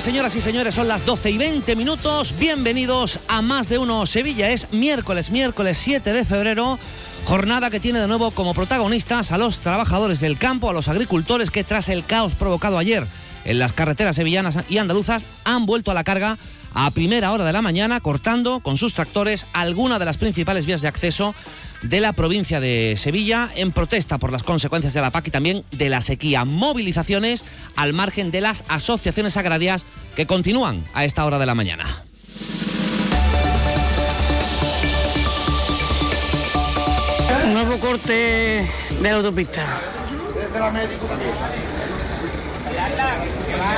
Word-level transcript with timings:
señoras 0.00 0.34
y 0.34 0.40
señores. 0.40 0.74
Son 0.74 0.88
las 0.88 1.06
12 1.06 1.30
y 1.30 1.38
20 1.38 1.76
minutos. 1.76 2.34
Bienvenidos 2.38 3.20
a 3.28 3.42
Más 3.42 3.68
de 3.68 3.78
Uno 3.78 4.06
Sevilla. 4.06 4.50
Es 4.50 4.72
miércoles, 4.72 5.30
miércoles 5.30 5.76
7 5.76 6.12
de 6.12 6.24
febrero. 6.24 6.78
Jornada 7.26 7.70
que 7.70 7.78
tiene 7.78 8.00
de 8.00 8.08
nuevo 8.08 8.32
como 8.32 8.54
protagonistas 8.54 9.30
a 9.30 9.38
los 9.38 9.60
trabajadores 9.60 10.18
del 10.18 10.36
campo, 10.36 10.68
a 10.68 10.72
los 10.72 10.88
agricultores 10.88 11.50
que 11.50 11.62
tras 11.62 11.88
el 11.88 12.04
caos 12.04 12.34
provocado 12.34 12.76
ayer 12.76 13.06
en 13.44 13.58
las 13.58 13.72
carreteras 13.72 14.16
sevillanas 14.16 14.58
y 14.68 14.78
andaluzas 14.78 15.26
han 15.44 15.64
vuelto 15.64 15.92
a 15.92 15.94
la 15.94 16.02
carga 16.02 16.38
a 16.74 16.90
primera 16.90 17.32
hora 17.32 17.44
de 17.44 17.52
la 17.52 17.62
mañana 17.62 18.00
cortando 18.00 18.60
con 18.60 18.76
sus 18.76 18.94
tractores 18.94 19.46
alguna 19.52 19.98
de 19.98 20.04
las 20.04 20.18
principales 20.18 20.66
vías 20.66 20.82
de 20.82 20.88
acceso 20.88 21.34
de 21.82 22.00
la 22.00 22.12
provincia 22.12 22.60
de 22.60 22.96
Sevilla 22.98 23.48
en 23.54 23.72
protesta 23.72 24.18
por 24.18 24.32
las 24.32 24.42
consecuencias 24.42 24.92
de 24.92 25.00
la 25.00 25.12
PAC 25.12 25.28
y 25.28 25.30
también 25.30 25.64
de 25.70 25.88
la 25.88 26.00
sequía. 26.00 26.44
Movilizaciones 26.44 27.44
al 27.76 27.92
margen 27.92 28.30
de 28.30 28.40
las 28.40 28.64
asociaciones 28.68 29.36
agrarias 29.36 29.84
que 30.16 30.26
continúan 30.26 30.84
a 30.94 31.04
esta 31.04 31.24
hora 31.24 31.38
de 31.38 31.46
la 31.46 31.54
mañana. 31.54 31.86
Nuevo 37.52 37.78
corte 37.78 38.68
de 39.00 39.10
la 39.10 39.14
autopista. 39.14 39.80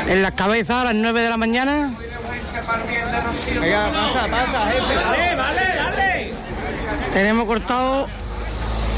En 0.09 0.23
las 0.23 0.33
cabezas 0.33 0.77
a 0.83 0.84
las 0.84 0.95
9 0.95 1.21
de 1.21 1.28
la 1.28 1.37
mañana. 1.37 1.93
Tenemos 7.13 7.47
cortado 7.47 8.09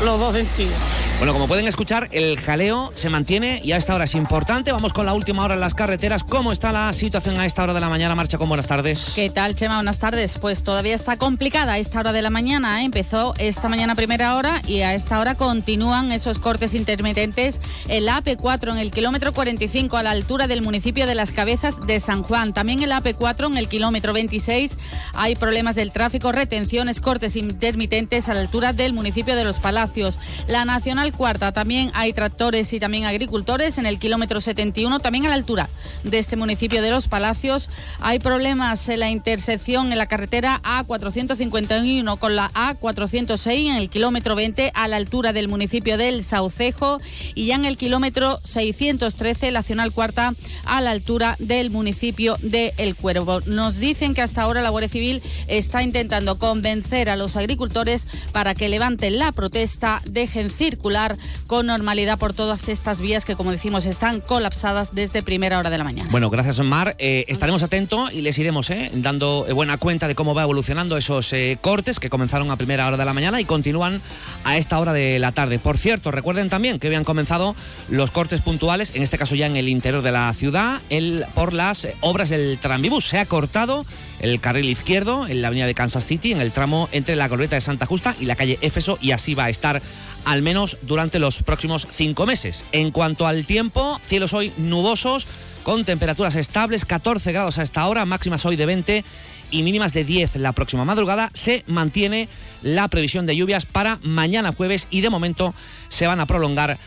los 0.05 0.21
dos 0.21 0.35
sentidos. 0.35 0.75
Bueno, 1.19 1.33
como 1.33 1.49
pueden 1.49 1.67
escuchar, 1.67 2.09
el 2.13 2.39
jaleo 2.39 2.93
se 2.95 3.11
mantiene 3.11 3.61
y 3.65 3.73
a 3.73 3.77
esta 3.77 3.93
hora 3.93 4.05
es 4.05 4.15
importante. 4.15 4.71
Vamos 4.71 4.93
con 4.93 5.05
la 5.05 5.15
última 5.15 5.45
hora 5.45 5.55
en 5.55 5.61
las 5.61 5.75
carreteras. 5.75 6.23
¿Cómo 6.23 6.53
está 6.53 6.71
la 6.71 6.93
situación 6.93 7.41
a 7.41 7.45
esta 7.45 7.65
hora 7.65 7.75
de 7.75 7.81
la 7.81 7.89
mañana? 7.89 8.15
Marcha 8.15 8.39
con 8.39 8.47
buenas 8.47 8.69
tardes. 8.69 9.15
¿Qué 9.17 9.29
tal, 9.29 9.57
Chema? 9.57 9.75
Buenas 9.75 9.99
tardes. 9.99 10.39
Pues 10.39 10.63
todavía 10.63 10.95
está 10.95 11.17
complicada 11.17 11.73
a 11.73 11.79
esta 11.79 11.99
hora 11.99 12.13
de 12.13 12.23
la 12.23 12.31
mañana. 12.31 12.81
¿eh? 12.81 12.85
Empezó 12.85 13.35
esta 13.39 13.69
mañana 13.69 13.97
primera 13.97 14.37
hora 14.37 14.63
y 14.69 14.83
a 14.83 14.95
esta 14.95 15.19
hora 15.19 15.35
continúan 15.35 16.13
esos 16.13 16.39
cortes 16.39 16.73
intermitentes 16.75 17.61
en 17.89 18.07
la 18.07 18.23
AP4 18.23 18.71
en 18.71 18.79
el 18.79 18.93
kilómetro 18.93 19.33
45 19.33 19.97
a 19.97 20.05
la 20.05 20.13
altura 20.13 20.47
del 20.47 20.63
municipio 20.63 21.05
de 21.05 21.17
Las 21.17 21.33
Cabezas 21.33 21.85
de 21.85 21.99
San 21.99 22.23
Juan. 22.23 22.53
También 22.53 22.81
en 22.85 22.91
la 22.91 23.03
AP4 23.03 23.49
en 23.49 23.59
el 23.59 23.69
kilómetro 23.69 24.13
26 24.13 24.79
hay 25.15 25.35
problemas 25.35 25.75
del 25.75 25.91
tráfico, 25.91 26.31
retenciones, 26.31 27.01
cortes 27.01 27.35
intermitentes 27.35 28.29
a 28.29 28.35
la 28.35 28.41
altura 28.41 28.73
del 28.73 28.93
municipio 28.93 29.35
de 29.35 29.43
Los 29.43 29.59
Palacios. 29.59 30.21
La 30.47 30.65
Nacional 30.65 31.08
Cuarta 31.13 31.53
también 31.53 31.91
hay 31.95 32.13
tractores 32.13 32.73
y 32.73 32.81
también 32.81 33.05
agricultores 33.05 33.79
en 33.79 33.87
el 33.87 33.99
kilómetro 33.99 34.41
71, 34.41 34.99
también 34.99 35.27
a 35.27 35.29
la 35.29 35.35
altura 35.35 35.69
de 36.05 36.19
este 36.19 36.37
municipio 36.37 36.83
de 36.83 36.91
Los 36.91 37.09
Palacios. 37.09 37.71
Hay 38.01 38.19
problemas 38.19 38.89
en 38.89 39.01
la 39.01 39.11
intersección 39.11 39.93
en 39.93 39.99
la 39.99 40.07
carretera 40.07 40.61
A451 40.63 42.19
con 42.19 42.35
la 42.35 42.51
A406 42.53 43.69
en 43.69 43.77
el 43.77 43.91
kilómetro 43.91 44.35
20 44.35 44.73
a 44.75 44.89
la 44.89 44.97
altura 44.97 45.33
del 45.33 45.49
municipio 45.49 45.97
del 45.97 46.25
Saucejo 46.25 47.01
y 47.35 47.47
ya 47.47 47.55
en 47.55 47.65
el 47.65 47.77
kilómetro 47.77 48.41
613 48.45 49.51
la 49.53 49.59
Nacional 49.59 49.93
Cuarta 49.93 50.35
a 50.65 50.81
la 50.81 50.93
altura 50.93 51.37
del 51.39 51.71
municipio 51.71 52.37
de 52.41 52.73
El 52.79 52.97
Cuervo. 52.97 53.41
Nos 53.45 53.77
dicen 53.79 54.15
que 54.15 54.23
hasta 54.23 54.41
ahora 54.41 54.63
la 54.63 54.71
Guardia 54.71 54.89
Civil 54.89 55.23
está 55.47 55.83
intentando 55.83 56.39
convencer 56.39 57.11
a 57.11 57.17
los 57.17 57.37
agricultores 57.37 58.07
para 58.33 58.55
que 58.55 58.69
levanten 58.71 59.19
la 59.19 59.33
protesta, 59.33 60.01
dejen 60.07 60.49
circular 60.49 60.98
con 61.47 61.67
normalidad 61.67 62.19
por 62.19 62.33
todas 62.33 62.69
estas 62.69 63.01
vías 63.01 63.25
que, 63.25 63.37
como 63.37 63.53
decimos, 63.53 63.87
están 63.87 64.21
colapsadas 64.21 64.95
desde 64.95 65.23
primera 65.23 65.59
hora 65.59 65.71
de 65.71 65.79
la 65.79 65.85
mañana. 65.85 66.09
Bueno, 66.11 66.31
gracias, 66.31 66.59
Omar. 66.59 66.97
Eh, 66.99 67.25
estaremos 67.29 67.63
atentos 67.63 68.13
y 68.13 68.23
les 68.23 68.39
iremos 68.39 68.71
eh, 68.71 68.91
dando 68.95 69.47
eh, 69.49 69.53
buena 69.53 69.79
cuenta 69.79 70.09
de 70.09 70.15
cómo 70.15 70.35
va 70.35 70.43
evolucionando 70.43 70.97
esos 70.97 71.33
cortes 71.61 72.01
que 72.01 72.11
comenzaron 72.11 72.51
a 72.51 72.57
primera 72.57 72.87
hora 72.87 72.97
de 72.97 73.05
la 73.05 73.15
mañana 73.15 73.41
y 73.41 73.45
continúan 73.45 74.01
a 74.45 74.57
esta 74.57 74.79
hora 74.79 74.93
de 74.93 75.19
la 75.19 75.33
tarde. 75.33 75.59
Por 75.59 75.79
cierto, 75.79 76.11
recuerden 76.11 76.49
también 76.49 76.79
que 76.79 76.87
habían 76.87 77.05
comenzado 77.05 77.55
los 77.89 78.11
cortes 78.11 78.41
puntuales, 78.41 78.93
en 78.95 79.03
este 79.03 79.19
caso 79.19 79.35
ya 79.35 79.47
en 79.47 79.57
el 79.57 79.69
interior 79.69 80.03
de 80.03 80.13
la 80.13 80.33
ciudad, 80.35 80.81
el, 80.91 81.25
por 81.35 81.53
las 81.53 81.89
obras 82.01 82.31
del 82.31 82.59
tranvibús. 82.59 83.05
Se 83.05 83.19
ha 83.19 83.27
cortado 83.27 83.85
el 84.21 84.41
carril 84.41 84.69
izquierdo 84.69 85.27
en 85.27 85.43
la 85.43 85.49
avenida 85.49 85.67
de 85.67 85.75
Kansas 85.75 86.07
City, 86.07 86.33
en 86.33 86.41
el 86.41 86.53
tramo 86.53 86.89
entre 86.93 87.17
la 87.17 87.29
glorieta 87.29 87.57
de 87.57 87.61
Santa 87.61 87.87
Justa 87.87 88.15
y 88.21 88.27
la 88.27 88.37
calle 88.37 88.59
Éfeso, 88.61 88.99
y 89.01 89.13
así 89.13 89.35
va 89.35 89.45
a 89.45 89.51
estar 89.51 89.81
al 90.25 90.43
menos 90.43 90.79
durante 90.83 91.19
los 91.19 91.43
próximos 91.43 91.87
cinco 91.91 92.27
meses. 92.27 92.65
En 92.73 92.91
cuanto 92.91 93.27
al 93.27 93.45
tiempo, 93.45 93.99
cielos 94.03 94.33
hoy 94.33 94.53
nubosos, 94.57 95.27
con 95.63 95.85
temperaturas 95.85 96.35
estables, 96.37 96.85
14 96.85 97.33
grados 97.33 97.59
a 97.59 97.63
esta 97.63 97.87
hora, 97.87 98.07
máximas 98.07 98.45
hoy 98.47 98.57
de 98.57 98.67
20 98.67 99.05
y 99.51 99.63
mínimas 99.63 99.93
de 99.93 100.05
10 100.05 100.37
la 100.37 100.53
próxima 100.53 100.85
madrugada. 100.85 101.31
Se 101.35 101.65
mantiene 101.67 102.29
la 102.63 102.89
previsión 102.89 103.27
de 103.27 103.37
lluvias 103.37 103.67
para 103.67 103.99
mañana 104.03 104.53
jueves 104.53 104.89
y 104.91 105.01
de 105.01 105.11
momento 105.11 105.55
se 105.89 106.07
van 106.07 106.21
a 106.21 106.27
prolongar 106.27 106.79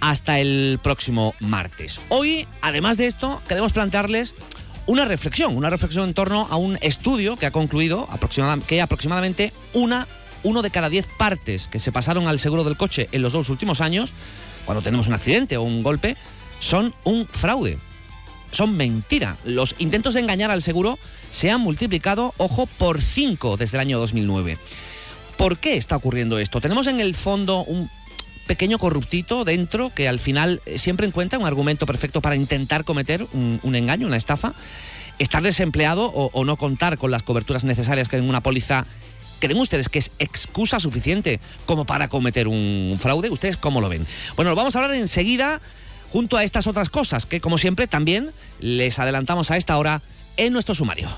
hasta 0.00 0.40
el 0.40 0.80
próximo 0.82 1.34
martes. 1.40 2.00
Hoy, 2.08 2.46
además 2.62 2.96
de 2.96 3.06
esto, 3.06 3.42
queremos 3.46 3.72
plantearles 3.72 4.34
una 4.90 5.04
reflexión, 5.04 5.56
una 5.56 5.70
reflexión 5.70 6.08
en 6.08 6.14
torno 6.14 6.48
a 6.50 6.56
un 6.56 6.76
estudio 6.80 7.36
que 7.36 7.46
ha 7.46 7.52
concluido 7.52 8.08
aproximada- 8.10 8.60
que 8.66 8.82
aproximadamente 8.82 9.52
una, 9.72 10.08
uno 10.42 10.62
de 10.62 10.70
cada 10.72 10.88
diez 10.88 11.06
partes 11.06 11.68
que 11.68 11.78
se 11.78 11.92
pasaron 11.92 12.26
al 12.26 12.40
seguro 12.40 12.64
del 12.64 12.76
coche 12.76 13.08
en 13.12 13.22
los 13.22 13.32
dos 13.32 13.50
últimos 13.50 13.80
años, 13.80 14.10
cuando 14.64 14.82
tenemos 14.82 15.06
un 15.06 15.14
accidente 15.14 15.56
o 15.56 15.62
un 15.62 15.84
golpe, 15.84 16.16
son 16.58 16.92
un 17.04 17.26
fraude. 17.28 17.78
Son 18.50 18.76
mentira. 18.76 19.36
Los 19.44 19.76
intentos 19.78 20.14
de 20.14 20.20
engañar 20.22 20.50
al 20.50 20.60
seguro 20.60 20.98
se 21.30 21.52
han 21.52 21.60
multiplicado, 21.60 22.34
ojo, 22.36 22.66
por 22.66 23.00
cinco 23.00 23.56
desde 23.56 23.76
el 23.76 23.82
año 23.82 24.00
2009. 24.00 24.58
¿Por 25.36 25.58
qué 25.58 25.76
está 25.76 25.94
ocurriendo 25.94 26.36
esto? 26.40 26.60
Tenemos 26.60 26.88
en 26.88 26.98
el 26.98 27.14
fondo 27.14 27.62
un 27.62 27.88
pequeño 28.50 28.80
corruptito 28.80 29.44
dentro 29.44 29.94
que 29.94 30.08
al 30.08 30.18
final 30.18 30.60
eh, 30.66 30.76
siempre 30.76 31.06
encuentra 31.06 31.38
un 31.38 31.46
argumento 31.46 31.86
perfecto 31.86 32.20
para 32.20 32.34
intentar 32.34 32.82
cometer 32.82 33.24
un, 33.32 33.74
engaño, 33.76 34.08
una 34.08 34.16
estafa. 34.16 34.54
Estar 35.20 35.40
desempleado 35.40 36.06
o, 36.06 36.30
o 36.32 36.44
no 36.44 36.56
contar 36.56 36.98
con 36.98 37.12
las 37.12 37.22
coberturas 37.22 37.62
necesarias 37.62 38.08
que 38.08 38.16
en 38.16 38.28
una 38.28 38.40
póliza. 38.40 38.86
¿Creen 39.38 39.56
ustedes 39.56 39.88
que 39.88 40.00
es 40.00 40.10
excusa 40.18 40.80
suficiente 40.80 41.38
como 41.64 41.84
para 41.84 42.08
cometer 42.08 42.48
un 42.48 42.98
fraude? 43.00 43.30
¿Ustedes 43.30 43.56
cómo 43.56 43.80
lo 43.80 43.88
ven? 43.88 44.04
Bueno, 44.34 44.50
lo 44.50 44.56
vamos 44.56 44.74
a 44.74 44.80
hablar 44.80 44.96
enseguida 44.96 45.60
junto 46.12 46.36
a 46.36 46.42
estas 46.42 46.66
otras 46.66 46.90
cosas 46.90 47.26
que, 47.26 47.40
como 47.40 47.56
siempre, 47.56 47.86
también 47.86 48.32
les 48.58 48.98
adelantamos 48.98 49.52
a 49.52 49.58
esta 49.58 49.78
hora 49.78 50.02
en 50.36 50.52
nuestro 50.52 50.74
sumario. 50.74 51.08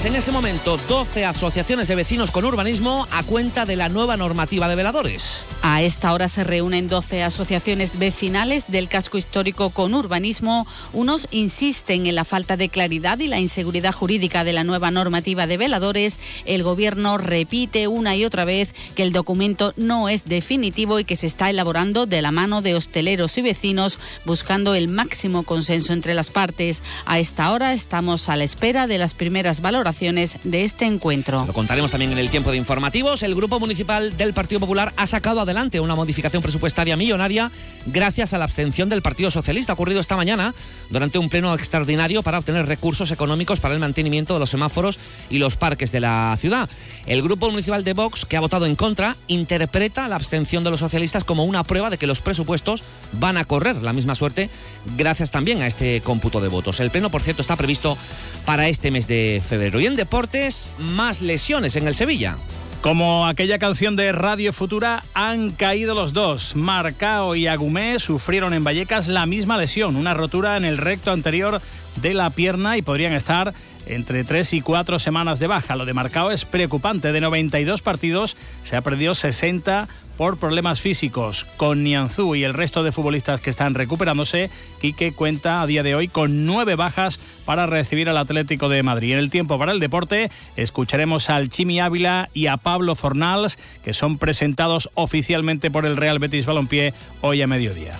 Reunidas 0.00 0.10
en 0.10 0.16
este 0.16 0.32
momento 0.32 0.78
12 0.88 1.24
asociaciones 1.26 1.88
de 1.88 1.94
vecinos 1.94 2.30
con 2.30 2.44
urbanismo 2.44 3.06
a 3.10 3.22
cuenta 3.22 3.66
de 3.66 3.76
la 3.76 3.88
nueva 3.88 4.16
normativa 4.16 4.66
de 4.68 4.74
veladores. 4.74 5.42
A 5.62 5.82
esta 5.82 6.14
hora 6.14 6.28
se 6.28 6.42
reúnen 6.42 6.88
12 6.88 7.22
asociaciones 7.22 7.98
vecinales 7.98 8.64
del 8.68 8.88
casco 8.88 9.18
histórico 9.18 9.68
con 9.70 9.92
urbanismo. 9.94 10.66
Unos 10.94 11.28
insisten 11.32 12.06
en 12.06 12.14
la 12.14 12.24
falta 12.24 12.56
de 12.56 12.70
claridad 12.70 13.18
y 13.18 13.28
la 13.28 13.40
inseguridad 13.40 13.92
jurídica 13.92 14.42
de 14.42 14.54
la 14.54 14.64
nueva 14.64 14.90
normativa 14.90 15.46
de 15.46 15.58
veladores. 15.58 16.18
El 16.46 16.62
gobierno 16.62 17.18
repite 17.18 17.88
una 17.88 18.16
y 18.16 18.24
otra 18.24 18.46
vez 18.46 18.74
que 18.94 19.02
el 19.02 19.12
documento 19.12 19.74
no 19.76 20.08
es 20.08 20.24
definitivo 20.24 20.98
y 20.98 21.04
que 21.04 21.16
se 21.16 21.26
está 21.26 21.50
elaborando 21.50 22.06
de 22.06 22.22
la 22.22 22.32
mano 22.32 22.62
de 22.62 22.74
hosteleros 22.74 23.36
y 23.36 23.42
vecinos 23.42 23.98
buscando 24.24 24.74
el 24.74 24.88
máximo 24.88 25.42
consenso 25.42 25.92
entre 25.92 26.14
las 26.14 26.30
partes. 26.30 26.82
A 27.04 27.18
esta 27.18 27.52
hora 27.52 27.74
estamos 27.74 28.30
a 28.30 28.36
la 28.36 28.44
espera 28.44 28.86
de 28.86 28.96
las 28.96 29.12
primeras 29.12 29.60
valoraciones 29.60 29.89
de 29.90 30.64
este 30.64 30.86
encuentro. 30.86 31.44
Lo 31.46 31.52
contaremos 31.52 31.90
también 31.90 32.12
en 32.12 32.18
el 32.18 32.30
tiempo 32.30 32.52
de 32.52 32.56
informativos. 32.56 33.24
El 33.24 33.34
Grupo 33.34 33.58
Municipal 33.58 34.16
del 34.16 34.32
Partido 34.32 34.60
Popular 34.60 34.92
ha 34.96 35.06
sacado 35.06 35.40
adelante 35.40 35.80
una 35.80 35.96
modificación 35.96 36.42
presupuestaria 36.42 36.96
millonaria 36.96 37.50
gracias 37.86 38.32
a 38.32 38.38
la 38.38 38.44
abstención 38.44 38.88
del 38.88 39.02
Partido 39.02 39.32
Socialista. 39.32 39.72
Ocurrido 39.72 40.00
esta 40.00 40.16
mañana 40.16 40.54
durante 40.90 41.18
un 41.18 41.28
pleno 41.28 41.52
extraordinario 41.54 42.22
para 42.22 42.38
obtener 42.38 42.66
recursos 42.66 43.10
económicos 43.10 43.58
para 43.58 43.74
el 43.74 43.80
mantenimiento 43.80 44.32
de 44.32 44.40
los 44.40 44.50
semáforos 44.50 44.98
y 45.28 45.38
los 45.38 45.56
parques 45.56 45.90
de 45.90 46.00
la 46.00 46.36
ciudad. 46.38 46.70
El 47.06 47.22
grupo 47.22 47.50
municipal 47.50 47.82
de 47.82 47.92
Vox, 47.92 48.24
que 48.24 48.36
ha 48.36 48.40
votado 48.40 48.66
en 48.66 48.76
contra, 48.76 49.16
interpreta 49.26 50.06
la 50.08 50.16
abstención 50.16 50.62
de 50.62 50.70
los 50.70 50.80
socialistas 50.80 51.24
como 51.24 51.44
una 51.44 51.64
prueba 51.64 51.90
de 51.90 51.98
que 51.98 52.06
los 52.06 52.20
presupuestos 52.20 52.84
van 53.12 53.36
a 53.36 53.44
correr 53.44 53.76
la 53.82 53.92
misma 53.92 54.14
suerte 54.14 54.50
gracias 54.96 55.32
también 55.32 55.62
a 55.62 55.66
este 55.66 56.00
cómputo 56.00 56.40
de 56.40 56.48
votos. 56.48 56.78
El 56.78 56.90
pleno, 56.90 57.10
por 57.10 57.22
cierto, 57.22 57.42
está 57.42 57.56
previsto 57.56 57.98
para 58.46 58.68
este 58.68 58.92
mes 58.92 59.08
de 59.08 59.42
febrero. 59.46 59.79
En 59.86 59.96
deportes, 59.96 60.70
más 60.78 61.22
lesiones 61.22 61.74
en 61.74 61.88
el 61.88 61.94
Sevilla. 61.94 62.36
Como 62.82 63.26
aquella 63.26 63.58
canción 63.58 63.96
de 63.96 64.12
Radio 64.12 64.52
Futura, 64.52 65.02
han 65.14 65.52
caído 65.52 65.94
los 65.94 66.12
dos. 66.12 66.54
Marcao 66.54 67.34
y 67.34 67.46
Agumé 67.46 67.98
sufrieron 67.98 68.52
en 68.52 68.62
Vallecas 68.62 69.08
la 69.08 69.24
misma 69.24 69.56
lesión, 69.56 69.96
una 69.96 70.12
rotura 70.12 70.58
en 70.58 70.66
el 70.66 70.76
recto 70.76 71.12
anterior 71.12 71.62
de 71.96 72.12
la 72.12 72.28
pierna 72.28 72.76
y 72.76 72.82
podrían 72.82 73.14
estar 73.14 73.54
entre 73.86 74.22
tres 74.22 74.52
y 74.52 74.60
cuatro 74.60 74.98
semanas 74.98 75.38
de 75.38 75.46
baja. 75.46 75.76
Lo 75.76 75.86
de 75.86 75.94
Marcao 75.94 76.30
es 76.30 76.44
preocupante. 76.44 77.12
De 77.12 77.20
92 77.22 77.80
partidos 77.80 78.36
se 78.62 78.76
ha 78.76 78.82
perdido 78.82 79.14
60 79.14 79.88
por 80.20 80.36
problemas 80.36 80.82
físicos. 80.82 81.46
Con 81.56 81.82
Nianzú 81.82 82.34
y 82.34 82.44
el 82.44 82.52
resto 82.52 82.82
de 82.82 82.92
futbolistas 82.92 83.40
que 83.40 83.48
están 83.48 83.72
recuperándose, 83.72 84.50
Quique 84.78 85.12
cuenta 85.12 85.62
a 85.62 85.66
día 85.66 85.82
de 85.82 85.94
hoy 85.94 86.08
con 86.08 86.44
nueve 86.44 86.74
bajas 86.74 87.18
para 87.46 87.64
recibir 87.64 88.06
al 88.06 88.18
Atlético 88.18 88.68
de 88.68 88.82
Madrid. 88.82 89.12
En 89.12 89.18
el 89.18 89.30
tiempo 89.30 89.58
para 89.58 89.72
el 89.72 89.80
deporte, 89.80 90.30
escucharemos 90.56 91.30
al 91.30 91.48
Chimi 91.48 91.80
Ávila 91.80 92.28
y 92.34 92.48
a 92.48 92.58
Pablo 92.58 92.96
Fornals, 92.96 93.56
que 93.82 93.94
son 93.94 94.18
presentados 94.18 94.90
oficialmente 94.92 95.70
por 95.70 95.86
el 95.86 95.96
Real 95.96 96.18
Betis 96.18 96.44
Balompié 96.44 96.92
hoy 97.22 97.40
a 97.40 97.46
mediodía. 97.46 97.94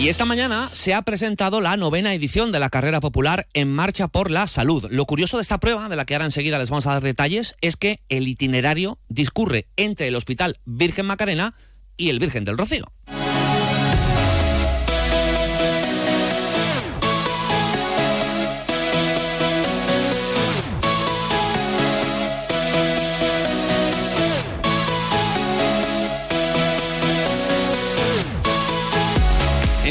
Y 0.00 0.08
esta 0.08 0.24
mañana 0.24 0.70
se 0.72 0.94
ha 0.94 1.02
presentado 1.02 1.60
la 1.60 1.76
novena 1.76 2.14
edición 2.14 2.52
de 2.52 2.58
la 2.58 2.70
carrera 2.70 3.00
popular 3.00 3.46
En 3.52 3.70
Marcha 3.70 4.08
por 4.08 4.30
la 4.30 4.46
Salud. 4.46 4.86
Lo 4.88 5.04
curioso 5.04 5.36
de 5.36 5.42
esta 5.42 5.60
prueba, 5.60 5.90
de 5.90 5.96
la 5.96 6.06
que 6.06 6.14
ahora 6.14 6.24
enseguida 6.24 6.58
les 6.58 6.70
vamos 6.70 6.86
a 6.86 6.94
dar 6.94 7.02
detalles, 7.02 7.54
es 7.60 7.76
que 7.76 8.00
el 8.08 8.26
itinerario 8.26 8.98
discurre 9.10 9.66
entre 9.76 10.08
el 10.08 10.16
Hospital 10.16 10.58
Virgen 10.64 11.04
Macarena 11.04 11.52
y 11.98 12.08
el 12.08 12.18
Virgen 12.18 12.46
del 12.46 12.56
Rocío. 12.56 12.86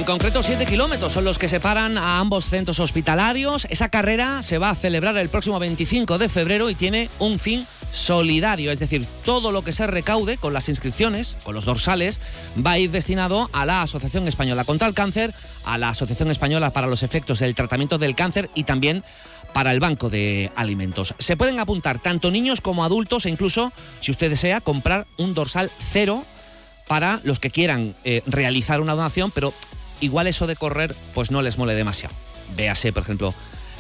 Concreto, 0.10 0.42
7 0.42 0.66
kilómetros 0.66 1.14
son 1.14 1.24
los 1.24 1.38
que 1.38 1.48
separan 1.48 1.96
a 1.96 2.18
ambos 2.18 2.46
centros 2.46 2.80
hospitalarios. 2.80 3.66
Esa 3.70 3.90
carrera 3.90 4.42
se 4.42 4.58
va 4.58 4.72
a 4.72 4.76
celebrar 4.76 5.16
el 5.18 5.30
próximo 5.30 5.60
25 5.60 6.18
de 6.18 6.28
febrero 6.28 6.72
y 6.72 6.74
tiene 6.74 7.12
un 7.20 7.38
fin 7.38 7.64
solidario, 7.92 8.72
es 8.72 8.80
decir, 8.80 9.06
todo 9.24 9.52
lo 9.52 9.62
que 9.62 9.72
se 9.72 9.86
recaude 9.86 10.38
con 10.38 10.52
las 10.52 10.68
inscripciones, 10.68 11.36
con 11.44 11.54
los 11.54 11.66
dorsales, 11.66 12.20
va 12.66 12.72
a 12.72 12.80
ir 12.80 12.90
destinado 12.90 13.52
a 13.54 13.68
la 13.68 13.84
Asociación 13.84 14.28
Española 14.28 14.64
contra 14.64 14.88
el 14.88 14.96
Cáncer, 14.96 15.32
a 15.66 15.78
la 15.78 15.90
Asociación 15.90 16.32
Española 16.32 16.72
para 16.72 16.88
los 16.88 17.04
Efectos 17.04 17.38
del 17.38 17.54
Tratamiento 17.54 18.00
del 18.00 18.16
Cáncer 18.16 18.50
y 18.56 18.64
también 18.64 19.04
para 19.54 19.72
el 19.74 19.80
Banco 19.80 20.10
de 20.10 20.52
Alimentos. 20.56 21.14
Se 21.20 21.38
pueden 21.38 21.60
apuntar 21.60 22.00
tanto 22.00 22.32
niños 22.32 22.62
como 22.62 22.84
adultos 22.84 23.28
e 23.28 23.30
incluso, 23.30 23.72
si 24.00 24.10
usted 24.10 24.32
desea, 24.32 24.60
comprar 24.60 25.06
un 25.18 25.36
dorsal 25.36 25.70
cero 25.78 26.26
para 26.88 27.22
los 27.24 27.40
que 27.40 27.52
quieran 27.52 27.94
eh, 28.04 28.24
realizar 28.26 28.82
una 28.82 28.96
donación, 28.96 29.30
pero 29.30 29.54
igual 30.02 30.28
eso 30.28 30.48
de 30.48 30.56
correr 30.56 30.96
pues 31.14 31.32
no 31.32 31.42
les 31.42 31.58
mole 31.58 31.76
demasiado. 31.76 32.16
Véase, 32.56 32.92
por 32.92 33.04
ejemplo, 33.04 33.34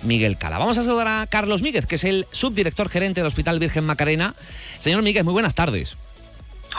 Miguel 0.03 0.37
Cala. 0.37 0.59
Vamos 0.59 0.77
a 0.77 0.83
saludar 0.83 1.07
a 1.07 1.27
Carlos 1.27 1.61
Míguez, 1.61 1.85
que 1.85 1.95
es 1.95 2.03
el 2.03 2.27
subdirector 2.31 2.89
gerente 2.89 3.21
del 3.21 3.27
Hospital 3.27 3.59
Virgen 3.59 3.85
Macarena. 3.85 4.33
Señor 4.79 5.01
Míguez, 5.01 5.23
muy 5.23 5.33
buenas 5.33 5.55
tardes. 5.55 5.97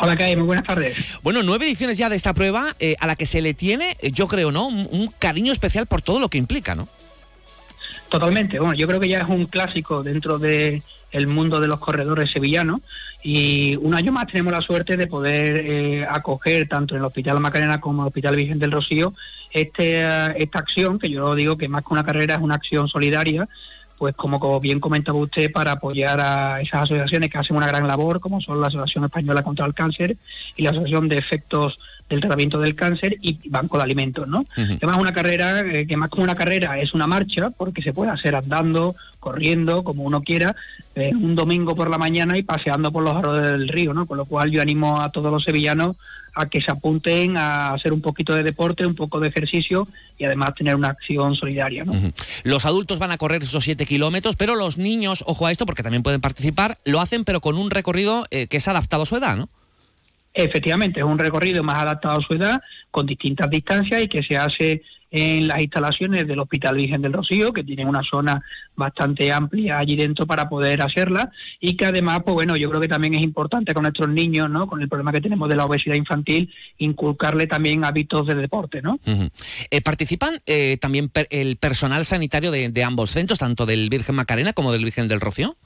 Hola, 0.01 0.17
Kai, 0.17 0.37
muy 0.37 0.47
buenas 0.47 0.65
tardes. 0.65 0.97
Bueno, 1.23 1.43
nueve 1.43 1.67
ediciones 1.67 1.99
ya 1.99 2.09
de 2.09 2.17
esta 2.17 2.33
prueba, 2.33 2.75
eh, 2.79 2.97
a 3.01 3.07
la 3.07 3.17
que 3.17 3.27
se 3.27 3.43
le 3.43 3.55
tiene, 3.55 3.97
eh, 4.01 4.13
yo 4.13 4.29
creo, 4.29 4.53
¿no? 4.53 4.67
Un, 4.67 4.89
un 4.91 5.09
cariño 5.19 5.53
especial 5.53 5.87
por 5.87 6.01
todo 6.01 6.21
lo 6.21 6.29
que 6.29 6.39
implica, 6.39 6.75
¿no? 6.75 6.89
Totalmente. 8.09 8.59
Bueno, 8.59 8.75
yo 8.75 8.87
creo 8.87 9.01
que 9.01 9.09
ya 9.09 9.19
es 9.19 9.29
un 9.29 9.47
clásico 9.47 10.03
dentro 10.03 10.39
de 10.39 10.83
el 11.13 11.27
mundo 11.27 11.61
de 11.61 11.67
los 11.67 11.81
corredores 11.81 12.31
sevillanos 12.31 12.81
y 13.23 13.77
un 13.77 13.95
año 13.95 14.13
más 14.13 14.27
tenemos 14.27 14.53
la 14.53 14.63
suerte 14.63 14.97
de 14.97 15.07
poder 15.07 15.57
eh, 15.57 16.05
acoger 16.09 16.69
tanto 16.69 16.95
en 16.95 17.01
el 17.01 17.07
Hospital 17.07 17.41
Macarena 17.41 17.81
como 17.81 17.97
en 17.97 18.01
el 18.03 18.07
Hospital 18.09 18.37
Virgen 18.37 18.59
del 18.59 18.73
Rocío 18.73 19.13
este, 19.53 20.03
eh, 20.03 20.35
esta 20.37 20.61
acción, 20.61 20.99
que 20.99 21.11
yo 21.11 21.35
digo 21.35 21.57
que 21.57 21.69
más 21.69 21.85
que 21.85 21.93
una 21.93 22.05
carrera 22.05 22.35
es 22.35 22.41
una 22.41 22.55
acción 22.55 22.89
solidaria, 22.89 23.49
pues 23.99 24.17
como, 24.17 24.39
como 24.39 24.61
bien 24.61 24.81
comentaba 24.81 25.19
usted, 25.19 25.53
para 25.53 25.73
apoyar 25.73 26.21
a 26.21 26.61
esas 26.63 26.85
asociaciones 26.85 27.31
que 27.31 27.39
hacen 27.39 27.57
una 27.57 27.67
gran 27.67 27.87
labor, 27.87 28.21
como 28.21 28.41
son 28.41 28.61
la 28.61 28.69
Asociación 28.69 29.05
Española 29.05 29.43
contra 29.43 29.67
el 29.67 29.75
Cáncer 29.75 30.17
y 30.57 30.63
la 30.63 30.71
Asociación 30.71 31.09
de 31.09 31.17
Efectos 31.17 31.79
del 32.11 32.21
tratamiento 32.21 32.59
del 32.59 32.75
cáncer 32.75 33.17
y 33.23 33.39
Banco 33.49 33.79
de 33.79 33.85
Alimentos, 33.85 34.29
¿no? 34.29 34.45
Además, 34.57 34.99
una 34.99 35.15
carrera 35.15 35.61
eh, 35.61 35.87
que 35.87 35.97
más 35.97 36.11
como 36.11 36.25
una 36.25 36.35
carrera 36.35 36.79
es 36.79 36.93
una 36.93 37.07
marcha, 37.07 37.51
porque 37.57 37.83
se 37.83 37.93
puede 37.93 38.11
hacer 38.11 38.35
andando, 38.35 38.97
corriendo, 39.21 39.85
como 39.85 40.03
uno 40.03 40.21
quiera, 40.21 40.57
eh, 40.97 41.13
un 41.15 41.37
domingo 41.37 41.77
por 41.77 41.89
la 41.89 41.99
mañana 41.99 42.37
y 42.37 42.43
paseando 42.43 42.91
por 42.91 43.05
los 43.05 43.17
aros 43.17 43.49
del 43.49 43.69
río, 43.69 43.95
¿no? 43.95 44.07
Con 44.07 44.19
lo 44.19 44.25
cual 44.25 44.51
yo 44.51 44.61
animo 44.61 45.01
a 45.01 45.09
todos 45.11 45.33
los 45.33 45.45
sevillanos 45.45 45.97
a 46.35 46.47
que 46.47 46.61
se 46.61 46.71
apunten 46.71 47.37
a 47.37 47.71
hacer 47.71 47.93
un 47.93 48.01
poquito 48.01 48.35
de 48.35 48.43
deporte, 48.43 48.87
un 48.87 48.95
poco 48.95 49.21
de 49.21 49.29
ejercicio 49.29 49.87
y 50.19 50.25
además 50.25 50.55
tener 50.55 50.75
una 50.77 50.89
acción 50.89 51.35
solidaria, 51.35 51.85
¿no? 51.85 51.93
Los 52.45 52.67
adultos 52.67 52.99
van 52.99 53.13
a 53.13 53.19
correr 53.19 53.43
esos 53.43 53.65
7 53.65 53.85
kilómetros, 53.85 54.37
pero 54.37 54.55
los 54.55 54.79
niños, 54.79 55.25
ojo 55.27 55.47
a 55.47 55.53
esto, 55.53 55.67
porque 55.67 55.83
también 55.83 56.03
pueden 56.03 56.21
participar, 56.21 56.79
lo 56.85 57.01
hacen 57.01 57.25
pero 57.25 57.41
con 57.41 57.57
un 57.57 57.71
recorrido 57.71 58.27
eh, 58.31 58.47
que 58.47 58.59
es 58.59 58.69
adaptado 58.69 59.05
a 59.05 59.07
su 59.07 59.17
edad, 59.17 59.37
¿no? 59.37 59.49
Efectivamente, 60.33 61.01
es 61.01 61.07
un 61.07 61.19
recorrido 61.19 61.63
más 61.63 61.79
adaptado 61.79 62.21
a 62.21 62.23
su 62.27 62.35
edad, 62.35 62.61
con 62.91 63.07
distintas 63.07 63.51
distancias 63.51 64.03
y 64.03 64.09
que 64.09 64.23
se 64.23 64.37
hace 64.37 64.83
en 65.13 65.49
las 65.49 65.59
instalaciones 65.59 66.29
del 66.29 66.39
Hospital 66.39 66.77
Virgen 66.77 67.03
del 67.03 67.13
Rocío, 67.13 67.53
que 67.53 67.65
tienen 67.65 67.89
una 67.89 68.01
zona 68.09 68.41
bastante 68.77 69.33
amplia 69.33 69.79
allí 69.79 69.97
dentro 69.97 70.25
para 70.25 70.49
poder 70.49 70.81
hacerla 70.83 71.33
y 71.61 71.77
que 71.77 71.85
además, 71.87 72.21
pues 72.25 72.35
bueno, 72.35 72.55
yo 72.55 72.71
creo 72.71 72.81
que 72.81 72.87
también 72.87 73.17
es 73.17 73.23
importante 73.23 73.75
con 73.75 73.83
nuestros 73.83 74.09
niños, 74.09 74.49
¿no? 74.49 74.69
Con 74.69 74.81
el 74.81 74.89
problema 74.89 75.11
que 75.11 75.21
tenemos 75.21 75.49
de 75.49 75.57
la 75.57 75.65
obesidad 75.65 75.97
infantil, 75.97 76.55
inculcarle 76.79 77.49
también 77.49 77.85
hábitos 77.85 78.25
de 78.29 78.37
deporte, 78.37 78.83
¿no? 78.83 79.01
Eh, 79.73 79.81
¿Participan 79.81 80.41
eh, 80.47 80.77
también 80.81 81.09
per- 81.09 81.27
el 81.31 81.57
personal 81.57 82.05
sanitario 82.05 82.53
de 82.53 82.85
ambos 82.85 83.11
centros, 83.11 83.41
tanto 83.41 83.67
del 83.67 83.91
Virgen 83.91 84.15
Macarena 84.15 84.53
como 84.53 84.71
del 84.71 84.85
Virgen 84.85 85.09
del 85.09 85.21
Rocío? 85.21 85.57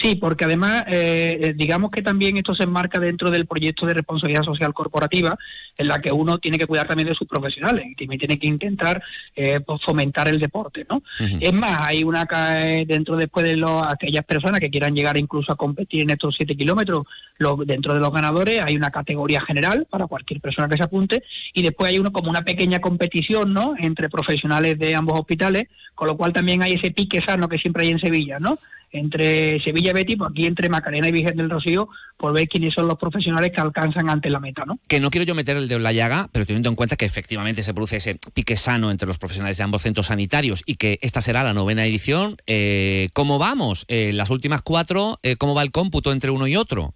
Sí, 0.00 0.16
porque 0.16 0.44
además, 0.44 0.84
eh, 0.88 1.38
eh, 1.40 1.52
digamos 1.56 1.90
que 1.90 2.02
también 2.02 2.36
esto 2.36 2.54
se 2.54 2.64
enmarca 2.64 3.00
dentro 3.00 3.30
del 3.30 3.46
proyecto 3.46 3.86
de 3.86 3.94
responsabilidad 3.94 4.42
social 4.42 4.72
corporativa, 4.74 5.36
en 5.76 5.88
la 5.88 6.00
que 6.00 6.10
uno 6.10 6.38
tiene 6.38 6.58
que 6.58 6.66
cuidar 6.66 6.86
también 6.88 7.08
de 7.08 7.14
sus 7.14 7.28
profesionales 7.28 7.86
y 7.88 7.94
también 7.94 8.18
tiene 8.18 8.38
que 8.38 8.46
intentar 8.48 9.00
eh, 9.36 9.60
pues, 9.64 9.80
fomentar 9.84 10.28
el 10.28 10.38
deporte, 10.40 10.84
¿no? 10.88 11.02
Es 11.40 11.52
más, 11.52 11.78
hay 11.82 12.02
una 12.04 12.26
eh, 12.56 12.84
dentro 12.86 13.16
después 13.16 13.46
de 13.46 13.56
los, 13.56 13.82
aquellas 13.86 14.24
personas 14.24 14.60
que 14.60 14.70
quieran 14.70 14.94
llegar 14.94 15.16
incluso 15.18 15.52
a 15.52 15.56
competir 15.56 16.02
en 16.02 16.10
estos 16.10 16.34
siete 16.36 16.56
kilómetros, 16.56 17.02
lo- 17.38 17.56
dentro 17.64 17.94
de 17.94 18.00
los 18.00 18.12
ganadores 18.12 18.60
hay 18.64 18.76
una 18.76 18.90
categoría 18.90 19.40
general 19.42 19.86
para 19.88 20.06
cualquier 20.06 20.40
persona 20.40 20.68
que 20.68 20.76
se 20.76 20.84
apunte 20.84 21.22
y 21.54 21.62
después 21.62 21.90
hay 21.90 21.98
uno 21.98 22.12
como 22.12 22.30
una 22.30 22.42
pequeña 22.42 22.80
competición, 22.80 23.52
¿no? 23.52 23.74
Entre 23.78 24.08
profesionales 24.08 24.78
de 24.78 24.94
ambos 24.94 25.18
hospitales, 25.20 25.68
con 25.94 26.08
lo 26.08 26.16
cual 26.16 26.32
también 26.32 26.62
hay 26.62 26.72
ese 26.74 26.90
pique 26.90 27.20
sano 27.24 27.48
que 27.48 27.58
siempre 27.58 27.84
hay 27.84 27.90
en 27.90 27.98
Sevilla, 27.98 28.38
¿no? 28.40 28.58
Entre 28.90 29.60
Sevilla 29.62 29.90
y 29.90 29.94
Betis, 29.94 30.16
pues 30.18 30.30
aquí 30.30 30.46
entre 30.46 30.68
Macarena 30.68 31.08
y 31.08 31.12
Virgen 31.12 31.36
del 31.36 31.50
Rocío, 31.50 31.88
por 32.16 32.32
ver 32.32 32.48
quiénes 32.48 32.74
son 32.74 32.88
los 32.88 32.98
profesionales 32.98 33.52
que 33.54 33.60
alcanzan 33.60 34.10
ante 34.10 34.30
la 34.30 34.40
meta, 34.40 34.64
¿no? 34.66 34.78
Que 34.88 35.00
no 35.00 35.10
quiero 35.10 35.24
yo 35.24 35.34
meter 35.34 35.56
el 35.56 35.68
dedo 35.68 35.78
en 35.78 35.84
la 35.84 35.92
llaga, 35.92 36.28
pero 36.32 36.46
teniendo 36.46 36.68
en 36.68 36.74
cuenta 36.74 36.96
que 36.96 37.04
efectivamente 37.04 37.62
se 37.62 37.74
produce 37.74 37.96
ese 37.96 38.18
pique 38.34 38.56
sano 38.56 38.90
entre 38.90 39.06
los 39.06 39.18
profesionales 39.18 39.58
de 39.58 39.64
ambos 39.64 39.82
centros 39.82 40.06
sanitarios 40.06 40.62
y 40.66 40.76
que 40.76 40.98
esta 41.02 41.20
será 41.20 41.44
la 41.44 41.54
novena 41.54 41.84
edición, 41.84 42.36
eh, 42.46 43.10
¿cómo 43.12 43.38
vamos? 43.38 43.84
Eh, 43.88 44.12
las 44.12 44.30
últimas 44.30 44.62
cuatro, 44.62 45.18
eh, 45.22 45.36
¿cómo 45.36 45.54
va 45.54 45.62
el 45.62 45.70
cómputo 45.70 46.12
entre 46.12 46.30
uno 46.30 46.46
y 46.46 46.56
otro? 46.56 46.94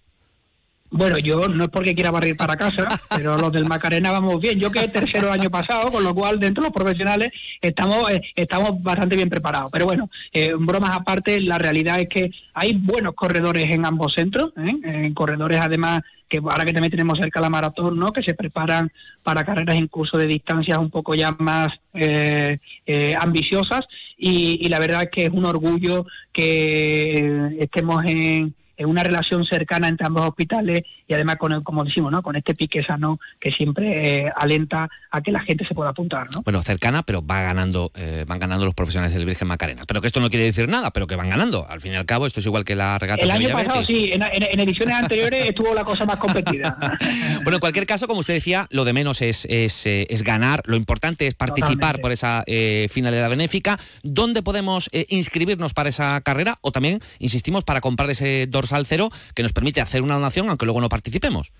Bueno, 0.92 1.18
yo 1.18 1.48
no 1.48 1.64
es 1.64 1.70
porque 1.70 1.94
quiera 1.94 2.10
barrer 2.10 2.36
para 2.36 2.56
casa, 2.56 3.00
pero 3.16 3.36
los 3.36 3.50
del 3.50 3.66
Macarena 3.66 4.12
vamos 4.12 4.40
bien. 4.40 4.58
Yo 4.60 4.70
quedé 4.70 4.88
tercero 4.88 5.28
el 5.28 5.40
año 5.40 5.50
pasado, 5.50 5.90
con 5.90 6.04
lo 6.04 6.14
cual 6.14 6.38
dentro 6.38 6.62
de 6.62 6.68
los 6.68 6.74
profesionales 6.74 7.32
estamos 7.60 8.10
eh, 8.10 8.20
estamos 8.36 8.82
bastante 8.82 9.16
bien 9.16 9.30
preparados. 9.30 9.70
Pero 9.72 9.86
bueno, 9.86 10.08
eh, 10.32 10.52
bromas 10.56 10.94
aparte, 10.96 11.40
la 11.40 11.58
realidad 11.58 11.98
es 11.98 12.08
que 12.08 12.30
hay 12.54 12.74
buenos 12.74 13.14
corredores 13.14 13.64
en 13.74 13.86
ambos 13.86 14.12
centros, 14.14 14.52
¿eh? 14.56 14.78
en 14.84 15.14
corredores 15.14 15.60
además 15.60 16.00
que 16.32 16.38
ahora 16.38 16.64
que 16.64 16.72
también 16.72 16.90
tenemos 16.90 17.18
cerca 17.18 17.42
la 17.42 17.50
maratón, 17.50 17.98
¿no? 17.98 18.10
Que 18.10 18.22
se 18.22 18.32
preparan 18.32 18.90
para 19.22 19.44
carreras 19.44 19.76
incluso 19.76 20.16
de 20.16 20.26
distancias 20.26 20.78
un 20.78 20.88
poco 20.88 21.14
ya 21.14 21.32
más 21.38 21.68
eh, 21.92 22.58
eh, 22.86 23.14
ambiciosas 23.20 23.82
y, 24.16 24.58
y 24.64 24.68
la 24.70 24.78
verdad 24.78 25.02
es 25.02 25.10
que 25.10 25.24
es 25.24 25.30
un 25.30 25.44
orgullo 25.44 26.06
que 26.32 27.18
eh, 27.18 27.56
estemos 27.60 28.02
en 28.06 28.54
eh, 28.76 28.84
una 28.84 29.02
relación 29.02 29.44
cercana 29.44 29.88
entre 29.88 30.06
ambos 30.06 30.26
hospitales 30.28 30.80
y 31.08 31.14
además 31.14 31.36
con 31.36 31.52
el- 31.52 31.62
como 31.62 31.84
decimos, 31.84 32.10
¿no? 32.12 32.22
Con 32.22 32.36
este 32.36 32.54
pique 32.54 32.82
sano 32.84 33.18
que 33.40 33.50
siempre 33.50 34.26
eh, 34.26 34.32
alenta 34.36 34.88
a 35.10 35.20
que 35.20 35.30
la 35.30 35.40
gente 35.40 35.66
se 35.66 35.74
pueda 35.74 35.90
apuntar, 35.90 36.28
¿no? 36.34 36.42
Bueno, 36.42 36.62
cercana, 36.62 37.02
pero 37.02 37.24
va 37.24 37.42
ganando, 37.42 37.90
eh, 37.96 38.24
van 38.26 38.38
ganando 38.38 38.64
los 38.64 38.74
profesionales 38.74 39.14
del 39.14 39.24
Virgen 39.26 39.48
Macarena. 39.48 39.84
Pero 39.86 40.00
que 40.00 40.06
esto 40.06 40.20
no 40.20 40.30
quiere 40.30 40.44
decir 40.46 40.68
nada, 40.68 40.90
pero 40.90 41.06
que 41.06 41.16
van 41.16 41.28
ganando. 41.28 41.66
Al 41.68 41.80
fin 41.80 41.92
y 41.92 41.96
al 41.96 42.06
cabo, 42.06 42.26
esto 42.26 42.40
es 42.40 42.46
igual 42.46 42.64
que 42.64 42.74
la 42.74 42.98
regata 42.98 43.22
El 43.22 43.30
año 43.30 43.50
pasado 43.50 43.84
sí, 43.84 44.10
en, 44.12 44.22
en- 44.22 44.42
en 44.52 44.60
ediciones 44.60 44.94
anteriores 44.96 45.46
estuvo 45.46 45.74
la 45.74 45.84
cosa 45.84 46.04
más 46.04 46.18
competida. 46.18 46.76
Bueno, 47.44 47.56
en 47.56 47.60
cualquier 47.60 47.86
caso, 47.86 48.06
como 48.06 48.20
usted 48.20 48.34
decía, 48.34 48.66
lo 48.70 48.84
de 48.84 48.92
menos 48.92 49.20
es, 49.20 49.46
es, 49.46 49.84
eh, 49.86 50.06
es 50.10 50.22
ganar. 50.22 50.62
Lo 50.66 50.76
importante 50.76 51.26
es 51.26 51.34
participar 51.34 51.96
Totalmente. 51.96 52.00
por 52.02 52.12
esa 52.12 52.44
eh, 52.46 52.88
finalidad 52.90 53.28
benéfica. 53.28 53.78
¿Dónde 54.02 54.42
podemos 54.42 54.88
eh, 54.92 55.06
inscribirnos 55.08 55.74
para 55.74 55.88
esa 55.88 56.20
carrera? 56.20 56.58
O 56.60 56.70
también, 56.72 57.00
insistimos, 57.18 57.64
para 57.64 57.80
comprar 57.80 58.08
ese 58.10 58.46
dorsal 58.62 58.86
cero 58.86 59.10
que 59.34 59.42
nos 59.42 59.52
permite 59.52 59.80
hacer 59.80 60.02
una 60.02 60.14
donación, 60.14 60.48
aunque 60.48 60.64
luego 60.64 60.80
no 60.80 60.88
participemos. 60.88 61.52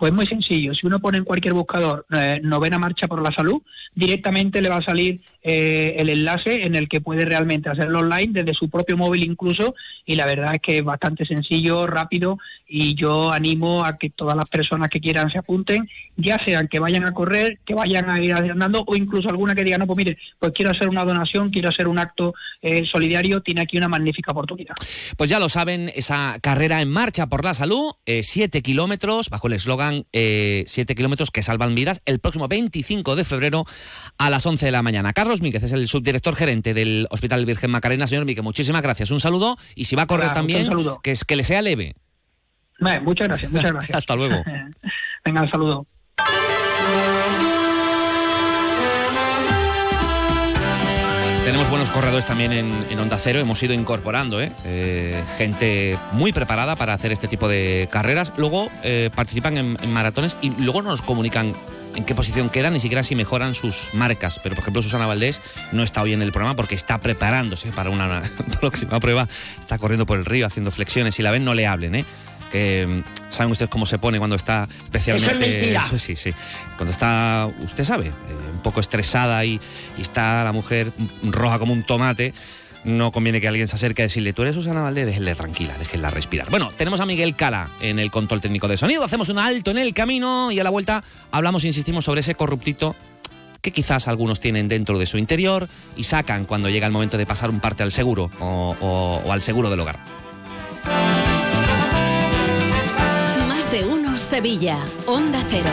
Pues 0.00 0.14
muy 0.14 0.26
sencillo, 0.26 0.74
si 0.74 0.86
uno 0.86 0.98
pone 0.98 1.18
en 1.18 1.24
cualquier 1.24 1.52
buscador 1.52 2.06
eh, 2.10 2.40
novena 2.42 2.78
marcha 2.78 3.06
por 3.06 3.22
la 3.22 3.30
salud, 3.32 3.60
directamente 3.94 4.62
le 4.62 4.70
va 4.70 4.78
a 4.78 4.82
salir 4.82 5.20
eh, 5.42 5.96
el 5.98 6.10
enlace 6.10 6.66
en 6.66 6.74
el 6.74 6.88
que 6.88 7.00
puede 7.00 7.24
realmente 7.24 7.70
hacerlo 7.70 8.00
online 8.00 8.32
desde 8.32 8.52
su 8.52 8.68
propio 8.68 8.96
móvil 8.96 9.24
incluso 9.24 9.74
y 10.04 10.16
la 10.16 10.26
verdad 10.26 10.54
es 10.54 10.60
que 10.60 10.78
es 10.78 10.84
bastante 10.84 11.24
sencillo, 11.24 11.86
rápido 11.86 12.38
y 12.68 12.94
yo 12.94 13.32
animo 13.32 13.84
a 13.84 13.96
que 13.96 14.10
todas 14.10 14.36
las 14.36 14.48
personas 14.48 14.90
que 14.90 15.00
quieran 15.00 15.30
se 15.30 15.38
apunten, 15.38 15.88
ya 16.16 16.38
sean 16.44 16.68
que 16.68 16.78
vayan 16.78 17.06
a 17.06 17.12
correr, 17.12 17.58
que 17.66 17.74
vayan 17.74 18.08
a 18.10 18.20
ir 18.20 18.32
andando 18.32 18.84
o 18.86 18.94
incluso 18.96 19.28
alguna 19.28 19.54
que 19.54 19.64
diga, 19.64 19.78
no, 19.78 19.86
pues 19.86 19.96
mire, 19.96 20.18
pues 20.38 20.52
quiero 20.54 20.70
hacer 20.70 20.88
una 20.88 21.04
donación, 21.04 21.50
quiero 21.50 21.68
hacer 21.68 21.88
un 21.88 21.98
acto 21.98 22.34
eh, 22.62 22.84
solidario, 22.90 23.40
tiene 23.40 23.62
aquí 23.62 23.76
una 23.76 23.88
magnífica 23.88 24.30
oportunidad. 24.32 24.74
Pues 25.16 25.30
ya 25.30 25.40
lo 25.40 25.48
saben, 25.48 25.90
esa 25.94 26.38
carrera 26.40 26.80
en 26.82 26.90
marcha 26.90 27.26
por 27.26 27.44
la 27.44 27.54
salud, 27.54 27.92
7 28.04 28.62
kilómetros, 28.62 29.30
bajo 29.30 29.46
el 29.46 29.54
eslogan 29.54 30.04
7 30.12 30.94
kilómetros 30.94 31.30
que 31.30 31.42
salvan 31.42 31.74
vidas, 31.74 32.02
el 32.04 32.20
próximo 32.20 32.46
25 32.46 33.16
de 33.16 33.24
febrero 33.24 33.64
a 34.18 34.30
las 34.30 34.44
11 34.44 34.66
de 34.66 34.72
la 34.72 34.82
mañana. 34.82 35.12
Carlos 35.12 35.29
Míguez 35.40 35.62
es 35.62 35.72
el 35.72 35.86
subdirector 35.86 36.34
gerente 36.34 36.74
del 36.74 37.06
Hospital 37.10 37.46
Virgen 37.46 37.70
Macarena. 37.70 38.08
Señor 38.08 38.24
Míguez, 38.24 38.42
muchísimas 38.42 38.82
gracias. 38.82 39.12
Un 39.12 39.20
saludo 39.20 39.56
y 39.76 39.84
si 39.84 39.94
va 39.94 40.02
a 40.02 40.06
correr 40.06 40.26
Hola, 40.26 40.34
también, 40.34 40.68
que, 41.02 41.12
es, 41.12 41.24
que 41.24 41.36
le 41.36 41.44
sea 41.44 41.62
leve. 41.62 41.94
Vale, 42.80 43.00
muchas 43.00 43.28
gracias, 43.28 43.52
muchas 43.52 43.72
gracias. 43.72 43.96
Hasta 43.98 44.16
luego. 44.16 44.42
Venga, 45.24 45.42
un 45.42 45.50
saludo. 45.50 45.86
Tenemos 51.44 51.70
buenos 51.70 51.90
corredores 51.90 52.26
también 52.26 52.52
en, 52.52 52.70
en 52.90 52.98
Onda 52.98 53.18
Cero, 53.18 53.40
hemos 53.40 53.60
ido 53.62 53.74
incorporando 53.74 54.40
¿eh? 54.40 54.52
Eh, 54.64 55.20
gente 55.36 55.98
muy 56.12 56.32
preparada 56.32 56.76
para 56.76 56.94
hacer 56.94 57.12
este 57.12 57.28
tipo 57.28 57.48
de 57.48 57.88
carreras. 57.90 58.32
Luego 58.36 58.70
eh, 58.84 59.10
participan 59.14 59.56
en, 59.56 59.76
en 59.82 59.92
maratones 59.92 60.36
y 60.42 60.50
luego 60.62 60.82
nos 60.82 61.02
comunican 61.02 61.54
en 61.94 62.04
qué 62.04 62.14
posición 62.14 62.50
quedan, 62.50 62.72
ni 62.72 62.80
siquiera 62.80 63.02
si 63.02 63.14
mejoran 63.14 63.54
sus 63.54 63.88
marcas. 63.92 64.40
Pero, 64.42 64.54
por 64.54 64.62
ejemplo, 64.62 64.82
Susana 64.82 65.06
Valdés 65.06 65.40
no 65.72 65.82
está 65.82 66.02
hoy 66.02 66.12
en 66.12 66.22
el 66.22 66.32
programa 66.32 66.56
porque 66.56 66.74
está 66.74 67.00
preparándose 67.00 67.72
para 67.72 67.90
una 67.90 68.22
próxima 68.60 69.00
prueba. 69.00 69.28
Está 69.58 69.78
corriendo 69.78 70.06
por 70.06 70.18
el 70.18 70.24
río 70.24 70.46
haciendo 70.46 70.70
flexiones. 70.70 71.14
Si 71.14 71.22
la 71.22 71.30
ven, 71.30 71.44
no 71.44 71.54
le 71.54 71.66
hablen, 71.66 71.94
¿eh? 71.94 72.04
que 72.50 72.86
mm, 72.86 73.32
saben 73.32 73.52
ustedes 73.52 73.70
cómo 73.70 73.86
se 73.86 73.98
pone 73.98 74.18
cuando 74.18 74.36
está 74.36 74.68
especialmente 74.84 75.30
Eso 75.30 75.44
es 75.44 75.50
mentira. 75.50 75.84
Eso 75.86 75.98
sí 75.98 76.16
sí 76.16 76.34
cuando 76.76 76.90
está 76.90 77.48
usted 77.60 77.84
sabe 77.84 78.06
eh, 78.06 78.12
un 78.52 78.60
poco 78.60 78.80
estresada 78.80 79.44
y, 79.44 79.60
y 79.96 80.02
está 80.02 80.44
la 80.44 80.52
mujer 80.52 80.92
roja 81.22 81.58
como 81.58 81.72
un 81.72 81.84
tomate 81.84 82.34
no 82.84 83.12
conviene 83.12 83.40
que 83.40 83.48
alguien 83.48 83.68
se 83.68 83.76
acerque 83.76 84.02
a 84.02 84.06
decirle, 84.06 84.32
tú 84.32 84.42
eres 84.42 84.54
Susana 84.54 84.82
Valdés, 84.82 85.06
déjenle 85.06 85.34
tranquila, 85.34 85.74
déjenla 85.78 86.10
respirar. 86.10 86.48
Bueno, 86.50 86.70
tenemos 86.76 87.00
a 87.00 87.06
Miguel 87.06 87.36
Cala 87.36 87.68
en 87.80 87.98
el 87.98 88.10
control 88.10 88.40
técnico 88.40 88.68
de 88.68 88.76
sonido, 88.76 89.04
hacemos 89.04 89.28
un 89.28 89.38
alto 89.38 89.70
en 89.70 89.78
el 89.78 89.92
camino 89.94 90.50
y 90.50 90.58
a 90.60 90.64
la 90.64 90.70
vuelta 90.70 91.04
hablamos, 91.30 91.64
insistimos, 91.64 92.04
sobre 92.04 92.20
ese 92.20 92.34
corruptito 92.34 92.96
que 93.60 93.72
quizás 93.72 94.08
algunos 94.08 94.40
tienen 94.40 94.68
dentro 94.68 94.98
de 94.98 95.04
su 95.04 95.18
interior 95.18 95.68
y 95.94 96.04
sacan 96.04 96.46
cuando 96.46 96.70
llega 96.70 96.86
el 96.86 96.92
momento 96.92 97.18
de 97.18 97.26
pasar 97.26 97.50
un 97.50 97.60
parte 97.60 97.82
al 97.82 97.92
seguro 97.92 98.30
o, 98.40 98.74
o- 98.80 99.22
o 99.28 99.32
al 99.32 99.42
seguro 99.42 99.68
del 99.68 99.80
hogar. 99.80 99.98
Más 103.46 103.70
de 103.70 103.84
uno 103.84 104.16
Sevilla. 104.16 104.78
Onda 105.06 105.38
Cero. 105.50 105.68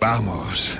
Vamos, 0.00 0.78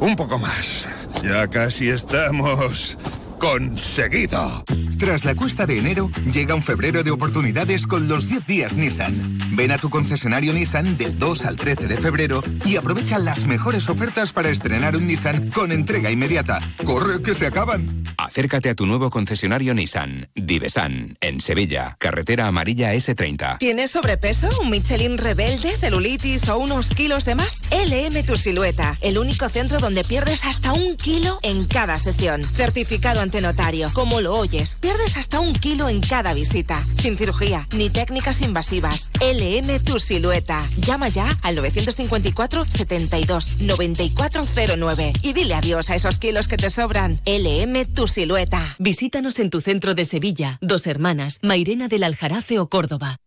un 0.00 0.16
poco 0.16 0.38
más. 0.38 0.86
Ya 1.22 1.48
casi 1.48 1.88
estamos 1.88 2.96
conseguido. 3.44 4.64
Tras 4.98 5.26
la 5.26 5.34
cuesta 5.34 5.66
de 5.66 5.78
enero, 5.78 6.08
llega 6.32 6.54
un 6.54 6.62
febrero 6.62 7.02
de 7.02 7.10
oportunidades 7.10 7.86
con 7.86 8.08
los 8.08 8.26
10 8.26 8.46
días 8.46 8.72
Nissan. 8.72 9.38
Ven 9.50 9.70
a 9.70 9.76
tu 9.76 9.90
concesionario 9.90 10.54
Nissan 10.54 10.96
del 10.96 11.18
2 11.18 11.44
al 11.44 11.56
13 11.56 11.86
de 11.86 11.96
febrero 11.98 12.42
y 12.64 12.76
aprovecha 12.76 13.18
las 13.18 13.44
mejores 13.44 13.90
ofertas 13.90 14.32
para 14.32 14.48
estrenar 14.48 14.96
un 14.96 15.06
Nissan 15.06 15.50
con 15.50 15.72
entrega 15.72 16.10
inmediata. 16.10 16.60
¡Corre, 16.86 17.22
que 17.22 17.34
se 17.34 17.46
acaban! 17.46 18.04
Acércate 18.16 18.70
a 18.70 18.74
tu 18.74 18.86
nuevo 18.86 19.10
concesionario 19.10 19.74
Nissan, 19.74 20.28
Divesan, 20.34 21.18
en 21.20 21.40
Sevilla, 21.40 21.96
carretera 21.98 22.46
amarilla 22.46 22.94
S30. 22.94 23.58
¿Tienes 23.58 23.90
sobrepeso, 23.90 24.48
un 24.62 24.70
Michelin 24.70 25.18
rebelde, 25.18 25.76
celulitis 25.76 26.48
o 26.48 26.58
unos 26.58 26.90
kilos 26.90 27.24
de 27.24 27.34
más? 27.34 27.64
LM 27.70 28.24
Tu 28.24 28.36
Silueta, 28.36 28.96
el 29.02 29.18
único 29.18 29.48
centro 29.48 29.80
donde 29.80 30.04
pierdes 30.04 30.44
hasta 30.46 30.72
un 30.72 30.96
kilo 30.96 31.40
en 31.42 31.66
cada 31.66 31.98
sesión. 31.98 32.42
Certificado 32.44 33.20
ante 33.20 33.33
notario. 33.40 33.90
Como 33.94 34.20
lo 34.20 34.34
oyes, 34.34 34.76
pierdes 34.80 35.16
hasta 35.16 35.40
un 35.40 35.54
kilo 35.54 35.88
en 35.88 36.00
cada 36.00 36.34
visita. 36.34 36.80
Sin 36.80 37.16
cirugía 37.16 37.66
ni 37.76 37.90
técnicas 37.90 38.42
invasivas. 38.42 39.10
LM 39.20 39.80
Tu 39.84 39.98
Silueta. 39.98 40.62
Llama 40.78 41.08
ya 41.08 41.36
al 41.42 41.56
954 41.56 42.64
72 42.64 43.60
9409 43.62 45.12
y 45.22 45.32
dile 45.32 45.54
adiós 45.54 45.90
a 45.90 45.96
esos 45.96 46.18
kilos 46.18 46.48
que 46.48 46.56
te 46.56 46.70
sobran. 46.70 47.20
LM 47.26 47.86
Tu 47.94 48.06
Silueta. 48.08 48.76
Visítanos 48.78 49.38
en 49.38 49.50
tu 49.50 49.60
centro 49.60 49.94
de 49.94 50.04
Sevilla, 50.04 50.58
Dos 50.60 50.86
Hermanas, 50.86 51.40
Mairena 51.42 51.88
del 51.88 52.04
Aljarafe 52.04 52.58
o 52.58 52.68
Córdoba. 52.68 53.18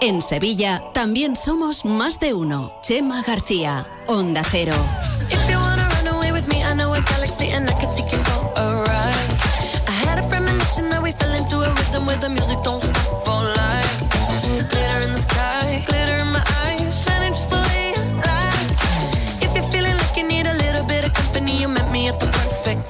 En 0.00 0.22
Sevilla 0.22 0.84
también 0.92 1.36
somos 1.36 1.84
más 1.84 2.20
de 2.20 2.32
uno. 2.32 2.72
Chema 2.82 3.22
García. 3.22 3.86
Onda 4.06 4.42
Cero. 4.48 4.74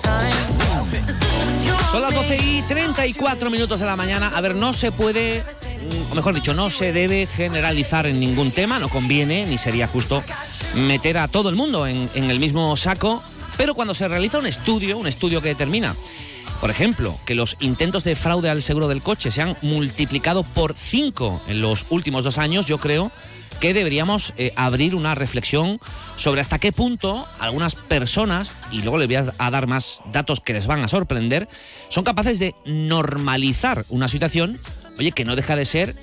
Time. 0.02 0.57
Son 1.98 2.02
las 2.02 2.12
want 2.14 2.28
12 2.28 2.38
me- 2.42 2.58
y 2.58 2.62
34 2.62 3.50
minutos 3.50 3.80
de 3.80 3.86
la 3.86 3.96
mañana. 3.96 4.28
A 4.34 4.40
ver, 4.40 4.54
no 4.54 4.72
se 4.72 4.92
puede, 4.92 5.42
mm, 5.42 6.12
o 6.12 6.14
mejor 6.14 6.34
dicho, 6.34 6.54
no 6.54 6.70
se 6.70 6.92
debe 6.92 7.26
generalizar 7.26 8.06
en 8.06 8.20
ningún 8.20 8.52
tema, 8.52 8.78
no 8.78 8.88
conviene, 8.88 9.46
ni 9.46 9.58
sería 9.58 9.88
justo 9.88 10.22
meter 10.86 11.18
a 11.18 11.26
todo 11.28 11.48
el 11.48 11.56
mundo 11.56 11.86
en, 11.88 12.08
en 12.14 12.30
el 12.30 12.38
mismo 12.38 12.76
saco, 12.76 13.22
pero 13.56 13.74
cuando 13.74 13.94
se 13.94 14.06
realiza 14.06 14.38
un 14.38 14.46
estudio, 14.46 14.96
un 14.96 15.08
estudio 15.08 15.42
que 15.42 15.48
determina, 15.48 15.96
por 16.60 16.70
ejemplo, 16.70 17.18
que 17.24 17.34
los 17.34 17.56
intentos 17.60 18.04
de 18.04 18.14
fraude 18.14 18.48
al 18.48 18.62
seguro 18.62 18.86
del 18.86 19.02
coche 19.02 19.30
se 19.32 19.42
han 19.42 19.56
multiplicado 19.62 20.44
por 20.44 20.74
5 20.76 21.42
en 21.48 21.60
los 21.62 21.86
últimos 21.90 22.22
dos 22.22 22.38
años, 22.38 22.66
yo 22.66 22.78
creo 22.78 23.10
que 23.60 23.74
deberíamos 23.74 24.32
eh, 24.36 24.52
abrir 24.56 24.94
una 24.94 25.14
reflexión 25.14 25.80
sobre 26.16 26.40
hasta 26.40 26.58
qué 26.58 26.72
punto 26.72 27.26
algunas 27.38 27.74
personas, 27.74 28.50
y 28.70 28.82
luego 28.82 28.98
les 28.98 29.08
voy 29.08 29.16
a, 29.16 29.34
a 29.38 29.50
dar 29.50 29.66
más 29.66 30.02
datos 30.12 30.40
que 30.40 30.52
les 30.52 30.66
van 30.66 30.82
a 30.82 30.88
sorprender, 30.88 31.48
son 31.88 32.04
capaces 32.04 32.38
de 32.38 32.54
normalizar 32.64 33.84
una 33.88 34.08
situación, 34.08 34.58
oye, 34.98 35.12
que 35.12 35.24
no 35.24 35.36
deja 35.36 35.56
de 35.56 35.64
ser 35.64 35.94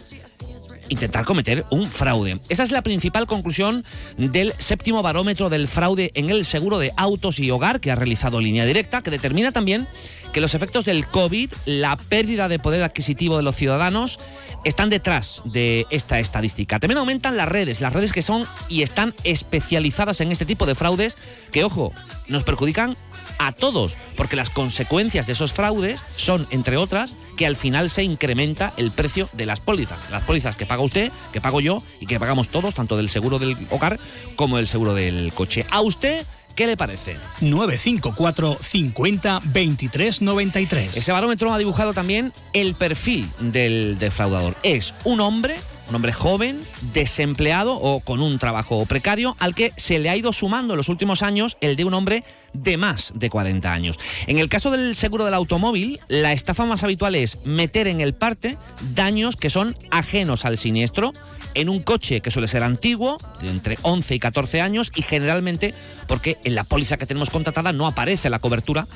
intentar 0.90 1.26
cometer 1.26 1.66
un 1.72 1.90
fraude. 1.90 2.40
Esa 2.50 2.64
es 2.64 2.72
la 2.72 2.82
principal 2.82 3.28
conclusión 3.28 3.84
del 4.18 4.54
séptimo 4.58 5.02
barómetro 5.02 5.50
del 5.50 5.68
fraude 5.68 6.12
en 6.14 6.30
el 6.30 6.46
seguro 6.46 6.78
de 6.80 6.92
autos 6.96 7.40
y 7.40 7.52
hogar 7.52 7.80
que 7.80 7.92
ha 7.92 7.96
realizado 7.96 8.40
Línea 8.40 8.66
Directa, 8.66 9.02
que 9.02 9.12
determina 9.12 9.52
también 9.52 9.88
que 10.34 10.42
los 10.42 10.54
efectos 10.54 10.86
del 10.86 11.08
COVID, 11.08 11.52
la 11.66 11.96
pérdida 11.96 12.48
de 12.48 12.60
poder 12.60 12.84
adquisitivo 12.84 13.38
de 13.38 13.44
los 13.44 13.56
ciudadanos, 13.56 14.20
están 14.64 14.90
detrás 14.90 15.42
de 15.46 15.86
esta 15.90 16.20
estadística. 16.20 16.80
También 16.80 16.98
aumentan 16.98 17.38
las 17.38 17.48
redes, 17.48 17.82
las 17.82 17.94
redes 17.94 18.14
que 18.14 18.22
son 18.22 18.48
y 18.68 18.82
están 18.82 19.14
especializadas 19.24 20.22
en 20.22 20.32
este 20.32 20.46
tipo 20.46 20.66
de 20.66 20.76
fraudes, 20.76 21.16
que, 21.52 21.64
ojo, 21.64 21.94
nos 22.28 22.44
perjudican 22.44 22.98
a 23.38 23.52
todos, 23.52 23.98
porque 24.16 24.36
las 24.36 24.50
consecuencias 24.50 25.28
de 25.28 25.34
esos 25.34 25.54
fraudes 25.54 26.00
son, 26.16 26.48
entre 26.52 26.78
otras, 26.78 27.14
que 27.38 27.46
al 27.46 27.56
final 27.56 27.90
se 27.90 28.04
incrementa 28.04 28.74
el 28.78 28.92
precio 28.92 29.30
de 29.34 29.46
las 29.46 29.60
pólizas. 29.60 30.00
Las 30.10 30.24
pólizas 30.24 30.56
que 30.56 30.66
paga 30.66 30.82
usted, 30.82 31.12
que 31.34 31.42
pago 31.42 31.60
yo 31.62 31.84
y 32.00 32.06
que 32.06 32.20
pagamos 32.20 32.50
todos, 32.50 32.74
tanto 32.74 32.98
del 32.98 33.10
seguro 33.10 33.40
del 33.40 33.58
hogar 33.70 34.00
como 34.36 34.58
del 34.58 34.68
seguro 34.68 34.94
del 34.94 35.32
coche. 35.34 35.66
A 35.70 35.82
usted 35.82 36.26
¿Qué 36.56 36.68
le 36.68 36.78
parece? 36.78 37.18
954 37.42 38.58
50 38.62 39.42
23 39.44 40.22
93. 40.22 40.98
Ese 40.98 41.12
barómetro 41.12 41.52
ha 41.52 41.58
dibujado 41.58 41.94
también 41.94 42.32
el 42.54 42.76
perfil 42.76 43.30
del 43.40 43.98
defraudador. 44.00 44.56
Es 44.64 44.94
un 45.04 45.20
hombre, 45.20 45.58
un 45.90 45.96
hombre 45.96 46.14
joven, 46.14 46.66
desempleado 46.94 47.76
o 47.76 48.00
con 48.00 48.22
un 48.22 48.40
trabajo 48.40 48.86
precario, 48.86 49.36
al 49.40 49.54
que 49.54 49.74
se 49.76 50.00
le 50.00 50.10
ha 50.10 50.16
ido 50.16 50.32
sumando 50.32 50.74
en 50.74 50.78
los 50.78 50.88
últimos 50.88 51.24
años 51.24 51.58
el 51.60 51.76
de 51.76 51.84
un 51.84 51.94
hombre 51.94 52.24
de 52.54 52.78
más 52.78 53.12
de 53.16 53.30
40 53.30 53.74
años. 53.74 54.00
En 54.28 54.40
el 54.40 54.48
caso 54.48 54.72
del 54.72 54.96
seguro 54.96 55.26
del 55.26 55.34
automóvil, 55.34 56.00
la 56.08 56.32
estafa 56.32 56.66
más 56.66 56.84
habitual 56.84 57.16
es 57.16 57.40
meter 57.44 57.88
en 57.88 58.00
el 58.00 58.14
parte 58.14 58.58
daños 58.94 59.36
que 59.36 59.50
son 59.50 59.78
ajenos 59.92 60.46
al 60.46 60.58
siniestro 60.58 61.12
en 61.56 61.70
un 61.70 61.82
coche 61.82 62.22
que 62.22 62.32
suele 62.32 62.48
ser 62.48 62.64
antiguo, 62.64 63.18
de 63.42 63.50
entre 63.50 63.78
11 63.82 64.16
y 64.16 64.20
14 64.20 64.62
años, 64.62 64.92
y 64.96 65.02
generalmente 65.02 65.74
porque 66.08 66.38
en 66.44 66.56
la 66.56 66.64
póliza 66.64 66.98
que 66.98 67.06
tenemos 67.06 67.30
contratada 67.30 67.72
no 67.72 67.88
aparece 67.88 68.30
la 68.30 68.40
cobertura 68.40 68.88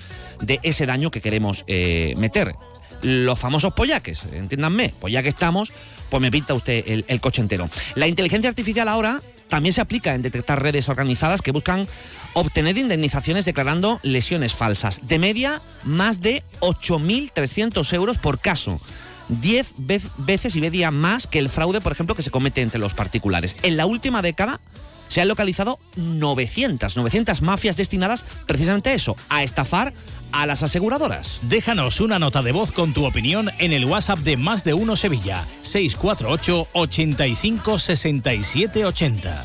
de 0.42 0.60
ese 0.64 0.86
daño 0.86 1.12
que 1.12 1.22
queremos 1.22 1.64
eh, 1.68 2.14
meter. 2.18 2.54
Los 3.02 3.40
famosos 3.40 3.74
pollaques, 3.74 4.24
entiéndanme, 4.34 4.94
pues 5.00 5.14
ya 5.14 5.24
que 5.24 5.30
estamos, 5.30 5.72
pues 6.10 6.22
me 6.22 6.32
pinta 6.32 6.54
usted 6.54 6.84
el, 6.86 7.06
el 7.08 7.22
coche 7.22 7.42
entero. 7.42 7.70
La 7.96 8.08
inteligencia 8.08 8.50
artificial 8.50 8.90
ahora 8.90 9.22
también 9.48 9.74
se 9.74 9.82
aplica 9.82 10.14
en 10.14 10.22
detectar 10.22 10.62
redes 10.62 10.90
organizadas 10.90 11.42
que 11.42 11.52
buscan 11.52 11.88
obtener 12.34 12.78
indemnizaciones 12.78 13.46
declarando 13.46 14.00
lesiones 14.04 14.54
falsas. 14.54 15.08
De 15.08 15.20
media, 15.20 15.62
más 15.84 16.22
de 16.22 16.44
8.300 16.60 17.94
euros 17.94 18.18
por 18.18 18.40
caso. 18.40 18.80
10 19.30 19.74
vez- 19.78 20.08
veces 20.18 20.56
y 20.56 20.62
media 20.62 20.92
más 20.92 21.28
que 21.28 21.40
el 21.40 21.50
fraude, 21.50 21.82
por 21.82 21.92
ejemplo, 21.92 22.16
que 22.16 22.22
se 22.24 22.32
comete 22.32 22.62
entre 22.62 22.80
los 22.80 22.94
particulares. 22.94 23.56
En 23.64 23.78
la 23.78 23.86
última 23.86 24.22
década 24.22 24.60
se 25.08 25.22
han 25.22 25.28
localizado 25.28 25.80
900, 25.96 26.96
900 26.98 27.42
mafias 27.42 27.76
destinadas 27.78 28.26
precisamente 28.46 28.90
a 28.90 28.94
eso, 28.94 29.16
a 29.30 29.44
estafar 29.44 29.94
a 30.32 30.46
las 30.46 30.62
aseguradoras. 30.62 31.40
Déjanos 31.44 32.00
una 32.02 32.20
nota 32.20 32.44
de 32.44 32.52
voz 32.52 32.72
con 32.72 32.94
tu 32.94 33.06
opinión 33.06 33.50
en 33.58 33.74
el 33.74 33.86
WhatsApp 33.86 34.20
de 34.20 34.38
Más 34.38 34.64
de 34.64 34.76
Uno 34.76 34.96
Sevilla, 34.96 35.44
648 35.64 36.68
85 36.74 37.80
67 37.80 38.86
80. 38.86 39.44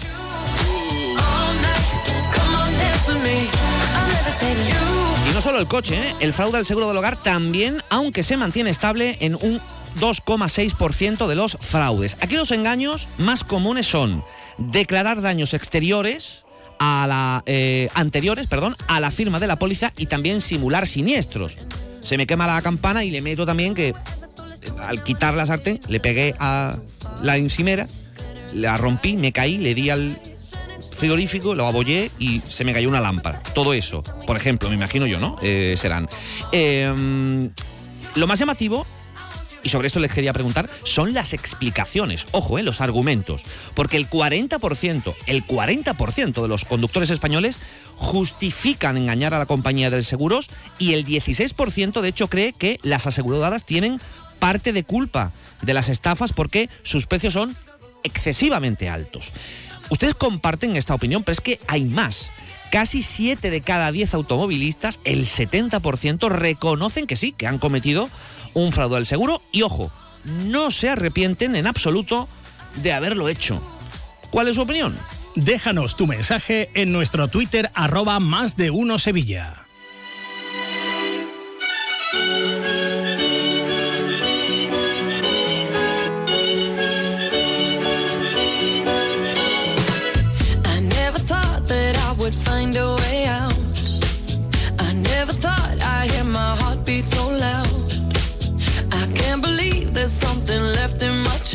Y 5.30 5.34
no 5.34 5.40
solo 5.40 5.58
el 5.58 5.66
coche, 5.66 5.94
¿eh? 5.96 6.14
el 6.20 6.32
fraude 6.32 6.58
al 6.58 6.66
seguro 6.66 6.88
del 6.88 6.96
hogar 6.96 7.16
también, 7.16 7.82
aunque 7.88 8.22
se 8.22 8.36
mantiene 8.36 8.70
estable 8.70 9.16
en 9.20 9.34
un 9.36 9.60
2,6% 10.00 11.26
de 11.26 11.34
los 11.34 11.56
fraudes. 11.60 12.16
Aquí 12.20 12.36
los 12.36 12.50
engaños 12.50 13.08
más 13.18 13.44
comunes 13.44 13.86
son 13.86 14.24
declarar 14.58 15.20
daños 15.20 15.54
exteriores 15.54 16.44
a 16.78 17.06
la 17.06 17.42
eh, 17.46 17.88
anteriores, 17.94 18.46
perdón, 18.46 18.76
a 18.88 19.00
la 19.00 19.10
firma 19.10 19.40
de 19.40 19.46
la 19.46 19.56
póliza 19.56 19.92
y 19.96 20.06
también 20.06 20.40
simular 20.40 20.86
siniestros. 20.86 21.56
Se 22.00 22.18
me 22.18 22.26
quema 22.26 22.46
la 22.46 22.60
campana 22.62 23.04
y 23.04 23.10
le 23.10 23.22
meto 23.22 23.46
también 23.46 23.74
que 23.74 23.88
eh, 23.88 23.94
al 24.80 25.02
quitar 25.02 25.34
la 25.34 25.46
sartén 25.46 25.80
le 25.88 26.00
pegué 26.00 26.34
a 26.38 26.76
la 27.22 27.36
encimera, 27.36 27.88
la 28.52 28.76
rompí, 28.76 29.16
me 29.16 29.32
caí, 29.32 29.58
le 29.58 29.74
di 29.74 29.90
al 29.90 30.18
frigorífico, 30.94 31.54
lo 31.54 31.66
abollé 31.66 32.10
y 32.18 32.40
se 32.48 32.64
me 32.64 32.72
cayó 32.72 32.88
una 32.88 33.00
lámpara. 33.00 33.42
Todo 33.54 33.74
eso, 33.74 34.02
por 34.26 34.36
ejemplo, 34.36 34.68
me 34.68 34.74
imagino 34.76 35.06
yo, 35.06 35.18
¿no? 35.18 35.36
Eh, 35.42 35.74
serán. 35.76 36.08
Eh, 36.52 37.50
lo 38.14 38.26
más 38.26 38.38
llamativo, 38.38 38.86
y 39.64 39.70
sobre 39.70 39.88
esto 39.88 39.98
les 39.98 40.12
quería 40.12 40.32
preguntar, 40.32 40.68
son 40.84 41.14
las 41.14 41.32
explicaciones. 41.32 42.26
Ojo, 42.30 42.58
eh, 42.58 42.62
los 42.62 42.80
argumentos. 42.80 43.42
Porque 43.74 43.96
el 43.96 44.08
40%, 44.08 45.14
el 45.26 45.44
40% 45.44 46.42
de 46.42 46.48
los 46.48 46.64
conductores 46.64 47.10
españoles 47.10 47.56
justifican 47.96 48.96
engañar 48.96 49.34
a 49.34 49.38
la 49.38 49.46
compañía 49.46 49.90
de 49.90 50.04
seguros 50.04 50.50
y 50.78 50.92
el 50.94 51.04
16% 51.04 52.00
de 52.00 52.08
hecho 52.08 52.28
cree 52.28 52.52
que 52.52 52.78
las 52.82 53.06
aseguradoras 53.06 53.64
tienen 53.64 54.00
parte 54.38 54.72
de 54.72 54.84
culpa 54.84 55.32
de 55.62 55.74
las 55.74 55.88
estafas 55.88 56.32
porque 56.32 56.68
sus 56.82 57.06
precios 57.06 57.32
son 57.32 57.56
excesivamente 58.02 58.88
altos. 58.88 59.32
Ustedes 59.90 60.14
comparten 60.14 60.76
esta 60.76 60.94
opinión, 60.94 61.22
pero 61.22 61.34
es 61.34 61.40
que 61.40 61.60
hay 61.66 61.84
más. 61.84 62.30
Casi 62.70 63.02
7 63.02 63.50
de 63.50 63.60
cada 63.60 63.92
10 63.92 64.14
automovilistas, 64.14 64.98
el 65.04 65.26
70%, 65.26 66.28
reconocen 66.28 67.06
que 67.06 67.16
sí, 67.16 67.32
que 67.32 67.46
han 67.46 67.58
cometido 67.58 68.10
un 68.54 68.72
fraude 68.72 68.96
al 68.96 69.06
seguro 69.06 69.42
y 69.52 69.62
ojo, 69.62 69.90
no 70.24 70.70
se 70.70 70.88
arrepienten 70.88 71.56
en 71.56 71.66
absoluto 71.66 72.28
de 72.76 72.92
haberlo 72.92 73.28
hecho. 73.28 73.60
¿Cuál 74.30 74.48
es 74.48 74.56
su 74.56 74.62
opinión? 74.62 74.96
Déjanos 75.34 75.96
tu 75.96 76.06
mensaje 76.06 76.70
en 76.74 76.92
nuestro 76.92 77.28
Twitter 77.28 77.70
arroba 77.74 78.20
más 78.20 78.56
de 78.56 78.70
uno 78.70 78.98
Sevilla. 78.98 79.63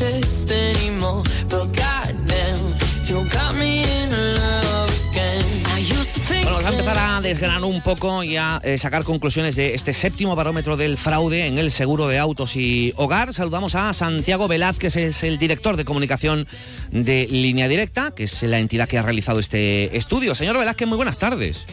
In 0.01 0.15
my 0.15 0.21
chest 0.21 0.51
anymore. 0.51 1.23
But 1.49 1.75
goddamn, 1.75 2.73
you 3.05 3.27
got 3.29 3.55
me 3.55 3.83
in 3.83 4.09
love 4.11 4.89
again. 5.11 5.43
I 5.75 5.79
used 5.79 6.13
to 6.13 6.19
think 6.19 6.43
Bueno, 6.43 6.57
vamos 6.57 6.65
a 6.65 6.69
empezar 6.69 6.97
a 6.97 7.21
desgranar 7.21 7.63
un 7.63 7.81
poco 7.81 8.23
y 8.23 8.37
a 8.37 8.61
eh, 8.63 8.77
sacar 8.77 9.03
conclusiones 9.03 9.55
de 9.55 9.75
este 9.75 9.93
séptimo 9.93 10.35
barómetro 10.35 10.77
del 10.77 10.97
fraude 10.97 11.47
en 11.47 11.57
el 11.57 11.71
seguro 11.71 12.07
de 12.07 12.17
autos 12.17 12.55
y 12.55 12.93
hogar. 12.97 13.33
Saludamos 13.33 13.75
a 13.75 13.93
Santiago 13.93 14.47
Velázquez, 14.47 14.95
es 14.95 15.23
el 15.23 15.37
director 15.37 15.77
de 15.77 15.85
comunicación 15.85 16.47
de 16.91 17.27
Línea 17.29 17.67
Directa, 17.67 18.11
que 18.11 18.23
es 18.23 18.43
la 18.43 18.59
entidad 18.59 18.87
que 18.87 18.97
ha 18.97 19.01
realizado 19.01 19.39
este 19.39 19.97
estudio. 19.97 20.35
Señor 20.35 20.57
Velázquez, 20.57 20.87
muy 20.87 20.97
buenas 20.97 21.17
tardes. 21.17 21.65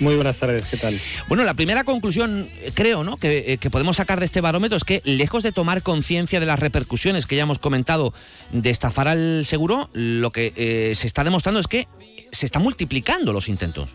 Muy 0.00 0.14
buenas 0.16 0.36
tardes, 0.36 0.64
¿qué 0.64 0.76
tal? 0.76 0.94
Bueno, 1.28 1.44
la 1.44 1.54
primera 1.54 1.84
conclusión, 1.84 2.48
eh, 2.62 2.70
creo, 2.74 3.04
¿no? 3.04 3.16
Que, 3.16 3.52
eh, 3.52 3.58
que 3.58 3.70
podemos 3.70 3.96
sacar 3.96 4.18
de 4.18 4.26
este 4.26 4.40
barómetro 4.40 4.76
es 4.76 4.84
que, 4.84 5.00
lejos 5.04 5.42
de 5.42 5.52
tomar 5.52 5.82
conciencia 5.82 6.40
de 6.40 6.46
las 6.46 6.58
repercusiones 6.58 7.26
que 7.26 7.36
ya 7.36 7.42
hemos 7.42 7.58
comentado 7.58 8.12
de 8.52 8.70
estafar 8.70 9.08
al 9.08 9.44
seguro, 9.44 9.90
lo 9.92 10.30
que 10.30 10.52
eh, 10.56 10.94
se 10.94 11.06
está 11.06 11.24
demostrando 11.24 11.60
es 11.60 11.68
que 11.68 11.88
se 12.30 12.46
están 12.46 12.62
multiplicando 12.62 13.32
los 13.32 13.48
intentos. 13.48 13.94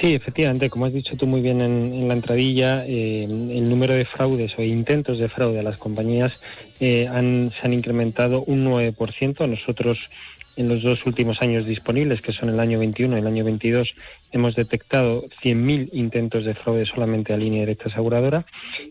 Sí, 0.00 0.12
efectivamente, 0.12 0.68
como 0.70 0.86
has 0.86 0.92
dicho 0.92 1.16
tú 1.16 1.26
muy 1.26 1.40
bien 1.40 1.60
en, 1.60 1.94
en 1.94 2.08
la 2.08 2.14
entradilla, 2.14 2.84
eh, 2.84 3.24
el 3.24 3.70
número 3.70 3.94
de 3.94 4.04
fraudes 4.04 4.52
o 4.58 4.62
intentos 4.62 5.18
de 5.18 5.28
fraude 5.28 5.60
a 5.60 5.62
las 5.62 5.76
compañías 5.76 6.32
eh, 6.80 7.06
han, 7.06 7.52
se 7.52 7.66
han 7.66 7.72
incrementado 7.72 8.42
un 8.42 8.66
9%. 8.66 9.48
Nosotros 9.48 9.98
en 10.56 10.68
los 10.68 10.82
dos 10.82 11.04
últimos 11.06 11.40
años 11.42 11.66
disponibles, 11.66 12.20
que 12.22 12.32
son 12.32 12.48
el 12.48 12.60
año 12.60 12.78
21 12.78 13.16
y 13.16 13.20
el 13.20 13.26
año 13.26 13.44
22, 13.44 13.92
hemos 14.32 14.54
detectado 14.54 15.24
100.000 15.42 15.90
intentos 15.92 16.44
de 16.44 16.54
fraude 16.54 16.86
solamente 16.86 17.32
a 17.32 17.36
línea 17.36 17.60
directa 17.60 17.88
aseguradora 17.88 18.44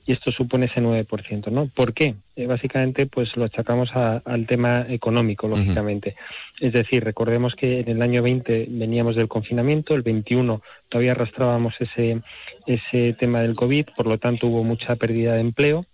y 0.06 0.12
esto 0.14 0.32
supone 0.32 0.66
ese 0.68 0.82
9%. 0.82 1.48
¿no? 1.52 1.68
¿Por 1.74 1.94
qué? 1.94 2.16
Eh, 2.36 2.48
básicamente 2.48 3.06
pues 3.06 3.36
lo 3.38 3.46
achacamos 3.46 3.90
a- 3.96 4.22
al 4.26 4.46
tema 4.46 4.86
económico, 4.90 5.48
lógicamente. 5.48 6.16
Es 6.60 6.74
decir, 6.74 7.04
recordemos 7.04 7.56
que 7.56 7.80
en 7.82 7.90
el 7.90 8.02
año 8.02 8.22
20 8.22 8.68
veníamos 8.70 9.16
del 9.16 9.28
confinamiento, 9.28 9.96
el 9.96 10.02
21 10.02 10.62
todavía 10.90 11.12
arrastrábamos 11.12 11.74
ese, 11.80 12.22
ese 12.68 13.14
tema 13.14 13.42
del 13.42 13.56
COVID, 13.56 13.86
por 13.96 14.08
lo 14.08 14.18
tanto 14.18 14.48
hubo 14.48 14.64
mucha 14.64 14.96
pérdida 14.96 15.34
de 15.36 15.42
empleo 15.42 15.86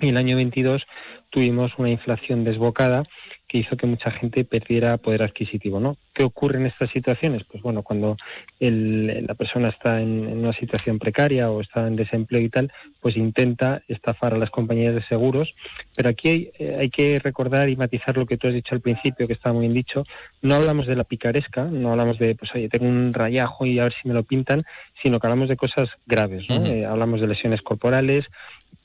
y 0.00 0.08
el 0.10 0.16
año 0.16 0.36
22 0.36 0.82
tuvimos 1.30 1.72
una 1.76 1.90
inflación 1.90 2.44
desbocada 2.44 3.02
que 3.48 3.58
hizo 3.58 3.78
que 3.78 3.86
mucha 3.86 4.10
gente 4.10 4.44
perdiera 4.44 4.98
poder 4.98 5.22
adquisitivo, 5.22 5.80
¿no? 5.80 5.96
¿Qué 6.12 6.22
ocurre 6.22 6.58
en 6.58 6.66
estas 6.66 6.90
situaciones? 6.90 7.44
Pues 7.50 7.62
bueno, 7.62 7.82
cuando 7.82 8.16
el- 8.60 9.24
la 9.26 9.34
persona 9.34 9.70
está 9.70 10.02
en, 10.02 10.28
en 10.28 10.38
una 10.38 10.52
situación 10.52 10.98
precaria 10.98 11.50
o 11.50 11.60
está 11.62 11.86
en 11.88 11.96
desempleo 11.96 12.42
y 12.42 12.50
tal, 12.50 12.70
pues 13.00 13.16
intenta 13.16 13.80
estafar 13.88 14.34
a 14.34 14.38
las 14.38 14.50
compañías 14.50 14.94
de 14.94 15.02
seguros. 15.04 15.54
Pero 15.96 16.10
aquí 16.10 16.28
hay, 16.28 16.50
eh, 16.58 16.76
hay 16.78 16.90
que 16.90 17.18
recordar 17.20 17.68
y 17.70 17.76
matizar 17.76 18.16
lo 18.18 18.26
que 18.26 18.36
tú 18.36 18.48
has 18.48 18.54
dicho 18.54 18.74
al 18.74 18.82
principio, 18.82 19.26
que 19.26 19.32
está 19.32 19.50
muy 19.52 19.62
bien 19.62 19.72
dicho. 19.74 20.04
No 20.42 20.54
hablamos 20.56 20.86
de 20.86 20.96
la 20.96 21.04
picaresca, 21.04 21.64
no 21.64 21.92
hablamos 21.92 22.18
de, 22.18 22.34
pues 22.34 22.54
oye, 22.54 22.68
tengo 22.68 22.86
un 22.86 23.14
rayajo 23.14 23.64
y 23.64 23.78
a 23.78 23.84
ver 23.84 23.94
si 24.00 24.08
me 24.08 24.14
lo 24.14 24.24
pintan, 24.24 24.64
sino 25.02 25.18
que 25.18 25.26
hablamos 25.26 25.48
de 25.48 25.56
cosas 25.56 25.88
graves, 26.06 26.44
¿no? 26.50 26.66
Eh, 26.66 26.84
hablamos 26.84 27.20
de 27.22 27.28
lesiones 27.28 27.62
corporales, 27.62 28.26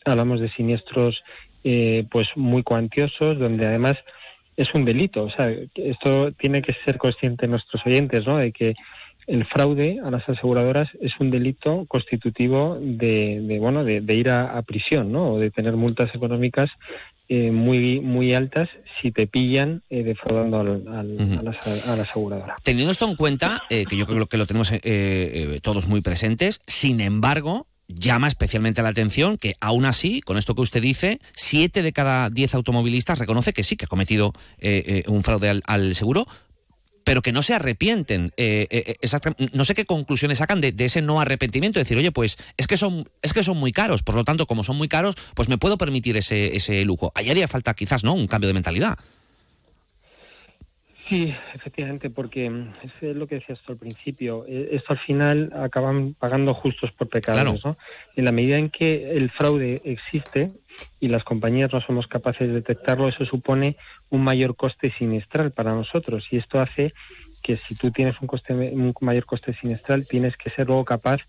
hablamos 0.06 0.40
de 0.40 0.50
siniestros 0.52 1.22
eh, 1.66 2.06
pues 2.12 2.28
muy 2.36 2.64
cuantiosos, 2.64 3.40
donde 3.40 3.66
además 3.66 3.96
es 4.58 4.68
un 4.74 4.86
delito. 4.86 5.24
O 5.24 5.32
sea, 5.32 5.50
esto 5.76 6.32
tiene 6.34 6.62
que 6.62 6.74
ser 6.86 6.98
consciente 6.98 7.48
nuestros 7.48 7.82
oyentes, 7.86 8.26
¿no? 8.26 8.38
De 8.38 8.52
que 8.52 8.74
el 9.26 9.46
fraude 9.46 10.00
a 10.04 10.12
las 10.12 10.28
aseguradoras 10.28 10.90
es 11.00 11.14
un 11.20 11.32
delito 11.32 11.86
constitutivo 11.88 12.78
de, 12.82 13.40
de, 13.42 13.60
bueno 13.60 13.84
de, 13.86 14.02
de 14.02 14.14
ir 14.16 14.30
a, 14.30 14.58
a 14.58 14.62
prisión, 14.64 15.12
¿no? 15.14 15.34
O 15.34 15.40
de 15.40 15.50
tener 15.50 15.74
multas 15.78 16.14
económicas 16.14 16.70
eh, 17.30 17.52
muy 17.52 18.02
muy 18.02 18.34
altas 18.34 18.68
si 19.02 19.12
te 19.12 19.26
pillan 19.28 19.82
eh, 19.90 20.04
defraudando 20.04 20.60
al- 20.60 20.88
al- 20.90 21.40
a, 21.40 21.42
la, 21.42 21.52
a 21.94 21.96
la 21.96 22.02
aseguradora. 22.04 22.56
Teniendo 22.64 22.92
esto 22.92 23.08
en 23.10 23.16
cuenta, 23.16 23.64
eh, 23.70 23.86
que 23.90 23.96
yo 23.96 24.06
creo 24.06 24.26
que 24.28 24.38
lo 24.38 24.46
tenemos 24.46 24.72
eh, 24.74 24.80
eh, 24.84 25.60
todos 25.62 25.88
muy 25.88 26.02
presentes, 26.02 26.62
sin 26.68 27.00
embargo, 27.00 27.66
llama 27.96 28.28
especialmente 28.28 28.82
la 28.82 28.90
atención 28.90 29.38
que 29.38 29.56
aún 29.62 29.86
así, 29.86 30.22
con 30.22 30.38
esto 30.38 30.56
que 30.56 30.62
usted 30.62 30.82
dice, 30.82 31.20
siete 31.34 31.82
de 31.82 31.94
cada 31.94 32.30
diez 32.30 32.54
automovilistas 32.56 33.20
reconoce 33.20 33.54
que 33.54 33.64
sí, 33.64 33.76
que 33.76 33.86
ha 33.86 33.88
cometido 33.88 34.34
eh, 34.60 34.84
eh, 34.86 35.04
un 35.08 35.24
fraude 35.24 35.62
al, 35.66 35.96
seguro, 35.96 36.28
pero 37.04 37.22
que 37.22 37.32
no 37.32 37.42
se 37.42 37.54
arrepienten. 37.54 38.32
Eh, 38.38 38.68
eh, 38.70 38.96
no 39.54 39.66
sé 39.66 39.76
qué 39.76 39.86
conclusiones 39.86 40.38
sacan 40.38 40.62
de, 40.62 40.72
de 40.72 40.86
ese 40.86 41.02
no 41.02 41.20
arrepentimiento, 41.20 41.80
decir, 41.80 41.98
oye, 41.98 42.12
pues 42.12 42.38
es 42.58 42.68
que 42.68 42.78
son 42.78 43.10
es 43.22 43.34
que 43.34 43.44
son 43.44 43.58
muy 43.58 43.72
caros, 43.72 44.04
por 44.04 44.16
lo 44.16 44.24
tanto, 44.24 44.48
como 44.48 44.64
son 44.64 44.78
muy 44.78 44.88
caros, 44.88 45.16
pues 45.36 45.50
me 45.50 45.58
puedo 45.58 45.78
permitir 45.78 46.18
ese, 46.18 46.56
ese 46.56 46.84
lujo. 46.86 47.12
Ahí 47.16 47.30
haría 47.30 47.48
falta 47.48 47.74
quizás, 47.74 48.04
¿no? 48.04 48.14
Un 48.14 48.28
cambio 48.28 48.48
de 48.48 48.54
mentalidad. 48.54 48.98
Sí, 51.14 51.32
efectivamente, 51.54 52.10
porque 52.10 52.50
mm, 52.50 52.74
es 53.02 53.16
lo 53.16 53.28
que 53.28 53.36
decías 53.36 53.60
tú 53.64 53.74
al 53.74 53.78
principio. 53.78 54.46
eh, 54.48 54.70
Esto 54.72 54.94
al 54.94 55.00
final 55.00 55.54
acaban 55.56 56.16
pagando 56.16 56.56
justos 56.56 56.92
por 56.94 57.08
pecadores, 57.08 57.64
¿no? 57.64 57.78
En 58.16 58.26
la 58.26 58.32
medida 58.32 58.58
en 58.58 58.72
que 58.72 59.12
el 59.12 59.30
fraude 59.30 59.80
existe 59.86 60.54
y 61.00 61.10
las 61.10 61.24
compañías 61.24 61.72
no 61.72 61.82
somos 61.82 62.08
capaces 62.08 62.48
de 62.48 62.56
detectarlo, 62.56 63.10
eso 63.10 63.26
supone 63.26 63.78
un 64.10 64.24
mayor 64.24 64.56
coste 64.56 64.92
sinistral 64.98 65.52
para 65.52 65.76
nosotros 65.76 66.26
y 66.32 66.38
esto 66.38 66.60
hace 66.60 66.94
que 67.44 67.60
si 67.68 67.76
tú 67.76 67.92
tienes 67.92 68.16
un 68.20 68.28
coste 68.28 68.54
un 68.56 68.92
mayor 69.02 69.26
coste 69.26 69.54
sinistral 69.62 70.08
tienes 70.08 70.36
que 70.36 70.50
ser 70.50 70.66
luego 70.66 70.84
capaz 70.84 71.22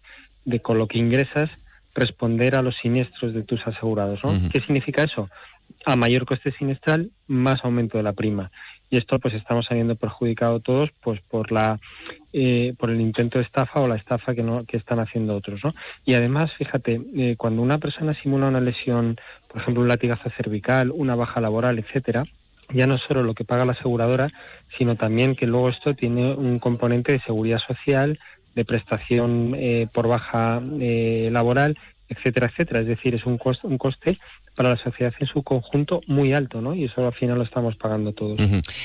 de 0.46 0.60
con 0.60 0.78
lo 0.78 0.86
que 0.86 0.96
ingresas 0.96 1.50
responder 1.94 2.56
a 2.56 2.62
los 2.62 2.74
siniestros 2.80 3.34
de 3.34 3.42
tus 3.42 3.60
asegurados, 3.66 4.24
¿no? 4.24 4.30
¿Qué 4.50 4.60
significa 4.60 5.02
eso? 5.02 5.28
A 5.84 5.94
mayor 5.96 6.24
coste 6.24 6.52
sinistral, 6.52 7.10
más 7.26 7.62
aumento 7.64 7.98
de 7.98 8.04
la 8.04 8.14
prima 8.14 8.50
y 8.90 8.96
esto 8.96 9.18
pues 9.18 9.34
estamos 9.34 9.66
saliendo 9.66 9.96
perjudicado 9.96 10.60
todos 10.60 10.90
pues 11.02 11.20
por 11.22 11.50
la 11.50 11.78
eh, 12.32 12.74
por 12.78 12.90
el 12.90 13.00
intento 13.00 13.38
de 13.38 13.44
estafa 13.44 13.80
o 13.80 13.88
la 13.88 13.96
estafa 13.96 14.34
que 14.34 14.42
no 14.42 14.64
que 14.64 14.76
están 14.76 15.00
haciendo 15.00 15.36
otros 15.36 15.60
¿no? 15.64 15.72
y 16.04 16.14
además 16.14 16.50
fíjate 16.58 17.00
eh, 17.16 17.36
cuando 17.36 17.62
una 17.62 17.78
persona 17.78 18.14
simula 18.22 18.48
una 18.48 18.60
lesión 18.60 19.16
por 19.48 19.62
ejemplo 19.62 19.82
un 19.82 19.88
latigazo 19.88 20.30
cervical 20.36 20.90
una 20.90 21.14
baja 21.14 21.40
laboral 21.40 21.78
etcétera 21.78 22.24
ya 22.72 22.86
no 22.86 22.98
solo 22.98 23.22
lo 23.22 23.34
que 23.34 23.44
paga 23.44 23.64
la 23.64 23.72
aseguradora 23.72 24.30
sino 24.78 24.96
también 24.96 25.36
que 25.36 25.46
luego 25.46 25.70
esto 25.70 25.94
tiene 25.94 26.34
un 26.34 26.58
componente 26.58 27.12
de 27.12 27.20
seguridad 27.20 27.58
social 27.66 28.18
de 28.54 28.64
prestación 28.64 29.54
eh, 29.56 29.88
por 29.92 30.08
baja 30.08 30.62
eh, 30.80 31.28
laboral 31.32 31.76
etcétera 32.08 32.50
etcétera 32.50 32.80
es 32.80 32.86
decir 32.86 33.14
es 33.14 33.24
un 33.26 33.38
coste, 33.38 33.66
un 33.66 33.78
coste 33.78 34.18
para 34.54 34.70
la 34.70 34.76
sociedad 34.76 35.12
en 35.18 35.26
su 35.26 35.42
conjunto 35.42 36.00
muy 36.06 36.32
alto, 36.32 36.60
¿no? 36.60 36.74
Y 36.74 36.84
eso 36.84 37.04
al 37.04 37.12
final 37.12 37.38
lo 37.38 37.44
estamos 37.44 37.76
pagando 37.76 38.12
todos. 38.12 38.38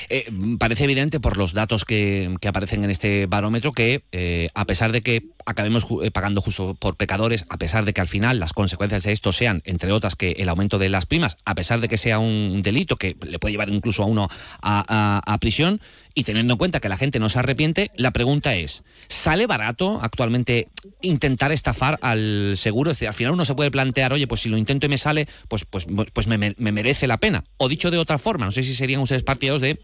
Eh, 0.08 0.24
parece 0.58 0.84
evidente 0.84 1.20
por 1.20 1.36
los 1.36 1.54
datos 1.54 1.84
que, 1.84 2.34
que 2.40 2.48
aparecen 2.48 2.82
en 2.82 2.90
este 2.90 3.26
barómetro 3.26 3.72
que, 3.72 4.02
eh, 4.10 4.48
a 4.54 4.64
pesar 4.64 4.90
de 4.90 5.00
que 5.00 5.26
acabemos 5.46 5.86
eh, 6.02 6.10
pagando 6.10 6.40
justo 6.40 6.74
por 6.74 6.96
pecadores, 6.96 7.46
a 7.50 7.56
pesar 7.56 7.84
de 7.84 7.92
que 7.92 8.00
al 8.00 8.08
final 8.08 8.40
las 8.40 8.52
consecuencias 8.52 9.04
de 9.04 9.12
esto 9.12 9.32
sean, 9.32 9.62
entre 9.64 9.92
otras, 9.92 10.16
que 10.16 10.32
el 10.32 10.48
aumento 10.48 10.78
de 10.78 10.88
las 10.88 11.06
primas, 11.06 11.36
a 11.44 11.54
pesar 11.54 11.80
de 11.80 11.88
que 11.88 11.96
sea 11.96 12.18
un 12.18 12.62
delito 12.62 12.96
que 12.96 13.16
le 13.24 13.38
puede 13.38 13.52
llevar 13.52 13.68
incluso 13.68 14.02
a 14.02 14.06
uno 14.06 14.28
a 14.62 15.38
prisión, 15.40 15.80
y 16.14 16.24
teniendo 16.24 16.54
en 16.54 16.58
cuenta 16.58 16.80
que 16.80 16.88
la 16.88 16.96
gente 16.96 17.18
no 17.18 17.28
se 17.28 17.38
arrepiente, 17.38 17.90
la 17.96 18.10
pregunta 18.10 18.54
es, 18.54 18.82
¿sale 19.08 19.46
barato 19.46 20.00
actualmente 20.02 20.68
intentar 21.02 21.52
estafar 21.52 21.98
al 22.02 22.54
seguro? 22.56 22.90
Es 22.90 22.96
decir, 22.98 23.08
al 23.08 23.14
final 23.14 23.32
uno 23.32 23.44
se 23.44 23.54
puede 23.54 23.70
plantear, 23.70 24.12
oye, 24.12 24.26
pues 24.26 24.40
si 24.42 24.48
lo 24.48 24.56
intento 24.56 24.86
y 24.86 24.88
me 24.88 24.98
sale, 24.98 25.26
pues, 25.48 25.64
pues, 25.64 25.86
pues 26.12 26.26
me, 26.26 26.38
me 26.38 26.72
merece 26.72 27.06
la 27.06 27.18
pena. 27.18 27.44
O 27.58 27.68
dicho 27.68 27.90
de 27.90 27.98
otra 27.98 28.18
forma, 28.18 28.46
no 28.46 28.52
sé 28.52 28.62
si 28.62 28.74
serían 28.74 29.00
ustedes 29.00 29.22
partidarios 29.22 29.62
de 29.62 29.78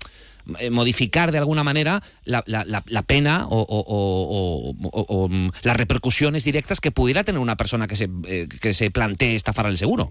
eh, 0.60 0.70
modificar 0.70 1.32
de 1.32 1.38
alguna 1.38 1.64
manera 1.64 2.02
la, 2.24 2.44
la- 2.46 2.64
la- 2.64 3.02
pena 3.02 3.46
o- 3.48 3.66
o- 3.68 4.74
o, 4.92 5.28
mm, 5.28 5.50
las 5.62 5.76
repercusiones 5.76 6.44
directas 6.44 6.80
que 6.80 6.92
pudiera 6.92 7.24
tener 7.24 7.40
una 7.40 7.56
persona 7.56 7.88
que 7.88 7.96
se, 7.96 8.08
eh, 8.28 8.46
que 8.60 8.72
se 8.72 8.90
plantee 8.92 9.34
estafar 9.34 9.66
al 9.66 9.76
seguro. 9.76 10.08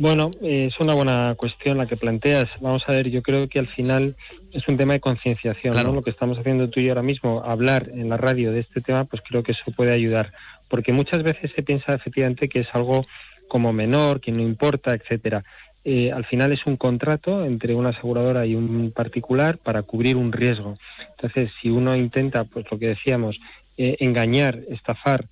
Bueno, 0.00 0.30
eh, 0.42 0.68
es 0.70 0.78
una 0.78 0.94
buena 0.94 1.34
cuestión 1.36 1.76
la 1.76 1.86
que 1.86 1.96
planteas. 1.96 2.44
Vamos 2.60 2.84
a 2.86 2.92
ver, 2.92 3.10
yo 3.10 3.20
creo 3.20 3.48
que 3.48 3.58
al 3.58 3.66
final 3.66 4.14
es 4.52 4.66
un 4.68 4.76
tema 4.76 4.92
de 4.92 5.00
concienciación, 5.00 5.74
¿no? 5.74 5.92
Lo 5.92 6.02
que 6.02 6.10
estamos 6.10 6.38
haciendo 6.38 6.70
tú 6.70 6.78
y 6.78 6.84
yo 6.84 6.90
ahora 6.92 7.02
mismo, 7.02 7.42
hablar 7.44 7.90
en 7.92 8.08
la 8.08 8.16
radio 8.16 8.52
de 8.52 8.60
este 8.60 8.80
tema, 8.80 9.04
pues 9.06 9.22
creo 9.28 9.42
que 9.42 9.52
eso 9.52 9.72
puede 9.74 9.92
ayudar, 9.92 10.32
porque 10.68 10.92
muchas 10.92 11.24
veces 11.24 11.50
se 11.54 11.64
piensa 11.64 11.94
efectivamente 11.94 12.48
que 12.48 12.60
es 12.60 12.68
algo 12.74 13.06
como 13.48 13.72
menor, 13.72 14.20
que 14.20 14.30
no 14.30 14.40
importa, 14.40 14.94
etcétera. 14.94 15.42
Eh, 15.84 16.12
al 16.12 16.24
final 16.26 16.52
es 16.52 16.64
un 16.66 16.76
contrato 16.76 17.44
entre 17.44 17.74
una 17.74 17.88
aseguradora 17.90 18.46
y 18.46 18.54
un 18.54 18.92
particular 18.92 19.58
para 19.58 19.82
cubrir 19.82 20.16
un 20.16 20.30
riesgo. 20.30 20.78
Entonces, 21.16 21.50
si 21.60 21.70
uno 21.70 21.96
intenta, 21.96 22.44
pues 22.44 22.66
lo 22.70 22.78
que 22.78 22.88
decíamos, 22.88 23.36
eh, 23.76 23.96
engañar, 23.98 24.60
estafar, 24.70 25.24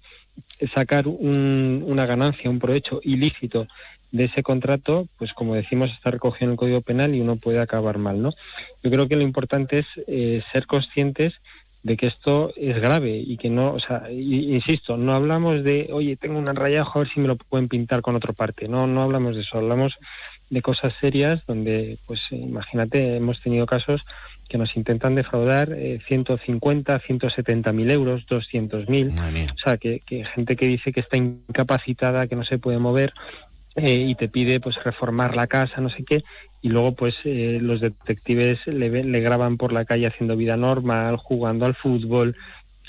sacar 0.75 1.07
un- 1.07 1.85
una 1.87 2.05
ganancia, 2.07 2.51
un 2.51 2.59
provecho 2.59 3.01
ilícito 3.03 3.67
de 4.13 4.25
ese 4.25 4.43
contrato, 4.43 5.07
pues 5.19 5.33
como 5.33 5.55
decimos, 5.55 5.91
está 5.91 6.11
recogido 6.11 6.47
en 6.47 6.51
el 6.53 6.57
Código 6.57 6.81
Penal 6.81 7.15
y 7.15 7.21
uno 7.21 7.37
puede 7.37 7.61
acabar 7.61 7.99
mal, 7.99 8.23
¿no? 8.23 8.31
Yo 8.83 8.91
creo 8.91 9.09
que 9.09 9.17
lo 9.17 9.23
importante 9.23 9.81
es 9.81 9.87
eh, 10.07 10.43
ser 10.53 10.67
conscientes 10.67 11.35
de 11.83 11.97
que 11.97 12.09
esto 12.09 12.53
es 12.57 12.81
grave 12.81 13.17
y 13.17 13.37
que 13.37 13.49
no, 13.49 13.73
o 13.73 13.79
sea, 13.79 14.11
insisto, 14.11 14.97
no 14.97 15.15
hablamos 15.15 15.63
de, 15.63 15.89
oye, 15.93 16.17
tengo 16.17 16.37
un 16.37 16.47
rayajo, 16.47 16.99
a 16.99 17.03
ver 17.03 17.13
si 17.13 17.21
me 17.21 17.29
lo 17.29 17.37
pueden 17.37 17.69
pintar 17.69 18.03
con 18.03 18.17
otra 18.17 18.33
parte, 18.33 18.67
no, 18.67 18.89
no 18.89 19.03
hablamos 19.03 19.37
de 19.37 19.43
eso, 19.43 19.59
hablamos 19.59 19.95
de 20.51 20.63
cosas 20.63 20.93
serias 21.01 21.45
donde, 21.47 21.99
pues 22.07 22.21
imagínate, 22.31 23.17
hemos 23.17 23.41
tenido 23.41 23.67
casos 23.67 24.03
que 24.49 24.59
nos 24.59 24.77
intentan 24.77 25.15
defraudar 25.15 25.73
eh, 25.73 26.01
150, 26.09 26.99
170 27.01 27.73
mil 27.73 27.91
euros, 27.91 28.27
200 28.27 28.89
mil, 28.89 29.09
o 29.09 29.59
sea, 29.65 29.77
que, 29.77 30.01
que 30.01 30.25
gente 30.25 30.57
que 30.57 30.67
dice 30.67 30.93
que 30.93 31.01
está 31.01 31.17
incapacitada, 31.17 32.27
que 32.27 32.37
no 32.37 32.45
se 32.45 32.59
puede 32.59 32.79
mover 32.79 33.13
eh, 33.77 34.07
y 34.09 34.15
te 34.15 34.29
pide 34.29 34.61
pues 34.61 34.77
reformar 34.83 35.37
la 35.37 35.47
casa, 35.47 35.81
no 35.81 35.91
sé 35.91 36.05
qué, 36.05 36.25
y 36.63 36.69
luego 36.69 36.93
pues 36.93 37.15
eh, 37.25 37.59
los 37.61 37.81
detectives 37.81 38.59
le, 38.67 38.89
le 39.05 39.21
graban 39.21 39.57
por 39.57 39.73
la 39.73 39.85
calle 39.85 40.07
haciendo 40.07 40.37
vida 40.37 40.57
normal, 40.57 41.17
jugando 41.17 41.67
al 41.67 41.75
fútbol, 41.75 42.37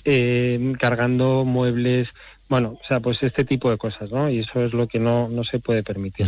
eh, 0.05 0.73
cargando 0.79 1.43
muebles, 1.45 2.07
bueno, 2.49 2.79
o 2.81 2.87
sea, 2.87 3.01
pues 3.01 3.17
este 3.21 3.43
tipo 3.43 3.69
de 3.69 3.77
cosas, 3.77 4.09
¿no? 4.09 4.29
Y 4.29 4.39
eso 4.39 4.63
es 4.63 4.71
lo 4.71 4.87
que 4.87 4.99
no, 4.99 5.27
no 5.27 5.43
se 5.43 5.59
puede 5.59 5.83
permitir. 5.83 6.25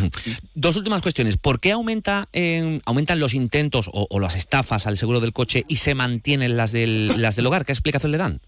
Dos 0.54 0.76
últimas 0.76 1.02
cuestiones. 1.02 1.38
¿Por 1.38 1.62
qué 1.62 1.72
aumenta, 1.72 2.26
aumentan 2.86 3.22
los 3.22 3.34
intentos 3.34 3.90
o, 3.94 4.06
o 4.10 4.20
las 4.20 4.36
estafas 4.36 4.86
al 4.86 4.98
seguro 4.98 5.22
del 5.22 5.32
coche 5.32 5.64
y 5.70 5.78
se 5.78 5.96
mantienen 5.96 6.58
las 6.58 6.74
del, 6.74 7.22
las 7.22 7.38
del 7.38 7.48
hogar? 7.48 7.64
¿Qué 7.64 7.72
explicación 7.72 8.12
le 8.12 8.18
dan? 8.18 8.42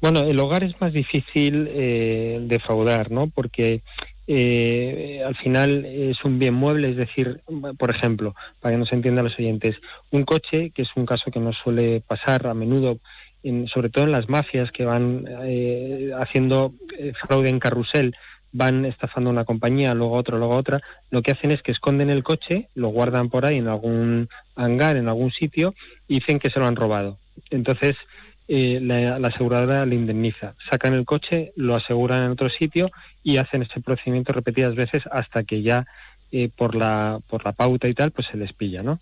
Bueno, 0.00 0.20
el 0.20 0.38
hogar 0.38 0.62
es 0.62 0.80
más 0.80 0.92
difícil 0.92 1.68
eh, 1.70 2.38
defraudar, 2.42 3.10
¿no? 3.10 3.26
Porque 3.26 3.82
eh, 4.28 5.22
al 5.26 5.34
final 5.36 5.84
es 5.86 6.22
un 6.24 6.38
bien 6.38 6.54
mueble, 6.54 6.90
es 6.90 6.96
decir, 6.96 7.40
por 7.78 7.90
ejemplo, 7.90 8.34
para 8.60 8.74
que 8.74 8.78
nos 8.78 8.92
entiendan 8.92 9.24
los 9.24 9.38
oyentes, 9.38 9.74
un 10.10 10.24
coche, 10.24 10.70
que 10.74 10.82
es 10.82 10.88
un 10.96 11.06
caso 11.06 11.30
que 11.30 11.40
nos 11.40 11.56
suele 11.56 12.02
pasar 12.06 12.46
a 12.46 12.54
menudo, 12.54 12.98
en- 13.42 13.66
sobre 13.68 13.88
todo 13.88 14.04
en 14.04 14.12
las 14.12 14.28
mafias 14.28 14.70
que 14.70 14.84
van 14.84 15.24
eh, 15.44 16.10
haciendo 16.18 16.74
eh, 16.98 17.12
fraude 17.26 17.48
en 17.48 17.58
carrusel, 17.58 18.14
van 18.52 18.84
estafando 18.84 19.30
una 19.30 19.44
compañía, 19.44 19.94
luego 19.94 20.14
otra, 20.16 20.36
luego 20.38 20.56
otra, 20.56 20.80
lo 21.10 21.22
que 21.22 21.32
hacen 21.32 21.50
es 21.50 21.62
que 21.62 21.72
esconden 21.72 22.10
el 22.10 22.22
coche, 22.22 22.68
lo 22.74 22.88
guardan 22.88 23.28
por 23.30 23.46
ahí 23.48 23.56
en 23.58 23.68
algún 23.68 24.28
hangar, 24.56 24.96
en 24.96 25.08
algún 25.08 25.30
sitio, 25.32 25.74
y 26.06 26.16
dicen 26.16 26.38
que 26.38 26.50
se 26.50 26.58
lo 26.60 26.66
han 26.66 26.76
robado. 26.76 27.18
Entonces, 27.50 27.94
eh, 28.48 28.78
la, 28.80 29.16
aseguradora 29.28 29.84
le 29.84 29.94
indemniza. 29.94 30.54
Sacan 30.70 30.94
el 30.94 31.04
coche, 31.04 31.52
lo 31.56 31.76
aseguran 31.76 32.24
en 32.24 32.30
otro 32.30 32.48
sitio 32.48 32.90
y 33.22 33.36
hacen 33.36 33.62
este 33.62 33.80
procedimiento 33.80 34.32
repetidas 34.32 34.74
veces 34.74 35.02
hasta 35.10 35.44
que 35.44 35.62
ya 35.62 35.86
eh, 36.32 36.48
por 36.54 36.74
la 36.74 37.20
por 37.28 37.44
la 37.44 37.52
pauta 37.52 37.88
y 37.88 37.94
tal 37.94 38.10
pues 38.10 38.26
se 38.30 38.38
les 38.38 38.52
pilla, 38.52 38.82
¿no? 38.82 39.00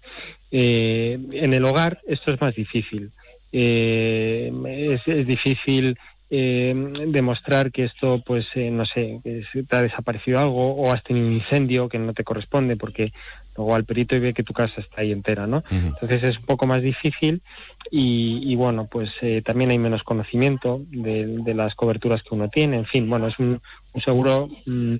Eh, 0.50 1.18
en 1.32 1.54
el 1.54 1.64
hogar 1.64 2.00
esto 2.06 2.32
es 2.32 2.40
más 2.40 2.54
difícil. 2.54 3.12
Eh, 3.52 4.52
es, 4.66 5.00
es 5.06 5.26
difícil 5.26 5.96
eh, 6.28 6.74
demostrar 7.06 7.70
que 7.70 7.85
esto 7.85 8.20
pues 8.26 8.44
no 8.56 8.85
sé 8.85 9.20
te 9.22 9.76
ha 9.76 9.82
desaparecido 9.82 10.40
algo 10.40 10.74
o 10.74 10.92
has 10.92 11.04
tenido 11.04 11.28
un 11.28 11.35
incendio 11.35 11.88
que 11.88 12.00
no 12.00 12.12
te 12.14 12.24
corresponde 12.24 12.76
porque 12.76 13.12
luego 13.56 13.74
al 13.74 13.84
perito 13.84 14.16
y 14.16 14.20
ve 14.20 14.34
que 14.34 14.42
tu 14.42 14.52
casa 14.52 14.80
está 14.80 15.00
ahí 15.00 15.12
entera, 15.12 15.46
¿no? 15.46 15.62
Entonces 15.70 16.22
es 16.22 16.38
un 16.38 16.44
poco 16.44 16.66
más 16.66 16.82
difícil 16.82 17.42
y, 17.90 18.52
y, 18.52 18.56
bueno, 18.56 18.88
pues 18.90 19.10
eh, 19.22 19.42
también 19.44 19.70
hay 19.70 19.78
menos 19.78 20.02
conocimiento 20.02 20.82
de, 20.90 21.26
de 21.26 21.54
las 21.54 21.74
coberturas 21.74 22.22
que 22.22 22.34
uno 22.34 22.48
tiene. 22.48 22.76
En 22.78 22.86
fin, 22.86 23.08
bueno, 23.08 23.28
es 23.28 23.38
un, 23.38 23.60
un 23.92 24.02
seguro, 24.02 24.48
mm, 24.66 24.96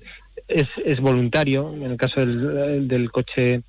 es, 0.47 0.67
es 0.85 0.99
voluntario. 0.99 1.73
En 1.73 1.91
el 1.91 1.97
caso 1.97 2.19
del, 2.21 2.87
del 2.87 3.11
coche 3.11 3.61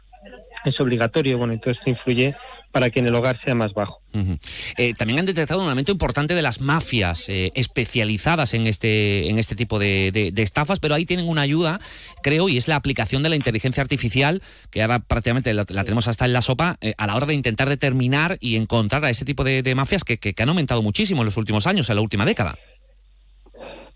es 0.64 0.80
obligatorio, 0.80 1.38
bueno, 1.38 1.54
y 1.54 1.58
todo 1.58 1.72
esto 1.72 1.90
influye 1.90 2.34
para 2.78 2.90
que 2.90 3.00
en 3.00 3.06
el 3.08 3.14
hogar 3.16 3.40
sea 3.44 3.56
más 3.56 3.72
bajo. 3.74 4.00
Eh, 4.76 4.94
también 4.94 5.18
han 5.18 5.26
detectado 5.26 5.60
un 5.60 5.68
aumento 5.68 5.90
importante 5.90 6.34
de 6.34 6.42
las 6.42 6.60
mafias 6.60 7.28
eh, 7.28 7.50
especializadas 7.54 8.54
en 8.54 8.68
este, 8.68 9.28
en 9.28 9.38
este 9.40 9.56
tipo 9.56 9.80
de, 9.80 10.12
de- 10.12 10.30
de 10.30 10.42
estafas, 10.42 10.78
pero 10.78 10.94
ahí 10.94 11.04
tienen 11.04 11.26
una 11.28 11.40
ayuda, 11.40 11.80
creo, 12.22 12.48
y 12.48 12.56
es 12.56 12.68
la 12.68 12.76
aplicación 12.76 13.24
de 13.24 13.30
la 13.30 13.34
inteligencia 13.36 13.82
artificial, 13.82 14.40
que 14.70 14.80
ahora 14.82 15.00
prácticamente 15.00 15.52
la, 15.54 15.64
la 15.68 15.82
tenemos 15.82 16.06
hasta 16.06 16.24
en 16.24 16.32
la 16.32 16.40
sopa, 16.40 16.76
eh, 16.80 16.94
a 16.98 17.08
la 17.08 17.16
hora 17.16 17.26
de 17.26 17.34
intentar 17.34 17.68
determinar 17.68 18.38
y 18.40 18.54
encontrar 18.54 19.04
a 19.04 19.10
ese 19.10 19.24
tipo 19.24 19.42
de, 19.42 19.62
de 19.64 19.74
mafias 19.74 20.04
que, 20.04 20.18
que- 20.18 20.34
que 20.34 20.42
han 20.44 20.48
aumentado 20.50 20.80
muchísimo 20.82 21.22
en 21.22 21.26
los 21.26 21.36
últimos 21.36 21.66
años, 21.66 21.90
en 21.90 21.96
la 21.96 22.02
última 22.02 22.24
década. 22.24 22.56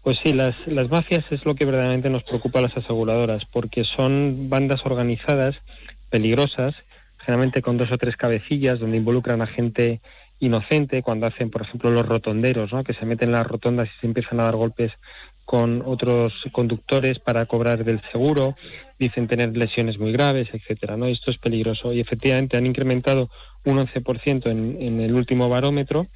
Pues 0.02 0.18
sí, 0.24 0.32
las, 0.32 0.56
las 0.66 0.90
mafias 0.90 1.24
es 1.30 1.44
lo 1.44 1.54
que 1.54 1.64
verdaderamente 1.64 2.10
nos 2.10 2.24
preocupa 2.24 2.58
a 2.58 2.62
las 2.62 2.76
aseguradoras, 2.76 3.44
porque 3.52 3.84
son 3.84 4.48
bandas 4.50 4.80
organizadas, 4.84 5.54
peligrosas, 6.10 6.74
generalmente 7.24 7.62
con 7.62 7.76
dos 7.76 7.90
o 7.92 7.98
tres 7.98 8.16
cabecillas, 8.16 8.78
donde 8.78 8.96
involucran 8.96 9.42
a 9.42 9.46
gente 9.46 10.00
inocente, 10.40 11.02
cuando 11.02 11.26
hacen, 11.26 11.50
por 11.50 11.62
ejemplo, 11.62 11.90
los 11.90 12.06
rotonderos, 12.06 12.70
que 12.84 12.94
se 12.94 13.06
meten 13.06 13.28
en 13.28 13.34
las 13.34 13.46
rotondas 13.46 13.88
y 13.88 14.00
se 14.00 14.06
empiezan 14.08 14.40
a 14.40 14.44
dar 14.44 14.56
golpes 14.56 14.90
con 15.44 15.82
otros 15.84 16.32
conductores 16.52 17.18
para 17.18 17.46
cobrar 17.46 17.84
del 17.84 18.00
seguro, 18.10 18.56
dicen 18.98 19.28
tener 19.28 19.56
lesiones 19.56 19.98
muy 19.98 20.12
graves, 20.12 20.48
etcétera, 20.52 20.96
¿no? 20.96 21.06
Esto 21.06 21.30
es 21.30 21.38
peligroso 21.38 21.92
y 21.92 22.00
efectivamente 22.00 22.56
han 22.56 22.66
incrementado 22.66 23.28
un 23.64 23.78
11% 23.78 24.50
en, 24.50 24.80
en 24.80 25.00
el 25.00 25.14
último 25.14 25.48
barómetro 25.48 26.06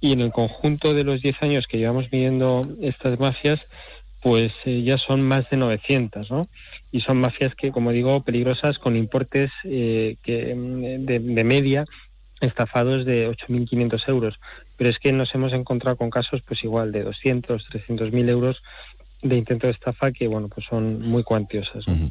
y 0.00 0.12
en 0.12 0.20
el 0.20 0.32
conjunto 0.32 0.94
de 0.94 1.04
los 1.04 1.20
10 1.20 1.42
años 1.42 1.66
que 1.68 1.78
llevamos 1.78 2.06
midiendo 2.10 2.66
estas 2.80 3.18
mafias, 3.18 3.60
pues 4.22 4.52
eh, 4.64 4.82
ya 4.82 4.96
son 4.98 5.22
más 5.22 5.48
de 5.50 5.56
900, 5.56 6.30
¿no? 6.30 6.48
Y 6.92 7.00
son 7.00 7.18
mafias 7.18 7.54
que, 7.54 7.70
como 7.70 7.92
digo, 7.92 8.22
peligrosas 8.22 8.78
con 8.78 8.96
importes 8.96 9.50
eh, 9.64 10.16
que, 10.22 10.54
mm, 10.54 11.06
de, 11.06 11.18
de 11.20 11.44
media 11.44 11.84
estafados 12.40 13.04
de 13.04 13.28
8.500 13.28 14.08
euros. 14.08 14.40
Pero 14.76 14.90
es 14.90 14.98
que 14.98 15.12
nos 15.12 15.34
hemos 15.34 15.52
encontrado 15.52 15.96
con 15.96 16.10
casos, 16.10 16.42
pues 16.46 16.64
igual, 16.64 16.92
de 16.92 17.02
200, 17.02 17.66
300 17.70 18.12
mil 18.12 18.28
euros 18.28 18.62
de 19.22 19.36
intento 19.36 19.66
de 19.66 19.72
estafa 19.72 20.12
que, 20.12 20.26
bueno, 20.26 20.48
pues 20.48 20.66
son 20.68 21.00
muy 21.02 21.22
cuantiosas. 21.22 21.86
¿no? 21.86 22.10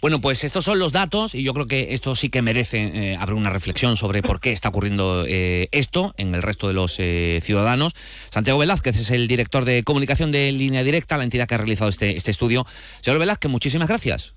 Bueno, 0.00 0.20
pues 0.20 0.44
estos 0.44 0.64
son 0.64 0.78
los 0.78 0.92
datos 0.92 1.34
y 1.34 1.42
yo 1.42 1.54
creo 1.54 1.66
que 1.66 1.94
esto 1.94 2.14
sí 2.14 2.28
que 2.28 2.42
merece 2.42 3.12
eh, 3.12 3.16
abrir 3.16 3.34
una 3.34 3.50
reflexión 3.50 3.96
sobre 3.96 4.22
por 4.22 4.40
qué 4.40 4.52
está 4.52 4.68
ocurriendo 4.68 5.24
eh, 5.26 5.68
esto 5.72 6.12
en 6.16 6.34
el 6.34 6.42
resto 6.42 6.68
de 6.68 6.74
los 6.74 6.98
eh, 6.98 7.38
ciudadanos. 7.42 7.94
Santiago 8.28 8.58
Velázquez 8.58 8.98
es 8.98 9.10
el 9.10 9.28
director 9.28 9.64
de 9.64 9.84
comunicación 9.84 10.32
de 10.32 10.50
Línea 10.52 10.82
Directa, 10.82 11.16
la 11.16 11.24
entidad 11.24 11.46
que 11.46 11.54
ha 11.54 11.58
realizado 11.58 11.88
este, 11.88 12.16
este 12.16 12.30
estudio. 12.30 12.66
Señor 13.00 13.20
Velázquez, 13.20 13.50
muchísimas 13.50 13.88
gracias. 13.88 14.34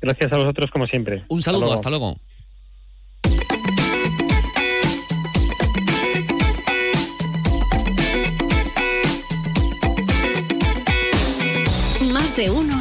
Gracias 0.00 0.32
a 0.32 0.36
vosotros, 0.36 0.70
como 0.70 0.86
siempre. 0.86 1.24
Un 1.28 1.40
saludo, 1.40 1.72
hasta 1.72 1.88
luego. 1.88 2.18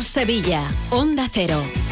Sevilla. 0.04 0.62
Onda 0.92 1.28
Cero. 1.30 1.83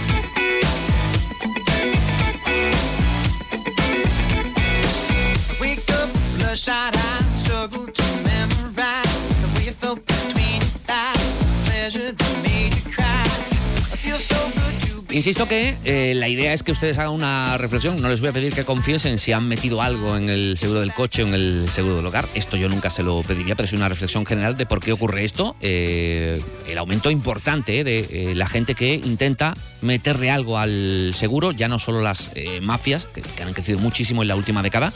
Insisto 15.11 15.45
que 15.45 15.75
eh, 15.83 16.13
la 16.15 16.29
idea 16.29 16.53
es 16.53 16.63
que 16.63 16.71
ustedes 16.71 16.97
hagan 16.97 17.11
una 17.11 17.57
reflexión. 17.57 18.01
No 18.01 18.07
les 18.07 18.21
voy 18.21 18.29
a 18.29 18.33
pedir 18.33 18.53
que 18.53 18.63
confiesen 18.63 19.17
si 19.19 19.33
han 19.33 19.45
metido 19.45 19.81
algo 19.81 20.15
en 20.15 20.29
el 20.29 20.57
seguro 20.57 20.79
del 20.79 20.93
coche 20.93 21.23
o 21.23 21.27
en 21.27 21.33
el 21.33 21.69
seguro 21.69 21.97
del 21.97 22.05
hogar. 22.05 22.25
Esto 22.33 22.55
yo 22.55 22.69
nunca 22.69 22.89
se 22.89 23.03
lo 23.03 23.21
pediría, 23.21 23.55
pero 23.55 23.65
es 23.65 23.73
una 23.73 23.89
reflexión 23.89 24.25
general 24.25 24.55
de 24.55 24.65
por 24.65 24.79
qué 24.79 24.93
ocurre 24.93 25.25
esto. 25.25 25.57
Eh, 25.59 26.41
el 26.65 26.77
aumento 26.77 27.11
importante 27.11 27.81
eh, 27.81 27.83
de 27.83 28.35
la 28.35 28.47
gente 28.47 28.73
que 28.73 28.93
intenta 28.93 29.53
meterle 29.81 30.31
algo 30.31 30.57
al 30.57 31.11
seguro, 31.13 31.51
ya 31.51 31.67
no 31.67 31.77
solo 31.77 32.01
las 32.01 32.31
mafias, 32.61 33.05
que, 33.05 33.21
han 33.43 33.53
crecido 33.53 33.79
muchísimo 33.79 34.21
en 34.21 34.27
la 34.27 34.35
última 34.35 34.61
década, 34.61 34.93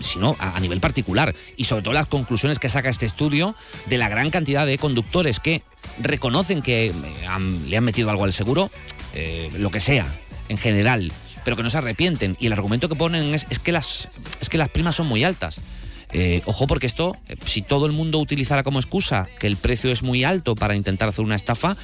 sino 0.00 0.36
a, 0.38 0.58
nivel 0.60 0.80
particular. 0.80 1.34
Y 1.56 1.64
sobre 1.64 1.82
todo 1.82 1.92
las 1.94 2.06
conclusiones 2.06 2.58
que 2.58 2.68
saca 2.68 2.88
este 2.88 3.06
estudio 3.06 3.56
de 3.86 3.98
la 3.98 4.08
gran 4.08 4.30
cantidad 4.30 4.66
de 4.66 4.78
conductores 4.78 5.40
que 5.40 5.62
reconocen 6.00 6.62
que 6.62 6.94
le 7.66 7.76
han 7.76 7.84
metido 7.84 8.08
algo 8.10 8.24
al 8.24 8.32
seguro, 8.32 8.70
eh, 9.14 9.50
lo 9.58 9.70
que 9.70 9.80
sea, 9.80 10.06
en 10.48 10.58
general, 10.58 11.12
pero 11.44 11.56
que 11.56 11.62
no 11.62 11.70
se 11.70 11.78
arrepienten. 11.78 12.36
Y 12.40 12.46
el 12.46 12.52
argumento 12.52 12.88
que 12.88 12.94
ponen 12.94 13.34
es, 13.34 13.46
es 13.50 13.58
que, 13.58 13.72
las, 13.72 14.08
es 14.40 14.48
que 14.48 14.58
las 14.58 14.68
primas 14.68 14.96
son 14.96 15.06
muy 15.06 15.24
altas. 15.24 15.58
Eh, 16.12 16.42
ojo 16.46 16.66
porque 16.66 16.86
esto, 16.86 17.16
eh, 17.28 17.36
si 17.44 17.60
todo 17.62 17.86
el 17.86 17.92
mundo 17.92 18.18
utilizara 18.18 18.62
como 18.62 18.78
excusa 18.78 19.28
que 19.38 19.46
el 19.46 19.56
precio 19.56 19.92
es 19.92 20.02
muy 20.02 20.24
alto 20.24 20.54
para 20.54 20.74
intentar 20.74 21.08
hacer 21.08 21.24
una 21.24 21.36
estafa, 21.36 21.76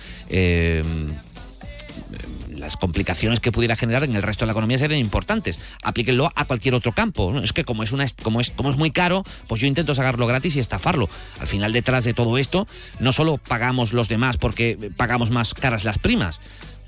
las 2.64 2.76
complicaciones 2.76 3.40
que 3.40 3.52
pudiera 3.52 3.76
generar 3.76 4.04
en 4.04 4.16
el 4.16 4.22
resto 4.22 4.44
de 4.44 4.46
la 4.46 4.52
economía 4.52 4.78
serían 4.78 5.00
importantes. 5.00 5.60
Aplíquenlo 5.82 6.30
a 6.34 6.44
cualquier 6.46 6.74
otro 6.74 6.92
campo. 6.92 7.38
Es 7.40 7.52
que 7.52 7.64
como 7.64 7.82
es 7.82 7.92
una 7.92 8.06
como 8.22 8.40
es 8.40 8.50
como 8.50 8.70
es 8.70 8.76
muy 8.76 8.90
caro, 8.90 9.22
pues 9.48 9.60
yo 9.60 9.66
intento 9.66 9.94
sacarlo 9.94 10.26
gratis 10.26 10.56
y 10.56 10.60
estafarlo. 10.60 11.08
Al 11.40 11.46
final 11.46 11.72
detrás 11.72 12.04
de 12.04 12.14
todo 12.14 12.38
esto 12.38 12.66
no 13.00 13.12
solo 13.12 13.36
pagamos 13.36 13.92
los 13.92 14.08
demás 14.08 14.36
porque 14.38 14.90
pagamos 14.96 15.30
más 15.30 15.54
caras 15.54 15.84
las 15.84 15.98
primas. 15.98 16.40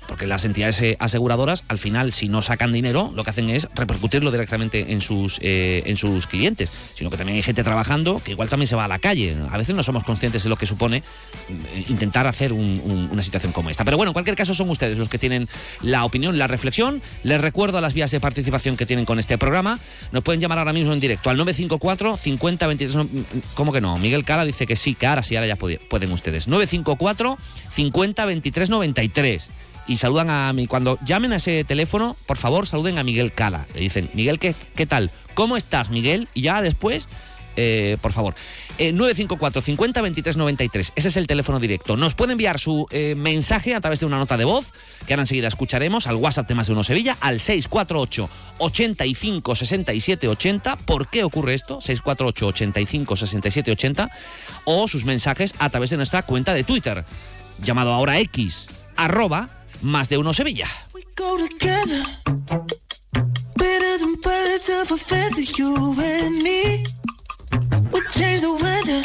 Porque 0.07 0.25
las 0.25 0.45
entidades 0.45 0.81
eh, 0.81 0.95
aseguradoras, 0.99 1.63
al 1.67 1.77
final, 1.77 2.11
si 2.11 2.29
no 2.29 2.41
sacan 2.41 2.71
dinero, 2.71 3.11
lo 3.13 3.23
que 3.23 3.29
hacen 3.31 3.49
es 3.49 3.67
repercutirlo 3.75 4.31
directamente 4.31 4.93
en 4.93 5.01
sus, 5.01 5.37
eh, 5.41 5.83
en 5.85 5.97
sus 5.97 6.27
clientes. 6.27 6.71
Sino 6.95 7.09
que 7.09 7.17
también 7.17 7.35
hay 7.35 7.43
gente 7.43 7.63
trabajando 7.63 8.21
que 8.23 8.31
igual 8.31 8.47
también 8.49 8.67
se 8.67 8.75
va 8.75 8.85
a 8.85 8.87
la 8.87 8.99
calle. 8.99 9.35
A 9.51 9.57
veces 9.57 9.75
no 9.75 9.83
somos 9.83 10.03
conscientes 10.03 10.43
de 10.43 10.49
lo 10.49 10.55
que 10.55 10.65
supone 10.65 10.97
eh, 10.97 11.85
intentar 11.89 12.25
hacer 12.27 12.53
un- 12.53 12.81
un- 12.85 13.09
una 13.11 13.21
situación 13.21 13.51
como 13.51 13.69
esta. 13.69 13.83
Pero 13.85 13.97
bueno, 13.97 14.11
en 14.11 14.13
cualquier 14.13 14.35
caso 14.37 14.53
son 14.53 14.69
ustedes 14.69 14.97
los 14.97 15.09
que 15.09 15.17
tienen 15.19 15.47
la 15.81 16.05
opinión, 16.05 16.37
la 16.37 16.47
reflexión. 16.47 17.01
Les 17.23 17.41
recuerdo 17.41 17.81
las 17.81 17.93
vías 17.93 18.09
de 18.11 18.19
participación 18.19 18.77
que 18.77 18.85
tienen 18.85 19.05
con 19.05 19.19
este 19.19 19.37
programa. 19.37 19.77
Nos 20.11 20.23
pueden 20.23 20.39
llamar 20.39 20.57
ahora 20.59 20.73
mismo 20.73 20.93
en 20.93 20.99
directo 20.99 21.29
al 21.29 21.37
954 21.37 22.15
50 22.17 22.67
23. 22.67 22.95
no, 22.95 23.07
¿Cómo 23.55 23.73
que 23.73 23.81
no? 23.81 23.97
Miguel 23.97 24.23
Cala 24.23 24.45
dice 24.45 24.65
que 24.65 24.75
sí, 24.77 24.95
que 24.95 25.05
ahora 25.05 25.21
sí, 25.23 25.35
ahora 25.35 25.47
ya 25.47 25.55
puede- 25.57 25.79
pueden 25.79 26.11
ustedes. 26.11 26.47
954 26.47 27.37
50 27.69 28.25
23 28.25 28.69
93 28.69 29.47
y 29.87 29.97
saludan 29.97 30.29
a 30.29 30.51
mí. 30.53 30.67
Cuando 30.67 30.99
llamen 31.03 31.33
a 31.33 31.37
ese 31.37 31.63
teléfono, 31.63 32.15
por 32.25 32.37
favor, 32.37 32.67
saluden 32.67 32.97
a 32.97 33.03
Miguel 33.03 33.33
Cala. 33.33 33.65
Le 33.73 33.81
dicen, 33.81 34.09
Miguel, 34.13 34.39
¿qué, 34.39 34.53
qué 34.75 34.85
tal? 34.85 35.11
¿Cómo 35.33 35.57
estás, 35.57 35.89
Miguel? 35.89 36.27
Y 36.33 36.41
ya 36.41 36.61
después, 36.61 37.07
eh, 37.59 37.97
por 38.01 38.13
favor, 38.13 38.35
eh, 38.77 38.93
954 38.93 39.61
50 39.61 40.01
23 40.01 40.37
93. 40.37 40.93
Ese 40.95 41.07
es 41.07 41.17
el 41.17 41.25
teléfono 41.25 41.59
directo. 41.59 41.97
Nos 41.97 42.13
puede 42.13 42.33
enviar 42.33 42.59
su 42.59 42.85
eh, 42.91 43.15
mensaje 43.15 43.73
a 43.73 43.81
través 43.81 43.99
de 43.99 44.05
una 44.05 44.19
nota 44.19 44.37
de 44.37 44.45
voz, 44.45 44.73
que 45.07 45.13
ahora 45.13 45.23
enseguida 45.23 45.47
escucharemos, 45.47 46.05
al 46.05 46.17
WhatsApp 46.17 46.47
de 46.47 46.55
Más 46.55 46.67
de 46.67 46.73
Uno 46.73 46.83
Sevilla, 46.83 47.17
al 47.19 47.39
648 47.39 48.29
85 48.59 49.55
67 49.55 50.27
80. 50.27 50.75
¿Por 50.77 51.09
qué 51.09 51.23
ocurre 51.23 51.55
esto? 51.55 51.81
648 51.81 52.47
85 52.47 53.17
67 53.17 53.71
80. 53.71 54.09
O 54.65 54.87
sus 54.87 55.05
mensajes 55.05 55.55
a 55.57 55.69
través 55.69 55.89
de 55.89 55.97
nuestra 55.97 56.21
cuenta 56.21 56.53
de 56.53 56.63
Twitter, 56.63 57.03
llamado 57.59 57.91
ahora 57.91 58.19
X, 58.19 58.67
Más 59.81 60.09
de 60.09 60.17
Uno 60.17 60.33
Sevilla. 60.33 60.67
go 61.15 61.37
together. 61.37 62.03
Better 63.55 63.97
than 63.97 64.13
birds 64.21 64.69
of 64.69 64.91
a 64.91 64.97
feather, 64.97 65.41
you 65.57 65.95
and 65.99 66.43
me. 66.43 66.83
We 67.91 67.99
change 68.17 68.41
the 68.41 68.53
weather. 68.63 69.01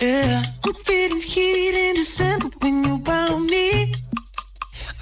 Yeah, 0.00 0.42
I'm 0.64 0.74
feeling 0.84 1.20
heat 1.20 1.74
in 1.88 1.94
December 1.96 2.48
when 2.60 2.84
you 2.84 3.04
found 3.04 3.46
me. 3.50 3.92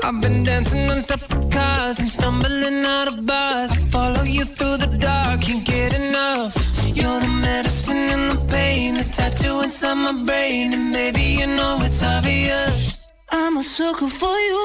I've 0.02 0.20
been 0.20 0.44
dancing 0.44 0.90
on 0.90 1.02
top 1.04 1.22
of 1.22 1.50
cars 1.50 1.98
and 1.98 2.10
stumbling 2.10 2.84
out 2.84 3.08
of 3.08 3.26
bars. 3.26 3.70
I 3.70 3.80
follow 3.90 4.22
you 4.22 4.44
through 4.44 4.78
the 4.78 4.96
dark, 4.98 5.42
can't 5.42 5.64
get 5.64 5.94
enough. 5.94 6.54
You're 6.94 7.20
the 7.20 7.32
medicine 7.48 8.08
and 8.16 8.26
the 8.32 8.46
pain, 8.46 8.94
the 8.94 9.04
tattoo 9.04 9.60
inside 9.60 9.94
my 9.94 10.12
brain, 10.24 10.72
and 10.72 10.92
baby 10.92 11.26
you 11.40 11.46
know 11.46 11.78
it's 11.82 12.02
obvious. 12.02 13.03
I'm 13.30 13.56
a 13.56 13.62
sucker 13.62 14.08
for 14.08 14.26
you. 14.26 14.64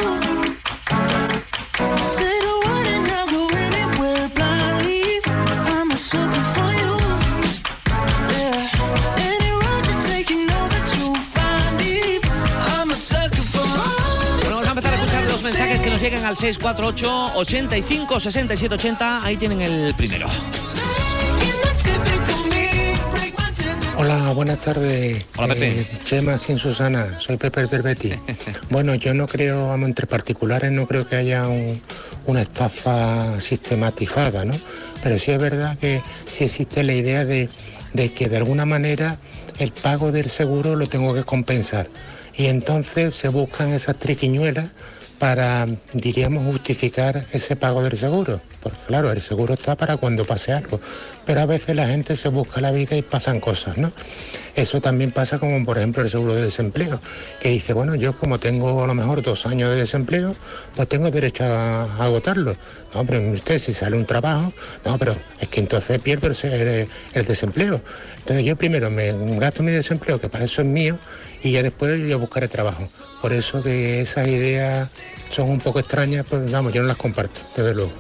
I'm 5.71 5.91
a 5.91 5.97
for 6.55 6.71
you. 6.81 6.93
You 9.39 9.55
you. 10.97 12.19
I'm 12.77 12.91
a 12.91 12.95
for 12.95 13.67
Bueno, 14.41 14.55
vamos 14.55 14.67
a 14.67 14.69
empezar 14.69 14.93
a 14.93 14.95
escuchar 14.95 15.23
los 15.25 15.43
mensajes 15.43 15.81
que 15.81 15.89
nos 15.89 16.01
llegan 16.01 16.25
al 16.25 16.37
648 16.37 17.31
85 17.35 18.19
67 18.19 18.75
80. 18.75 19.23
Ahí 19.23 19.37
tienen 19.37 19.61
el 19.61 19.93
primero. 19.95 20.27
Hola, 24.01 24.31
buenas 24.31 24.59
tardes. 24.59 25.25
Hola, 25.38 25.55
Pepe. 25.55 25.81
Eh, 25.81 25.85
Chema 26.05 26.38
sin 26.38 26.57
Susana, 26.57 27.19
soy 27.19 27.35
Pepe 27.35 27.65
del 27.67 27.81
Betis. 27.81 28.15
bueno, 28.69 28.95
yo 28.95 29.13
no 29.13 29.27
creo, 29.27 29.67
vamos, 29.67 29.89
entre 29.89 30.07
particulares 30.07 30.71
no 30.71 30.88
creo 30.88 31.05
que 31.05 31.17
haya 31.17 31.45
un- 31.49 31.81
una 32.25 32.41
estafa 32.41 33.41
sistematizada, 33.41 34.45
¿no? 34.45 34.53
Pero 35.03 35.17
sí 35.17 35.31
es 35.31 35.41
verdad 35.41 35.77
que 35.77 36.01
sí 36.29 36.45
existe 36.45 36.83
la 36.83 36.93
idea 36.93 37.25
de, 37.25 37.49
de 37.93 38.12
que 38.13 38.29
de 38.29 38.38
alguna 38.38 38.65
manera 38.65 39.17
el 39.57 39.71
pago 39.73 40.13
del 40.13 40.29
seguro 40.29 40.77
lo 40.77 40.88
tengo 40.88 41.13
que 41.13 41.23
compensar. 41.25 41.88
Y 42.38 42.45
entonces 42.45 43.15
se 43.15 43.27
buscan 43.27 43.73
esas 43.73 43.97
triquiñuelas 43.99 44.69
para, 45.19 45.67
diríamos, 45.93 46.45
justificar 46.45 47.25
ese 47.32 47.55
pago 47.55 47.84
del 47.84 47.97
seguro. 47.97 48.39
Porque 48.63 48.79
claro, 48.88 49.12
el 49.12 49.21
seguro 49.21 49.53
está 49.53 49.75
para 49.75 49.97
cuando 49.97 50.25
pase 50.25 50.53
algo. 50.53 50.79
Pero 51.25 51.41
a 51.41 51.45
veces 51.45 51.75
la 51.75 51.88
gente 51.88 52.15
se 52.15 52.29
busca 52.29 52.62
la 52.62 52.71
vida 52.71 52.95
y 52.95 53.01
pasan 53.01 53.39
cosas, 53.39 53.77
¿no? 53.77 53.91
Eso 54.55 54.82
también 54.82 55.12
pasa 55.12 55.38
como, 55.38 55.63
por 55.63 55.77
ejemplo, 55.77 56.01
el 56.01 56.10
seguro 56.10 56.36
de 56.36 56.41
desempleo, 56.43 56.99
que 57.39 57.49
dice, 57.49 57.73
bueno, 57.73 57.95
yo 57.95 58.13
como 58.13 58.39
tengo 58.39 58.84
a 58.84 58.88
lo 58.88 58.93
mejor 58.93 59.21
dos 59.21 59.45
años 59.45 59.69
de 59.69 59.75
desempleo, 59.77 60.36
pues 60.75 60.88
tengo 60.88 61.12
derecho 61.12 61.43
a, 61.43 61.84
agotarlo. 62.03 62.55
No, 62.93 63.06
pero 63.06 63.21
usted 63.32 63.58
si 63.60 63.71
sale 63.71 63.95
un 63.95 64.06
trabajo, 64.06 64.52
no, 64.84 64.97
pero 64.97 65.15
es 65.39 65.47
que 65.47 65.60
entonces 65.60 65.99
pierdo 66.02 66.28
el, 66.28 66.36
se- 66.36 66.88
el 67.13 67.25
desempleo. 67.25 67.82
Entonces 68.17 68.43
yo 68.45 68.56
primero 68.56 68.89
me 68.89 69.13
gasto 69.38 69.62
mi 69.62 69.71
desempleo, 69.71 70.19
que 70.19 70.28
para 70.28 70.45
eso 70.45 70.62
es 70.62 70.67
mío, 70.67 70.97
y 71.43 71.52
ya 71.52 71.62
después 71.63 71.99
yo 72.08 72.17
buscaré 72.17 72.47
trabajo. 72.47 72.88
Por 73.21 73.32
eso 73.34 73.62
que 73.62 74.02
esas 74.02 74.28
ideas 74.28 74.89
son 75.30 75.49
un 75.49 75.60
poco 75.60 75.80
extrañas, 75.80 76.25
pues 76.30 76.49
vamos, 76.52 76.73
yo 76.73 76.82
no 76.82 76.88
las 76.88 76.97
comparto, 76.97 77.39
desde 77.56 77.75
luego. 77.75 77.91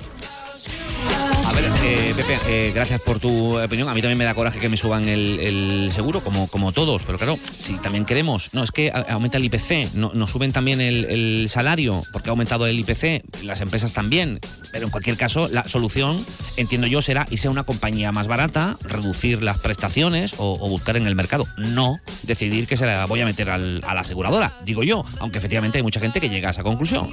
Eh, 1.81 2.13
Pepe, 2.15 2.37
eh, 2.47 2.71
gracias 2.75 2.99
por 3.01 3.19
tu 3.19 3.57
opinión. 3.57 3.87
A 3.87 3.93
mí 3.93 4.01
también 4.01 4.17
me 4.17 4.25
da 4.25 4.33
coraje 4.33 4.59
que 4.59 4.67
me 4.67 4.75
suban 4.75 5.07
el, 5.07 5.89
seguro, 5.91 6.21
como, 6.21 6.47
como 6.49 6.71
todos. 6.71 7.03
Pero 7.03 7.17
claro, 7.17 7.39
si 7.51 7.75
también 7.77 8.05
queremos, 8.05 8.53
no, 8.53 8.63
es 8.63 8.71
que 8.71 8.91
aumenta 9.07 9.37
el 9.37 9.45
IPC, 9.45 9.93
no, 9.95 10.11
nos 10.13 10.31
suben 10.31 10.51
también 10.51 10.81
el, 10.81 11.47
salario, 11.49 12.01
porque 12.11 12.29
ha 12.29 12.31
aumentado 12.31 12.67
el 12.67 12.77
IPC, 12.79 13.43
las 13.43 13.61
empresas 13.61 13.93
también. 13.93 14.39
Pero 14.71 14.85
en 14.85 14.91
cualquier 14.91 15.17
caso, 15.17 15.47
la 15.49 15.65
solución, 15.67 16.19
entiendo 16.57 16.87
yo, 16.87 17.01
será 17.01 17.25
irse 17.29 17.47
a 17.47 17.51
una 17.51 17.63
compañía 17.63 18.11
más 18.11 18.27
barata, 18.27 18.77
reducir 18.83 19.41
las 19.41 19.59
prestaciones 19.59 20.35
o, 20.37 20.57
buscar 20.69 20.97
en 20.97 21.07
el 21.07 21.15
mercado. 21.15 21.45
No 21.57 21.99
decidir 22.23 22.67
que 22.67 22.77
se 22.77 22.85
la 22.85 23.05
voy 23.05 23.21
a 23.21 23.25
meter 23.25 23.49
a 23.49 23.57
la 23.57 24.01
aseguradora, 24.01 24.59
digo 24.65 24.83
yo, 24.83 25.03
aunque 25.19 25.37
efectivamente 25.37 25.77
hay 25.77 25.83
mucha 25.83 25.99
gente 25.99 26.19
que 26.19 26.29
llega 26.29 26.49
a 26.49 26.51
esa 26.51 26.63
conclusión. 26.63 27.09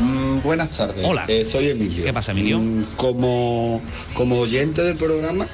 Mm, 0.00 0.19
buenas 0.42 0.76
tardes. 0.76 1.04
Hola. 1.04 1.24
Eh, 1.28 1.44
soy 1.44 1.68
Emilio. 1.68 2.04
¿Qué 2.04 2.12
pasa, 2.12 2.32
Emilio? 2.32 2.58
Mm, 2.58 2.84
como, 2.96 3.80
como 4.14 4.38
oyente 4.38 4.82
del 4.82 4.96
programa 4.96 5.46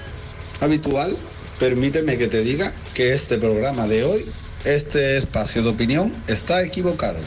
habitual, 0.61 1.17
permíteme 1.59 2.17
que 2.19 2.29
te 2.29 2.43
diga 2.43 2.73
que 2.95 3.13
este 3.13 3.39
programa 3.39 3.87
de 3.87 4.05
hoy, 4.05 4.25
este 4.65 5.17
espacio 5.17 5.63
de 5.63 5.69
opinión, 5.71 6.13
está 6.27 6.63
equivocado. 6.63 7.19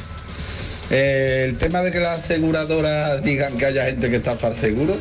Eh, 0.92 1.46
el 1.48 1.58
tema 1.58 1.82
de 1.82 1.92
que 1.92 2.00
las 2.00 2.24
aseguradoras 2.24 3.22
digan 3.24 3.58
que 3.58 3.66
haya 3.66 3.86
gente 3.86 4.10
que 4.10 4.18
estafa 4.18 4.48
al 4.48 4.56
seguro, 4.56 4.98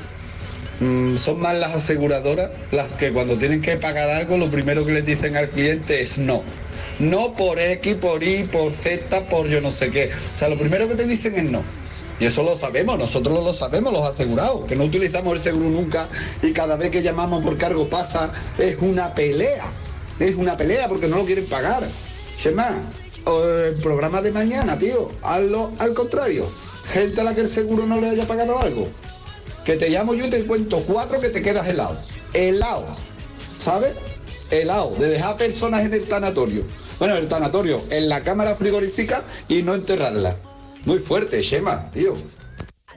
mm, 0.81 1.17
son 1.17 1.41
más 1.41 1.57
las 1.57 1.75
aseguradoras 1.75 2.51
las 2.73 2.97
que 2.97 3.11
cuando 3.13 3.37
tienen 3.39 3.63
que 3.63 3.77
pagar 3.77 4.11
algo, 4.11 4.37
lo 4.37 4.51
primero 4.51 4.85
que 4.85 4.93
les 4.93 5.07
dicen 5.07 5.37
al 5.37 5.49
cliente 5.49 6.01
es 6.01 6.19
no. 6.19 6.43
No 6.99 7.33
por 7.35 7.61
X, 7.61 7.95
por 7.97 8.23
Y, 8.23 8.43
por 8.45 8.73
Z, 8.73 9.21
por 9.27 9.47
yo 9.47 9.61
no 9.61 9.71
sé 9.71 9.91
qué. 9.91 10.11
O 10.35 10.37
sea, 10.37 10.49
lo 10.49 10.59
primero 10.59 10.89
que 10.89 10.95
te 10.95 11.07
dicen 11.07 11.37
es 11.37 11.45
no. 11.45 11.63
Y 12.21 12.27
eso 12.27 12.43
lo 12.43 12.57
sabemos, 12.57 12.99
nosotros 12.99 13.45
lo 13.45 13.53
sabemos, 13.53 13.93
los 13.93 14.03
asegurados, 14.03 14.67
que 14.67 14.75
no 14.75 14.85
utilizamos 14.85 15.35
el 15.35 15.41
seguro 15.41 15.71
nunca 15.71 16.09
y 16.43 16.53
cada 16.53 16.77
vez 16.77 16.91
que 16.91 17.03
llamamos 17.03 17.45
por 17.45 17.57
cargo 17.57 17.89
pasa, 17.89 18.33
es 18.59 18.77
una 18.81 19.15
pelea. 19.15 19.65
Es 20.19 20.35
una 20.35 20.57
pelea 20.57 20.89
porque 20.89 21.07
no 21.07 21.17
lo 21.17 21.25
quieren 21.25 21.47
pagar. 21.47 21.87
Shema, 22.37 22.75
o 23.25 23.45
el 23.45 23.75
programa 23.75 24.21
de 24.21 24.33
mañana, 24.33 24.77
tío, 24.79 25.11
hazlo 25.23 25.73
al 25.79 25.95
contrario. 25.95 26.45
Gente 26.93 27.21
a 27.21 27.25
la 27.25 27.35
que 27.35 27.43
el 27.43 27.49
seguro 27.49 27.87
no 27.87 28.01
le 28.01 28.09
haya 28.09 28.27
pagado 28.27 28.59
algo. 28.59 28.89
Que 29.65 29.77
te 29.77 29.91
llamo 29.91 30.15
yo 30.15 30.27
y 30.27 30.31
te 30.31 30.45
cuento 30.45 30.83
cuatro 30.87 31.21
que 31.21 31.29
te 31.29 31.43
quedas 31.43 31.69
helado. 31.69 31.99
Helado. 32.33 32.87
¿Sabes? 33.61 33.93
Helado. 34.51 34.95
De 34.99 35.09
dejar 35.09 35.37
personas 35.37 35.85
en 35.85 35.95
el 35.95 36.09
tanatorio. 36.09 36.65
Bueno, 36.99 37.15
en 37.15 37.23
el 37.23 37.29
tanatorio, 37.29 37.81
en 37.91 38.09
la 38.09 38.23
cámara 38.23 38.57
frigorífica 38.57 39.23
y 39.47 39.63
no 39.63 39.75
enterrarla. 39.75 40.35
Muy 40.89 41.01
fuerte, 41.01 41.43
Shema, 41.43 41.91
tío. 41.91 42.15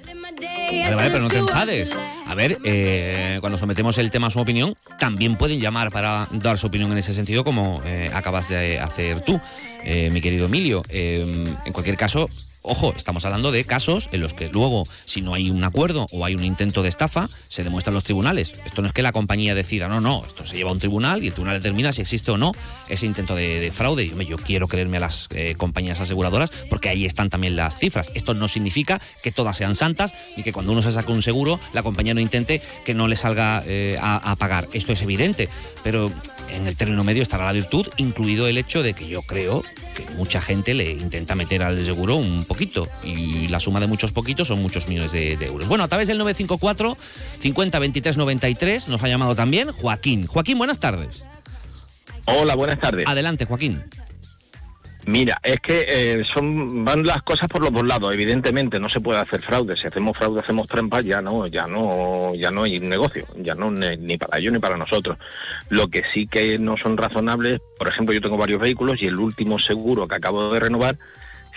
Vale, 0.08 0.95
vale, 0.95 1.10
pero 1.12 1.23
no 1.23 1.27
te 1.27 1.39
enfades. 1.39 1.91
A 2.25 2.34
ver, 2.36 2.58
eh, 2.63 3.38
cuando 3.41 3.58
sometemos 3.58 3.97
el 3.97 4.10
tema 4.12 4.27
a 4.27 4.30
su 4.30 4.39
opinión, 4.39 4.75
también 4.97 5.38
pueden 5.38 5.60
llamar 5.60 5.91
para 5.91 6.30
dar 6.32 6.58
su 6.58 6.67
opinión 6.67 6.89
en 6.93 6.99
ese 6.99 7.13
sentido, 7.13 7.43
como 7.43 7.82
eh, 7.84 8.10
acabas 8.13 8.47
de 8.47 8.80
hacer 8.80 9.19
tú, 9.19 9.41
eh, 9.84 10.10
mi 10.10 10.21
querido 10.21 10.45
Emilio. 10.45 10.84
Eh, 10.88 11.54
en 11.65 11.73
cualquier 11.73 11.97
caso, 11.97 12.30
ojo, 12.62 12.93
estamos 12.95 13.26
hablando 13.26 13.52
de 13.52 13.63
casos 13.63 14.10
en 14.12 14.21
los 14.21 14.34
que 14.34 14.50
luego, 14.50 14.88
si 15.06 15.21
no 15.21 15.34
hay 15.34 15.50
un 15.50 15.63
acuerdo 15.63 16.08
o 16.12 16.26
hay 16.26 16.36
un 16.36 16.43
intento 16.43 16.84
de 16.84 16.89
estafa, 16.89 17.28
se 17.47 17.63
demuestra 17.63 17.91
en 17.91 17.95
los 17.95 18.04
tribunales. 18.04 18.54
Esto 18.65 18.82
no 18.82 18.88
es 18.88 18.93
que 18.93 19.02
la 19.02 19.12
compañía 19.12 19.56
decida, 19.56 19.88
no, 19.88 20.02
no, 20.02 20.24
esto 20.26 20.45
se 20.45 20.58
lleva 20.58 20.69
a 20.69 20.74
un 20.74 20.80
tribunal 20.80 21.24
y 21.24 21.28
el 21.28 21.34
tribunal 21.34 21.58
determina 21.58 21.91
si 21.91 22.02
existe 22.02 22.32
o 22.32 22.38
no 22.38 22.54
ese 22.89 23.06
intento 23.06 23.36
de, 23.36 23.60
de 23.60 23.71
fraude. 23.71 24.04
Y, 24.06 24.10
hombre, 24.12 24.26
yo 24.26 24.38
quiero 24.38 24.67
creerme 24.67 24.97
a 24.97 25.02
las 25.02 25.28
eh, 25.32 25.56
compañías 25.58 26.00
aseguradoras 26.00 26.52
porque 26.69 26.89
ahí 26.89 27.06
están 27.06 27.30
también 27.30 27.56
las 27.56 27.78
cifras. 27.78 28.12
Esto 28.13 28.34
no 28.34 28.47
significa 28.47 29.02
que 29.24 29.32
todas 29.32 29.58
sean 29.58 29.76
santas 29.76 30.13
y 30.36 30.43
que 30.43 30.54
cuando 30.54 30.71
uno 30.71 30.82
se 30.82 30.91
saca 30.91 31.12
un 31.12 31.24
seguro, 31.24 31.60
la 31.74 31.84
compañía 31.84 32.13
no 32.13 32.21
intente 32.21 32.62
que 32.86 32.93
no 32.93 33.08
le 33.08 33.15
salga 33.15 33.63
eh, 33.65 33.97
a, 34.02 34.32
a 34.32 34.36
pagar. 34.36 34.67
Esto 34.74 34.93
es 34.93 35.02
evidente, 35.02 35.50
pero 35.84 36.12
en 36.50 36.67
el 36.67 36.76
término 36.76 37.04
medio 37.04 37.24
estará 37.24 37.45
la 37.45 37.54
virtud, 37.54 37.88
incluido 37.97 38.47
el 38.47 38.58
hecho 38.58 38.84
de 38.84 38.93
que 38.93 39.08
yo 39.08 39.21
creo 39.21 39.63
que 39.91 40.10
mucha 40.15 40.41
gente 40.41 40.73
le 40.73 40.91
intenta 40.91 41.36
meter 41.36 41.63
al 41.63 41.84
seguro 41.86 42.15
un 42.15 42.45
poquito 42.45 42.88
y 43.04 43.47
la 43.47 43.60
suma 43.60 43.80
de 43.80 43.88
muchos 43.88 44.12
poquitos 44.12 44.47
son 44.47 44.62
muchos 44.62 44.88
millones 44.88 45.12
de, 45.12 45.38
de 45.38 45.45
euros. 45.45 45.67
Bueno, 45.67 45.84
a 45.84 45.88
través 45.88 46.08
del 46.08 46.17
954 46.17 46.97
50 47.39 47.80
23 47.80 48.17
93 48.17 48.88
nos 48.88 49.04
ha 49.04 49.08
llamado 49.08 49.36
también 49.36 49.71
Joaquín. 49.71 50.27
Joaquín, 50.27 50.58
buenas 50.58 50.80
tardes. 50.80 51.23
Hola, 52.25 52.56
buenas 52.56 52.80
tardes. 52.80 53.08
Adelante, 53.08 53.45
Joaquín. 53.45 53.84
Mira, 55.05 55.39
es 55.41 55.57
que 55.59 55.85
eh, 55.87 56.23
son 56.33 56.85
van 56.85 57.03
las 57.03 57.23
cosas 57.23 57.47
por 57.47 57.61
los 57.61 57.71
dos 57.71 57.85
lados. 57.85 58.13
Evidentemente 58.13 58.79
no 58.79 58.89
se 58.89 58.99
puede 58.99 59.19
hacer 59.19 59.41
fraude. 59.41 59.75
Si 59.75 59.87
hacemos 59.87 60.15
fraude, 60.17 60.39
hacemos 60.39 60.67
trampa, 60.67 61.01
ya 61.01 61.21
no, 61.21 61.47
ya 61.47 61.65
no, 61.67 62.35
ya 62.35 62.51
no 62.51 62.63
hay 62.63 62.79
negocio, 62.79 63.25
ya 63.37 63.55
no 63.55 63.71
ni, 63.71 64.17
para 64.17 64.37
ellos 64.37 64.53
ni 64.53 64.59
para 64.59 64.77
nosotros. 64.77 65.17
Lo 65.69 65.87
que 65.87 66.03
sí 66.13 66.27
que 66.27 66.59
no 66.59 66.77
son 66.77 66.97
razonables, 66.97 67.61
por 67.77 67.87
ejemplo, 67.87 68.13
yo 68.13 68.21
tengo 68.21 68.37
varios 68.37 68.59
vehículos 68.59 69.01
y 69.01 69.07
el 69.07 69.17
último 69.17 69.57
seguro 69.57 70.07
que 70.07 70.15
acabo 70.15 70.53
de 70.53 70.59
renovar, 70.59 70.97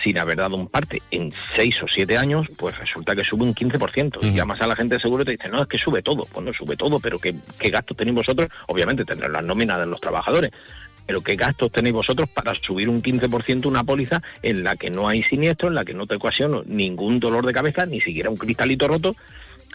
sin 0.03 0.17
haber 0.17 0.37
dado 0.37 0.55
un 0.57 0.67
parte 0.67 1.01
en 1.11 1.31
seis 1.55 1.75
o 1.83 1.87
siete 1.87 2.17
años, 2.17 2.47
pues 2.57 2.77
resulta 2.77 3.15
que 3.15 3.23
sube 3.23 3.43
un 3.43 3.53
15%. 3.53 4.19
Y 4.23 4.33
llamas 4.33 4.59
a 4.61 4.67
la 4.67 4.75
gente 4.75 4.95
de 4.95 5.01
seguro 5.01 5.21
y 5.21 5.25
te 5.25 5.31
dice, 5.31 5.49
no, 5.49 5.61
es 5.61 5.67
que 5.67 5.77
sube 5.77 6.01
todo. 6.01 6.23
Bueno, 6.33 6.51
sube 6.51 6.75
todo, 6.75 6.99
pero 6.99 7.19
¿qué, 7.19 7.33
qué 7.59 7.69
gastos 7.69 7.95
tenéis 7.95 8.15
vosotros? 8.15 8.49
Obviamente 8.67 9.05
tendrán 9.05 9.33
las 9.33 9.45
nóminas 9.45 9.79
de 9.79 9.85
los 9.85 10.01
trabajadores. 10.01 10.51
Pero 11.05 11.21
¿qué 11.21 11.35
gastos 11.35 11.71
tenéis 11.71 11.95
vosotros 11.95 12.29
para 12.29 12.53
subir 12.55 12.89
un 12.89 13.01
15% 13.01 13.65
una 13.65 13.83
póliza 13.83 14.21
en 14.41 14.63
la 14.63 14.75
que 14.75 14.89
no 14.89 15.07
hay 15.07 15.23
siniestro, 15.23 15.67
en 15.67 15.75
la 15.75 15.85
que 15.85 15.93
no 15.93 16.07
te 16.07 16.15
ocasiona 16.15 16.61
ningún 16.65 17.19
dolor 17.19 17.45
de 17.45 17.53
cabeza, 17.53 17.85
ni 17.85 18.01
siquiera 18.01 18.29
un 18.29 18.37
cristalito 18.37 18.87
roto? 18.87 19.15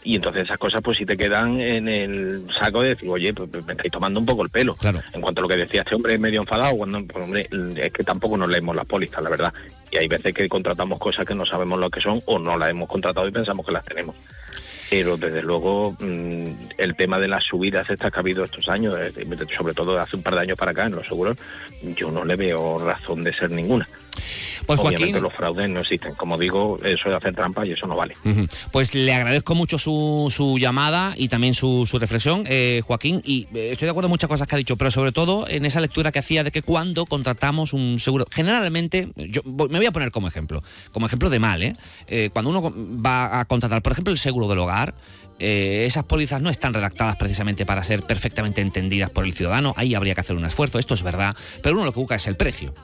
Y 0.03 0.17
entonces 0.17 0.45
esas 0.45 0.59
cosas 0.59 0.81
pues 0.83 0.97
si 0.97 1.05
te 1.05 1.17
quedan 1.17 1.61
en 1.61 1.87
el 1.87 2.47
saco 2.59 2.83
de 2.83 2.91
decir, 2.91 3.09
oye, 3.09 3.35
pues 3.35 3.65
me 3.67 3.73
estáis 3.73 3.93
tomando 3.93 4.19
un 4.19 4.27
poco 4.27 4.43
el 4.43 4.51
pelo. 4.51 4.75
En 5.13 5.21
cuanto 5.21 5.41
a 5.41 5.43
lo 5.43 5.49
que 5.49 5.57
decía 5.57 5.83
este 5.83 5.95
hombre 5.95 6.17
medio 6.17 6.41
enfadado, 6.41 6.77
cuando 6.77 7.05
pues, 7.05 7.25
hombre, 7.25 7.49
es 7.77 7.93
que 7.93 8.03
tampoco 8.03 8.37
nos 8.37 8.49
leemos 8.49 8.75
las 8.75 8.87
pólizas, 8.87 9.23
la 9.23 9.29
verdad. 9.29 9.53
Y 9.91 9.99
hay 9.99 10.09
veces 10.09 10.33
que 10.33 10.49
contratamos 10.49 10.99
cosas 10.99 11.27
que 11.27 11.35
no 11.35 11.45
sabemos 11.45 11.79
lo 11.79 11.91
que 11.91 12.01
son 12.01 12.23
o 12.25 12.39
no 12.39 12.57
las 12.57 12.71
hemos 12.71 12.89
contratado 12.89 13.29
y 13.29 13.33
pensamos 13.33 13.67
que 13.67 13.73
las 13.73 13.85
tenemos. 13.85 14.17
Pero 14.91 15.17
desde 15.17 15.41
luego 15.41 15.93
mm, 16.01 16.47
el 16.77 16.97
tema 16.97 17.19
de 17.21 17.29
las 17.29 17.45
subidas 17.45 17.89
estas 17.89 18.11
que 18.11 18.19
ha 18.19 18.21
habido 18.21 18.45
estos 18.45 18.69
años, 18.69 18.97
eh, 18.99 19.13
sobre 19.57 19.73
todo 19.73 19.99
hace 19.99 20.17
un 20.17 20.23
par 20.23 20.35
de 20.35 20.41
años 20.41 20.59
para 20.59 20.73
acá 20.73 20.87
en 20.87 20.97
los 20.97 21.07
seguros, 21.07 21.37
yo 21.97 22.11
no 22.11 22.25
le 22.25 22.35
veo 22.35 22.79
razón 22.79 23.23
de 23.23 23.33
ser 23.33 23.53
ninguna. 23.53 23.89
Pues, 24.67 24.79
Obviamente 24.81 25.05
Joaquín- 25.13 25.23
los 25.23 25.33
fraudes 25.33 25.71
no 25.71 25.81
existen. 25.81 26.15
Como 26.15 26.39
digo, 26.39 26.79
eso 26.85 27.09
es 27.09 27.15
hacer 27.15 27.35
trampa 27.35 27.67
y 27.67 27.73
eso 27.73 27.87
no 27.87 27.97
vale. 27.97 28.15
Pues 28.73 28.95
le 28.95 29.13
agradezco 29.13 29.55
mucho 29.55 29.79
su, 29.79 30.33
su 30.35 30.59
llamada 30.59 31.15
y 31.17 31.29
también 31.29 31.55
su, 31.55 31.87
su 31.87 31.99
reflexión, 31.99 32.45
eh, 32.47 32.83
Joaquín, 32.87 33.21
y 33.25 33.47
eh, 33.55 33.71
estoy 33.73 33.87
de 33.87 33.91
acuerdo 33.91 34.07
en 34.07 34.11
muchas 34.11 34.29
cosas 34.29 34.47
que 34.47 34.55
ha 34.55 34.59
dicho, 34.59 34.77
pero 34.77 34.91
sobre 34.91 35.13
todo 35.13 35.47
en 35.49 35.65
esa 35.65 35.81
lectura 35.81 36.13
que 36.13 36.19
hacía 36.19 36.45
de 36.45 36.51
que 36.51 36.63
cuando 36.63 37.07
contratamos 37.07 37.73
un 37.73 37.99
seguro, 37.99 38.27
generalmente, 38.31 39.09
yo 39.17 39.43
me 39.45 39.79
voy 39.79 39.87
a 39.87 39.93
poner 39.93 40.11
como 40.11 40.29
ejemplo, 40.29 40.63
como 40.93 41.07
ejemplo 41.07 41.31
de 41.31 41.39
mal, 41.39 41.63
¿eh? 41.63 41.73
Eh, 42.09 42.31
cuando 42.33 42.51
uno 42.51 42.73
va 43.05 43.41
a 43.41 43.45
contratar, 43.47 43.83
por 43.83 43.93
ejemplo, 43.93 44.13
el 44.13 44.19
seguro 44.19 44.49
del 44.49 44.59
hogar, 44.59 44.95
eh, 45.39 45.85
esas 45.87 46.05
pólizas 46.05 46.43
no 46.43 46.51
están 46.51 46.75
redactadas 46.75 47.17
precisamente 47.17 47.65
para 47.65 47.83
ser 47.83 48.03
perfectamente 48.03 48.61
entendidas 48.61 49.09
por 49.11 49.25
el 49.25 49.33
ciudadano, 49.33 49.73
ahí 49.77 49.95
habría 49.95 50.15
que 50.15 50.21
hacer 50.21 50.37
un 50.37 50.45
esfuerzo, 50.45 50.79
esto 50.79 50.93
es 50.95 51.03
verdad, 51.03 51.35
pero 51.63 51.77
uno 51.77 51.85
lo 51.87 51.93
que 51.93 52.01
busca 52.01 52.15
es 52.17 52.27
el 52.27 52.37
precio. 52.37 52.75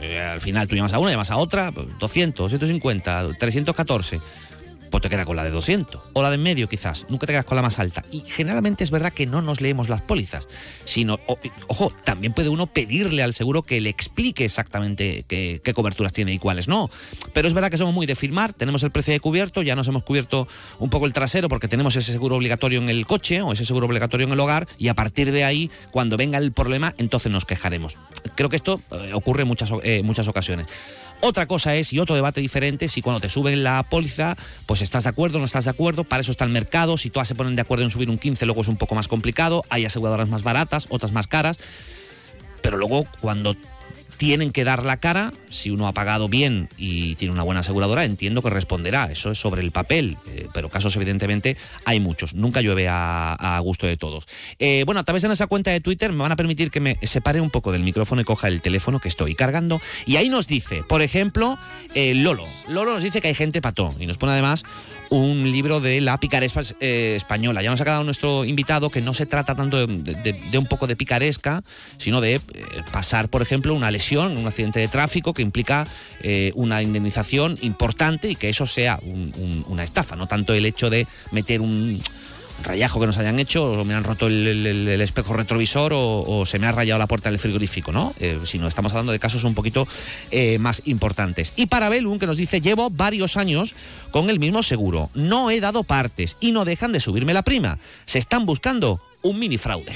Eh, 0.00 0.20
al 0.20 0.40
final 0.40 0.68
tú 0.68 0.76
llamas 0.76 0.92
a 0.92 0.98
una, 0.98 1.10
llamas 1.10 1.30
a 1.30 1.36
otra, 1.36 1.70
200, 1.70 2.50
150, 2.50 3.34
314. 3.38 4.20
Pues 4.90 5.02
te 5.02 5.08
queda 5.08 5.24
con 5.24 5.36
la 5.36 5.44
de 5.44 5.50
200. 5.50 6.00
O 6.12 6.22
la 6.22 6.30
de 6.30 6.36
en 6.36 6.42
medio, 6.42 6.68
quizás. 6.68 7.06
Nunca 7.08 7.26
te 7.26 7.32
quedas 7.32 7.44
con 7.44 7.56
la 7.56 7.62
más 7.62 7.78
alta. 7.78 8.04
Y 8.12 8.22
generalmente 8.26 8.84
es 8.84 8.90
verdad 8.90 9.12
que 9.12 9.26
no 9.26 9.42
nos 9.42 9.60
leemos 9.60 9.88
las 9.88 10.02
pólizas. 10.02 10.46
Sino, 10.84 11.18
ojo, 11.66 11.92
también 12.04 12.32
puede 12.32 12.48
uno 12.48 12.66
pedirle 12.66 13.22
al 13.22 13.34
seguro 13.34 13.62
que 13.62 13.80
le 13.80 13.90
explique 13.90 14.44
exactamente 14.44 15.24
qué, 15.26 15.60
coberturas 15.74 16.12
tiene 16.12 16.32
y 16.32 16.38
cuáles 16.38 16.68
no. 16.68 16.88
Pero 17.32 17.48
es 17.48 17.54
verdad 17.54 17.70
que 17.70 17.76
somos 17.76 17.94
muy 17.94 18.06
de 18.06 18.14
firmar. 18.14 18.52
Tenemos 18.52 18.82
el 18.82 18.90
precio 18.90 19.12
de 19.12 19.20
cubierto. 19.20 19.62
Ya 19.62 19.74
nos 19.74 19.88
hemos 19.88 20.04
cubierto 20.04 20.46
un 20.78 20.90
poco 20.90 21.06
el 21.06 21.12
trasero 21.12 21.48
porque 21.48 21.68
tenemos 21.68 21.96
ese 21.96 22.12
seguro 22.12 22.36
obligatorio 22.36 22.78
en 22.80 22.88
el 22.88 23.06
coche 23.06 23.42
o 23.42 23.52
ese 23.52 23.64
seguro 23.64 23.86
obligatorio 23.86 24.26
en 24.26 24.32
el 24.32 24.40
hogar. 24.40 24.68
Y 24.78 24.88
a 24.88 24.94
partir 24.94 25.32
de 25.32 25.44
ahí, 25.44 25.70
cuando 25.90 26.16
venga 26.16 26.38
el 26.38 26.52
problema, 26.52 26.94
entonces 26.98 27.32
nos 27.32 27.44
quejaremos. 27.44 27.96
Creo 28.34 28.48
que 28.48 28.56
esto 28.56 28.80
eh, 28.92 29.12
ocurre 29.14 29.42
en 29.42 29.48
muchas, 29.48 29.70
eh, 29.82 30.02
muchas 30.02 30.28
ocasiones. 30.28 30.66
Otra 31.20 31.46
cosa 31.46 31.74
es, 31.74 31.92
y 31.92 31.98
otro 31.98 32.14
debate 32.14 32.40
diferente, 32.40 32.88
si 32.88 33.00
cuando 33.00 33.20
te 33.20 33.30
suben 33.30 33.64
la 33.64 33.82
póliza, 33.84 34.36
pues 34.66 34.75
estás 34.84 35.04
de 35.04 35.10
acuerdo 35.10 35.38
no 35.38 35.44
estás 35.44 35.64
de 35.64 35.70
acuerdo, 35.70 36.04
para 36.04 36.20
eso 36.20 36.30
está 36.30 36.44
el 36.44 36.50
mercado, 36.50 36.98
si 36.98 37.10
todas 37.10 37.28
se 37.28 37.34
ponen 37.34 37.56
de 37.56 37.62
acuerdo 37.62 37.84
en 37.84 37.90
subir 37.90 38.10
un 38.10 38.18
15, 38.18 38.46
luego 38.46 38.60
es 38.62 38.68
un 38.68 38.76
poco 38.76 38.94
más 38.94 39.08
complicado, 39.08 39.64
hay 39.68 39.84
aseguradoras 39.84 40.28
más 40.28 40.42
baratas, 40.42 40.86
otras 40.90 41.12
más 41.12 41.26
caras, 41.26 41.58
pero 42.62 42.76
luego 42.76 43.06
cuando 43.20 43.56
tienen 44.16 44.50
que 44.50 44.64
dar 44.64 44.84
la 44.84 44.96
cara, 44.96 45.32
si 45.50 45.70
uno 45.70 45.86
ha 45.86 45.92
pagado 45.92 46.28
bien 46.28 46.68
y 46.76 47.14
tiene 47.16 47.32
una 47.32 47.42
buena 47.42 47.60
aseguradora, 47.60 48.04
entiendo 48.04 48.42
que 48.42 48.50
responderá, 48.50 49.10
eso 49.10 49.30
es 49.30 49.38
sobre 49.38 49.62
el 49.62 49.70
papel, 49.70 50.16
eh, 50.28 50.48
pero 50.54 50.68
casos 50.68 50.94
evidentemente 50.96 51.56
hay 51.84 52.00
muchos, 52.00 52.34
nunca 52.34 52.60
llueve 52.60 52.88
a, 52.88 53.60
gusto 53.62 53.86
de 53.86 53.96
todos. 53.96 54.26
Eh, 54.58 54.82
bueno, 54.84 55.00
a 55.00 55.04
través 55.04 55.22
de 55.22 55.28
nuestra 55.28 55.46
cuenta 55.46 55.70
de 55.70 55.80
Twitter 55.80 56.12
me 56.12 56.18
van 56.18 56.32
a 56.32 56.36
permitir 56.36 56.70
que 56.70 56.80
me 56.80 56.96
separe 57.02 57.40
un 57.40 57.50
poco 57.50 57.72
del 57.72 57.82
micrófono 57.82 58.20
y 58.20 58.24
coja 58.24 58.48
el 58.48 58.60
teléfono 58.60 59.00
que 59.00 59.08
estoy 59.08 59.34
cargando, 59.34 59.80
y 60.06 60.16
ahí 60.16 60.28
nos 60.28 60.46
dice, 60.46 60.82
por 60.88 61.02
ejemplo, 61.02 61.58
eh, 61.94 62.14
Lolo, 62.14 62.44
Lolo 62.68 62.94
nos 62.94 63.02
dice 63.02 63.20
que 63.20 63.28
hay 63.28 63.34
gente 63.34 63.60
pató, 63.60 63.94
y 63.98 64.06
nos 64.06 64.18
pone 64.18 64.32
además 64.32 64.64
un 65.08 65.50
libro 65.50 65.80
de 65.80 66.00
la 66.00 66.18
picaresca 66.18 66.62
española. 66.80 67.62
Ya 67.62 67.70
nos 67.70 67.80
ha 67.80 67.84
quedado 67.84 68.02
nuestro 68.02 68.44
invitado 68.44 68.90
que 68.90 69.00
no 69.00 69.14
se 69.14 69.24
trata 69.24 69.54
tanto 69.54 69.86
de, 69.86 70.32
de- 70.50 70.58
un 70.58 70.66
poco 70.66 70.86
de 70.88 70.96
picaresca, 70.96 71.62
sino 71.96 72.20
de 72.20 72.40
pasar, 72.92 73.28
por 73.28 73.40
ejemplo, 73.42 73.72
una 73.74 73.90
lesión, 73.90 74.05
un 74.14 74.46
accidente 74.46 74.80
de 74.80 74.88
tráfico 74.88 75.34
que 75.34 75.42
implica 75.42 75.86
eh, 76.20 76.52
una 76.54 76.82
indemnización 76.82 77.58
importante 77.62 78.30
y 78.30 78.36
que 78.36 78.48
eso 78.48 78.66
sea 78.66 78.98
un- 79.02 79.32
un- 79.36 79.64
una 79.68 79.82
estafa, 79.84 80.16
no 80.16 80.26
tanto 80.26 80.54
el 80.54 80.64
hecho 80.64 80.90
de 80.90 81.06
meter 81.32 81.60
un 81.60 82.00
rayajo 82.62 82.98
que 82.98 83.06
nos 83.06 83.18
hayan 83.18 83.38
hecho, 83.38 83.64
o 83.70 83.84
me 83.84 83.92
han 83.94 84.02
roto 84.02 84.28
el, 84.28 84.88
espejo 85.02 85.34
retrovisor 85.34 85.92
o, 85.94 86.46
se 86.46 86.58
me 86.58 86.66
ha 86.66 86.72
rayado 86.72 86.98
la 86.98 87.06
puerta 87.06 87.30
del 87.30 87.38
frigorífico, 87.38 87.92
¿no? 87.92 88.14
Eh, 88.18 88.38
sino 88.44 88.66
estamos 88.66 88.92
hablando 88.92 89.12
de 89.12 89.18
casos 89.18 89.44
un 89.44 89.54
poquito 89.54 89.86
eh, 90.30 90.58
más 90.58 90.80
importantes. 90.86 91.52
Y 91.56 91.66
para 91.66 91.90
Belun, 91.90 92.18
que 92.18 92.26
nos 92.26 92.38
dice, 92.38 92.62
llevo 92.62 92.88
varios 92.88 93.36
años 93.36 93.74
con 94.10 94.30
el 94.30 94.38
mismo 94.38 94.62
seguro, 94.62 95.10
no 95.14 95.50
he 95.50 95.60
dado 95.60 95.84
partes 95.84 96.38
y 96.40 96.52
no 96.52 96.64
dejan 96.64 96.92
de 96.92 97.00
subirme 97.00 97.34
la 97.34 97.42
prima. 97.42 97.78
Se 98.06 98.18
están 98.18 98.46
buscando 98.46 99.02
un 99.22 99.38
mini 99.38 99.58
fraude. 99.58 99.92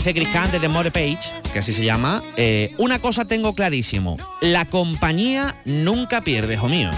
Dice 0.00 0.14
Chris 0.14 0.28
Kahn 0.28 0.50
de 0.50 0.58
The 0.58 0.68
More 0.68 0.90
Page, 0.90 1.18
que 1.52 1.58
así 1.58 1.74
se 1.74 1.84
llama, 1.84 2.22
eh, 2.38 2.72
una 2.78 3.00
cosa 3.00 3.26
tengo 3.26 3.54
clarísimo, 3.54 4.16
la 4.40 4.64
compañía 4.64 5.56
nunca 5.66 6.22
pierde, 6.22 6.54
hijo 6.54 6.70
mío. 6.70 6.88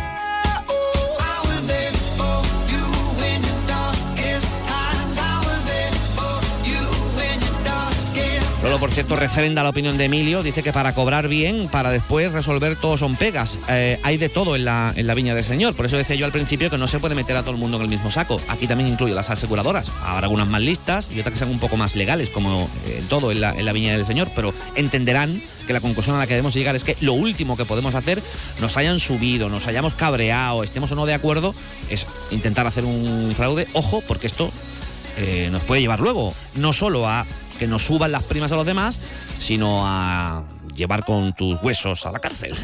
Lolo, 8.63 8.79
por 8.79 8.93
cierto, 8.93 9.17
refrenda 9.17 9.65
la 9.65 9.71
opinión 9.71 9.99
de 9.99 10.05
Emilio. 10.05 10.41
Dice 10.41 10.63
que 10.63 10.73
para 10.73 10.95
cobrar 10.95 11.27
bien, 11.27 11.67
para 11.67 11.91
después 11.91 12.31
resolver 12.31 12.77
todo 12.77 12.97
son 12.97 13.17
pegas. 13.17 13.59
Eh, 13.69 13.99
hay 14.05 14.19
de 14.19 14.29
todo 14.29 14.55
en 14.55 14.65
la, 14.65 14.93
en 14.95 15.09
la 15.09 15.15
viña 15.15 15.35
del 15.35 15.43
Señor. 15.43 15.75
Por 15.75 15.85
eso 15.85 15.97
decía 15.97 16.15
yo 16.15 16.27
al 16.27 16.31
principio 16.31 16.71
que 16.71 16.79
no 16.79 16.87
se 16.87 17.01
puede 17.01 17.17
meter 17.17 17.37
a 17.37 17.41
todo 17.41 17.51
el 17.51 17.57
mundo 17.57 17.79
en 17.79 17.83
el 17.83 17.89
mismo 17.89 18.13
saco. 18.13 18.41
Aquí 18.47 18.69
también 18.69 18.89
incluyo 18.89 19.17
las 19.17 19.31
aseguradoras. 19.31 19.91
Habrá 20.05 20.27
algunas 20.27 20.47
más 20.47 20.61
listas 20.61 21.11
y 21.13 21.19
otras 21.19 21.33
que 21.33 21.39
sean 21.41 21.51
un 21.51 21.59
poco 21.59 21.77
más 21.77 21.97
legales, 21.97 22.31
como 22.31 22.71
eh, 22.87 23.03
todo 23.09 23.33
en 23.33 23.41
la, 23.41 23.51
en 23.51 23.65
la 23.65 23.73
viña 23.73 23.97
del 23.97 24.07
Señor. 24.07 24.29
Pero 24.37 24.55
entenderán 24.77 25.43
que 25.67 25.73
la 25.73 25.81
conclusión 25.81 26.15
a 26.15 26.21
la 26.21 26.29
que 26.29 26.35
debemos 26.35 26.55
llegar 26.55 26.77
es 26.77 26.85
que 26.85 26.97
lo 27.01 27.15
último 27.15 27.57
que 27.57 27.65
podemos 27.65 27.97
hacer, 27.97 28.23
nos 28.61 28.77
hayan 28.77 29.01
subido, 29.01 29.49
nos 29.49 29.67
hayamos 29.67 29.95
cabreado, 29.95 30.63
estemos 30.63 30.93
o 30.93 30.95
no 30.95 31.05
de 31.05 31.15
acuerdo, 31.15 31.53
es 31.91 32.07
intentar 32.31 32.69
hacer 32.69 32.85
un 32.85 33.33
fraude. 33.37 33.67
Ojo, 33.73 34.05
porque 34.07 34.29
esto 34.29 34.53
eh, 35.19 35.49
nos 35.51 35.63
puede 35.65 35.81
llevar 35.81 35.99
luego 35.99 36.33
no 36.55 36.73
solo 36.73 37.09
a 37.09 37.27
que 37.63 37.69
nos 37.69 37.85
suban 37.85 38.11
las 38.11 38.25
primas 38.25 38.51
a 38.51 38.57
los 38.57 38.67
demás, 38.67 38.99
sino 39.39 39.87
a 39.87 40.43
llevar 40.75 41.05
con 41.05 41.33
tus 41.33 41.63
huesos 41.63 42.05
a 42.07 42.11
la 42.11 42.19
cárcel. 42.19 42.57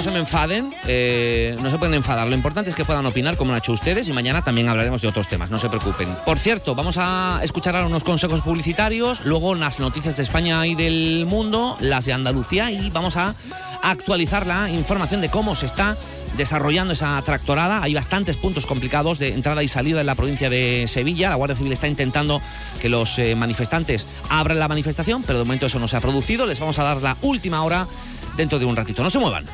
No 0.00 0.04
se 0.04 0.12
me 0.12 0.18
enfaden, 0.18 0.74
eh, 0.86 1.54
no 1.60 1.70
se 1.70 1.76
pueden 1.76 1.92
enfadar. 1.92 2.26
Lo 2.26 2.34
importante 2.34 2.70
es 2.70 2.76
que 2.76 2.86
puedan 2.86 3.04
opinar 3.04 3.36
como 3.36 3.52
han 3.52 3.58
hecho 3.58 3.72
ustedes 3.72 4.08
y 4.08 4.14
mañana 4.14 4.40
también 4.40 4.66
hablaremos 4.70 5.02
de 5.02 5.08
otros 5.08 5.28
temas, 5.28 5.50
no 5.50 5.58
se 5.58 5.68
preocupen. 5.68 6.08
Por 6.24 6.38
cierto, 6.38 6.74
vamos 6.74 6.96
a 6.96 7.38
escuchar 7.42 7.76
ahora 7.76 7.86
unos 7.86 8.02
consejos 8.02 8.40
publicitarios, 8.40 9.20
luego 9.26 9.54
las 9.54 9.78
noticias 9.78 10.16
de 10.16 10.22
España 10.22 10.66
y 10.66 10.74
del 10.74 11.26
mundo, 11.26 11.76
las 11.80 12.06
de 12.06 12.14
Andalucía 12.14 12.70
y 12.70 12.88
vamos 12.88 13.18
a 13.18 13.34
actualizar 13.82 14.46
la 14.46 14.70
información 14.70 15.20
de 15.20 15.28
cómo 15.28 15.54
se 15.54 15.66
está 15.66 15.98
desarrollando 16.38 16.94
esa 16.94 17.20
tractorada. 17.20 17.82
Hay 17.82 17.92
bastantes 17.92 18.38
puntos 18.38 18.64
complicados 18.64 19.18
de 19.18 19.34
entrada 19.34 19.62
y 19.62 19.68
salida 19.68 20.00
en 20.00 20.06
la 20.06 20.14
provincia 20.14 20.48
de 20.48 20.86
Sevilla. 20.88 21.28
La 21.28 21.36
Guardia 21.36 21.58
Civil 21.58 21.74
está 21.74 21.88
intentando 21.88 22.40
que 22.80 22.88
los 22.88 23.18
eh, 23.18 23.36
manifestantes 23.36 24.06
abran 24.30 24.58
la 24.58 24.68
manifestación, 24.68 25.22
pero 25.24 25.40
de 25.40 25.44
momento 25.44 25.66
eso 25.66 25.78
no 25.78 25.88
se 25.88 25.98
ha 25.98 26.00
producido. 26.00 26.46
Les 26.46 26.58
vamos 26.58 26.78
a 26.78 26.84
dar 26.84 27.02
la 27.02 27.18
última 27.20 27.62
hora 27.64 27.86
dentro 28.36 28.58
de 28.58 28.64
un 28.64 28.76
ratito. 28.76 29.02
No 29.02 29.10
se 29.10 29.18
muevan. 29.18 29.44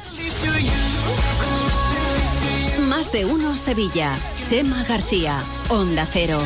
Más 2.88 3.12
de 3.12 3.24
uno 3.24 3.56
Sevilla. 3.56 4.16
Chema 4.48 4.82
García. 4.84 5.42
Onda 5.68 6.06
Cero. 6.10 6.40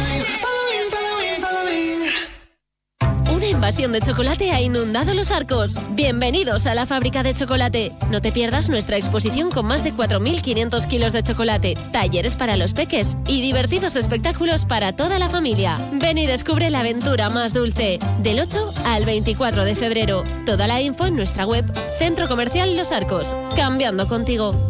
Una 3.40 3.48
invasión 3.48 3.92
de 3.92 4.02
chocolate 4.02 4.50
ha 4.50 4.60
inundado 4.60 5.14
los 5.14 5.32
arcos. 5.32 5.80
Bienvenidos 5.92 6.66
a 6.66 6.74
la 6.74 6.84
fábrica 6.84 7.22
de 7.22 7.32
chocolate. 7.32 7.96
No 8.10 8.20
te 8.20 8.32
pierdas 8.32 8.68
nuestra 8.68 8.98
exposición 8.98 9.50
con 9.50 9.64
más 9.64 9.82
de 9.82 9.94
4.500 9.94 10.86
kilos 10.86 11.14
de 11.14 11.22
chocolate, 11.22 11.74
talleres 11.90 12.36
para 12.36 12.58
los 12.58 12.74
peques 12.74 13.16
y 13.26 13.40
divertidos 13.40 13.96
espectáculos 13.96 14.66
para 14.66 14.94
toda 14.94 15.18
la 15.18 15.30
familia. 15.30 15.78
Ven 15.90 16.18
y 16.18 16.26
descubre 16.26 16.68
la 16.68 16.80
aventura 16.80 17.30
más 17.30 17.54
dulce. 17.54 17.98
Del 18.18 18.40
8 18.40 18.58
al 18.84 19.06
24 19.06 19.64
de 19.64 19.74
febrero. 19.74 20.22
Toda 20.44 20.66
la 20.66 20.82
info 20.82 21.06
en 21.06 21.16
nuestra 21.16 21.46
web 21.46 21.64
Centro 21.98 22.28
Comercial 22.28 22.76
Los 22.76 22.92
Arcos. 22.92 23.34
Cambiando 23.56 24.06
contigo. 24.06 24.69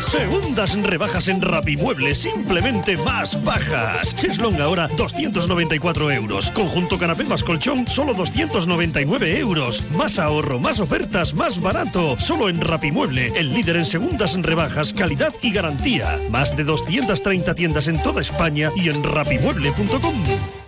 Segundas 0.00 0.74
rebajas 0.82 1.28
en 1.28 1.40
Rapimueble, 1.40 2.14
simplemente 2.14 2.96
más 2.96 3.42
bajas. 3.42 4.14
Cheslong 4.16 4.60
ahora 4.60 4.88
294 4.88 6.10
euros. 6.10 6.50
Conjunto 6.50 6.98
canapé 6.98 7.24
más 7.24 7.44
colchón, 7.44 7.86
solo 7.86 8.14
299 8.14 9.38
euros. 9.38 9.90
Más 9.92 10.18
ahorro, 10.18 10.58
más 10.58 10.80
ofertas, 10.80 11.34
más 11.34 11.60
barato. 11.60 12.18
Solo 12.18 12.48
en 12.48 12.60
Rapimueble, 12.60 13.32
el 13.36 13.52
líder 13.52 13.76
en 13.76 13.84
segundas 13.84 14.36
rebajas, 14.42 14.92
calidad 14.92 15.32
y 15.42 15.52
garantía. 15.52 16.18
Más 16.30 16.56
de 16.56 16.64
230 16.64 17.54
tiendas 17.54 17.88
en 17.88 18.02
toda 18.02 18.20
España 18.20 18.70
y 18.76 18.88
en 18.88 19.02
rapimueble.com. 19.02 20.24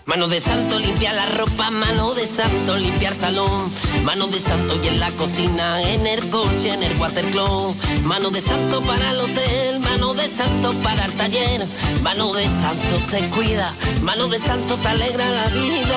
Mano 0.08 0.26
de 0.26 0.40
santo, 0.40 0.78
limpiar 0.78 1.14
la 1.14 1.26
ropa, 1.26 1.70
mano 1.70 2.14
de 2.14 2.26
santo, 2.26 2.78
limpiar 2.78 3.14
salón. 3.14 3.70
Mano 4.04 4.26
de 4.28 4.38
santo 4.40 4.74
y 4.82 4.88
en 4.88 5.00
la 5.00 5.10
cocina, 5.10 5.82
en 5.82 6.06
el 6.06 6.30
coche, 6.30 6.72
en 6.72 6.82
el 6.82 6.96
watercloak. 6.98 7.76
Mano 8.04 8.30
de 8.30 8.40
santo 8.40 8.80
para 8.80 9.07
hotel, 9.16 9.80
mano 9.80 10.14
de 10.14 10.28
santo 10.28 10.72
para 10.82 11.04
el 11.04 11.12
taller. 11.12 11.66
Mano 12.02 12.32
de 12.32 12.46
santo 12.46 12.96
te 13.10 13.28
cuida, 13.30 13.74
mano 14.02 14.28
de 14.28 14.38
santo 14.38 14.76
te 14.76 14.88
alegra 14.88 15.28
la 15.30 15.46
vida. 15.48 15.96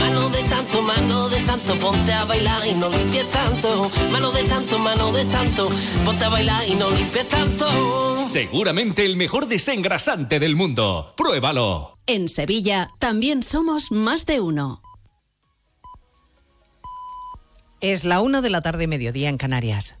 Mano 0.00 0.28
de 0.30 0.44
santo, 0.44 0.82
mano 0.82 1.28
de 1.28 1.44
santo, 1.44 1.74
ponte 1.76 2.12
a 2.12 2.24
bailar 2.24 2.66
y 2.66 2.74
no 2.74 2.88
limpies 2.88 3.28
tanto. 3.28 3.90
Mano 4.10 4.30
de 4.32 4.46
santo, 4.46 4.78
mano 4.78 5.12
de 5.12 5.24
santo, 5.26 5.68
ponte 6.04 6.24
a 6.24 6.28
bailar 6.28 6.68
y 6.68 6.74
no 6.74 6.90
limpies 6.90 7.28
tanto. 7.28 8.24
Seguramente 8.24 9.04
el 9.04 9.16
mejor 9.16 9.46
desengrasante 9.46 10.40
del 10.40 10.56
mundo. 10.56 11.14
Pruébalo. 11.16 11.98
En 12.06 12.28
Sevilla 12.28 12.90
también 12.98 13.42
somos 13.42 13.92
más 13.92 14.26
de 14.26 14.40
uno. 14.40 14.82
Es 17.80 18.04
la 18.04 18.20
una 18.20 18.40
de 18.40 18.50
la 18.50 18.60
tarde, 18.60 18.86
mediodía 18.86 19.28
en 19.28 19.38
Canarias. 19.38 20.00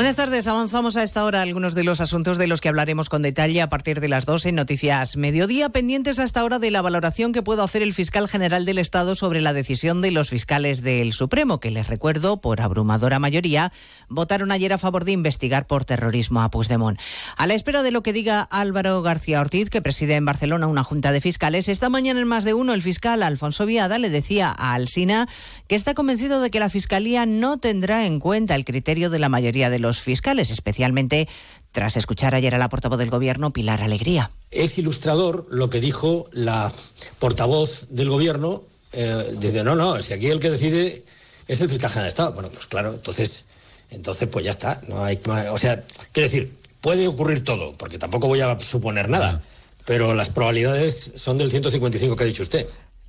Buenas 0.00 0.16
tardes, 0.16 0.46
avanzamos 0.46 0.96
a 0.96 1.02
esta 1.02 1.26
hora 1.26 1.42
algunos 1.42 1.74
de 1.74 1.84
los 1.84 2.00
asuntos 2.00 2.38
de 2.38 2.46
los 2.46 2.62
que 2.62 2.70
hablaremos 2.70 3.10
con 3.10 3.20
detalle 3.20 3.60
a 3.60 3.68
partir 3.68 4.00
de 4.00 4.08
las 4.08 4.24
2 4.24 4.46
en 4.46 4.54
Noticias 4.54 5.18
Mediodía, 5.18 5.68
pendientes 5.68 6.18
hasta 6.18 6.40
ahora 6.40 6.58
de 6.58 6.70
la 6.70 6.80
valoración 6.80 7.32
que 7.32 7.42
pueda 7.42 7.64
hacer 7.64 7.82
el 7.82 7.92
fiscal 7.92 8.26
general 8.26 8.64
del 8.64 8.78
Estado 8.78 9.14
sobre 9.14 9.42
la 9.42 9.52
decisión 9.52 10.00
de 10.00 10.10
los 10.10 10.30
fiscales 10.30 10.80
del 10.80 11.12
Supremo, 11.12 11.60
que 11.60 11.70
les 11.70 11.86
recuerdo, 11.86 12.40
por 12.40 12.62
abrumadora 12.62 13.18
mayoría, 13.18 13.72
votaron 14.08 14.52
ayer 14.52 14.72
a 14.72 14.78
favor 14.78 15.04
de 15.04 15.12
investigar 15.12 15.66
por 15.66 15.84
terrorismo 15.84 16.40
a 16.40 16.50
Puigdemont. 16.50 16.98
A 17.36 17.46
la 17.46 17.52
espera 17.52 17.82
de 17.82 17.90
lo 17.90 18.02
que 18.02 18.14
diga 18.14 18.40
Álvaro 18.40 19.02
García 19.02 19.42
Ortiz, 19.42 19.68
que 19.68 19.82
preside 19.82 20.14
en 20.14 20.24
Barcelona 20.24 20.66
una 20.66 20.82
junta 20.82 21.12
de 21.12 21.20
fiscales, 21.20 21.68
esta 21.68 21.90
mañana 21.90 22.22
en 22.22 22.26
más 22.26 22.44
de 22.44 22.54
uno 22.54 22.72
el 22.72 22.80
fiscal 22.80 23.22
Alfonso 23.22 23.66
Viada 23.66 23.98
le 23.98 24.08
decía 24.08 24.48
a 24.48 24.72
Alsina 24.72 25.28
que 25.68 25.76
está 25.76 25.92
convencido 25.92 26.40
de 26.40 26.50
que 26.50 26.58
la 26.58 26.70
Fiscalía 26.70 27.26
no 27.26 27.58
tendrá 27.58 28.06
en 28.06 28.18
cuenta 28.18 28.54
el 28.54 28.64
criterio 28.64 29.10
de 29.10 29.18
la 29.18 29.28
mayoría 29.28 29.68
de 29.68 29.78
los 29.78 29.89
fiscales, 29.98 30.50
especialmente 30.50 31.28
tras 31.72 31.96
escuchar 31.96 32.34
ayer 32.34 32.54
a 32.54 32.58
la 32.58 32.68
portavoz 32.68 32.98
del 32.98 33.10
Gobierno, 33.10 33.52
Pilar 33.52 33.82
Alegría. 33.82 34.30
Es 34.50 34.78
ilustrador 34.78 35.46
lo 35.50 35.70
que 35.70 35.80
dijo 35.80 36.26
la 36.32 36.72
portavoz 37.18 37.88
del 37.90 38.08
Gobierno. 38.08 38.62
Eh, 38.92 39.36
dice, 39.38 39.64
no, 39.64 39.74
no, 39.74 40.00
si 40.02 40.14
aquí 40.14 40.28
el 40.28 40.40
que 40.40 40.50
decide 40.50 41.04
es 41.46 41.60
el 41.60 41.68
fiscal 41.68 41.90
general 41.90 42.06
de 42.06 42.10
Estado. 42.10 42.32
Bueno, 42.32 42.48
pues 42.48 42.66
claro, 42.66 42.92
entonces, 42.94 43.46
entonces 43.90 44.28
pues 44.28 44.44
ya 44.44 44.50
está. 44.50 44.80
No 44.88 45.04
hay, 45.04 45.20
o 45.50 45.58
sea, 45.58 45.82
quiero 46.12 46.28
decir, 46.28 46.54
puede 46.80 47.06
ocurrir 47.08 47.44
todo, 47.44 47.72
porque 47.76 47.98
tampoco 47.98 48.28
voy 48.28 48.40
a 48.40 48.58
suponer 48.60 49.08
nada, 49.08 49.40
pero 49.84 50.14
las 50.14 50.30
probabilidades 50.30 51.12
son 51.14 51.38
del 51.38 51.50
155 51.50 52.16
que 52.16 52.24
ha 52.24 52.26
dicho 52.26 52.42
usted. 52.42 52.66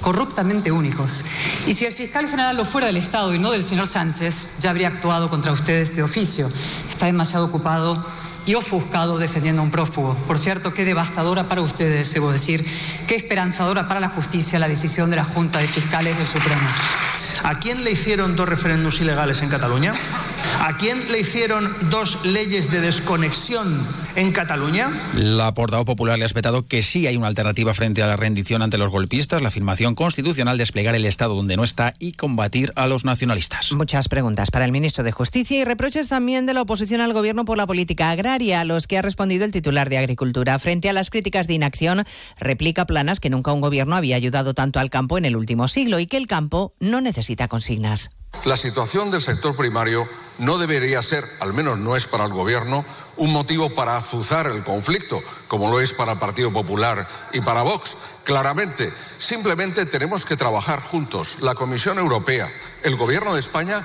corruptamente 0.00 0.72
únicos. 0.72 1.24
Y 1.66 1.74
si 1.74 1.84
el 1.84 1.92
fiscal 1.92 2.28
general 2.28 2.56
lo 2.56 2.64
fuera 2.64 2.86
del 2.86 2.96
Estado 2.96 3.34
y 3.34 3.38
no 3.38 3.50
del 3.50 3.62
señor 3.62 3.86
Sánchez, 3.86 4.54
ya 4.60 4.70
habría 4.70 4.88
actuado 4.88 5.30
contra 5.30 5.52
ustedes 5.52 5.96
de 5.96 6.02
oficio. 6.02 6.48
Está 6.88 7.06
demasiado 7.06 7.46
ocupado 7.46 8.04
y 8.46 8.54
ofuscado 8.54 9.18
defendiendo 9.18 9.62
a 9.62 9.64
un 9.64 9.70
prófugo. 9.70 10.14
Por 10.26 10.38
cierto, 10.38 10.72
qué 10.72 10.84
devastadora 10.84 11.48
para 11.48 11.60
ustedes, 11.60 12.12
debo 12.14 12.32
decir, 12.32 12.64
qué 13.06 13.14
esperanzadora 13.14 13.88
para 13.88 14.00
la 14.00 14.08
justicia 14.08 14.58
la 14.58 14.68
decisión 14.68 15.10
de 15.10 15.16
la 15.16 15.24
Junta 15.24 15.58
de 15.58 15.68
Fiscales 15.68 16.16
del 16.16 16.28
Supremo. 16.28 16.68
¿A 17.44 17.58
quién 17.60 17.84
le 17.84 17.92
hicieron 17.92 18.36
dos 18.36 18.48
referéndums 18.48 19.00
ilegales 19.00 19.42
en 19.42 19.48
Cataluña? 19.48 19.92
¿A 20.60 20.76
quién 20.76 21.10
le 21.12 21.20
hicieron 21.20 21.72
dos 21.90 22.24
leyes 22.24 22.70
de 22.70 22.80
desconexión 22.80 23.86
en 24.18 24.32
Cataluña? 24.32 24.90
La 25.14 25.54
portavoz 25.54 25.86
popular 25.86 26.18
le 26.18 26.24
ha 26.24 26.26
espetado 26.26 26.66
que 26.66 26.82
sí 26.82 27.06
hay 27.06 27.16
una 27.16 27.28
alternativa 27.28 27.72
frente 27.72 28.02
a 28.02 28.08
la 28.08 28.16
rendición 28.16 28.62
ante 28.62 28.76
los 28.76 28.90
golpistas, 28.90 29.42
la 29.42 29.48
afirmación 29.48 29.94
constitucional 29.94 30.56
de 30.56 30.62
desplegar 30.62 30.96
el 30.96 31.04
Estado 31.04 31.36
donde 31.36 31.56
no 31.56 31.62
está 31.62 31.94
y 32.00 32.12
combatir 32.12 32.72
a 32.74 32.88
los 32.88 33.04
nacionalistas. 33.04 33.72
Muchas 33.72 34.08
preguntas 34.08 34.50
para 34.50 34.64
el 34.64 34.72
ministro 34.72 35.04
de 35.04 35.12
Justicia 35.12 35.58
y 35.58 35.64
reproches 35.64 36.08
también 36.08 36.46
de 36.46 36.54
la 36.54 36.62
oposición 36.62 37.00
al 37.00 37.12
gobierno 37.12 37.44
por 37.44 37.56
la 37.56 37.66
política 37.68 38.10
agraria, 38.10 38.60
a 38.60 38.64
los 38.64 38.88
que 38.88 38.98
ha 38.98 39.02
respondido 39.02 39.44
el 39.44 39.52
titular 39.52 39.88
de 39.88 39.98
Agricultura. 39.98 40.58
Frente 40.58 40.88
a 40.88 40.92
las 40.92 41.10
críticas 41.10 41.46
de 41.46 41.54
inacción, 41.54 42.02
replica 42.40 42.86
Planas 42.86 43.20
que 43.20 43.30
nunca 43.30 43.52
un 43.52 43.60
gobierno 43.60 43.94
había 43.94 44.16
ayudado 44.16 44.52
tanto 44.52 44.80
al 44.80 44.90
campo 44.90 45.18
en 45.18 45.26
el 45.26 45.36
último 45.36 45.68
siglo 45.68 46.00
y 46.00 46.06
que 46.06 46.16
el 46.16 46.26
campo 46.26 46.74
no 46.80 47.00
necesita 47.00 47.46
consignas. 47.46 48.17
La 48.44 48.56
situación 48.56 49.10
del 49.10 49.20
sector 49.20 49.54
primario 49.54 50.08
no 50.38 50.58
debería 50.58 51.02
ser, 51.02 51.24
al 51.40 51.52
menos 51.52 51.76
no 51.76 51.96
es 51.96 52.06
para 52.06 52.24
el 52.24 52.32
Gobierno, 52.32 52.84
un 53.16 53.32
motivo 53.32 53.68
para 53.68 53.96
azuzar 53.96 54.46
el 54.46 54.64
conflicto, 54.64 55.20
como 55.48 55.70
lo 55.70 55.80
es 55.80 55.92
para 55.92 56.12
el 56.12 56.18
Partido 56.18 56.52
Popular 56.52 57.06
y 57.32 57.40
para 57.40 57.62
Vox. 57.62 57.96
Claramente, 58.24 58.92
simplemente 59.18 59.84
tenemos 59.86 60.24
que 60.24 60.36
trabajar 60.36 60.80
juntos, 60.80 61.42
la 61.42 61.54
Comisión 61.54 61.98
Europea, 61.98 62.50
el 62.84 62.96
Gobierno 62.96 63.34
de 63.34 63.40
España 63.40 63.84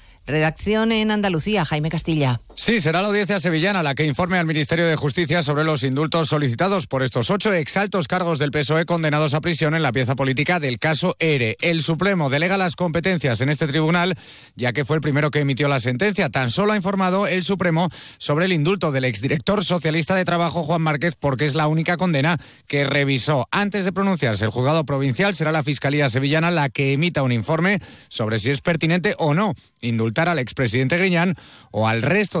Redacción 0.25 0.91
en 0.91 1.11
Andalucía, 1.11 1.65
Jaime 1.65 1.89
Castilla. 1.89 2.41
Sí, 2.53 2.81
será 2.81 3.01
la 3.01 3.07
audiencia 3.07 3.39
sevillana 3.39 3.81
la 3.81 3.95
que 3.95 4.05
informe 4.05 4.37
al 4.37 4.45
Ministerio 4.45 4.85
de 4.85 4.97
Justicia 4.97 5.41
sobre 5.41 5.63
los 5.63 5.83
indultos 5.83 6.27
solicitados 6.27 6.85
por 6.85 7.01
estos 7.01 7.29
ocho 7.29 7.53
exaltos 7.53 8.09
cargos 8.09 8.39
del 8.39 8.51
PSOE 8.51 8.85
condenados 8.85 9.33
a 9.33 9.41
prisión 9.41 9.73
en 9.73 9.81
la 9.81 9.93
pieza 9.93 10.15
política 10.15 10.59
del 10.59 10.77
caso 10.77 11.15
ERE. 11.19 11.55
El 11.61 11.81
Supremo 11.81 12.29
delega 12.29 12.57
las 12.57 12.75
competencias 12.75 13.39
en 13.39 13.49
este 13.49 13.67
tribunal, 13.67 14.15
ya 14.55 14.73
que 14.73 14.83
fue 14.83 14.97
el 14.97 15.01
primero 15.01 15.31
que 15.31 15.39
emitió 15.39 15.69
la 15.69 15.79
sentencia. 15.79 16.29
Tan 16.29 16.51
solo 16.51 16.73
ha 16.73 16.75
informado 16.75 17.25
el 17.25 17.43
Supremo 17.43 17.89
sobre 18.17 18.45
el 18.45 18.53
indulto 18.53 18.91
del 18.91 19.05
exdirector 19.05 19.63
socialista 19.63 20.13
de 20.15 20.25
Trabajo, 20.25 20.63
Juan 20.63 20.81
Márquez, 20.81 21.15
porque 21.15 21.45
es 21.45 21.55
la 21.55 21.67
única 21.67 21.95
condena 21.95 22.37
que 22.67 22.83
revisó. 22.83 23.47
Antes 23.51 23.85
de 23.85 23.93
pronunciarse 23.93 24.43
el 24.43 24.51
juzgado 24.51 24.85
provincial, 24.85 25.33
será 25.33 25.53
la 25.53 25.63
Fiscalía 25.63 26.09
Sevillana 26.09 26.51
la 26.51 26.69
que 26.69 26.93
emita 26.93 27.23
un 27.23 27.31
informe 27.31 27.79
sobre 28.09 28.39
si 28.39 28.51
es 28.51 28.59
pertinente 28.59 29.15
o 29.17 29.33
no 29.33 29.55
indultar 29.79 30.27
al 30.27 30.37
expresidente 30.37 30.97
Griñán 30.97 31.35
o 31.71 31.87
al 31.87 32.01
resto 32.01 32.40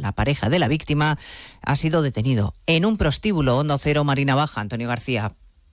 la 0.00 0.12
pareja 0.12 0.48
de 0.48 0.58
la 0.58 0.68
víctima, 0.68 1.18
ha 1.64 1.76
sido 1.76 2.02
detenido 2.02 2.54
en 2.66 2.84
un 2.84 2.96
prostíbulo 2.96 3.58
Hondo 3.58 3.78
Cero 3.78 4.04
Marina 4.04 4.34
Baja. 4.34 4.60
Antonio 4.60 4.88
García. 4.88 5.34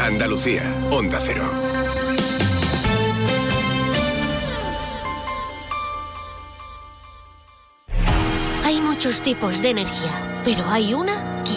Andalucía, 0.00 0.62
Onda 0.90 1.18
Cero. 1.20 1.44
Hay 8.64 8.80
muchos 8.80 9.22
tipos 9.22 9.62
de 9.62 9.70
energía, 9.70 10.42
pero 10.44 10.64
hay 10.68 10.94
una 10.94 11.42
que 11.44 11.56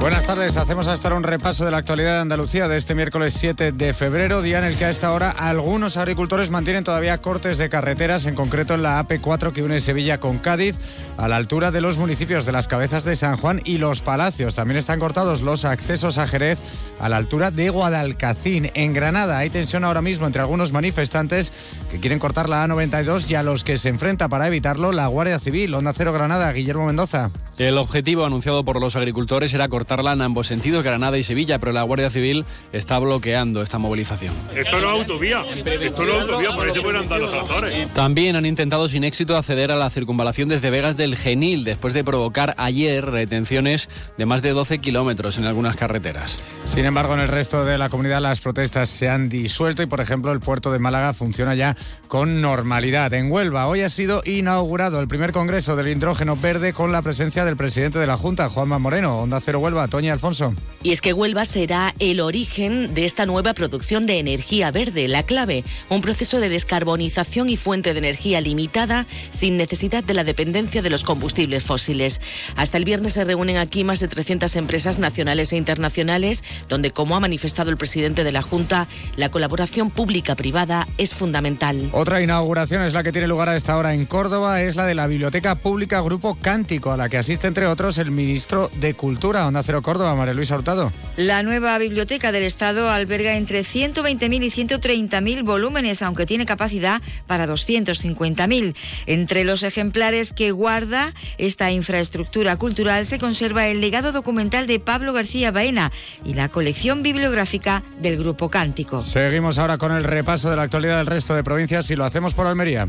Buenas 0.00 0.24
tardes, 0.24 0.56
hacemos 0.56 0.86
hasta 0.86 1.08
ahora 1.08 1.16
un 1.16 1.24
repaso 1.24 1.64
de 1.64 1.72
la 1.72 1.78
actualidad 1.78 2.14
de 2.14 2.20
Andalucía 2.20 2.68
de 2.68 2.76
este 2.76 2.94
miércoles 2.94 3.34
7 3.34 3.72
de 3.72 3.92
febrero, 3.92 4.42
día 4.42 4.58
en 4.58 4.64
el 4.64 4.78
que 4.78 4.84
a 4.84 4.90
esta 4.90 5.12
hora 5.12 5.28
algunos 5.30 5.96
agricultores 5.96 6.50
mantienen 6.50 6.84
todavía 6.84 7.18
cortes 7.18 7.58
de 7.58 7.68
carreteras, 7.68 8.24
en 8.26 8.36
concreto 8.36 8.74
en 8.74 8.84
la 8.84 9.04
AP4 9.04 9.52
que 9.52 9.64
une 9.64 9.80
Sevilla 9.80 10.20
con 10.20 10.38
Cádiz, 10.38 10.76
a 11.16 11.26
la 11.26 11.34
altura 11.34 11.72
de 11.72 11.80
los 11.80 11.98
municipios 11.98 12.46
de 12.46 12.52
las 12.52 12.68
Cabezas 12.68 13.02
de 13.02 13.16
San 13.16 13.38
Juan 13.38 13.60
y 13.64 13.78
Los 13.78 14.00
Palacios. 14.00 14.54
También 14.54 14.78
están 14.78 15.00
cortados 15.00 15.42
los 15.42 15.64
accesos 15.64 16.16
a 16.18 16.28
Jerez 16.28 16.60
a 17.00 17.08
la 17.08 17.16
altura 17.16 17.50
de 17.50 17.68
Guadalcacín. 17.68 18.70
En 18.74 18.92
Granada 18.92 19.38
hay 19.38 19.50
tensión 19.50 19.82
ahora 19.82 20.00
mismo 20.00 20.28
entre 20.28 20.42
algunos 20.42 20.70
manifestantes 20.70 21.52
que 21.90 21.98
quieren 21.98 22.20
cortar 22.20 22.48
la 22.48 22.64
A92 22.64 23.28
y 23.28 23.34
a 23.34 23.42
los 23.42 23.64
que 23.64 23.76
se 23.76 23.88
enfrenta 23.88 24.28
para 24.28 24.46
evitarlo 24.46 24.92
la 24.92 25.08
Guardia 25.08 25.40
Civil. 25.40 25.74
Onda 25.74 25.92
Cero 25.92 26.12
Granada, 26.12 26.52
Guillermo 26.52 26.86
Mendoza. 26.86 27.30
El 27.58 27.76
objetivo 27.76 28.24
anunciado 28.24 28.64
por 28.64 28.80
los 28.80 28.94
agricultores 28.94 29.52
era 29.52 29.68
cortarla 29.68 30.12
en 30.12 30.22
ambos 30.22 30.46
sentidos, 30.46 30.84
Granada 30.84 31.18
y 31.18 31.24
Sevilla, 31.24 31.58
pero 31.58 31.72
la 31.72 31.82
Guardia 31.82 32.08
Civil 32.08 32.44
está 32.72 33.00
bloqueando 33.00 33.62
esta 33.62 33.78
movilización. 33.78 34.32
Esto 34.54 34.80
no 34.80 34.86
es 34.86 35.00
autovía, 35.00 35.42
esto 35.82 36.04
no 36.04 36.12
es 36.12 36.20
autovía, 36.20 36.50
por 36.52 36.68
eso 36.68 36.82
pueden 36.82 37.00
andar 37.00 37.20
los 37.20 37.30
tractores. 37.32 37.92
También 37.94 38.36
han 38.36 38.46
intentado 38.46 38.86
sin 38.86 39.02
éxito 39.02 39.36
acceder 39.36 39.72
a 39.72 39.76
la 39.76 39.90
circunvalación 39.90 40.48
desde 40.48 40.70
Vegas 40.70 40.96
del 40.96 41.16
Genil, 41.16 41.64
después 41.64 41.94
de 41.94 42.04
provocar 42.04 42.54
ayer 42.58 43.04
retenciones 43.04 43.88
de 44.16 44.24
más 44.24 44.40
de 44.40 44.50
12 44.50 44.78
kilómetros 44.78 45.36
en 45.38 45.44
algunas 45.44 45.74
carreteras. 45.74 46.38
Sin 46.64 46.84
embargo, 46.84 47.14
en 47.14 47.20
el 47.20 47.28
resto 47.28 47.64
de 47.64 47.76
la 47.76 47.88
comunidad 47.88 48.20
las 48.20 48.38
protestas 48.38 48.88
se 48.88 49.08
han 49.08 49.28
disuelto 49.28 49.82
y, 49.82 49.86
por 49.86 50.00
ejemplo, 50.00 50.30
el 50.30 50.38
puerto 50.38 50.70
de 50.70 50.78
Málaga 50.78 51.12
funciona 51.12 51.56
ya 51.56 51.76
con 52.06 52.40
normalidad. 52.40 53.12
En 53.14 53.32
Huelva 53.32 53.66
hoy 53.66 53.80
ha 53.80 53.90
sido 53.90 54.22
inaugurado 54.24 55.00
el 55.00 55.08
primer 55.08 55.32
congreso 55.32 55.74
del 55.74 55.88
hidrógeno 55.88 56.36
verde 56.36 56.72
con 56.72 56.92
la 56.92 57.02
presencia 57.02 57.47
del 57.48 57.56
presidente 57.56 57.98
de 57.98 58.06
la 58.06 58.18
Junta, 58.18 58.50
Juanma 58.50 58.78
Moreno. 58.78 59.20
Onda 59.20 59.40
Cero 59.40 59.58
Huelva, 59.58 59.88
Toña 59.88 60.12
Alfonso. 60.12 60.52
Y 60.82 60.92
es 60.92 61.00
que 61.00 61.12
Huelva 61.12 61.44
será 61.44 61.94
el 61.98 62.20
origen 62.20 62.94
de 62.94 63.04
esta 63.04 63.26
nueva 63.26 63.54
producción 63.54 64.06
de 64.06 64.18
energía 64.18 64.70
verde, 64.70 65.08
la 65.08 65.22
clave, 65.22 65.64
un 65.88 66.02
proceso 66.02 66.40
de 66.40 66.48
descarbonización 66.48 67.48
y 67.48 67.56
fuente 67.56 67.94
de 67.94 67.98
energía 67.98 68.40
limitada 68.40 69.06
sin 69.30 69.56
necesidad 69.56 70.04
de 70.04 70.14
la 70.14 70.24
dependencia 70.24 70.82
de 70.82 70.90
los 70.90 71.04
combustibles 71.04 71.64
fósiles. 71.64 72.20
Hasta 72.54 72.76
el 72.76 72.84
viernes 72.84 73.14
se 73.14 73.24
reúnen 73.24 73.56
aquí 73.56 73.82
más 73.82 74.00
de 74.00 74.08
300 74.08 74.54
empresas 74.56 74.98
nacionales 74.98 75.52
e 75.52 75.56
internacionales, 75.56 76.44
donde, 76.68 76.90
como 76.90 77.16
ha 77.16 77.20
manifestado 77.20 77.70
el 77.70 77.78
presidente 77.78 78.24
de 78.24 78.32
la 78.32 78.42
Junta, 78.42 78.88
la 79.16 79.30
colaboración 79.30 79.90
pública-privada 79.90 80.86
es 80.98 81.14
fundamental. 81.14 81.88
Otra 81.92 82.20
inauguración 82.20 82.82
es 82.82 82.92
la 82.92 83.02
que 83.02 83.12
tiene 83.12 83.26
lugar 83.26 83.48
a 83.48 83.56
esta 83.56 83.76
hora 83.76 83.94
en 83.94 84.04
Córdoba, 84.04 84.60
es 84.60 84.76
la 84.76 84.84
de 84.84 84.94
la 84.94 85.06
Biblioteca 85.06 85.54
Pública 85.54 86.02
Grupo 86.02 86.36
Cántico, 86.40 86.92
a 86.92 86.96
la 86.96 87.08
que 87.08 87.16
asiste, 87.38 87.46
entre 87.46 87.66
otros, 87.66 87.98
el 87.98 88.10
ministro 88.10 88.68
de 88.80 88.94
Cultura, 88.94 89.46
Onda 89.46 89.62
Cero 89.62 89.80
Córdoba, 89.80 90.14
María 90.16 90.34
Luisa 90.34 90.56
Hurtado. 90.56 90.90
La 91.16 91.44
nueva 91.44 91.78
biblioteca 91.78 92.32
del 92.32 92.42
Estado 92.42 92.90
alberga 92.90 93.36
entre 93.36 93.60
120.000 93.60 94.44
y 94.44 94.50
130.000 94.50 95.44
volúmenes, 95.44 96.02
aunque 96.02 96.26
tiene 96.26 96.46
capacidad 96.46 97.00
para 97.28 97.46
250.000. 97.46 98.74
Entre 99.06 99.44
los 99.44 99.62
ejemplares 99.62 100.32
que 100.32 100.50
guarda 100.50 101.14
esta 101.38 101.70
infraestructura 101.70 102.56
cultural 102.56 103.06
se 103.06 103.20
conserva 103.20 103.68
el 103.68 103.80
legado 103.80 104.10
documental 104.10 104.66
de 104.66 104.80
Pablo 104.80 105.12
García 105.12 105.52
Baena 105.52 105.92
y 106.24 106.34
la 106.34 106.48
colección 106.48 107.04
bibliográfica 107.04 107.84
del 108.00 108.18
Grupo 108.18 108.50
Cántico. 108.50 109.02
Seguimos 109.02 109.58
ahora 109.58 109.78
con 109.78 109.92
el 109.92 110.02
repaso 110.02 110.50
de 110.50 110.56
la 110.56 110.62
actualidad 110.62 110.98
del 110.98 111.06
resto 111.06 111.36
de 111.36 111.44
provincias 111.44 111.88
y 111.90 111.96
lo 111.96 112.04
hacemos 112.04 112.34
por 112.34 112.48
Almería. 112.48 112.86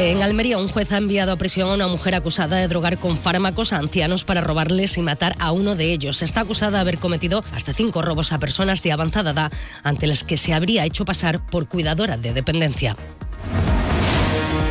En 0.00 0.22
Almería, 0.22 0.56
un 0.56 0.68
juez 0.68 0.90
ha 0.92 0.96
enviado 0.96 1.30
a 1.30 1.36
prisión 1.36 1.68
a 1.68 1.74
una 1.74 1.86
mujer 1.86 2.14
acusada 2.14 2.56
de 2.56 2.68
drogar 2.68 2.96
con 2.96 3.18
fármacos 3.18 3.74
a 3.74 3.76
ancianos 3.76 4.24
para 4.24 4.40
robarles 4.40 4.96
y 4.96 5.02
matar 5.02 5.36
a 5.38 5.52
uno 5.52 5.76
de 5.76 5.92
ellos. 5.92 6.22
Está 6.22 6.40
acusada 6.40 6.78
de 6.78 6.80
haber 6.80 6.96
cometido 6.96 7.44
hasta 7.52 7.74
cinco 7.74 8.00
robos 8.00 8.32
a 8.32 8.38
personas 8.38 8.82
de 8.82 8.92
avanzada 8.92 9.32
edad 9.32 9.52
ante 9.82 10.06
las 10.06 10.24
que 10.24 10.38
se 10.38 10.54
habría 10.54 10.86
hecho 10.86 11.04
pasar 11.04 11.44
por 11.44 11.68
cuidadora 11.68 12.16
de 12.16 12.32
dependencia. 12.32 12.96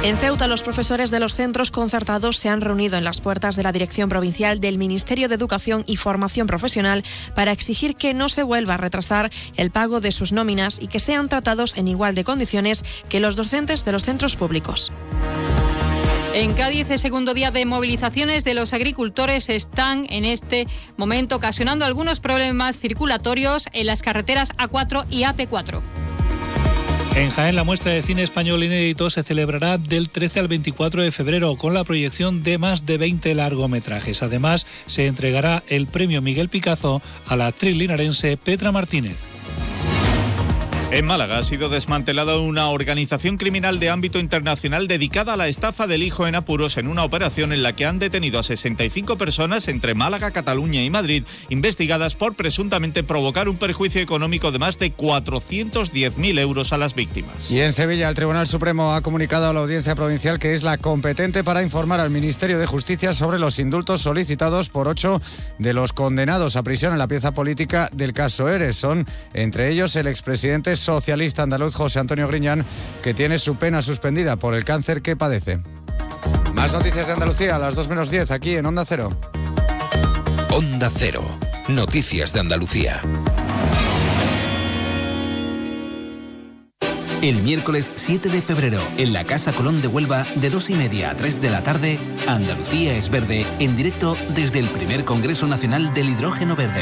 En 0.01 0.15
Ceuta, 0.15 0.47
los 0.47 0.63
profesores 0.63 1.11
de 1.11 1.19
los 1.19 1.35
centros 1.35 1.71
concertados 1.71 2.37
se 2.37 2.47
han 2.47 2.61
reunido 2.61 2.97
en 2.97 3.03
las 3.03 3.19
puertas 3.19 3.57
de 3.57 3.63
la 3.63 3.73
Dirección 3.73 4.07
Provincial 4.07 4.61
del 4.61 4.77
Ministerio 4.77 5.27
de 5.27 5.35
Educación 5.35 5.83
y 5.87 5.97
Formación 5.97 6.47
Profesional 6.47 7.03
para 7.35 7.51
exigir 7.51 7.97
que 7.97 8.13
no 8.13 8.29
se 8.29 8.43
vuelva 8.43 8.75
a 8.75 8.77
retrasar 8.77 9.29
el 9.57 9.71
pago 9.71 9.99
de 9.99 10.13
sus 10.13 10.31
nóminas 10.31 10.79
y 10.81 10.87
que 10.87 11.01
sean 11.01 11.27
tratados 11.27 11.75
en 11.75 11.89
igual 11.89 12.15
de 12.15 12.23
condiciones 12.23 12.85
que 13.09 13.19
los 13.19 13.35
docentes 13.35 13.83
de 13.83 13.91
los 13.91 14.05
centros 14.05 14.37
públicos. 14.37 14.89
En 16.33 16.53
Cádiz, 16.53 16.89
el 16.89 16.99
segundo 16.99 17.33
día 17.33 17.51
de 17.51 17.65
movilizaciones 17.65 18.45
de 18.45 18.53
los 18.53 18.71
agricultores 18.71 19.49
están 19.49 20.05
en 20.09 20.23
este 20.23 20.67
momento 20.95 21.35
ocasionando 21.35 21.83
algunos 21.83 22.21
problemas 22.21 22.79
circulatorios 22.79 23.67
en 23.73 23.87
las 23.87 24.01
carreteras 24.01 24.55
A4 24.55 25.07
y 25.09 25.23
AP4. 25.23 25.81
En 27.15 27.31
Jaén, 27.31 27.55
la 27.55 27.63
muestra 27.63 27.91
de 27.91 28.01
cine 28.01 28.23
español 28.23 28.63
inédito 28.63 29.09
se 29.09 29.23
celebrará 29.23 29.77
del 29.77 30.09
13 30.09 30.39
al 30.39 30.47
24 30.47 31.03
de 31.03 31.11
febrero 31.11 31.57
con 31.57 31.73
la 31.73 31.83
proyección 31.83 32.43
de 32.43 32.57
más 32.57 32.85
de 32.85 32.97
20 32.97 33.35
largometrajes. 33.35 34.23
Además, 34.23 34.65
se 34.85 35.07
entregará 35.07 35.63
el 35.67 35.87
premio 35.87 36.21
Miguel 36.21 36.49
Picazo 36.49 37.01
a 37.27 37.35
la 37.35 37.47
actriz 37.47 37.75
linarense 37.75 38.37
Petra 38.37 38.71
Martínez. 38.71 39.28
En 40.91 41.05
Málaga 41.05 41.37
ha 41.37 41.43
sido 41.43 41.69
desmantelada 41.69 42.39
una 42.39 42.69
organización 42.69 43.37
criminal 43.37 43.79
de 43.79 43.91
ámbito 43.91 44.17
internacional 44.17 44.87
dedicada 44.87 45.33
a 45.33 45.37
la 45.37 45.47
estafa 45.47 45.85
del 45.85 46.01
hijo 46.01 46.25
en 46.25 46.33
apuros 46.33 46.77
en 46.77 46.87
una 46.87 47.03
operación 47.03 47.53
en 47.53 47.61
la 47.61 47.73
que 47.73 47.85
han 47.85 47.99
detenido 47.99 48.39
a 48.39 48.43
65 48.43 49.15
personas 49.15 49.67
entre 49.67 49.93
Málaga, 49.93 50.31
Cataluña 50.31 50.81
y 50.81 50.89
Madrid, 50.89 51.25
investigadas 51.49 52.15
por 52.15 52.33
presuntamente 52.33 53.03
provocar 53.03 53.49
un 53.49 53.57
perjuicio 53.57 54.01
económico 54.01 54.51
de 54.51 54.57
más 54.57 54.79
de 54.79 54.91
410.000 54.91 56.39
euros 56.39 56.73
a 56.73 56.79
las 56.79 56.95
víctimas. 56.95 57.51
Y 57.51 57.59
en 57.59 57.71
Sevilla, 57.71 58.09
el 58.09 58.15
Tribunal 58.15 58.47
Supremo 58.47 58.95
ha 58.95 59.03
comunicado 59.03 59.47
a 59.47 59.53
la 59.53 59.59
Audiencia 59.59 59.95
Provincial 59.95 60.39
que 60.39 60.55
es 60.55 60.63
la 60.63 60.79
competente 60.79 61.43
para 61.43 61.61
informar 61.61 61.99
al 61.99 62.09
Ministerio 62.09 62.57
de 62.57 62.65
Justicia 62.65 63.13
sobre 63.13 63.37
los 63.37 63.59
indultos 63.59 64.01
solicitados 64.01 64.69
por 64.69 64.87
ocho 64.87 65.21
de 65.59 65.73
los 65.73 65.93
condenados 65.93 66.55
a 66.55 66.63
prisión 66.63 66.93
en 66.93 66.99
la 66.99 67.07
pieza 67.07 67.31
política 67.31 67.89
del 67.93 68.13
caso 68.13 68.49
Eres. 68.49 68.77
Son, 68.77 69.05
entre 69.35 69.69
ellos, 69.69 69.95
el 69.95 70.07
expresidente 70.07 70.78
socialista 70.79 71.43
andaluz 71.43 71.75
José 71.75 71.99
Antonio 71.99 72.27
Griñán, 72.27 72.65
que 73.03 73.13
tiene 73.13 73.39
su 73.39 73.55
pena 73.55 73.81
suspendida 73.81 74.37
por 74.37 74.55
el 74.55 74.65
cáncer 74.65 75.01
que 75.01 75.15
padece. 75.15 75.59
Más 76.53 76.73
noticias 76.73 77.07
de 77.07 77.13
Andalucía 77.13 77.55
a 77.55 77.59
las 77.59 77.75
2 77.75 77.89
menos 77.89 78.09
10 78.09 78.31
aquí 78.31 78.55
en 78.55 78.65
Onda 78.65 78.85
Cero. 78.85 79.09
Onda 80.51 80.89
Cero. 80.93 81.23
Noticias 81.67 82.33
de 82.33 82.39
Andalucía. 82.39 83.01
El 87.21 87.35
miércoles 87.43 87.91
7 87.95 88.29
de 88.29 88.41
febrero, 88.41 88.79
en 88.97 89.11
la 89.11 89.25
Casa 89.25 89.51
Colón 89.51 89.81
de 89.81 89.89
Huelva, 89.89 90.25
de 90.35 90.49
2 90.49 90.69
y 90.69 90.73
media 90.75 91.11
a 91.11 91.15
3 91.15 91.41
de 91.41 91.49
la 91.49 91.63
tarde, 91.63 91.99
Andalucía 92.27 92.95
es 92.95 93.09
verde, 93.09 93.45
en 93.59 93.75
directo 93.75 94.15
desde 94.33 94.59
el 94.59 94.69
primer 94.69 95.03
Congreso 95.03 95.45
Nacional 95.45 95.93
del 95.93 96.09
Hidrógeno 96.09 96.55
Verde. 96.55 96.81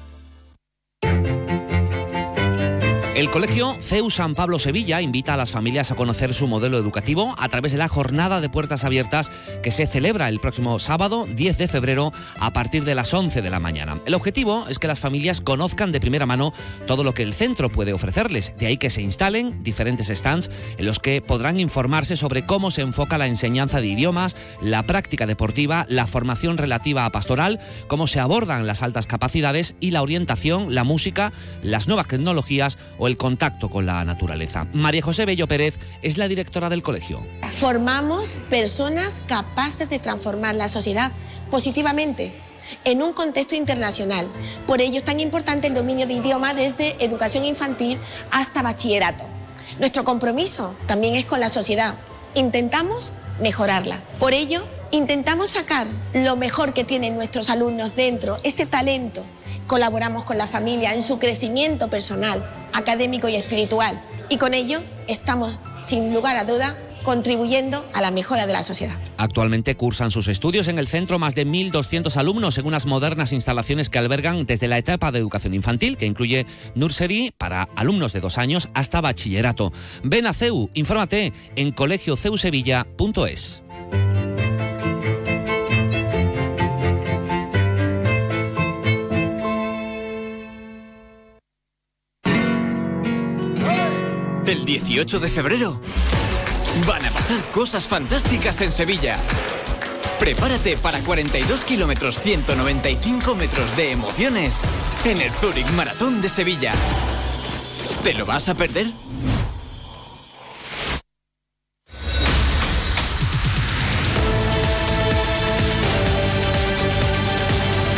El 3.13 3.29
colegio 3.29 3.75
CEU 3.81 4.09
San 4.09 4.35
Pablo 4.35 4.57
Sevilla 4.57 5.01
invita 5.01 5.33
a 5.33 5.37
las 5.37 5.51
familias 5.51 5.91
a 5.91 5.95
conocer 5.95 6.33
su 6.33 6.47
modelo 6.47 6.77
educativo 6.77 7.35
a 7.37 7.49
través 7.49 7.73
de 7.73 7.77
la 7.77 7.89
jornada 7.89 8.39
de 8.39 8.47
puertas 8.47 8.85
abiertas 8.85 9.29
que 9.61 9.69
se 9.69 9.85
celebra 9.85 10.29
el 10.29 10.39
próximo 10.39 10.79
sábado 10.79 11.27
10 11.27 11.57
de 11.57 11.67
febrero 11.67 12.13
a 12.39 12.53
partir 12.53 12.85
de 12.85 12.95
las 12.95 13.13
11 13.13 13.41
de 13.41 13.49
la 13.49 13.59
mañana. 13.59 13.99
El 14.05 14.13
objetivo 14.13 14.65
es 14.69 14.79
que 14.79 14.87
las 14.87 15.01
familias 15.01 15.41
conozcan 15.41 15.91
de 15.91 15.99
primera 15.99 16.25
mano 16.25 16.53
todo 16.87 17.03
lo 17.03 17.13
que 17.13 17.23
el 17.23 17.33
centro 17.33 17.69
puede 17.69 17.91
ofrecerles, 17.91 18.53
de 18.57 18.67
ahí 18.67 18.77
que 18.77 18.89
se 18.89 19.01
instalen 19.01 19.61
diferentes 19.61 20.07
stands 20.07 20.49
en 20.77 20.85
los 20.85 20.99
que 20.99 21.21
podrán 21.21 21.59
informarse 21.59 22.15
sobre 22.15 22.45
cómo 22.45 22.71
se 22.71 22.81
enfoca 22.81 23.17
la 23.17 23.27
enseñanza 23.27 23.81
de 23.81 23.87
idiomas, 23.87 24.37
la 24.61 24.83
práctica 24.83 25.25
deportiva, 25.25 25.85
la 25.89 26.07
formación 26.07 26.57
relativa 26.57 27.03
a 27.03 27.11
pastoral, 27.11 27.59
cómo 27.87 28.07
se 28.07 28.21
abordan 28.21 28.67
las 28.67 28.83
altas 28.83 29.05
capacidades 29.05 29.75
y 29.81 29.91
la 29.91 30.01
orientación, 30.01 30.73
la 30.73 30.85
música, 30.85 31.33
las 31.61 31.87
nuevas 31.87 32.07
tecnologías 32.07 32.77
o 33.01 33.07
el 33.07 33.17
contacto 33.17 33.67
con 33.67 33.87
la 33.87 34.05
naturaleza. 34.05 34.67
María 34.73 35.01
José 35.01 35.25
Bello 35.25 35.47
Pérez 35.47 35.79
es 36.03 36.19
la 36.19 36.27
directora 36.27 36.69
del 36.69 36.83
colegio. 36.83 37.25
Formamos 37.55 38.37
personas 38.47 39.23
capaces 39.25 39.89
de 39.89 39.97
transformar 39.97 40.53
la 40.53 40.69
sociedad 40.69 41.11
positivamente 41.49 42.31
en 42.83 43.01
un 43.01 43.13
contexto 43.13 43.55
internacional. 43.55 44.27
Por 44.67 44.81
ello 44.81 44.97
es 44.97 45.03
tan 45.03 45.19
importante 45.19 45.65
el 45.65 45.73
dominio 45.73 46.05
de 46.05 46.13
idiomas 46.13 46.55
desde 46.55 47.03
educación 47.03 47.43
infantil 47.43 47.97
hasta 48.29 48.61
bachillerato. 48.61 49.23
Nuestro 49.79 50.03
compromiso 50.03 50.75
también 50.85 51.15
es 51.15 51.25
con 51.25 51.39
la 51.39 51.49
sociedad. 51.49 51.95
Intentamos 52.35 53.13
mejorarla. 53.41 53.99
Por 54.19 54.33
ello, 54.33 54.63
intentamos 54.91 55.49
sacar 55.49 55.87
lo 56.13 56.35
mejor 56.35 56.71
que 56.73 56.83
tienen 56.83 57.15
nuestros 57.15 57.49
alumnos 57.49 57.95
dentro, 57.95 58.37
ese 58.43 58.67
talento. 58.67 59.25
Colaboramos 59.71 60.25
con 60.25 60.37
la 60.37 60.47
familia 60.47 60.93
en 60.93 61.01
su 61.01 61.17
crecimiento 61.17 61.87
personal, 61.87 62.45
académico 62.73 63.29
y 63.29 63.37
espiritual. 63.37 64.03
Y 64.27 64.35
con 64.35 64.53
ello 64.53 64.81
estamos, 65.07 65.59
sin 65.79 66.13
lugar 66.13 66.35
a 66.35 66.43
duda, 66.43 66.75
contribuyendo 67.05 67.89
a 67.93 68.01
la 68.01 68.11
mejora 68.11 68.45
de 68.47 68.51
la 68.51 68.63
sociedad. 68.63 68.97
Actualmente 69.15 69.77
cursan 69.77 70.11
sus 70.11 70.27
estudios 70.27 70.67
en 70.67 70.77
el 70.77 70.89
centro 70.89 71.19
más 71.19 71.35
de 71.35 71.47
1.200 71.47 72.17
alumnos 72.17 72.57
en 72.57 72.65
unas 72.65 72.85
modernas 72.85 73.31
instalaciones 73.31 73.87
que 73.87 73.97
albergan 73.97 74.45
desde 74.45 74.67
la 74.67 74.77
etapa 74.77 75.09
de 75.13 75.19
educación 75.19 75.53
infantil, 75.53 75.95
que 75.95 76.05
incluye 76.05 76.45
nursery 76.75 77.31
para 77.37 77.69
alumnos 77.77 78.11
de 78.11 78.19
dos 78.19 78.37
años, 78.37 78.69
hasta 78.73 78.99
bachillerato. 78.99 79.71
Ven 80.03 80.27
a 80.27 80.33
CEU, 80.33 80.69
infórmate 80.73 81.31
en 81.55 81.71
colegioceusevilla.es. 81.71 83.60
El 94.45 94.65
18 94.65 95.19
de 95.19 95.29
febrero 95.29 95.79
van 96.87 97.05
a 97.05 97.11
pasar 97.11 97.39
cosas 97.51 97.87
fantásticas 97.87 98.59
en 98.61 98.71
Sevilla. 98.71 99.17
Prepárate 100.19 100.77
para 100.77 100.99
42 100.99 101.63
kilómetros 101.63 102.19
195 102.19 103.35
metros 103.35 103.77
de 103.77 103.91
emociones 103.91 104.61
en 105.05 105.21
el 105.21 105.31
Zurich 105.31 105.69
Maratón 105.71 106.21
de 106.21 106.29
Sevilla. 106.29 106.73
¿Te 108.03 108.13
lo 108.15 108.25
vas 108.25 108.49
a 108.49 108.55
perder? 108.55 108.87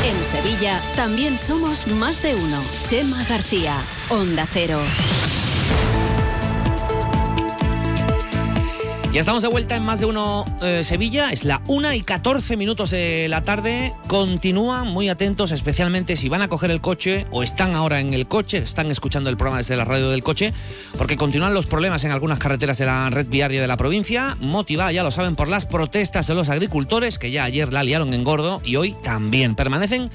En 0.05 0.23
Sevilla 0.23 0.79
también 0.97 1.37
somos 1.39 1.87
más 1.87 2.21
de 2.21 2.35
uno. 2.35 2.61
Chema 2.89 3.23
García, 3.29 3.77
Onda 4.09 4.45
Cero. 4.51 4.79
Ya 9.13 9.19
estamos 9.19 9.43
de 9.43 9.47
vuelta 9.47 9.75
en 9.75 9.83
más 9.83 9.99
de 9.99 10.07
uno 10.07 10.43
eh, 10.63 10.83
Sevilla. 10.83 11.29
Es 11.29 11.43
la 11.43 11.61
1 11.67 11.93
y 11.93 12.01
14 12.01 12.57
minutos 12.57 12.89
de 12.89 13.27
la 13.29 13.43
tarde. 13.43 13.93
Continúan 14.07 14.87
muy 14.87 15.07
atentos, 15.07 15.51
especialmente 15.51 16.15
si 16.15 16.29
van 16.29 16.41
a 16.41 16.47
coger 16.47 16.71
el 16.71 16.81
coche 16.81 17.27
o 17.29 17.43
están 17.43 17.75
ahora 17.75 17.99
en 17.99 18.15
el 18.15 18.27
coche, 18.27 18.57
están 18.57 18.89
escuchando 18.89 19.29
el 19.29 19.37
programa 19.37 19.59
desde 19.59 19.75
la 19.75 19.85
radio 19.85 20.09
del 20.09 20.23
coche, 20.23 20.51
porque 20.97 21.15
continúan 21.15 21.53
los 21.53 21.67
problemas 21.67 22.03
en 22.05 22.11
algunas 22.11 22.39
carreteras 22.39 22.79
de 22.79 22.87
la 22.87 23.11
red 23.11 23.27
viaria 23.27 23.61
de 23.61 23.67
la 23.67 23.77
provincia, 23.77 24.35
motivada, 24.39 24.91
ya 24.91 25.03
lo 25.03 25.11
saben, 25.11 25.35
por 25.35 25.47
las 25.47 25.67
protestas 25.67 26.25
de 26.25 26.33
los 26.33 26.49
agricultores, 26.49 27.19
que 27.19 27.29
ya 27.29 27.43
ayer 27.43 27.71
la 27.71 27.83
liaron 27.83 28.15
en 28.15 28.23
gordo 28.23 28.63
y 28.65 28.77
hoy 28.77 28.95
también. 29.03 29.53
Permanecen 29.53 30.09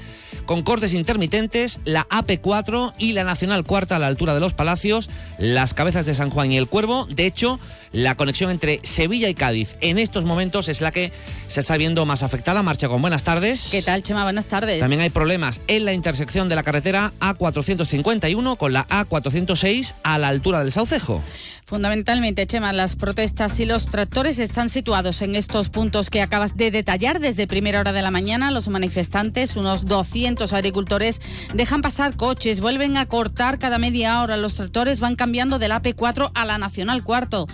con 0.45 0.61
cortes 0.61 0.93
intermitentes 0.93 1.79
la 1.85 2.05
AP4 2.09 2.95
y 2.97 3.13
la 3.13 3.23
Nacional 3.23 3.63
Cuarta 3.63 3.95
a 3.95 3.99
la 3.99 4.07
altura 4.07 4.33
de 4.33 4.41
los 4.41 4.53
Palacios, 4.53 5.09
las 5.37 5.73
cabezas 5.73 6.05
de 6.05 6.15
San 6.15 6.31
Juan 6.31 6.51
y 6.51 6.57
el 6.57 6.67
Cuervo. 6.67 7.05
De 7.05 7.25
hecho, 7.25 7.59
la 7.91 8.15
conexión 8.15 8.51
entre 8.51 8.79
Sevilla 8.89 9.29
y 9.29 9.33
Cádiz 9.33 9.77
en 9.81 9.97
estos 9.99 10.25
momentos 10.25 10.67
es 10.67 10.81
la 10.81 10.91
que 10.91 11.11
se 11.47 11.61
está 11.61 11.77
viendo 11.77 12.05
más 12.05 12.23
afectada. 12.23 12.63
Marcha 12.63 12.89
con 12.89 13.01
buenas 13.01 13.23
tardes. 13.23 13.69
¿Qué 13.71 13.81
tal, 13.81 14.03
Chema? 14.03 14.23
Buenas 14.23 14.45
tardes. 14.45 14.79
También 14.79 15.01
hay 15.01 15.09
problemas 15.09 15.61
en 15.67 15.85
la 15.85 15.93
intersección 15.93 16.49
de 16.49 16.55
la 16.55 16.63
carretera 16.63 17.13
A451 17.19 18.57
con 18.57 18.73
la 18.73 18.87
A406 18.87 19.93
a 20.03 20.17
la 20.17 20.27
altura 20.27 20.59
del 20.59 20.71
Saucejo. 20.71 21.23
Fundamentalmente, 21.69 22.47
Chema, 22.47 22.73
las 22.73 22.95
protestas 22.95 23.59
y 23.59 23.65
los 23.67 23.85
tractores 23.85 24.39
están 24.39 24.71
situados 24.71 25.21
en 25.21 25.35
estos 25.35 25.69
puntos 25.69 26.09
que 26.09 26.23
acabas 26.23 26.57
de 26.57 26.71
detallar. 26.71 27.19
Desde 27.19 27.45
primera 27.45 27.79
hora 27.79 27.93
de 27.93 28.01
la 28.01 28.09
mañana, 28.09 28.49
los 28.49 28.69
manifestantes, 28.69 29.55
unos 29.55 29.85
200 29.85 30.51
agricultores, 30.51 31.21
dejan 31.53 31.83
pasar 31.83 32.17
coches, 32.17 32.59
vuelven 32.59 32.97
a 32.97 33.05
cortar 33.05 33.59
cada 33.59 33.77
media 33.77 34.19
hora. 34.19 34.35
Los 34.35 34.55
tractores 34.55 34.99
van 34.99 35.15
cambiando 35.15 35.59
del 35.59 35.71
AP4 35.71 36.31
a 36.33 36.45
la 36.45 36.57
Nacional 36.57 37.03
Cuarto. 37.03 37.45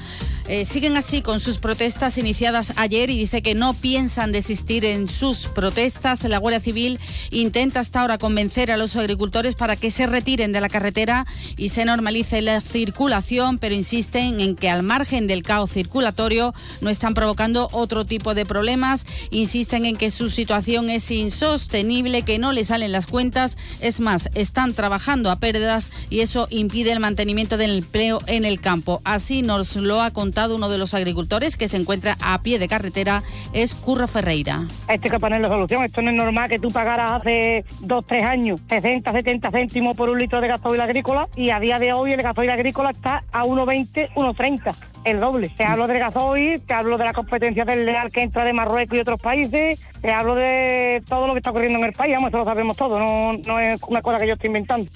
Eh, 0.47 0.63
siguen 0.63 0.95
así 0.95 1.24
con 1.24 1.39
sus 1.39 1.57
protestas 1.57 2.20
iniciadas 2.20 2.74
ayer 2.76 3.09
y 3.09 3.18
dice 3.18 3.41
que 3.41 3.55
no 3.55 3.74
piensan 3.74 4.32
desistir 4.32 4.86
en 4.86 5.07
sus 5.07 5.47
protestas. 5.47 6.24
La 6.24 6.38
Guardia 6.38 6.59
Civil 6.59 6.99
intenta 7.32 7.80
hasta 7.80 8.01
ahora 8.01 8.20
convencer 8.20 8.72
a 8.72 8.78
los 8.78 8.95
agricultores 8.95 9.55
para 9.55 9.76
que 9.76 9.89
se 9.89 10.05
retiren 10.05 10.51
de 10.51 10.61
la 10.61 10.70
carretera 10.70 11.26
y 11.57 11.70
se 11.70 11.84
normalice 11.84 12.43
la 12.43 12.61
circulación, 12.61 13.57
pero 13.57 13.74
insisten 14.06 14.39
en 14.39 14.56
que 14.56 14.70
al 14.70 14.84
margen 14.84 15.26
del 15.26 15.41
caos 15.41 15.72
circulatorio 15.72 16.53
no 16.82 16.91
están 16.91 17.16
provocando 17.16 17.70
otro 17.72 18.06
tipo 18.06 18.36
de 18.36 18.45
problemas. 18.45 19.03
Insisten 19.32 19.84
en 19.86 19.95
que 19.95 20.12
su 20.12 20.30
situación 20.30 20.91
es 20.91 21.10
insostenible, 21.10 22.22
que 22.22 22.38
no 22.38 22.51
les 22.51 22.68
salen 22.68 22.91
las 22.91 23.08
cuentas. 23.08 23.58
Es 23.82 23.99
más, 23.99 24.30
están 24.36 24.76
trabajando 24.76 25.32
a 25.32 25.38
pérdidas 25.38 25.89
y 26.12 26.20
eso 26.20 26.47
impide 26.51 26.91
el 26.91 26.99
mantenimiento 26.99 27.58
del 27.58 27.80
empleo 27.80 28.20
en 28.28 28.45
el 28.45 28.62
campo. 28.62 29.01
Así 29.06 29.41
nos 29.41 29.76
lo 29.76 30.03
ha 30.03 30.12
contado 30.12 30.56
uno 30.56 30.70
de 30.70 30.78
los 30.78 30.93
agricultores 30.93 31.58
que 31.58 31.68
se 31.68 31.78
encuentra 31.78 32.16
a 32.22 32.43
pie 32.43 32.60
de 32.60 32.68
carretera, 32.68 33.24
es 33.53 33.74
Curro 33.74 34.08
Ferreira. 34.08 34.68
Esto 34.82 34.91
hay 34.91 34.99
que 34.99 35.20
ponerle 35.20 35.47
solución. 35.47 35.84
Esto 35.84 36.03
no 36.03 36.12
es 36.12 36.18
normal 36.18 36.47
que 36.47 36.60
tú 36.60 36.68
pagaras 36.68 37.12
hace 37.14 37.66
dos, 37.80 38.06
tres 38.06 38.24
años 38.24 38.62
60, 38.70 39.12
70 39.12 39.49
céntimos 39.49 39.95
por 39.95 40.10
un 40.10 40.20
litro 40.20 40.41
de 40.41 40.47
gasoil 40.47 40.82
agrícola 40.82 41.28
y 41.36 41.49
a 41.49 41.60
día 41.60 41.80
de 41.80 41.91
hoy 41.93 42.12
el 42.12 42.22
gasoil 42.22 42.51
agrícola 42.51 42.91
está 42.91 43.24
a 43.32 43.43
1,20, 43.43 43.95
1,30 43.96 44.76
el 45.06 45.20
doble. 45.20 45.50
Te 45.50 45.64
hablo 45.64 45.88
del 45.88 46.00
gasoil, 46.00 46.62
te 46.62 46.74
hablo 46.74 46.98
de 46.98 47.06
la 47.06 47.14
competencia 47.14 47.64
del 47.64 47.86
leal 47.86 48.12
que 48.12 48.22
entra 48.22 48.43
de 48.43 48.54
Marruecos 48.54 48.98
y 48.98 49.02
otros 49.02 49.22
países, 49.22 49.80
te 50.02 50.12
hablo 50.12 50.36
de 50.36 51.04
todo 51.08 51.28
lo 51.28 51.34
que 51.34 51.39
está 51.39 51.52
ocurriendo 51.52 51.80
en 51.80 51.86
el 51.86 51.93
país, 51.93 52.16
vamos, 52.16 52.30
eso 52.30 52.39
lo 52.39 52.46
sabemos 52.46 52.76
todo, 52.76 53.00
no, 53.00 53.34
no 53.34 53.60
es 53.60 53.82
una 53.84 54.02
cosa 54.02 54.18
que 54.18 54.28
yo 54.28 54.34
estoy 54.34 54.48
inventando. 54.48 54.89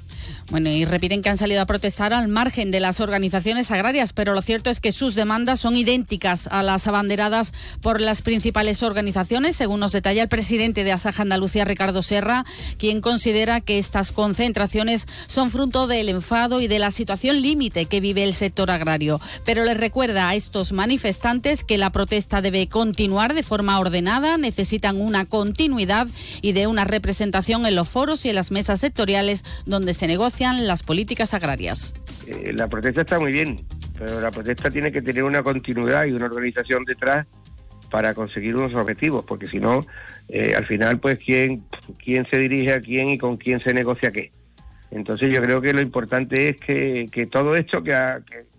Bueno, 0.51 0.69
y 0.69 0.85
repiten 0.85 1.21
que 1.21 1.29
han 1.29 1.37
salido 1.37 1.61
a 1.61 1.65
protestar 1.65 2.13
al 2.13 2.27
margen 2.27 2.71
de 2.71 2.79
las 2.79 2.99
organizaciones 2.99 3.71
agrarias, 3.71 4.13
pero 4.13 4.33
lo 4.33 4.41
cierto 4.41 4.69
es 4.69 4.79
que 4.79 4.91
sus 4.91 5.15
demandas 5.15 5.59
son 5.59 5.75
idénticas 5.75 6.47
a 6.51 6.63
las 6.63 6.87
abanderadas 6.87 7.53
por 7.81 8.01
las 8.01 8.21
principales 8.21 8.81
organizaciones, 8.83 9.55
según 9.55 9.79
nos 9.79 9.91
detalla 9.91 10.23
el 10.23 10.27
presidente 10.27 10.83
de 10.83 10.91
Asaja 10.91 11.21
Andalucía, 11.21 11.65
Ricardo 11.65 12.03
Serra, 12.03 12.45
quien 12.77 13.01
considera 13.01 13.61
que 13.61 13.77
estas 13.77 14.11
concentraciones 14.11 15.05
son 15.27 15.51
fruto 15.51 15.87
del 15.87 16.09
enfado 16.09 16.61
y 16.61 16.67
de 16.67 16.79
la 16.79 16.91
situación 16.91 17.41
límite 17.41 17.85
que 17.85 18.01
vive 18.01 18.23
el 18.23 18.33
sector 18.33 18.71
agrario. 18.71 19.21
Pero 19.45 19.63
les 19.63 19.77
recuerda 19.77 20.29
a 20.29 20.35
estos 20.35 20.71
manifestantes 20.71 21.63
que 21.63 21.77
la 21.77 21.91
protesta 21.91 22.41
debe 22.41 22.67
continuar 22.67 23.33
de 23.33 23.43
forma 23.43 23.79
ordenada, 23.79 24.37
necesitan 24.37 24.99
una 24.99 25.25
continuidad 25.25 26.07
y 26.41 26.53
de 26.53 26.67
una 26.67 26.85
representación 26.85 27.65
en 27.65 27.75
los 27.75 27.87
foros 27.87 28.25
y 28.25 28.29
en 28.29 28.35
las 28.35 28.51
mesas 28.51 28.79
sectoriales 28.79 29.43
donde 29.65 29.93
se 29.93 30.07
negocia 30.09 30.51
las 30.53 30.83
políticas 30.83 31.33
agrarias. 31.33 31.93
Eh, 32.27 32.51
la 32.53 32.67
protesta 32.67 33.01
está 33.01 33.19
muy 33.19 33.31
bien, 33.31 33.57
pero 33.97 34.19
la 34.19 34.31
protesta 34.31 34.69
tiene 34.69 34.91
que 34.91 35.01
tener 35.01 35.23
una 35.23 35.43
continuidad 35.43 36.05
y 36.05 36.11
una 36.11 36.25
organización 36.25 36.83
detrás 36.83 37.27
para 37.89 38.13
conseguir 38.13 38.55
unos 38.55 38.73
objetivos, 38.73 39.23
porque 39.25 39.47
si 39.47 39.59
no, 39.59 39.81
eh, 40.27 40.53
al 40.55 40.65
final, 40.65 40.99
pues, 40.99 41.19
¿quién, 41.19 41.63
¿quién 42.03 42.25
se 42.29 42.37
dirige 42.37 42.73
a 42.73 42.81
quién 42.81 43.09
y 43.09 43.17
con 43.17 43.37
quién 43.37 43.59
se 43.61 43.73
negocia 43.73 44.11
qué? 44.11 44.31
Entonces 44.91 45.31
yo 45.31 45.41
creo 45.41 45.61
que 45.61 45.73
lo 45.73 45.81
importante 45.81 46.49
es 46.49 46.57
que, 46.59 47.07
que 47.11 47.27
todo 47.27 47.55
esto, 47.55 47.83
que, 47.83 47.93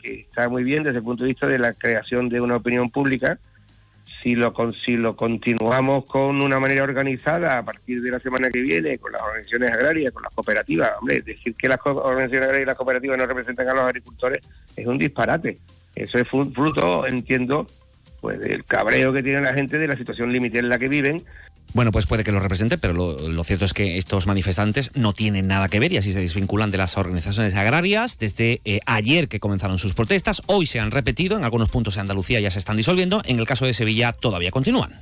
que, 0.01 0.21
está 0.21 0.49
muy 0.49 0.63
bien 0.63 0.85
desde 0.85 0.99
el 0.99 1.05
punto 1.05 1.25
de 1.25 1.31
vista 1.31 1.47
de 1.49 1.59
la 1.59 1.73
creación 1.75 2.29
de 2.29 2.41
una 2.41 2.57
opinión 2.57 2.91
pública, 2.91 3.39
si 4.23 4.35
lo, 4.35 4.53
si 4.85 4.97
lo 4.97 5.17
continuamos 5.17 6.05
con 6.07 6.41
una 6.41 6.61
manera 6.61 6.83
organizada 6.83 7.59
a 7.59 7.65
partir 7.65 8.03
de 8.03 8.11
la 8.11 8.21
semana 8.21 8.51
que 8.51 8.61
viene, 8.61 8.99
con 8.99 9.13
las 9.13 9.23
organizaciones 9.23 9.73
agrarias, 9.73 10.13
con 10.13 10.23
las 10.23 10.35
cooperativas, 10.35 10.93
hombre, 10.99 11.23
decir 11.23 11.55
que 11.55 11.69
las 11.69 11.79
organizaciones 11.85 12.43
agrarias 12.43 12.63
y 12.63 12.67
las 12.67 12.77
cooperativas 12.77 13.19
no 13.19 13.27
representan 13.27 13.69
a 13.69 13.75
los 13.75 13.85
agricultores 13.85 14.41
es 14.77 14.87
un 14.87 14.99
disparate. 14.99 15.59
Eso 15.95 16.19
es 16.19 16.29
fruto, 16.29 17.07
entiendo, 17.07 17.67
pues 18.21 18.39
del 18.41 18.65
cabreo 18.65 19.13
que 19.13 19.23
tiene 19.23 19.41
la 19.41 19.55
gente 19.55 19.79
de 19.79 19.89
la 19.89 19.97
situación 19.97 20.31
límite 20.31 20.59
en 20.59 20.69
la 20.69 20.79
que 20.79 20.89
viven 20.89 21.23
bueno, 21.73 21.93
pues 21.93 22.07
puede 22.07 22.25
que 22.25 22.33
lo 22.33 22.41
represente, 22.41 22.79
pero 22.79 22.93
lo, 22.95 23.45
cierto 23.45 23.65
es 23.65 23.73
que 23.73 23.99
estos 23.99 24.27
manifestantes 24.27 24.91
no 24.95 25.13
tienen 25.13 25.47
nada 25.47 25.69
que 25.69 25.79
ver 25.79 25.93
y 25.93 25.97
así 25.97 26.13
se 26.13 26.21
desvinculan 26.21 26.71
de 26.71 26.79
las 26.79 26.97
organizaciones 26.97 27.55
agrarias. 27.55 28.19
Desde 28.19 28.61
eh, 28.65 28.81
ayer 28.87 29.29
que 29.29 29.41
comenzaron 29.41 29.79
sus 29.79 29.95
protestas, 29.95 30.43
hoy 30.47 30.67
se 30.67 30.81
han 30.81 30.91
repetido, 30.91 31.37
en 31.37 31.45
algunos 31.45 31.71
puntos 31.71 31.95
de 31.95 32.01
Andalucía 32.01 32.41
ya 32.41 32.51
se 32.51 32.59
están 32.59 32.77
disolviendo, 32.77 33.23
en 33.25 33.39
el 33.39 33.47
caso 33.47 33.67
de 33.67 33.75
Sevilla 33.75 34.13
todavía 34.13 34.51
continúan. 34.51 35.01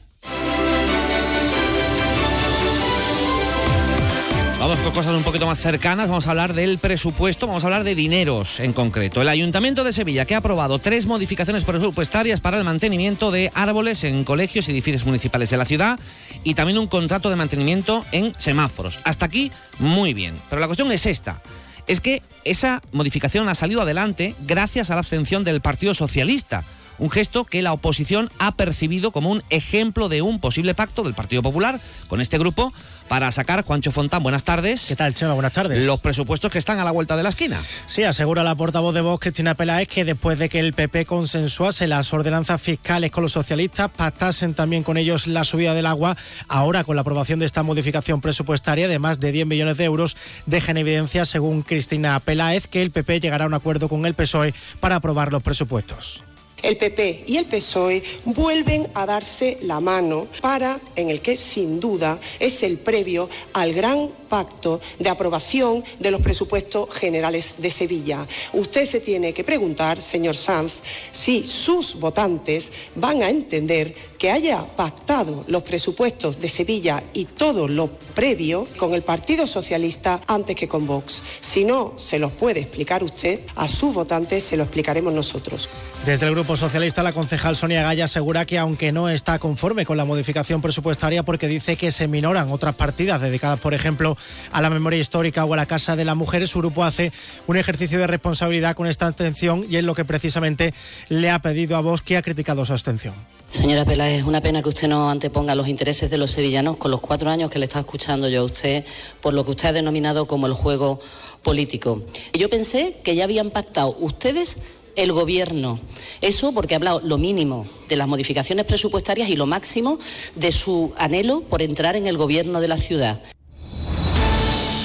Cosas 4.93 5.15
un 5.15 5.23
poquito 5.23 5.47
más 5.47 5.59
cercanas, 5.59 6.09
vamos 6.09 6.27
a 6.27 6.31
hablar 6.31 6.55
del 6.55 6.79
presupuesto, 6.79 7.47
vamos 7.47 7.65
a 7.65 7.67
hablar 7.67 7.85
de 7.85 7.95
dineros 7.95 8.61
en 8.61 8.73
concreto. 8.73 9.21
El 9.21 9.29
Ayuntamiento 9.29 9.85
de 9.85 9.93
Sevilla 9.93 10.25
que 10.25 10.35
ha 10.35 10.39
aprobado 10.39 10.79
tres 10.79 11.07
modificaciones 11.07 11.65
presupuestarias 11.65 12.41
para 12.41 12.59
el 12.59 12.65
mantenimiento 12.65 13.31
de 13.31 13.51
árboles 13.55 14.05
en 14.05 14.25
colegios 14.25 14.69
y 14.69 14.73
edificios 14.73 15.05
municipales 15.05 15.51
de 15.51 15.57
la 15.57 15.65
ciudad 15.65 15.99
y 16.45 16.55
también 16.55 16.79
un 16.79 16.87
contrato 16.87 17.29
de 17.29 17.37
mantenimiento 17.37 18.05
en 18.13 18.35
semáforos. 18.39 19.01
Hasta 19.05 19.27
aquí, 19.27 19.53
muy 19.79 20.15
bien. 20.15 20.37
Pero 20.49 20.61
la 20.61 20.67
cuestión 20.67 20.91
es 20.91 21.07
esta. 21.07 21.43
Es 21.87 22.01
que 22.01 22.23
esa 22.45 22.83
modificación 22.93 23.49
ha 23.49 23.55
salido 23.55 23.83
adelante 23.83 24.35
gracias 24.47 24.91
a 24.91 24.95
la 24.95 25.01
abstención 25.01 25.45
del 25.45 25.61
Partido 25.61 25.95
Socialista 25.95 26.65
un 26.99 27.11
gesto 27.11 27.45
que 27.45 27.63
la 27.63 27.73
oposición 27.73 28.31
ha 28.39 28.53
percibido 28.53 29.11
como 29.11 29.31
un 29.31 29.43
ejemplo 29.51 30.09
de 30.09 30.23
un 30.23 30.41
posible 30.41 30.75
pacto 30.75 31.03
del 31.03 31.15
Partido 31.15 31.43
Popular 31.43 31.81
con 32.09 32.21
este 32.21 32.39
grupo 32.39 32.73
para 33.09 33.31
sacar, 33.31 33.65
Juancho 33.65 33.91
Fontán, 33.91 34.23
buenas 34.23 34.45
tardes. 34.45 34.85
¿Qué 34.87 34.95
tal, 34.95 35.15
Chema? 35.15 35.33
Buenas 35.33 35.55
tardes. 35.55 35.85
Los 35.85 36.01
presupuestos 36.01 36.51
que 36.51 36.59
están 36.59 36.79
a 36.79 36.85
la 36.85 36.91
vuelta 36.91 37.17
de 37.17 37.23
la 37.23 37.31
esquina. 37.31 37.59
Sí, 37.87 38.05
asegura 38.05 38.45
la 38.45 38.55
portavoz 38.55 38.95
de 38.95 39.01
Vox, 39.01 39.23
Cristina 39.23 39.55
Peláez, 39.55 39.89
que 39.89 40.05
después 40.05 40.39
de 40.39 40.51
que 40.51 40.61
el 40.61 40.75
PP 40.75 41.07
consensuase 41.07 41.87
las 41.87 42.13
ordenanzas 42.13 42.61
fiscales 42.61 43.11
con 43.11 43.23
los 43.23 43.33
socialistas, 43.33 43.91
pactasen 43.91 44.53
también 44.53 44.83
con 44.83 44.99
ellos 44.99 45.27
la 45.27 45.45
subida 45.45 45.73
del 45.73 45.87
agua, 45.87 46.17
ahora 46.49 46.85
con 46.85 46.97
la 46.97 47.03
aprobación 47.03 47.39
de 47.39 47.47
esta 47.47 47.63
modificación 47.63 48.21
presupuestaria 48.21 48.89
de 48.89 48.99
más 48.99 49.21
de 49.21 49.33
10 49.33 49.47
millones 49.47 49.79
de 49.79 49.85
euros, 49.85 50.17
deja 50.45 50.73
en 50.73 50.79
evidencia, 50.79 51.25
según 51.25 51.63
Cristina 51.63 52.21
Peláez, 52.21 52.67
que 52.67 52.83
el 52.83 52.91
PP 52.91 53.21
llegará 53.21 53.45
a 53.45 53.49
un 53.49 53.55
acuerdo 53.55 53.89
con 53.89 54.05
el 54.05 54.15
PSOE 54.15 54.53
para 54.81 54.97
aprobar 54.97 55.33
los 55.33 55.43
presupuestos 55.43 56.21
el 56.63 56.77
PP 56.77 57.25
y 57.27 57.37
el 57.37 57.47
PSOE 57.47 58.03
vuelven 58.25 58.87
a 58.95 59.07
darse 59.07 59.59
la 59.63 59.81
mano 59.81 60.27
para, 60.41 60.79
en 60.97 61.11
el 61.11 61.21
que 61.21 61.37
sin 61.37 61.81
duda 61.81 62.19
es 62.41 62.63
el 62.63 62.79
previo 62.79 63.29
al 63.53 63.73
gran 63.73 64.11
pacto 64.29 64.81
de 64.99 65.09
aprobación 65.09 65.83
de 65.99 66.11
los 66.11 66.21
presupuestos 66.21 66.91
generales 66.91 67.55
de 67.59 67.71
Sevilla. 67.71 68.27
Usted 68.53 68.85
se 68.85 69.01
tiene 69.01 69.33
que 69.33 69.45
preguntar, 69.45 70.01
señor 70.01 70.37
Sanz, 70.37 70.75
si 71.13 71.47
sus 71.47 71.95
votantes 71.97 72.73
van 72.95 73.23
a 73.23 73.31
entender 73.31 73.95
que 74.19 74.31
haya 74.31 74.67
pactado 74.77 75.45
los 75.47 75.63
presupuestos 75.63 76.41
de 76.41 76.49
Sevilla 76.49 77.03
y 77.15 77.25
todo 77.25 77.69
lo 77.69 77.87
previo 77.87 78.67
con 78.77 78.95
el 78.95 79.03
Partido 79.03 79.47
Socialista 79.47 80.21
antes 80.27 80.57
que 80.57 80.67
con 80.67 80.87
Vox. 80.87 81.23
Si 81.41 81.65
no 81.65 81.95
se 81.97 82.19
los 82.19 82.33
puede 82.33 82.61
explicar 82.61 83.05
usted, 83.05 83.41
a 83.55 83.69
sus 83.69 83.95
votantes 83.95 84.43
se 84.43 84.57
lo 84.57 84.65
explicaremos 84.65 85.13
nosotros. 85.13 85.69
Desde 86.05 86.27
el 86.27 86.35
Grupo 86.35 86.57
Socialista, 86.57 87.03
la 87.03 87.13
concejal 87.13 87.57
Sonia 87.57 87.83
Gaya 87.83 88.05
asegura 88.05 88.45
que 88.45 88.59
aunque 88.59 88.91
no 88.91 89.09
está 89.09 89.39
conforme 89.39 89.87
con 89.87 89.97
la 89.97 90.05
modificación 90.05 90.61
presupuestaria 90.61 91.23
porque 91.23 91.47
dice 91.47 91.77
que 91.77 91.93
se 91.93 92.09
minoran 92.09 92.51
otras 92.51 92.75
partidas 92.75 93.21
dedicadas, 93.21 93.61
por 93.61 93.73
ejemplo, 93.73 94.18
a 94.53 94.61
la 94.61 94.71
memoria 94.71 94.99
histórica 94.99 95.45
o 95.45 95.55
a 95.55 95.57
la 95.57 95.67
Casa 95.67 95.97
de 95.97 96.05
la 96.05 96.15
Mujer, 96.15 96.47
su 96.49 96.59
grupo 96.59 96.85
hace 96.85 97.13
un 97.47 97.57
ejercicio 97.57 97.99
de 97.99 98.07
responsabilidad 98.07 98.77
con 98.77 98.87
esta 98.87 99.07
abstención 99.07 99.65
y 99.69 99.77
es 99.77 99.85
lo 99.85 99.95
que 99.95 100.05
precisamente 100.05 100.75
le 101.09 101.31
ha 101.31 101.41
pedido 101.41 101.77
a 101.77 101.81
Vox 101.81 102.03
que 102.03 102.17
ha 102.17 102.23
criticado 102.23 102.65
su 102.65 102.73
abstención. 102.73 103.15
Señora 103.51 103.85
Peláez, 103.85 104.21
es 104.21 104.27
una 104.27 104.41
pena 104.41 104.63
que 104.63 104.69
usted 104.69 104.89
no 104.89 105.11
anteponga 105.11 105.55
los 105.55 105.69
intereses 105.69 106.11
de 106.11 106.19
los 106.19 106.31
sevillanos 106.31 106.77
con 106.77 106.91
los 106.91 107.01
cuatro 107.01 107.31
años 107.31 107.51
que 107.51 107.59
le 107.59 107.65
está 107.65 107.81
escuchando 107.81 108.29
yo 108.29 108.43
a 108.43 108.45
usted 108.45 108.85
por 109.21 109.33
lo 109.33 109.45
que 109.45 109.53
usted 109.53 109.69
ha 109.69 109.73
denominado 109.73 110.27
como 110.27 110.47
el 110.47 110.53
juego 110.53 111.01
político. 111.43 112.03
Yo 112.35 112.51
pensé 112.51 112.97
que 113.03 113.15
ya 113.15 113.25
habían 113.25 113.51
pactado 113.51 113.97
ustedes 114.01 114.63
el 114.97 115.13
gobierno. 115.13 115.79
Eso 116.21 116.53
porque 116.53 116.75
ha 116.75 116.77
hablado 116.77 117.01
lo 117.05 117.19
mínimo 117.19 117.65
de 117.89 117.97
las 117.97 118.09
modificaciones 118.09 118.67
presupuestarias 118.67 119.29
y 119.29 119.37
lo 119.37 119.47
máximo 119.47 119.99
de 120.35 120.53
su 120.53 120.93
anhelo 120.99 121.41
por 121.43 121.63
entrar 121.63 121.97
en 121.97 122.07
el 122.07 122.19
gobierno 122.19 122.61
de 122.61 122.69
la 122.69 122.77
ciudad. 122.77 123.23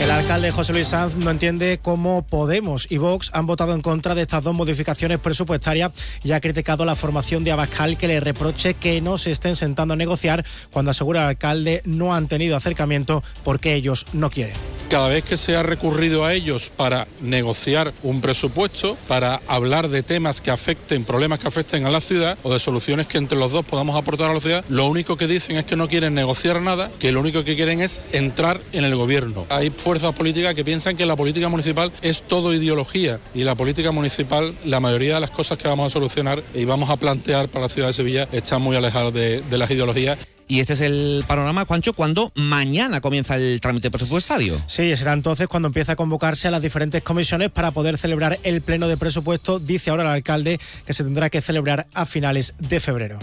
El 0.03 0.11
alcalde 0.11 0.51
José 0.51 0.73
Luis 0.73 0.89
Sanz 0.89 1.15
no 1.15 1.31
entiende 1.31 1.79
cómo 1.81 2.27
Podemos 2.27 2.91
y 2.91 2.97
Vox 2.97 3.29
han 3.33 3.45
votado 3.45 3.73
en 3.73 3.81
contra 3.81 4.13
de 4.13 4.23
estas 4.23 4.43
dos 4.43 4.53
modificaciones 4.53 5.17
presupuestarias 5.17 5.93
y 6.25 6.33
ha 6.33 6.41
criticado 6.41 6.83
la 6.83 6.97
formación 6.97 7.45
de 7.45 7.53
Abascal 7.53 7.97
que 7.97 8.09
le 8.09 8.19
reproche 8.19 8.73
que 8.73 8.99
no 8.99 9.17
se 9.17 9.31
estén 9.31 9.55
sentando 9.55 9.93
a 9.93 9.97
negociar 9.97 10.43
cuando 10.73 10.91
asegura 10.91 11.21
el 11.21 11.27
alcalde 11.29 11.81
no 11.85 12.13
han 12.13 12.27
tenido 12.27 12.57
acercamiento 12.57 13.23
porque 13.45 13.75
ellos 13.75 14.05
no 14.11 14.29
quieren. 14.29 14.55
Cada 14.89 15.07
vez 15.07 15.23
que 15.23 15.37
se 15.37 15.55
ha 15.55 15.63
recurrido 15.63 16.25
a 16.25 16.33
ellos 16.33 16.69
para 16.75 17.07
negociar 17.21 17.93
un 18.03 18.19
presupuesto, 18.19 18.97
para 19.07 19.41
hablar 19.47 19.87
de 19.87 20.03
temas 20.03 20.41
que 20.41 20.51
afecten, 20.51 21.05
problemas 21.05 21.39
que 21.39 21.47
afecten 21.47 21.85
a 21.85 21.91
la 21.91 22.01
ciudad 22.01 22.37
o 22.43 22.51
de 22.51 22.59
soluciones 22.59 23.07
que 23.07 23.17
entre 23.17 23.39
los 23.39 23.53
dos 23.53 23.65
podamos 23.65 23.95
aportar 23.95 24.29
a 24.29 24.33
la 24.33 24.41
ciudad, 24.41 24.65
lo 24.67 24.85
único 24.85 25.15
que 25.15 25.27
dicen 25.27 25.55
es 25.55 25.63
que 25.63 25.77
no 25.77 25.87
quieren 25.87 26.13
negociar 26.13 26.61
nada, 26.61 26.91
que 26.99 27.13
lo 27.13 27.21
único 27.21 27.45
que 27.45 27.55
quieren 27.55 27.79
es 27.79 28.01
entrar 28.11 28.59
en 28.73 28.83
el 28.83 28.95
gobierno. 28.95 29.45
Hay 29.49 29.69
fuerzas 29.93 30.15
políticas 30.15 30.55
que 30.55 30.65
piensan 30.65 30.97
que 30.97 31.05
la 31.05 31.15
política 31.15 31.49
municipal 31.49 31.91
es 32.01 32.23
todo 32.23 32.51
ideología 32.51 33.19
y 33.35 33.43
la 33.43 33.53
política 33.53 33.91
municipal, 33.91 34.55
la 34.65 34.79
mayoría 34.79 35.13
de 35.13 35.19
las 35.19 35.29
cosas 35.29 35.59
que 35.59 35.67
vamos 35.67 35.85
a 35.85 35.89
solucionar 35.93 36.41
y 36.55 36.65
vamos 36.65 36.89
a 36.89 36.97
plantear 36.97 37.47
para 37.47 37.65
la 37.65 37.69
ciudad 37.69 37.89
de 37.89 37.93
Sevilla 37.93 38.27
están 38.31 38.63
muy 38.63 38.75
alejadas 38.75 39.13
de, 39.13 39.43
de 39.43 39.57
las 39.59 39.69
ideologías. 39.69 40.17
Y 40.47 40.61
este 40.61 40.73
es 40.73 40.81
el 40.81 41.23
panorama, 41.27 41.65
Juancho, 41.65 41.93
cuando 41.93 42.31
mañana 42.33 43.01
comienza 43.01 43.35
el 43.35 43.61
trámite 43.61 43.91
presupuestario. 43.91 44.59
Sí, 44.65 44.95
será 44.95 45.13
entonces 45.13 45.47
cuando 45.47 45.67
empieza 45.67 45.91
a 45.91 45.95
convocarse 45.95 46.47
a 46.47 46.51
las 46.51 46.63
diferentes 46.63 47.03
comisiones 47.03 47.51
para 47.51 47.69
poder 47.69 47.99
celebrar 47.99 48.39
el 48.41 48.61
pleno 48.63 48.87
de 48.87 48.97
presupuesto, 48.97 49.59
dice 49.59 49.91
ahora 49.91 50.05
el 50.05 50.09
alcalde, 50.09 50.59
que 50.87 50.93
se 50.93 51.03
tendrá 51.03 51.29
que 51.29 51.39
celebrar 51.39 51.85
a 51.93 52.07
finales 52.07 52.55
de 52.57 52.79
febrero. 52.79 53.19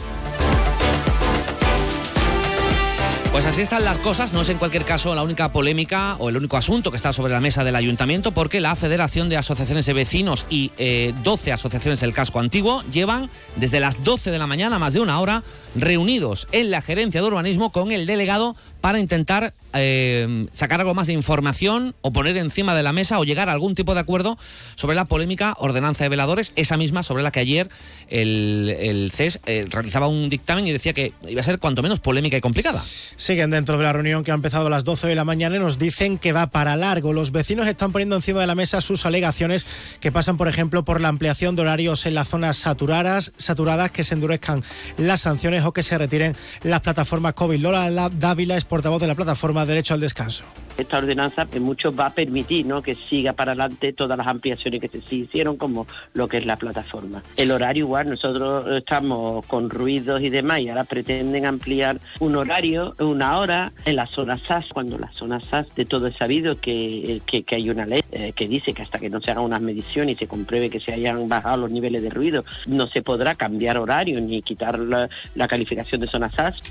Pues 3.33 3.47
así 3.47 3.61
están 3.61 3.85
las 3.85 3.99
cosas, 3.99 4.33
no 4.33 4.41
es 4.41 4.49
en 4.49 4.59
cualquier 4.59 4.85
caso 4.85 5.15
la 5.15 5.23
única 5.23 5.53
polémica 5.53 6.17
o 6.19 6.29
el 6.29 6.37
único 6.37 6.57
asunto 6.57 6.91
que 6.91 6.97
está 6.97 7.13
sobre 7.13 7.33
la 7.33 7.41
mesa 7.41 7.63
del 7.63 7.77
ayuntamiento, 7.77 8.33
porque 8.33 8.59
la 8.61 8.75
Federación 8.75 9.29
de 9.29 9.37
Asociaciones 9.37 9.87
de 9.87 9.93
Vecinos 9.93 10.47
y 10.51 10.73
eh, 10.79 11.15
12 11.23 11.53
asociaciones 11.53 12.01
del 12.01 12.13
casco 12.13 12.41
antiguo 12.41 12.83
llevan 12.91 13.31
desde 13.55 13.79
las 13.79 14.03
12 14.03 14.33
de 14.33 14.39
la 14.41 14.49
mañana, 14.49 14.81
más 14.81 14.95
de 14.95 15.01
una 15.01 15.21
hora, 15.21 15.45
reunidos 15.77 16.49
en 16.51 16.73
la 16.73 16.83
gerencia 16.83 17.21
de 17.21 17.29
urbanismo 17.29 17.71
con 17.71 17.93
el 17.93 18.05
delegado 18.05 18.57
para 18.81 18.99
intentar 18.99 19.53
eh, 19.75 20.47
sacar 20.51 20.81
algo 20.81 20.95
más 20.95 21.07
de 21.07 21.13
información 21.13 21.95
o 22.01 22.13
poner 22.13 22.37
encima 22.37 22.75
de 22.75 22.83
la 22.83 22.93
mesa 22.93 23.19
o 23.19 23.25
llegar 23.25 23.49
a 23.49 23.53
algún 23.53 23.75
tipo 23.75 23.95
de 23.95 24.01
acuerdo 24.01 24.37
sobre 24.75 24.97
la 24.97 25.05
polémica 25.05 25.55
ordenanza 25.59 26.05
de 26.05 26.09
veladores, 26.09 26.53
esa 26.57 26.77
misma 26.77 27.03
sobre 27.03 27.23
la 27.23 27.31
que 27.31 27.41
ayer 27.41 27.69
el, 28.09 28.75
el 28.81 29.13
CES 29.13 29.41
eh, 29.47 29.67
realizaba 29.69 30.09
un 30.09 30.29
dictamen 30.29 30.67
y 30.67 30.73
decía 30.73 30.93
que 30.93 31.13
iba 31.29 31.41
a 31.41 31.45
ser 31.45 31.59
cuanto 31.59 31.83
menos 31.83 32.01
polémica 32.01 32.37
y 32.37 32.41
complicada. 32.41 32.83
Siguen 33.17 33.51
dentro 33.51 33.79
de 33.79 33.85
la 33.85 33.93
reunión 33.93 34.25
que 34.25 34.33
ha 34.33 34.35
empezado 34.35 34.67
a 34.67 34.71
las 34.71 34.85
12 34.85 35.09
de 35.09 35.15
la 35.15 35.25
mañana 35.25 35.57
y 35.57 35.59
nos 35.59 35.79
dicen 35.79 36.19
que 36.19 36.33
va 36.33 36.49
para 36.49 36.77
largo. 36.77 37.13
Los 37.13 37.31
vecinos 37.33 37.69
están 37.69 37.93
poniendo 37.93 38.17
encima 38.17 38.41
de 38.41 38.47
la 38.47 38.55
mesa 38.55 38.81
sus 38.81 39.07
alegaciones 39.07 39.67
que 40.01 40.11
pasan, 40.11 40.37
por 40.37 40.49
ejemplo, 40.49 40.85
por 40.85 41.01
la 41.01 41.09
ampliación 41.09 41.55
de 41.57 41.63
horarios 41.63 42.07
en 42.07 42.15
las 42.15 42.29
zonas 42.29 42.57
saturadas, 42.57 43.33
saturadas, 43.37 43.91
que 43.91 44.05
se 44.05 44.15
endurezcan 44.15 44.65
las 44.97 45.21
sanciones 45.21 45.65
o 45.65 45.73
que 45.73 45.83
se 45.83 45.99
retiren 45.99 46.37
las 46.63 46.81
plataformas 46.81 47.35
COVID. 47.35 47.61
Lola 47.61 48.11
Dávila 48.11 48.57
es 48.57 48.65
portavoz 48.71 49.01
de 49.01 49.09
la 49.09 49.17
plataforma 49.17 49.67
Derecho 49.67 49.95
al 49.95 50.01
Descanso. 50.01 50.45
Esta 50.79 50.99
ordenanza 50.99 51.47
en 51.53 51.63
mucho 51.63 51.93
va 51.95 52.07
a 52.07 52.11
permitir 52.11 52.65
¿no? 52.65 52.81
que 52.81 52.97
siga 53.11 53.33
para 53.33 53.53
adelante 53.53 53.93
todas 53.93 54.17
las 54.17 54.29
ampliaciones 54.29 54.81
que 54.81 54.89
se 54.89 55.15
hicieron, 55.15 55.57
como 55.57 55.87
lo 56.15 56.29
que 56.29 56.39
es 56.39 56.47
la 56.47 56.57
plataforma. 56.57 57.23
El 57.37 57.51
horario 57.51 57.85
igual, 57.85 58.09
nosotros 58.09 58.65
estamos 58.79 59.45
con 59.47 59.69
ruidos 59.69 60.23
y 60.23 60.31
demás, 60.31 60.61
y 60.61 60.69
ahora 60.69 60.85
pretenden 60.85 61.45
ampliar 61.45 61.99
un 62.21 62.37
horario, 62.37 62.95
una 63.01 63.39
hora, 63.39 63.73
en 63.85 63.97
la 63.97 64.07
zona 64.07 64.41
SAS, 64.47 64.67
cuando 64.73 64.97
la 64.97 65.11
zona 65.13 65.41
SAS 65.41 65.67
de 65.75 65.85
todo 65.85 66.07
es 66.07 66.17
sabido 66.17 66.59
que, 66.61 67.21
que, 67.27 67.43
que 67.43 67.57
hay 67.57 67.69
una 67.69 67.85
ley 67.85 68.03
eh, 68.13 68.33
que 68.35 68.47
dice 68.47 68.73
que 68.73 68.83
hasta 68.83 69.01
que 69.01 69.11
no 69.11 69.21
se 69.21 69.33
hagan 69.33 69.45
unas 69.45 69.61
mediciones 69.61 70.15
y 70.15 70.19
se 70.21 70.29
compruebe 70.29 70.71
que 70.71 70.81
se 70.81 70.93
hayan 70.93 71.29
bajado 71.29 71.63
los 71.63 71.73
niveles 71.73 72.03
de 72.03 72.11
ruido, 72.11 72.45
no 72.67 72.87
se 72.87 73.03
podrá 73.03 73.35
cambiar 73.35 73.77
horario 73.79 74.21
ni 74.21 74.41
quitar 74.43 74.79
la, 74.79 75.11
la 75.35 75.49
calificación 75.49 76.01
de 76.01 76.07
zona 76.07 76.29
SAS. 76.29 76.63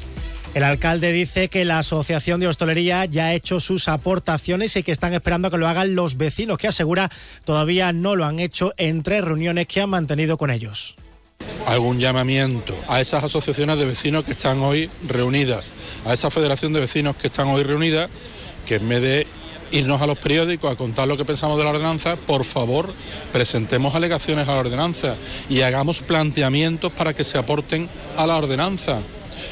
El 0.56 0.64
alcalde 0.64 1.12
dice 1.12 1.48
que 1.48 1.64
la 1.64 1.78
Asociación 1.78 2.40
de 2.40 2.48
Hostelería 2.48 3.06
ya 3.06 3.28
ha 3.28 3.34
hecho 3.34 3.60
sus 3.60 3.88
aportaciones 3.88 4.76
y 4.76 4.82
que 4.82 4.92
están 4.92 5.14
esperando 5.14 5.52
que 5.52 5.60
lo 5.60 5.68
hagan 5.68 5.94
los 5.94 6.18
vecinos, 6.18 6.58
que 6.58 6.68
asegura 6.68 7.12
todavía 7.46 7.94
no 7.94 8.16
lo 8.16 8.26
han 8.26 8.40
hecho 8.40 8.74
en 8.78 9.04
tres 9.04 9.24
reuniones 9.24 9.68
que 9.68 9.82
han 9.82 9.92
mantenido 9.92 10.38
con 10.38 10.50
ellos. 10.50 10.96
Algún 11.68 12.00
llamamiento 12.00 12.76
a 12.88 13.00
esas 13.00 13.24
asociaciones 13.24 13.78
de 13.78 13.86
vecinos 13.86 14.24
que 14.24 14.32
están 14.32 14.60
hoy 14.62 14.90
reunidas, 15.08 15.72
a 16.04 16.14
esa 16.14 16.32
federación 16.32 16.74
de 16.74 16.80
vecinos 16.80 17.16
que 17.16 17.28
están 17.28 17.48
hoy 17.50 17.62
reunidas, 17.62 18.10
que 18.66 18.76
en 18.76 18.90
vez 18.90 19.02
de 19.04 19.28
irnos 19.72 20.02
a 20.02 20.08
los 20.08 20.18
periódicos 20.18 20.72
a 20.72 20.76
contar 20.76 21.08
lo 21.08 21.16
que 21.16 21.26
pensamos 21.26 21.60
de 21.60 21.64
la 21.64 21.70
ordenanza, 21.70 22.16
por 22.16 22.44
favor, 22.44 22.92
presentemos 23.32 23.94
alegaciones 23.94 24.48
a 24.48 24.54
la 24.54 24.62
ordenanza 24.62 25.16
y 25.48 25.62
hagamos 25.62 26.00
planteamientos 26.00 26.92
para 26.92 27.14
que 27.14 27.24
se 27.24 27.38
aporten 27.38 27.88
a 28.18 28.26
la 28.26 28.36
ordenanza 28.38 29.00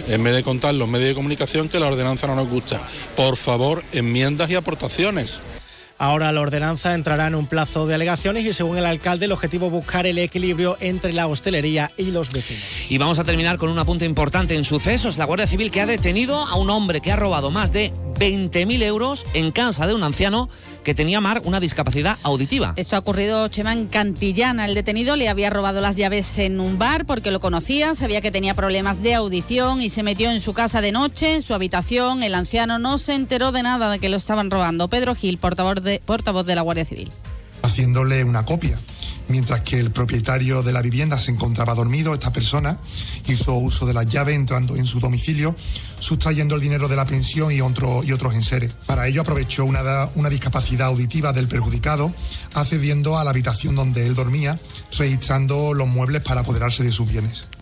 en 0.08 0.24
vez 0.24 0.34
de 0.34 0.44
contar 0.44 0.74
los 0.74 0.88
medios 0.88 1.10
de 1.10 1.16
comunicación 1.16 1.70
que 1.70 1.80
la 1.80 1.88
ordenanza 1.88 2.28
no 2.28 2.36
nos 2.36 2.50
gusta. 2.50 2.82
Por 3.16 3.38
favor, 3.38 3.84
enmiendas 3.92 4.50
y 4.50 4.56
aportaciones. 4.56 5.40
Ahora 6.00 6.32
la 6.32 6.42
ordenanza 6.42 6.94
entrará 6.94 7.26
en 7.26 7.34
un 7.34 7.48
plazo 7.48 7.88
de 7.88 7.96
alegaciones 7.96 8.46
y 8.46 8.54
según 8.54 8.78
el 8.78 8.86
alcalde 8.86 9.26
el 9.26 9.32
objetivo 9.32 9.66
es 9.68 9.72
buscar 9.72 10.06
el 10.06 10.20
equilibrio 10.20 10.78
entre 10.80 11.12
la 11.12 11.26
hostelería 11.26 11.90
y 11.98 12.12
los 12.12 12.32
vecinos. 12.32 12.92
Y 12.92 13.00
vamos 13.00 13.18
a 13.18 13.24
terminar 13.24 13.58
con 13.58 13.70
un 13.70 13.80
apunte 13.80 14.06
importante 14.06 14.56
en 14.56 14.64
sucesos. 14.64 15.18
La 15.18 15.26
Guardia 15.26 15.48
Civil 15.48 15.72
que 15.72 15.82
ha 15.82 15.88
detenido 15.88 16.36
a 16.36 16.56
un 16.56 16.70
hombre 16.70 17.02
que 17.02 17.12
ha 17.12 17.16
robado 17.16 17.50
más 17.50 17.72
de 17.72 17.92
20.000 18.20 18.84
euros 18.84 19.26
en 19.34 19.52
casa 19.52 19.88
de 19.88 19.96
un 19.96 20.04
anciano 20.04 20.50
que 20.88 20.96
tenía 20.96 21.20
Mar 21.20 21.42
una 21.44 21.60
discapacidad 21.60 22.18
auditiva. 22.24 22.72
Esto 22.78 22.96
ha 22.96 23.00
ocurrido, 23.00 23.46
Chema, 23.50 23.74
en 23.74 23.88
Cantillana. 23.88 24.66
El 24.66 24.74
detenido 24.74 25.18
le 25.18 25.28
había 25.28 25.50
robado 25.50 25.82
las 25.82 25.98
llaves 25.98 26.40
en 26.40 26.62
un 26.62 26.80
bar 26.80 27.06
porque 27.06 27.30
lo 27.30 27.42
conocía, 27.42 27.94
sabía 27.94 28.22
que 28.22 28.32
tenía 28.32 28.54
problemas 28.54 29.04
de 29.04 29.14
audición 29.14 29.82
y 29.82 29.90
se 29.90 30.02
metió 30.02 30.32
en 30.32 30.40
su 30.40 30.54
casa 30.54 30.80
de 30.80 30.94
noche, 30.94 31.36
en 31.36 31.42
su 31.42 31.54
habitación. 31.54 32.24
El 32.24 32.34
anciano 32.34 32.80
no 32.80 33.00
se 33.00 33.16
enteró 33.16 33.52
de 33.52 33.64
nada 33.64 33.90
de 33.92 34.00
que 34.00 34.08
lo 34.08 34.16
estaban 34.16 34.50
robando. 34.50 34.88
Pedro 34.88 35.14
Gil, 35.14 35.40
portavoz 35.40 35.84
de, 35.84 36.02
portavoz 36.06 36.46
de 36.46 36.56
la 36.56 36.62
Guardia 36.62 36.86
Civil. 36.86 37.12
Haciéndole 37.64 38.24
una 38.24 38.46
copia. 38.46 38.80
Mientras 39.30 39.62
que 39.62 39.80
el 39.80 39.92
propietario 39.92 40.64
de 40.64 40.72
la 40.72 40.82
vivienda 40.82 41.18
se 41.18 41.32
encontraba 41.32 41.76
dormido, 41.76 42.14
esta 42.14 42.32
persona 42.32 42.80
hizo 43.28 43.56
uso 43.56 43.86
de 43.86 43.94
las 43.94 44.06
llaves 44.06 44.36
entrando 44.36 44.76
en 44.76 44.86
su 44.86 45.00
domicilio, 45.00 45.56
sustrayendo 46.00 46.56
el 46.56 46.62
dinero 46.62 46.88
de 46.88 46.96
la 46.96 47.06
pensión 47.06 47.52
y, 47.52 47.62
otro, 47.62 48.04
y 48.04 48.14
otros 48.14 48.36
enseres. 48.36 48.74
Para 48.86 49.08
ello 49.08 49.22
aprovechó 49.22 49.66
una, 49.66 50.10
una 50.16 50.30
discapacidad 50.30 50.88
auditiva 50.88 51.34
del 51.34 51.48
perjudicado, 51.48 52.14
accediendo 52.54 53.18
a 53.18 53.24
la 53.24 53.32
habitación 53.32 53.76
donde 53.76 54.08
él 54.08 54.16
dormía, 54.16 54.60
registrando 54.98 55.74
los 55.74 55.88
muebles 55.88 56.24
para 56.24 56.42
apoderarse 56.42 56.84
de 56.84 56.92
sus 56.92 57.10
bienes. 57.10 57.57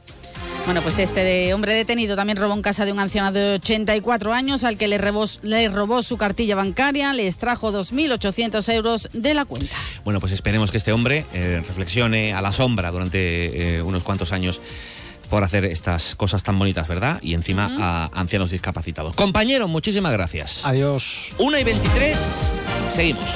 Bueno, 0.66 0.82
pues 0.82 0.98
este 0.98 1.24
de 1.24 1.54
hombre 1.54 1.74
detenido 1.74 2.16
también 2.16 2.38
robó 2.38 2.56
en 2.56 2.64
casa 2.64 2.86
de 2.86 2.92
un 2.92 3.00
anciano 3.00 3.32
de 3.32 3.54
84 3.54 4.34
años 4.34 4.64
al 4.64 4.78
que 4.78 4.88
le 4.88 4.98
robó, 4.98 5.26
le 5.44 5.70
robó 5.70 6.02
su 6.02 6.18
cartilla 6.18 6.56
bancaria, 6.56 7.14
le 7.14 7.28
extrajo 7.28 7.72
2.800 7.72 8.74
euros 8.74 9.10
de 9.14 9.36
la 9.36 9.46
cuenta. 9.46 9.76
Bueno, 10.04 10.20
pues 10.20 10.32
esperemos 10.32 10.72
que 10.72 10.78
este 10.78 10.92
hombre 10.92 11.26
eh, 11.34 11.62
reflexione 11.66 12.34
a 12.34 12.42
la 12.42 12.52
sombra 12.52 12.90
durante 12.90 13.78
eh, 13.78 13.82
unos 13.84 14.02
cuantos 14.02 14.32
años 14.32 14.60
por 15.30 15.44
hacer 15.44 15.66
estas 15.66 16.16
cosas 16.16 16.42
tan 16.42 16.58
bonitas, 16.58 16.88
¿verdad? 16.88 17.20
Y 17.22 17.36
encima 17.36 17.70
a 17.80 18.10
ancianos 18.20 18.50
discapacitados. 18.50 19.16
Compañero, 19.16 19.68
muchísimas 19.68 20.14
gracias. 20.14 20.66
Adiós. 20.66 21.30
1 21.38 21.60
y 21.60 21.64
23, 21.64 22.54
seguimos. 22.90 23.36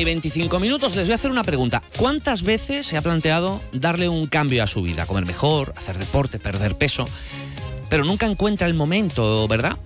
Y 0.00 0.04
25 0.04 0.60
minutos. 0.60 0.94
Les 0.94 1.06
voy 1.06 1.12
a 1.12 1.16
hacer 1.16 1.30
una 1.30 1.42
pregunta. 1.42 1.82
¿Cuántas 1.96 2.42
veces 2.42 2.86
se 2.86 2.96
ha 2.96 3.02
planteado 3.02 3.60
darle 3.72 4.08
un 4.08 4.26
cambio 4.26 4.62
a 4.62 4.68
su 4.68 4.82
vida? 4.82 5.06
Comer 5.06 5.26
mejor, 5.26 5.74
hacer 5.76 5.98
deporte, 5.98 6.38
perder 6.38 6.76
peso. 6.76 7.04
Pero 7.90 8.04
nunca 8.04 8.26
encuentra 8.26 8.68
el 8.68 8.74
momento, 8.74 9.48
¿verdad? 9.48 9.76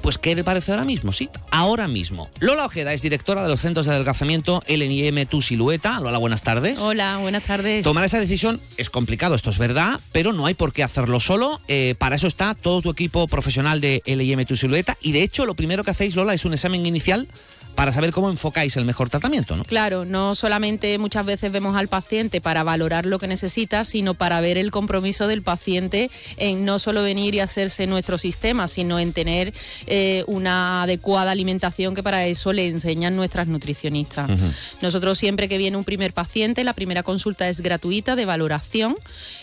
Pues 0.00 0.16
¿qué 0.16 0.34
le 0.34 0.42
parece 0.42 0.72
ahora 0.72 0.84
mismo? 0.84 1.12
Sí, 1.12 1.28
ahora 1.50 1.86
mismo. 1.86 2.30
Lola 2.40 2.64
Ojeda 2.64 2.94
es 2.94 3.02
directora 3.02 3.42
de 3.42 3.48
los 3.48 3.60
centros 3.60 3.84
de 3.84 3.92
adelgazamiento 3.92 4.62
LNIM 4.66 5.26
Tu 5.26 5.42
Silueta. 5.42 6.00
Lola, 6.00 6.16
buenas 6.16 6.42
tardes. 6.42 6.78
Hola, 6.78 7.18
buenas 7.18 7.42
tardes. 7.42 7.82
Tomar 7.82 8.04
esa 8.04 8.18
decisión 8.20 8.58
es 8.78 8.88
complicado, 8.88 9.34
esto 9.34 9.50
es 9.50 9.58
verdad, 9.58 10.00
pero 10.12 10.32
no 10.32 10.46
hay 10.46 10.54
por 10.54 10.72
qué 10.72 10.82
hacerlo 10.82 11.20
solo. 11.20 11.60
Eh, 11.68 11.94
para 11.98 12.16
eso 12.16 12.26
está 12.26 12.54
todo 12.54 12.80
tu 12.80 12.90
equipo 12.90 13.26
profesional 13.26 13.82
de 13.82 14.02
LIM 14.06 14.46
Tu 14.46 14.56
Silueta. 14.56 14.96
Y 15.02 15.12
de 15.12 15.22
hecho, 15.22 15.44
lo 15.44 15.54
primero 15.54 15.84
que 15.84 15.90
hacéis, 15.90 16.16
Lola, 16.16 16.32
es 16.32 16.46
un 16.46 16.54
examen 16.54 16.86
inicial 16.86 17.28
para 17.78 17.92
saber 17.92 18.10
cómo 18.10 18.28
enfocáis 18.28 18.76
el 18.76 18.84
mejor 18.84 19.08
tratamiento, 19.08 19.54
¿no? 19.54 19.62
Claro, 19.62 20.04
no 20.04 20.34
solamente 20.34 20.98
muchas 20.98 21.24
veces 21.24 21.52
vemos 21.52 21.76
al 21.76 21.86
paciente 21.86 22.40
para 22.40 22.64
valorar 22.64 23.06
lo 23.06 23.20
que 23.20 23.28
necesita, 23.28 23.84
sino 23.84 24.14
para 24.14 24.40
ver 24.40 24.58
el 24.58 24.72
compromiso 24.72 25.28
del 25.28 25.42
paciente 25.42 26.10
en 26.38 26.64
no 26.64 26.80
solo 26.80 27.04
venir 27.04 27.36
y 27.36 27.38
hacerse 27.38 27.86
nuestro 27.86 28.18
sistema, 28.18 28.66
sino 28.66 28.98
en 28.98 29.12
tener 29.12 29.54
eh, 29.86 30.24
una 30.26 30.82
adecuada 30.82 31.30
alimentación 31.30 31.94
que 31.94 32.02
para 32.02 32.26
eso 32.26 32.52
le 32.52 32.66
enseñan 32.66 33.14
nuestras 33.14 33.46
nutricionistas. 33.46 34.28
Nosotros 34.82 35.16
siempre 35.16 35.48
que 35.48 35.56
viene 35.56 35.76
un 35.76 35.84
primer 35.84 36.12
paciente, 36.12 36.64
la 36.64 36.72
primera 36.72 37.04
consulta 37.04 37.48
es 37.48 37.60
gratuita 37.60 38.16
de 38.16 38.24
valoración 38.26 38.96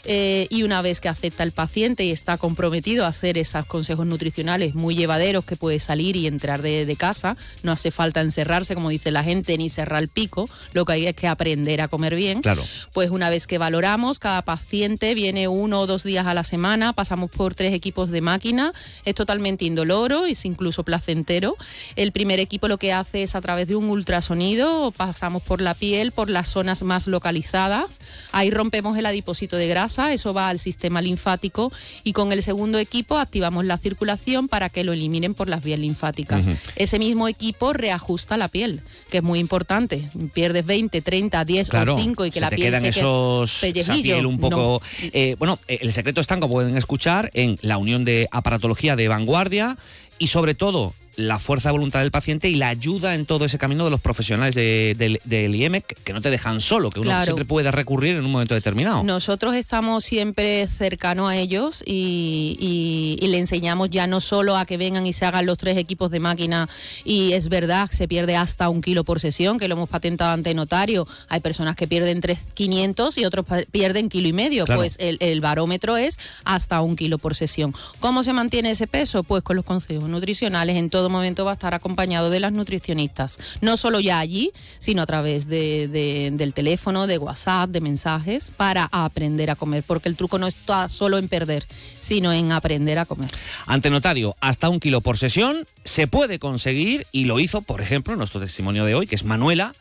eh, 0.04 0.48
y 0.50 0.64
una 0.64 0.82
vez 0.82 1.00
que 1.00 1.08
acepta 1.08 1.44
el 1.44 1.54
paciente 1.54 2.04
y 2.04 2.12
está 2.12 2.38
comprometido 2.38 3.06
a 3.06 3.08
hacer 3.08 3.38
esos 3.38 3.66
consejos 3.66 4.06
nutricionales 4.06 4.76
muy 4.76 4.94
llevaderos 4.94 5.46
que 5.46 5.56
puede 5.56 5.80
salir 5.80 6.18
y 6.18 6.28
entrar 6.28 6.62
de, 6.62 6.86
de 6.86 6.96
casa, 6.98 7.38
no 7.64 7.72
hace 7.72 7.92
falta 7.92 8.25
encerrarse, 8.26 8.76
como 8.76 8.90
dice 8.90 9.12
la 9.12 9.24
gente, 9.24 9.58
ni 9.58 9.70
cerrar 9.70 10.02
el 10.02 10.10
pico, 10.10 10.50
lo 10.74 10.86
que 10.86 10.94
hay 10.94 11.06
es 11.08 11.16
que 11.16 11.28
aprender 11.28 11.82
a 11.82 11.88
comer 11.88 12.16
bien. 12.16 12.42
Claro. 12.42 12.64
Pues 12.94 13.10
una 13.10 13.30
vez 13.30 13.48
que 13.48 13.58
valoramos, 13.58 14.20
cada 14.20 14.42
paciente 14.42 15.14
viene 15.16 15.48
uno 15.48 15.82
o 15.82 15.88
dos 15.88 16.04
días 16.04 16.28
a 16.28 16.34
la 16.34 16.44
semana, 16.44 16.94
pasamos 16.94 17.32
por 17.32 17.56
tres 17.56 17.74
equipos 17.74 18.12
de 18.12 18.22
máquina, 18.22 18.74
es 19.06 19.16
totalmente 19.16 19.66
indoloro, 19.66 20.26
es 20.26 20.46
incluso 20.46 20.84
placentero. 20.84 21.56
El 21.96 22.12
primer 22.12 22.40
equipo 22.40 22.68
lo 22.68 22.78
que 22.78 22.94
hace 22.94 23.24
es 23.24 23.36
a 23.36 23.42
través 23.42 23.68
de 23.68 23.76
un 23.76 23.90
ultrasonido, 23.90 24.92
pasamos 24.92 25.44
por 25.44 25.62
la 25.62 25.74
piel, 25.74 26.12
por 26.12 26.30
las 26.30 26.50
zonas 26.50 26.84
más 26.84 27.08
localizadas, 27.08 28.00
ahí 28.32 28.50
rompemos 28.50 28.98
el 28.98 29.06
adipósito 29.06 29.58
de 29.58 29.68
grasa, 29.68 30.14
eso 30.14 30.34
va 30.34 30.50
al 30.50 30.60
sistema 30.60 31.02
linfático 31.02 31.72
y 32.04 32.14
con 32.14 32.32
el 32.32 32.44
segundo 32.44 32.80
equipo 32.80 33.18
activamos 33.18 33.66
la 33.66 33.78
circulación 33.78 34.48
para 34.48 34.70
que 34.70 34.84
lo 34.84 34.94
eliminen 34.94 35.34
por 35.34 35.50
las 35.50 35.64
vías 35.64 35.80
linfáticas. 35.80 36.48
Ujú. 36.48 36.58
Ese 36.76 37.00
mismo 37.00 37.28
equipo 37.28 37.74
reajusta 37.74 38.05
la 38.38 38.48
piel, 38.48 38.82
que 39.10 39.18
es 39.18 39.24
muy 39.24 39.40
importante. 39.40 40.10
Pierdes 40.34 40.66
20, 40.66 41.02
30, 41.02 41.46
10 41.46 41.70
Claro, 41.70 41.96
o 41.96 41.98
5 42.00 42.26
y 42.26 42.30
que 42.32 42.36
se 42.36 42.42
la 42.42 42.50
te 42.50 42.56
piel 42.56 42.70
quedan 42.70 42.82
se 42.82 42.90
quede 42.92 43.00
esos 43.00 43.64
esa 43.64 43.94
piel 43.94 44.26
un 44.26 44.36
No. 44.38 44.50
poco 44.50 44.82
eh, 45.14 45.36
bueno 45.40 45.60
eh, 45.68 45.80
el 45.82 45.92
secreto 45.92 46.22
está 46.22 46.40
como 46.40 46.54
pueden 46.54 46.78
escuchar 46.78 47.32
en 47.34 47.58
la 47.62 47.78
unión 47.78 48.06
de 48.06 48.28
aparatología 48.32 48.96
de 48.96 49.08
vanguardia 49.08 49.78
y 50.20 50.28
sobre 50.28 50.56
todo 50.56 50.94
la 51.18 51.40
fuerza 51.40 51.70
de 51.70 51.74
voluntad 51.74 52.00
del 52.02 52.12
paciente 52.12 52.50
y 52.50 52.56
la 52.56 52.70
ayuda 52.70 53.16
en 53.16 53.26
todo 53.26 53.46
ese 53.46 53.58
camino 53.58 53.86
de 53.86 53.92
los 53.92 54.02
profesionales 54.02 54.54
de- 54.56 54.96
del 54.98 55.20
del 55.24 55.56
IEM 55.56 55.82
que 55.82 55.96
que 56.04 56.14
no 56.14 56.22
te 56.22 56.30
dejan 56.30 56.62
solo, 56.62 56.90
que 56.92 57.00
uno 57.00 57.10
Claro. 57.10 57.26
siempre 57.26 57.46
puede 57.46 57.72
recurrir 57.72 58.16
en 58.18 58.26
un 58.26 58.32
momento 58.32 58.54
determinado. 58.54 59.04
Nosotros 59.04 59.56
estamos 59.56 60.04
siempre 60.04 60.68
cercanos 60.68 61.32
a 61.32 61.36
ellos 61.38 61.84
y, 61.86 62.58
y- 62.60 63.26
y 63.26 63.28
le 63.30 63.40
enseñamos 63.40 63.90
ya 63.90 64.08
no 64.08 64.20
solo 64.22 64.56
a 64.58 64.66
que 64.66 64.78
vengan 64.78 65.06
y 65.06 65.14
se 65.14 65.26
hagan 65.26 65.46
los 65.46 65.58
tres 65.58 65.78
equipos 65.78 66.12
de 66.12 66.20
máquina 66.20 66.68
y 67.04 67.34
es 67.34 67.50
verdad, 67.50 67.90
se 67.92 68.08
pierde 68.08 68.36
hasta 68.36 68.70
un 68.70 68.82
kilo 68.82 69.04
por 69.04 69.20
sesión, 69.20 69.58
que 69.58 69.68
lo 69.68 69.76
hemos 69.76 69.90
patentado 69.90 70.32
ante 70.32 70.54
notario. 70.54 71.08
Hay 71.30 71.40
personas 71.40 71.76
que 71.76 71.88
pierden 71.88 72.22
3,500 72.22 73.18
y 73.18 73.26
otros 73.26 73.46
pierden 73.72 74.10
kilo 74.10 74.28
y 74.28 74.34
medio. 74.34 74.66
Claro. 74.66 74.82
Pues 74.82 74.98
el, 75.00 75.18
el 75.22 75.42
barómetro 75.42 75.98
es 75.98 76.18
hasta 76.44 76.82
un 76.82 76.96
kilo 76.96 77.18
por 77.18 77.36
sesión. 77.36 77.74
¿Cómo 78.00 78.24
se 78.24 78.34
mantiene 78.34 78.72
ese 78.72 78.88
peso? 78.88 79.24
Pues 79.24 79.44
con 79.44 79.56
los 79.56 79.66
consejos 79.66 80.08
nutricionales. 80.10 80.76
En 80.78 80.90
todo 80.90 81.05
momento 81.10 81.46
va 81.46 81.52
a 81.52 81.54
estar 81.54 81.74
acompañado 81.74 82.30
de 82.30 82.40
las 82.40 82.52
nutricionistas. 82.54 83.38
No 83.62 83.78
solo 83.78 84.00
ya 84.00 84.20
allí, 84.20 84.52
sino 84.80 85.02
a 85.02 85.06
través 85.06 85.48
de, 85.48 85.88
de- 85.88 86.32
del 86.34 86.54
teléfono, 86.54 87.08
de 87.08 87.18
WhatsApp, 87.18 87.70
de 87.70 87.82
mensajes, 87.82 88.52
para 88.56 88.88
aprender 88.92 89.50
a 89.50 89.56
comer. 89.56 89.84
Porque 89.84 90.10
el 90.10 90.16
truco 90.16 90.38
no 90.38 90.48
está 90.48 90.90
solo 90.90 91.18
en 91.18 91.28
perder, 91.28 91.66
sino 92.00 92.32
en 92.34 92.52
aprender 92.52 93.00
a 93.00 93.06
comer. 93.06 93.30
Ante 93.66 93.90
notario, 93.90 94.36
hasta 94.40 94.70
un 94.70 94.80
kilo 94.80 95.02
por 95.02 95.18
sesión 95.18 95.66
se 95.84 96.08
puede 96.08 96.40
conseguir 96.40 97.06
y 97.12 97.26
lo 97.26 97.40
hizo, 97.40 97.62
por 97.62 97.82
ejemplo, 97.82 98.16
nuestro 98.16 98.40
testimonio 98.40 98.86
de 98.86 98.96
hoy, 98.96 99.08
que 99.08 99.16
es 99.16 99.24
Manuela, 99.24 99.74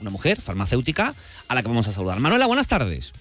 una 0.00 0.10
mujer 0.10 0.40
farmacéutica 0.40 1.14
a 1.48 1.54
la 1.54 1.62
que 1.62 1.68
vamos 1.68 1.86
a 1.88 1.92
saludar. 1.92 2.20
Manuela, 2.20 2.46
buenas 2.46 2.68
tardes. 2.68 3.12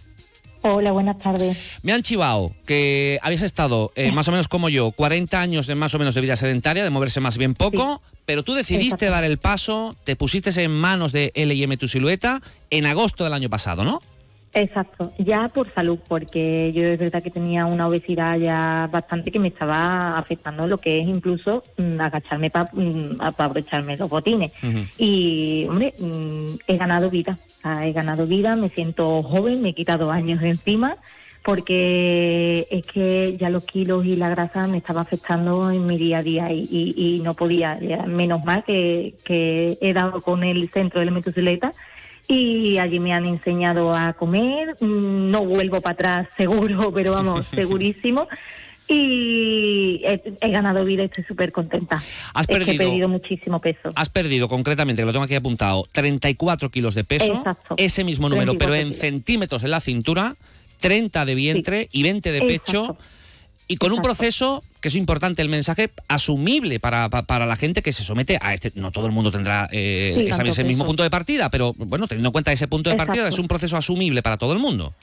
Hola, 0.61 0.91
buenas 0.91 1.17
tardes. 1.17 1.79
Me 1.83 1.93
han 1.93 2.03
chivado 2.03 2.53
que 2.65 3.17
habías 3.21 3.43
estado, 3.43 3.91
eh, 3.95 4.11
más 4.11 4.27
o 4.27 4.31
menos 4.31 4.47
como 4.49 4.67
yo, 4.67 4.91
40 4.91 5.39
años 5.39 5.67
de 5.67 5.75
más 5.75 5.93
o 5.93 5.99
menos 5.99 6.15
de 6.15 6.21
vida 6.21 6.35
sedentaria, 6.35 6.83
de 6.83 6.89
moverse 6.89 7.21
más 7.21 7.37
bien 7.37 7.53
poco, 7.53 8.01
pero 8.25 8.43
tú 8.43 8.53
decidiste 8.53 9.09
dar 9.09 9.23
el 9.23 9.37
paso, 9.37 9.95
te 10.03 10.15
pusiste 10.15 10.49
en 10.61 10.71
manos 10.71 11.13
de 11.13 11.31
L&M 11.35 11.77
Tu 11.77 11.87
Silueta 11.87 12.41
en 12.69 12.85
agosto 12.85 13.23
del 13.23 13.33
año 13.33 13.49
pasado, 13.49 13.85
¿no? 13.85 14.01
Exacto, 14.51 15.13
ya 15.19 15.47
por 15.49 15.71
salud, 15.75 15.99
porque 16.07 16.73
yo 16.73 16.81
es 16.83 16.97
verdad 16.97 17.21
que 17.21 17.29
tenía 17.29 17.67
una 17.67 17.87
obesidad 17.87 18.35
ya 18.37 18.89
bastante 18.91 19.31
que 19.31 19.37
me 19.37 19.49
estaba 19.49 20.17
afectando 20.17 20.65
lo 20.65 20.79
que 20.79 20.99
es 21.01 21.07
incluso 21.07 21.63
mm, 21.77 22.01
agacharme 22.01 22.49
para 22.49 22.71
abrocharme 23.19 23.95
los 23.95 24.09
botines. 24.09 24.51
Y, 24.97 25.67
hombre, 25.69 25.93
mm, 25.99 26.55
he 26.67 26.77
ganado 26.77 27.11
vida, 27.11 27.37
o 27.39 27.61
sea, 27.61 27.85
he 27.85 27.91
ganado 27.93 28.25
vida, 28.25 28.55
me 28.55 28.69
siento 28.69 29.21
joven, 29.21 29.61
me 29.61 29.69
he 29.69 29.73
quitado 29.75 30.11
años 30.11 30.41
de 30.41 30.49
encima, 30.49 30.97
porque 31.43 32.67
es 32.69 32.85
que 32.85 33.37
ya 33.37 33.49
los 33.49 33.65
kilos 33.65 34.05
y 34.05 34.15
la 34.15 34.29
grasa 34.29 34.67
me 34.67 34.77
estaba 34.77 35.01
afectando 35.01 35.69
en 35.71 35.85
mi 35.85 35.97
día 35.97 36.19
a 36.19 36.23
día 36.23 36.51
y, 36.51 36.67
y- 36.71 37.15
y 37.17 37.19
no 37.21 37.33
podía, 37.33 37.79
ya, 37.79 38.03
menos 38.07 38.43
mal 38.43 38.63
que, 38.63 39.13
que 39.23 39.77
he 39.81 39.93
dado 39.93 40.21
con 40.21 40.43
el 40.43 40.69
centro 40.69 40.99
de 40.99 41.05
la 41.05 41.11
motocicleta 41.11 41.71
y 42.31 42.77
allí 42.77 42.99
me 42.99 43.11
han 43.11 43.25
enseñado 43.25 43.91
a 43.91 44.13
comer, 44.13 44.75
mm, 44.79 45.31
no 45.31 45.43
vuelvo 45.43 45.81
para 45.81 45.93
atrás 45.93 46.27
seguro, 46.37 46.93
pero 46.93 47.11
vamos, 47.13 47.47
segurísimo. 47.53 48.27
Y 48.91 50.01
he, 50.03 50.21
he 50.41 50.49
ganado 50.49 50.83
vida 50.83 51.03
y 51.03 51.05
estoy 51.05 51.23
súper 51.23 51.51
contenta. 51.51 51.97
Has 52.33 52.47
es 52.47 52.47
que 52.47 52.53
he 52.55 52.57
perdido- 52.65 52.77
perdido 52.89 53.09
muchísimo 53.09 53.59
peso. 53.59 53.91
Has 53.95 54.09
perdido 54.09 54.47
concretamente, 54.49 55.01
que 55.01 55.05
lo 55.05 55.11
tengo 55.11 55.25
aquí 55.25 55.35
apuntado, 55.35 55.87
34 55.91 56.71
kilos 56.71 56.95
de 56.95 57.03
peso, 57.03 57.33
Exacto. 57.33 57.75
ese 57.77 58.03
mismo 58.03 58.29
número, 58.29 58.53
pero 58.57 58.71
34 58.71 58.81
en 58.81 58.87
kilos. 58.89 59.01
centímetros 59.01 59.63
en 59.63 59.71
la 59.71 59.79
cintura, 59.79 60.35
30 60.79 61.25
de 61.25 61.35
vientre 61.35 61.89
y 61.91 62.03
20 62.03 62.31
de 62.31 62.41
pecho. 62.41 62.97
Y 63.71 63.77
con 63.77 63.91
un 63.93 64.01
proceso, 64.01 64.63
que 64.81 64.87
es 64.87 64.95
importante 64.95 65.43
el 65.43 65.47
mensaje, 65.47 65.91
asumible 66.07 66.79
para, 66.79 67.07
pa- 67.07 67.21
para 67.21 67.45
la 67.45 67.55
gente 67.55 67.81
que 67.83 67.93
se 67.93 68.03
somete 68.03 68.39
a 68.41 68.53
este. 68.55 68.71
No 68.73 68.89
todo 68.91 69.05
el 69.05 69.11
mundo 69.13 69.29
tendrá 69.31 69.69
eh, 69.71 70.11
Sí, 70.15 70.21
esa- 70.27 70.41
ese 70.43 70.63
mismo 70.63 70.85
punto 70.85 71.03
de 71.03 71.11
partida, 71.11 71.49
pero 71.51 71.73
bueno, 71.77 72.07
teniendo 72.07 72.29
en 72.29 72.33
cuenta 72.33 72.51
ese 72.51 72.67
punto 72.67 72.89
de 72.89 72.95
partida, 72.97 73.27
es 73.27 73.37
un 73.39 73.47
proceso 73.47 73.77
asumible 73.77 74.23
para 74.23 74.37
todo 74.37 74.53
el 74.53 74.59
mundo. 74.59 74.93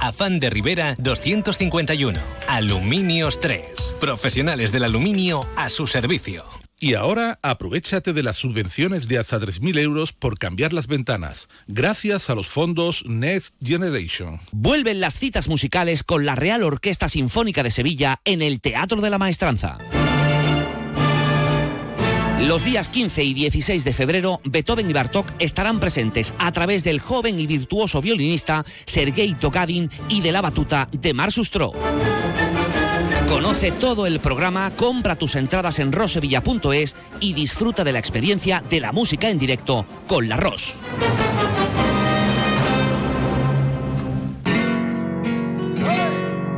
Afán 0.00 0.40
de 0.40 0.50
Rivera 0.50 0.94
251. 0.98 2.18
Aluminios 2.46 3.40
3. 3.40 3.96
Profesionales 4.00 4.72
del 4.72 4.84
aluminio 4.84 5.46
a 5.56 5.68
su 5.68 5.86
servicio. 5.86 6.44
Y 6.80 6.94
ahora 6.94 7.40
aprovechate 7.42 8.12
de 8.12 8.22
las 8.22 8.36
subvenciones 8.36 9.08
de 9.08 9.18
hasta 9.18 9.40
3.000 9.40 9.80
euros 9.80 10.12
por 10.12 10.38
cambiar 10.38 10.72
las 10.72 10.86
ventanas, 10.86 11.48
gracias 11.66 12.30
a 12.30 12.36
los 12.36 12.46
fondos 12.46 13.04
Next 13.04 13.56
Generation. 13.60 14.38
Vuelven 14.52 15.00
las 15.00 15.18
citas 15.18 15.48
musicales 15.48 16.04
con 16.04 16.24
la 16.24 16.36
Real 16.36 16.62
Orquesta 16.62 17.08
Sinfónica 17.08 17.64
de 17.64 17.72
Sevilla 17.72 18.20
en 18.24 18.42
el 18.42 18.60
Teatro 18.60 19.00
de 19.00 19.10
la 19.10 19.18
Maestranza. 19.18 19.78
Los 22.46 22.64
días 22.64 22.88
15 22.88 23.24
y 23.24 23.34
16 23.34 23.84
de 23.84 23.92
febrero, 23.92 24.40
Beethoven 24.44 24.88
y 24.88 24.92
Bartók 24.92 25.26
estarán 25.38 25.80
presentes 25.80 26.34
a 26.38 26.52
través 26.52 26.84
del 26.84 27.00
joven 27.00 27.38
y 27.38 27.46
virtuoso 27.46 28.00
violinista 28.00 28.64
Sergei 28.86 29.34
Togadin 29.34 29.90
y 30.08 30.20
de 30.20 30.32
la 30.32 30.40
batuta 30.40 30.88
de 30.92 31.14
Mar 31.14 31.32
Sustro. 31.32 31.72
Conoce 33.26 33.72
todo 33.72 34.06
el 34.06 34.20
programa, 34.20 34.70
compra 34.76 35.16
tus 35.16 35.34
entradas 35.34 35.80
en 35.80 35.92
rosevilla.es 35.92 36.96
y 37.20 37.34
disfruta 37.34 37.84
de 37.84 37.92
la 37.92 37.98
experiencia 37.98 38.62
de 38.70 38.80
la 38.80 38.92
música 38.92 39.28
en 39.28 39.38
directo 39.38 39.84
con 40.06 40.28
la 40.28 40.36
Ros. 40.36 40.76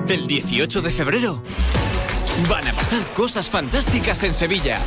El 0.09 0.27
18 0.27 0.83
de 0.83 0.91
febrero 0.91 1.43
van 2.49 2.67
a 2.67 2.73
pasar 2.73 3.01
cosas 3.15 3.49
fantásticas 3.49 4.23
en 4.25 4.35
Sevilla. 4.35 4.79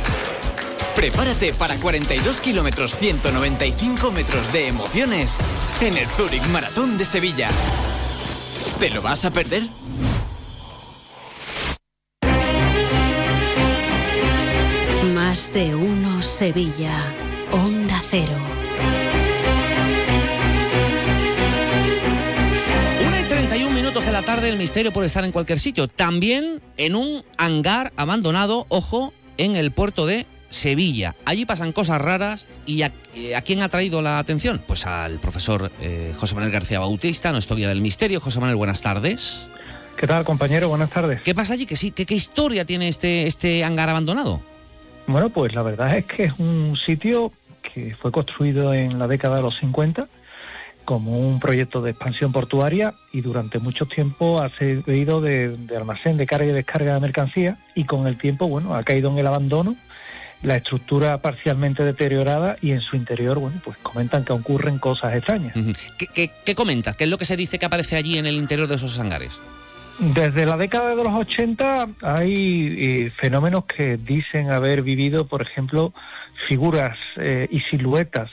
Prepárate 0.96 1.52
para 1.54 1.76
42 1.76 2.40
kilómetros 2.40 2.94
195 2.94 4.12
metros 4.12 4.52
de 4.52 4.68
emociones 4.68 5.38
en 5.80 5.96
el 5.96 6.06
Zurich 6.06 6.46
Maratón 6.46 6.96
de 6.96 7.04
Sevilla. 7.04 7.48
¿Te 8.78 8.90
lo 8.90 9.02
vas 9.02 9.24
a 9.24 9.30
perder? 9.32 9.64
Más 15.14 15.52
de 15.52 15.74
uno 15.74 16.22
Sevilla. 16.22 17.02
Onda 17.50 18.00
Cero. 18.08 18.36
Una 23.06 23.20
y 23.20 23.24
31 23.24 23.70
minutos 23.74 24.06
de 24.06 24.12
la 24.12 24.22
tarde, 24.22 24.48
el 24.48 24.56
misterio 24.56 24.92
puede 24.92 25.08
estar 25.08 25.24
en 25.24 25.32
cualquier 25.32 25.58
sitio. 25.58 25.88
También 25.88 26.62
en 26.76 26.94
un 26.94 27.24
hangar 27.36 27.92
abandonado, 27.96 28.66
ojo, 28.68 29.12
en 29.38 29.56
el 29.56 29.72
puerto 29.72 30.06
de 30.06 30.26
Sevilla. 30.54 31.16
Allí 31.24 31.44
pasan 31.44 31.72
cosas 31.72 32.00
raras 32.00 32.46
y 32.64 32.82
a, 32.82 32.92
eh, 33.14 33.34
¿a 33.34 33.42
quién 33.42 33.62
ha 33.62 33.68
traído 33.68 34.00
la 34.02 34.18
atención? 34.18 34.62
Pues 34.66 34.86
al 34.86 35.18
profesor 35.18 35.72
eh, 35.80 36.14
José 36.16 36.34
Manuel 36.34 36.52
García 36.52 36.78
Bautista, 36.78 37.32
nuestro 37.32 37.56
guía 37.56 37.68
del 37.68 37.80
misterio. 37.80 38.20
José 38.20 38.38
Manuel, 38.40 38.56
buenas 38.56 38.80
tardes. 38.80 39.48
¿Qué 39.96 40.06
tal, 40.06 40.24
compañero? 40.24 40.68
Buenas 40.68 40.90
tardes. 40.90 41.22
¿Qué 41.22 41.34
pasa 41.34 41.54
allí? 41.54 41.66
¿Qué, 41.66 41.76
sí, 41.76 41.90
qué, 41.90 42.06
qué 42.06 42.14
historia 42.14 42.64
tiene 42.64 42.88
este, 42.88 43.26
este 43.26 43.64
hangar 43.64 43.88
abandonado? 43.88 44.40
Bueno, 45.06 45.28
pues 45.28 45.54
la 45.54 45.62
verdad 45.62 45.96
es 45.98 46.06
que 46.06 46.24
es 46.24 46.38
un 46.38 46.76
sitio 46.76 47.32
que 47.62 47.94
fue 48.00 48.12
construido 48.12 48.72
en 48.72 48.98
la 48.98 49.08
década 49.08 49.36
de 49.36 49.42
los 49.42 49.58
50 49.58 50.08
como 50.84 51.18
un 51.18 51.40
proyecto 51.40 51.80
de 51.80 51.90
expansión 51.90 52.30
portuaria 52.30 52.94
y 53.12 53.22
durante 53.22 53.58
mucho 53.58 53.86
tiempo 53.86 54.40
ha 54.40 54.50
servido 54.50 55.20
de, 55.20 55.56
de 55.56 55.76
almacén 55.76 56.16
de 56.16 56.26
carga 56.26 56.46
y 56.46 56.52
descarga 56.52 56.94
de 56.94 57.00
mercancía 57.00 57.56
y 57.74 57.84
con 57.84 58.06
el 58.06 58.18
tiempo, 58.18 58.48
bueno, 58.48 58.74
ha 58.74 58.84
caído 58.84 59.10
en 59.10 59.18
el 59.18 59.26
abandono, 59.26 59.76
la 60.42 60.56
estructura 60.56 61.18
parcialmente 61.18 61.84
deteriorada 61.84 62.56
y 62.60 62.72
en 62.72 62.80
su 62.80 62.96
interior, 62.96 63.38
bueno, 63.38 63.60
pues 63.64 63.76
comentan 63.78 64.24
que 64.24 64.32
ocurren 64.32 64.78
cosas 64.78 65.14
extrañas. 65.14 65.54
¿Qué, 65.98 66.06
qué, 66.06 66.30
qué 66.44 66.54
comentas? 66.54 66.96
¿Qué 66.96 67.04
es 67.04 67.10
lo 67.10 67.18
que 67.18 67.24
se 67.24 67.36
dice 67.36 67.58
que 67.58 67.66
aparece 67.66 67.96
allí 67.96 68.18
en 68.18 68.26
el 68.26 68.34
interior 68.34 68.68
de 68.68 68.74
esos 68.74 68.98
hangares? 68.98 69.40
Desde 69.98 70.44
la 70.44 70.56
década 70.56 70.90
de 70.90 70.96
los 70.96 71.14
80 71.14 71.88
hay 72.02 72.66
eh, 72.78 73.12
fenómenos 73.16 73.64
que 73.66 73.96
dicen 73.96 74.50
haber 74.50 74.82
vivido, 74.82 75.26
por 75.26 75.40
ejemplo, 75.40 75.94
figuras 76.48 76.98
eh, 77.16 77.46
y 77.50 77.60
siluetas 77.60 78.30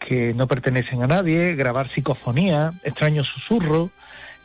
que 0.00 0.32
no 0.34 0.46
pertenecen 0.46 1.02
a 1.02 1.06
nadie, 1.06 1.54
grabar 1.54 1.92
psicofonía, 1.92 2.72
extraños 2.82 3.26
susurros, 3.26 3.90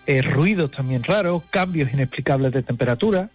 eh, 0.07 0.21
ruidos 0.21 0.71
también 0.71 1.03
raros, 1.03 1.43
cambios 1.51 1.93
inexplicables 1.93 2.51
de 2.51 2.63
temperatura 2.63 3.29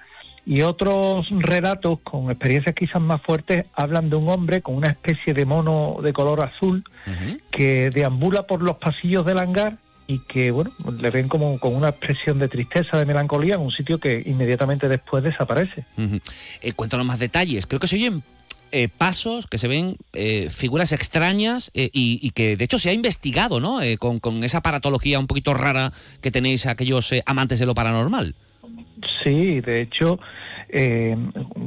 y 0.46 0.62
otros 0.62 1.26
relatos 1.30 1.98
con 2.04 2.30
experiencias 2.30 2.74
quizás 2.74 3.02
más 3.02 3.20
fuertes 3.20 3.66
hablan 3.74 4.08
de 4.08 4.16
un 4.16 4.30
hombre 4.30 4.62
con 4.62 4.76
una 4.76 4.88
especie 4.88 5.34
de 5.34 5.44
mono 5.44 5.96
de 6.00 6.12
color 6.12 6.44
azul 6.44 6.84
que 7.50 7.90
deambula 7.90 8.46
por 8.46 8.62
los 8.62 8.76
pasillos 8.76 9.26
del 9.26 9.38
hangar 9.38 9.78
y 10.06 10.20
que, 10.20 10.52
bueno, 10.52 10.70
le 11.00 11.10
ven 11.10 11.28
como 11.28 11.58
con 11.58 11.74
una 11.74 11.88
expresión 11.88 12.38
de 12.38 12.46
tristeza, 12.46 12.96
de 12.96 13.04
melancolía 13.04 13.56
en 13.56 13.60
un 13.60 13.72
sitio 13.72 13.98
que 13.98 14.22
inmediatamente 14.24 14.88
después 14.88 15.24
desaparece. 15.24 15.84
Eh, 16.62 16.72
cuéntanos 16.74 17.04
más 17.04 17.18
detalles. 17.18 17.66
Creo 17.66 17.80
que 17.80 17.88
se 17.88 17.96
oyen 17.96 18.22
eh, 18.70 18.86
pasos, 18.86 19.48
que 19.48 19.58
se 19.58 19.66
ven 19.66 19.96
eh, 20.12 20.48
figuras 20.48 20.92
extrañas 20.92 21.72
y, 21.74 21.90
y 21.92 22.30
que 22.30 22.56
de 22.56 22.64
hecho 22.64 22.78
se 22.78 22.90
ha 22.90 22.92
investigado, 22.92 23.58
¿no? 23.58 23.80
Con, 23.98 24.20
con 24.20 24.44
esa 24.44 24.62
paratología 24.62 25.18
un 25.18 25.26
poquito 25.26 25.54
rara 25.54 25.92
que 26.20 26.30
tenéis 26.30 26.66
aquellos 26.66 27.12
amantes 27.26 27.58
de 27.58 27.66
lo 27.66 27.74
paranormal. 27.74 28.36
Sí, 29.26 29.60
de 29.60 29.80
hecho, 29.80 30.20
eh, 30.68 31.16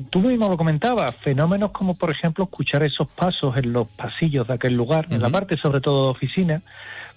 tú 0.09 0.21
mismo 0.21 0.47
lo 0.47 0.55
comentabas, 0.55 1.13
fenómenos 1.17 1.71
como 1.71 1.93
por 1.93 2.09
ejemplo 2.09 2.45
escuchar 2.45 2.83
esos 2.83 3.09
pasos 3.09 3.57
en 3.57 3.73
los 3.73 3.85
pasillos 3.89 4.47
de 4.47 4.53
aquel 4.53 4.75
lugar, 4.75 5.07
en 5.09 5.21
la 5.21 5.29
parte 5.29 5.57
sobre 5.57 5.81
todo 5.81 6.05
de 6.05 6.11
oficina, 6.11 6.61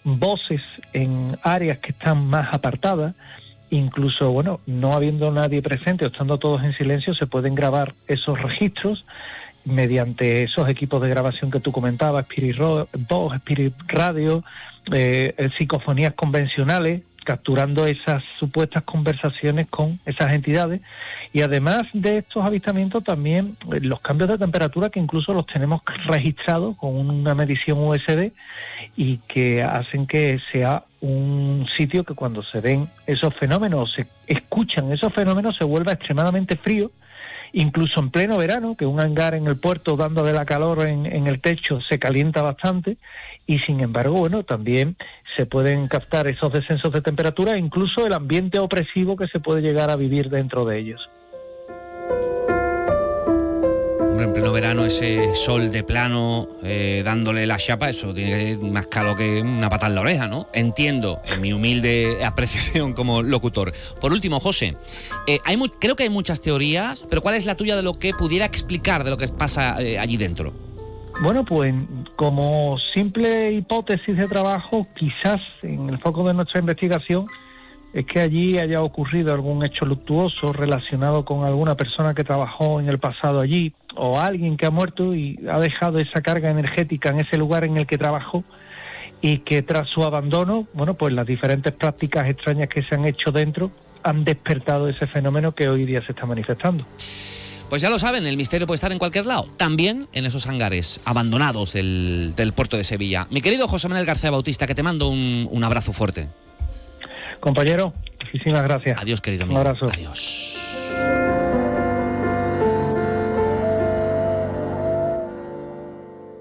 voces 0.03 0.61
en 0.93 1.39
áreas 1.45 1.79
que 1.79 1.93
están 1.93 2.27
más 2.27 2.53
apartadas, 2.53 3.15
incluso, 3.71 4.33
bueno, 4.33 4.59
no 4.67 4.95
habiendo 4.95 5.31
nadie 5.31 5.63
presente 5.63 6.07
o 6.07 6.09
estando 6.09 6.39
todos 6.39 6.65
en 6.65 6.77
silencio, 6.77 7.15
se 7.15 7.29
pueden 7.29 7.55
grabar 7.55 7.95
esos 8.09 8.43
registros 8.43 9.07
mediante 9.65 10.43
esos 10.43 10.69
equipos 10.69 11.01
de 11.03 11.09
grabación 11.09 11.53
que 11.53 11.61
tú 11.61 11.71
comentabas, 11.71 12.25
Spirit 12.25 12.57
Spirit 13.37 13.75
Radio, 13.87 14.43
eh, 14.93 15.37
psicofonías 15.57 16.15
convencionales, 16.15 17.03
capturando 17.25 17.87
esas 17.87 18.23
supuestas 18.39 18.85
conversaciones 18.85 19.69
con 19.69 19.99
esas 20.07 20.33
entidades. 20.33 20.81
Y 21.33 21.43
además 21.43 21.83
de 21.93 22.19
estos 22.19 22.45
avistamientos, 22.45 23.03
también 23.05 23.57
eh, 23.73 23.81
los 23.81 24.01
cambios 24.01 24.31
de 24.31 24.39
temperatura 24.39 24.91
que 24.91 25.01
incluso 25.01 25.33
los 25.33 25.47
tenemos 25.47 25.83
registrados 26.07 26.77
con 26.77 26.95
una 26.97 27.35
medición 27.35 27.79
USB 27.79 28.33
y 28.97 29.19
que 29.29 29.63
hacen 29.63 30.07
que 30.07 30.39
sea 30.51 30.85
un 31.01 31.67
sitio 31.77 32.05
que 32.05 32.15
cuando 32.15 32.43
se 32.43 32.61
ven 32.61 32.89
esos 33.07 33.35
fenómenos, 33.35 33.93
se 33.95 34.07
escuchan 34.27 34.93
esos 34.93 35.13
fenómenos, 35.13 35.57
se 35.57 35.65
vuelva 35.65 35.93
extremadamente 35.93 36.57
frío 36.57 36.91
incluso 37.53 38.01
en 38.01 38.11
pleno 38.11 38.37
verano, 38.37 38.77
que 38.77 38.87
un 38.87 39.01
hangar 39.01 39.35
en 39.35 39.47
el 39.47 39.57
puerto 39.57 39.97
dando 39.97 40.23
de 40.23 40.33
la 40.33 40.45
calor 40.45 40.87
en, 40.87 41.07
en, 41.07 41.27
el 41.27 41.41
techo 41.41 41.81
se 41.89 41.99
calienta 41.99 42.43
bastante 42.43 42.97
y 43.47 43.59
sin 43.61 43.81
embargo, 43.81 44.17
bueno, 44.17 44.45
también 44.45 44.97
se 45.37 45.47
pueden 45.47 45.87
captar 45.89 46.27
esos 46.29 46.53
descensos 46.53 46.93
de 46.93 47.01
temperatura 47.01 47.53
e 47.53 47.59
incluso 47.59 48.07
el 48.07 48.13
ambiente 48.13 48.59
opresivo 48.61 49.17
que 49.17 49.29
se 49.29 49.41
puede 49.41 49.63
llegar 49.63 49.91
a 49.91 49.97
vivir 49.97 50.31
dentro 50.31 50.65
de 50.65 50.79
ellos. 50.79 51.09
En 54.23 54.33
pleno 54.33 54.53
verano 54.53 54.85
ese 54.85 55.35
sol 55.35 55.73
de 55.73 55.83
plano 55.83 56.47
eh, 56.63 57.03
dándole 57.05 57.45
la 57.45 57.57
chapa, 57.57 57.91
eso 57.91 58.15
tiene 58.15 58.57
más 58.57 58.87
caro 58.87 59.17
que 59.17 59.43
una 59.43 59.69
pata 59.69 59.89
en 59.89 59.97
la 59.97 60.03
oreja, 60.03 60.29
¿no? 60.29 60.47
Entiendo, 60.55 61.21
en 61.27 61.41
mi 61.41 61.53
humilde 61.53 62.25
apreciación 62.25 62.93
como 62.93 63.23
locutor. 63.23 63.73
Por 64.01 64.13
último, 64.13 64.39
José, 64.39 64.77
eh, 65.27 65.41
hay 65.45 65.59
creo 65.81 65.97
que 65.97 66.05
hay 66.05 66.11
muchas 66.11 66.41
teorías, 66.41 67.05
pero 67.11 67.21
¿cuál 67.21 67.35
es 67.35 67.47
la 67.47 67.57
tuya 67.57 67.75
de 67.75 67.83
lo 67.83 67.99
que 67.99 68.15
pudiera 68.15 68.45
explicar 68.45 69.03
de 69.03 69.11
lo 69.11 69.17
que 69.17 69.27
pasa 69.27 69.83
eh, 69.83 69.99
allí 69.99 70.17
dentro? 70.17 70.53
Bueno, 71.21 71.45
pues 71.45 71.75
como 72.15 72.77
simple 72.95 73.53
hipótesis 73.53 74.17
de 74.17 74.29
trabajo, 74.29 74.87
quizás 74.95 75.41
en 75.63 75.89
el 75.89 75.99
foco 75.99 76.27
de 76.29 76.35
nuestra 76.35 76.61
investigación 76.61 77.27
es 77.93 78.07
que 78.07 78.21
allí 78.21 78.59
haya 78.59 78.81
ocurrido 78.81 79.35
algún 79.35 79.65
hecho 79.65 79.85
luctuoso 79.85 80.53
relacionado 80.53 81.25
con 81.25 81.45
alguna 81.45 81.75
persona 81.75 82.15
que 82.15 82.25
trabajó 82.25 82.81
en 82.81 82.89
el 82.89 82.99
pasado 82.99 83.41
allí 83.41 83.73
o 83.97 84.19
alguien 84.19 84.57
que 84.57 84.67
ha 84.67 84.71
muerto 84.71 85.15
y 85.15 85.39
ha 85.51 85.59
dejado 85.59 85.99
esa 85.99 86.23
carga 86.23 86.51
energética 86.51 87.11
en 87.11 87.21
ese 87.21 87.37
lugar 87.37 87.65
en 87.65 87.77
el 87.77 87.87
que 87.87 87.99
trabajó 87.99 88.45
y 89.21 89.39
que 89.39 89.63
tras 89.63 89.89
su 89.89 90.03
abandono, 90.03 90.67
bueno, 90.73 90.95
pues 90.95 91.13
las 91.13 91.27
diferentes 91.27 91.73
prácticas 91.73 92.29
extrañas 92.29 92.69
que 92.69 92.83
se 92.83 92.95
han 92.95 93.05
hecho 93.05 93.31
dentro 93.31 93.71
han 94.03 94.25
despertado 94.25 94.89
ese 94.89 95.07
fenómeno 95.07 95.55
que 95.55 95.69
hoy 95.69 95.85
día 95.85 96.01
se 96.01 96.13
está 96.13 96.27
manifestando. 96.27 96.85
Pues 97.69 97.81
ya 97.81 97.89
lo 97.89 97.99
saben, 97.99 98.27
el 98.27 98.37
misterio 98.37 98.67
puede 98.67 98.77
estar 98.77 98.93
en 98.93 98.99
cualquier 98.99 99.25
lado, 99.25 99.47
también 99.57 100.09
en 100.13 100.27
esos 100.27 100.47
hangares 100.47 101.01
abandonados 101.05 101.73
del, 101.73 102.53
puerto 102.55 102.77
de 102.77 102.85
Sevilla. 102.85 103.27
Mi 103.31 103.41
querido 103.41 103.69
José 103.69 103.89
Manuel 103.89 104.07
García 104.07 104.31
Bautista, 104.31 104.67
que 104.67 104.75
te 104.75 104.83
mando 104.83 105.09
un, 105.09 105.49
un 105.51 105.65
abrazo 105.65 105.93
fuerte. 105.93 106.29
Compañero, 107.43 107.93
muchísimas 108.21 108.63
gracias. 108.63 109.03
Adiós, 109.03 109.21
querido 109.21 109.43
amigo. 109.43 109.61
Un 109.61 109.67
abrazo. 109.67 109.87
Adiós. 109.93 110.57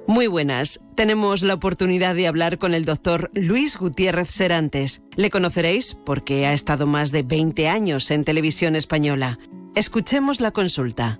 Muy 0.05 0.27
buenas. 0.27 0.85
Tenemos 0.95 1.41
la 1.41 1.55
oportunidad 1.55 2.13
de 2.13 2.27
hablar 2.27 2.59
con 2.59 2.75
el 2.75 2.85
doctor 2.85 3.31
Luis 3.33 3.77
Gutiérrez 3.77 4.29
Serantes. 4.29 5.01
Le 5.15 5.31
conoceréis 5.31 5.95
porque 5.95 6.45
ha 6.45 6.53
estado 6.53 6.85
más 6.85 7.11
de 7.11 7.23
20 7.23 7.67
años 7.67 8.11
en 8.11 8.23
televisión 8.23 8.75
española. 8.75 9.39
Escuchemos 9.73 10.39
la 10.39 10.51
consulta. 10.51 11.19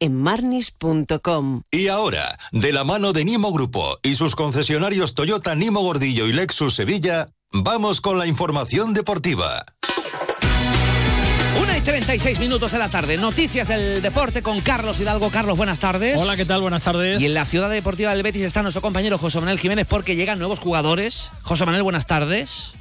en 0.00 0.16
marnis.com. 0.16 1.62
Y 1.70 1.88
ahora, 1.88 2.36
de 2.52 2.72
la 2.72 2.84
mano 2.84 3.12
de 3.12 3.24
Nimo 3.24 3.52
Grupo 3.52 3.98
y 4.02 4.16
sus 4.16 4.34
concesionarios 4.34 5.14
Toyota 5.14 5.54
Nimo 5.54 5.80
Gordillo 5.80 6.26
y 6.26 6.32
Lexus 6.32 6.74
Sevilla, 6.74 7.28
vamos 7.52 8.00
con 8.00 8.18
la 8.18 8.26
información 8.26 8.94
deportiva. 8.94 9.62
1 11.60 11.76
y 11.76 11.80
36 11.82 12.40
minutos 12.40 12.72
de 12.72 12.78
la 12.78 12.88
tarde. 12.88 13.18
Noticias 13.18 13.68
del 13.68 14.00
deporte 14.00 14.42
con 14.42 14.60
Carlos 14.60 14.98
Hidalgo. 15.00 15.30
Carlos, 15.30 15.56
buenas 15.56 15.78
tardes. 15.78 16.18
Hola, 16.18 16.36
¿qué 16.36 16.46
tal? 16.46 16.62
Buenas 16.62 16.84
tardes. 16.84 17.20
Y 17.20 17.26
en 17.26 17.34
la 17.34 17.44
ciudad 17.44 17.68
deportiva 17.68 18.14
del 18.14 18.22
Betis 18.22 18.42
está 18.42 18.62
nuestro 18.62 18.80
compañero 18.80 19.18
José 19.18 19.38
Manuel 19.40 19.58
Jiménez 19.58 19.86
porque 19.86 20.16
llegan 20.16 20.38
nuevos 20.38 20.58
jugadores. 20.58 21.30
José 21.42 21.66
Manuel, 21.66 21.82
buenas 21.82 22.06
tardes. 22.06 22.72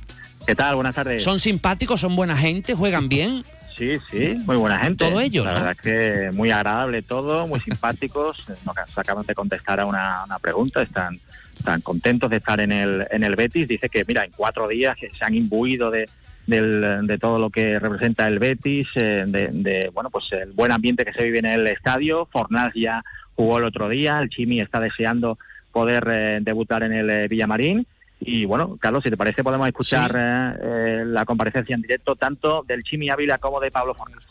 ¿Qué 0.48 0.56
tal? 0.56 0.76
Buenas 0.76 0.96
tardes. 0.96 1.22
¿Son 1.22 1.40
simpáticos? 1.40 2.00
¿Son 2.00 2.16
buena 2.16 2.38
gente? 2.38 2.74
¿Juegan 2.74 3.10
bien? 3.10 3.44
Sí, 3.80 3.92
sí, 4.12 4.36
muy 4.46 4.58
buena 4.58 4.78
gente. 4.80 5.10
Todo 5.10 5.22
ello, 5.22 5.44
La 5.46 5.52
¿no? 5.52 5.56
verdad 5.56 5.72
es 5.72 5.82
que 5.82 6.32
muy 6.34 6.52
agradable 6.52 7.02
todo, 7.02 7.48
muy 7.48 7.60
simpáticos. 7.62 8.46
Nos 8.66 8.76
acaban 8.98 9.26
de 9.26 9.34
contestar 9.34 9.80
a 9.80 9.86
una, 9.86 10.26
una 10.26 10.38
pregunta, 10.38 10.82
están, 10.82 11.16
están 11.58 11.80
contentos 11.82 12.30
de 12.30 12.38
estar 12.38 12.60
en 12.60 12.72
el, 12.74 13.08
en 13.10 13.24
el 13.24 13.36
Betis. 13.38 13.68
Dice 13.70 13.88
que, 13.90 14.04
mira, 14.06 14.26
en 14.26 14.32
cuatro 14.36 14.68
días 14.68 14.98
que 14.98 15.10
se 15.10 15.24
han 15.24 15.34
imbuido 15.34 15.90
de, 15.92 16.10
del- 16.46 17.08
de 17.08 17.18
todo 17.18 17.40
lo 17.40 17.50
que 17.50 17.80
representa 17.80 18.28
el 18.28 18.38
Betis, 18.40 18.86
eh, 18.96 19.24
de, 19.26 19.48
de, 19.54 19.90
bueno, 19.94 20.10
pues 20.10 20.26
el 20.32 20.52
buen 20.52 20.74
ambiente 20.74 21.06
que 21.06 21.14
se 21.14 21.24
vive 21.24 21.40
en 21.40 21.46
el 21.46 21.66
estadio. 21.68 22.26
Fornals 22.26 22.74
ya 22.76 23.02
jugó 23.36 23.60
el 23.60 23.64
otro 23.64 23.88
día, 23.88 24.20
el 24.20 24.30
Chimi 24.30 24.60
está 24.60 24.82
deseando 24.82 25.40
poder 25.72 26.06
eh, 26.12 26.40
debutar 26.42 26.84
en 26.84 26.92
el 26.92 27.10
eh, 27.10 27.28
Villamarín. 27.30 27.88
Y 28.22 28.46
bueno, 28.46 28.78
Carlos, 28.80 29.04
si 29.04 29.10
te 29.10 29.18
parece, 29.18 29.44
podemos 29.44 29.68
escuchar 29.68 30.16
eh, 30.16 30.54
eh, 30.62 31.04
la 31.06 31.26
comparecencia 31.26 31.74
en 31.74 31.82
directo 31.82 32.16
tanto 32.16 32.64
del 32.68 32.84
Chimi 32.84 33.10
Ávila 33.10 33.38
como 33.38 33.60
de 33.60 33.72
Pablo 33.72 33.94
Fornals. 33.94 34.26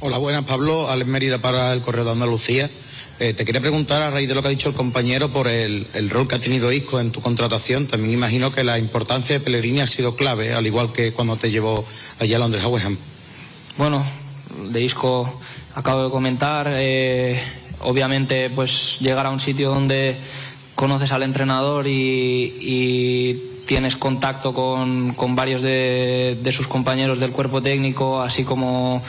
Hola, 0.00 0.18
buenas, 0.18 0.42
Pablo. 0.42 0.88
Alex 0.88 1.08
Mérida 1.08 1.38
para 1.38 1.72
el 1.72 1.80
Correo 1.80 2.04
de 2.04 2.12
Andalucía. 2.12 2.70
Eh, 3.18 3.34
te 3.34 3.44
quería 3.44 3.60
preguntar, 3.60 4.00
a 4.00 4.10
raíz 4.10 4.28
de 4.28 4.34
lo 4.36 4.42
que 4.42 4.48
ha 4.48 4.50
dicho 4.50 4.68
el 4.68 4.76
compañero, 4.76 5.28
por 5.30 5.48
el, 5.48 5.88
el 5.92 6.08
rol 6.08 6.28
que 6.28 6.36
ha 6.36 6.38
tenido 6.38 6.70
Isco 6.70 7.00
en 7.00 7.10
tu 7.10 7.20
contratación. 7.20 7.88
También 7.88 8.12
imagino 8.12 8.52
que 8.52 8.62
la 8.62 8.78
importancia 8.78 9.36
de 9.36 9.44
Pellegrini 9.44 9.80
ha 9.80 9.88
sido 9.88 10.14
clave, 10.14 10.54
al 10.54 10.66
igual 10.68 10.92
que 10.92 11.12
cuando 11.12 11.36
te 11.36 11.50
llevó 11.50 11.84
allá 12.20 12.36
a 12.36 12.38
Londres 12.38 12.62
a 12.62 12.68
West 12.68 12.86
Ham. 12.86 12.96
Bueno, 13.76 14.06
de 14.70 14.82
Isco 14.82 15.40
acabo 15.74 16.04
de 16.04 16.10
comentar. 16.10 16.68
eh, 16.70 17.42
obviamente, 17.80 18.50
pues 18.50 18.98
llegar 19.00 19.26
a 19.26 19.30
un 19.30 19.40
sitio 19.40 19.70
donde 19.70 20.16
conoces 20.78 21.10
al 21.10 21.24
entrenador 21.24 21.88
y, 21.88 22.54
y 22.60 23.34
tienes 23.66 23.96
contacto 23.96 24.54
con, 24.54 25.12
varios 25.34 25.60
de, 25.60 26.52
sus 26.54 26.68
compañeros 26.68 27.18
del 27.18 27.32
cuerpo 27.32 27.60
técnico, 27.60 28.22
así 28.22 28.44
como 28.44 29.02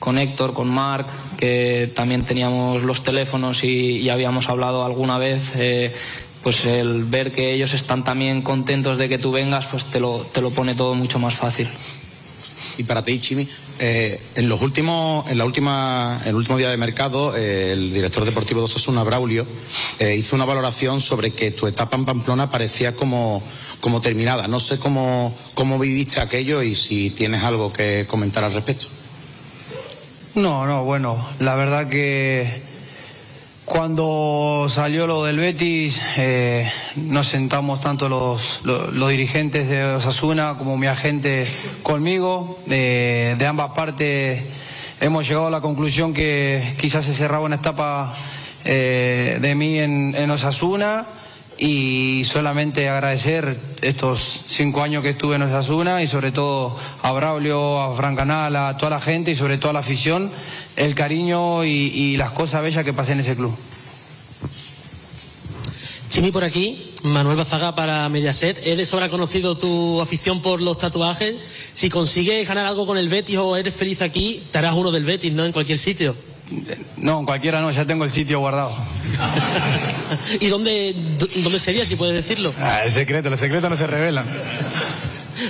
con 0.00 0.18
Héctor, 0.18 0.52
con 0.52 0.68
Marc, 0.68 1.06
que 1.36 1.92
también 1.94 2.24
teníamos 2.24 2.82
los 2.82 3.04
teléfonos 3.04 3.62
y, 3.62 3.98
y 3.98 4.10
habíamos 4.10 4.48
hablado 4.48 4.84
alguna 4.84 5.16
vez. 5.16 5.52
eh, 5.54 5.94
pues 6.42 6.64
el 6.64 7.04
ver 7.04 7.30
que 7.30 7.52
ellos 7.52 7.72
están 7.72 8.02
también 8.02 8.42
contentos 8.42 8.98
de 8.98 9.08
que 9.08 9.16
tú 9.16 9.30
vengas, 9.30 9.66
pues 9.66 9.84
te 9.84 10.00
lo, 10.00 10.26
te 10.32 10.40
lo 10.40 10.50
pone 10.50 10.74
todo 10.74 10.96
mucho 10.96 11.20
más 11.20 11.36
fácil. 11.36 11.68
Y 12.78 12.82
para 12.82 13.04
ti, 13.04 13.20
Chimi, 13.20 13.46
eh, 13.84 14.20
en 14.36 14.48
los 14.48 14.62
últimos, 14.62 15.28
en 15.28 15.38
la 15.38 15.44
última, 15.44 16.20
el 16.24 16.36
último 16.36 16.56
día 16.56 16.70
de 16.70 16.76
mercado, 16.76 17.36
eh, 17.36 17.72
el 17.72 17.92
director 17.92 18.24
deportivo 18.24 18.60
de 18.60 18.66
Osasuna, 18.66 19.02
Braulio, 19.02 19.44
eh, 19.98 20.14
hizo 20.14 20.36
una 20.36 20.44
valoración 20.44 21.00
sobre 21.00 21.32
que 21.32 21.50
tu 21.50 21.66
etapa 21.66 21.96
en 21.96 22.04
Pamplona 22.04 22.48
parecía 22.48 22.94
como, 22.94 23.42
como 23.80 24.00
terminada. 24.00 24.46
No 24.46 24.60
sé 24.60 24.78
cómo, 24.78 25.34
cómo 25.54 25.80
viviste 25.80 26.20
aquello 26.20 26.62
y 26.62 26.76
si 26.76 27.10
tienes 27.10 27.42
algo 27.42 27.72
que 27.72 28.06
comentar 28.08 28.44
al 28.44 28.52
respecto. 28.52 28.86
No, 30.36 30.64
no, 30.64 30.84
bueno, 30.84 31.18
la 31.40 31.56
verdad 31.56 31.88
que 31.88 32.62
cuando 33.72 34.66
salió 34.68 35.06
lo 35.06 35.24
del 35.24 35.38
Betis, 35.38 35.98
eh, 36.18 36.70
nos 36.94 37.28
sentamos 37.28 37.80
tanto 37.80 38.06
los, 38.06 38.60
los, 38.64 39.08
dirigentes 39.08 39.66
de 39.66 39.82
Osasuna 39.94 40.56
como 40.58 40.76
mi 40.76 40.88
agente 40.88 41.46
conmigo, 41.82 42.60
de, 42.66 43.34
de 43.38 43.46
ambas 43.46 43.70
partes 43.70 44.42
hemos 45.00 45.26
llegado 45.26 45.46
a 45.46 45.50
la 45.50 45.62
conclusión 45.62 46.12
que 46.12 46.74
quizás 46.78 47.06
se 47.06 47.14
cerraba 47.14 47.46
una 47.46 47.56
etapa 47.56 48.14
eh, 48.66 49.38
de 49.40 49.54
mí 49.54 49.78
en, 49.78 50.14
en 50.16 50.30
Osasuna. 50.30 51.06
Y 51.58 52.24
solamente 52.24 52.88
agradecer 52.88 53.56
estos 53.82 54.44
cinco 54.48 54.82
años 54.82 55.02
que 55.02 55.10
estuve 55.10 55.36
en 55.36 55.42
Osasuna 55.42 56.02
y 56.02 56.08
sobre 56.08 56.32
todo 56.32 56.76
a 57.02 57.12
Braulio, 57.12 57.80
a 57.80 57.94
Fran 57.94 58.16
Canal, 58.16 58.56
a 58.56 58.76
toda 58.76 58.90
la 58.90 59.00
gente 59.00 59.30
y 59.30 59.36
sobre 59.36 59.58
todo 59.58 59.70
a 59.70 59.74
la 59.74 59.78
afición, 59.78 60.32
el 60.76 60.94
cariño 60.94 61.64
y, 61.64 61.70
y 61.70 62.16
las 62.16 62.30
cosas 62.30 62.62
bellas 62.62 62.84
que 62.84 62.92
pasé 62.92 63.12
en 63.12 63.20
ese 63.20 63.36
club. 63.36 63.56
Chimi 66.12 66.30
por 66.30 66.44
aquí, 66.44 66.92
Manuel 67.04 67.38
Bazaga 67.38 67.74
para 67.74 68.06
Mediaset. 68.10 68.60
Es 68.62 68.76
de 68.76 68.84
sobra 68.84 69.08
conocido 69.08 69.56
tu 69.56 69.98
afición 69.98 70.42
por 70.42 70.60
los 70.60 70.76
tatuajes. 70.76 71.36
Si 71.72 71.88
consigues 71.88 72.46
ganar 72.46 72.66
algo 72.66 72.86
con 72.86 72.98
el 72.98 73.08
Betis 73.08 73.38
o 73.38 73.56
eres 73.56 73.74
feliz 73.74 74.02
aquí, 74.02 74.42
te 74.52 74.58
harás 74.58 74.74
uno 74.74 74.90
del 74.90 75.04
Betis, 75.06 75.32
¿no? 75.32 75.46
En 75.46 75.52
cualquier 75.52 75.78
sitio. 75.78 76.14
No, 76.98 77.20
en 77.20 77.24
cualquiera 77.24 77.62
no, 77.62 77.70
ya 77.70 77.86
tengo 77.86 78.04
el 78.04 78.10
sitio 78.10 78.40
guardado. 78.40 78.76
¿Y 80.40 80.48
dónde, 80.48 80.94
dónde 81.36 81.58
sería, 81.58 81.86
si 81.86 81.96
puedes 81.96 82.14
decirlo? 82.14 82.52
Ah, 82.60 82.82
es 82.84 82.92
secreto, 82.92 83.30
los 83.30 83.40
secretos 83.40 83.70
no 83.70 83.76
se 83.78 83.86
revelan. 83.86 84.26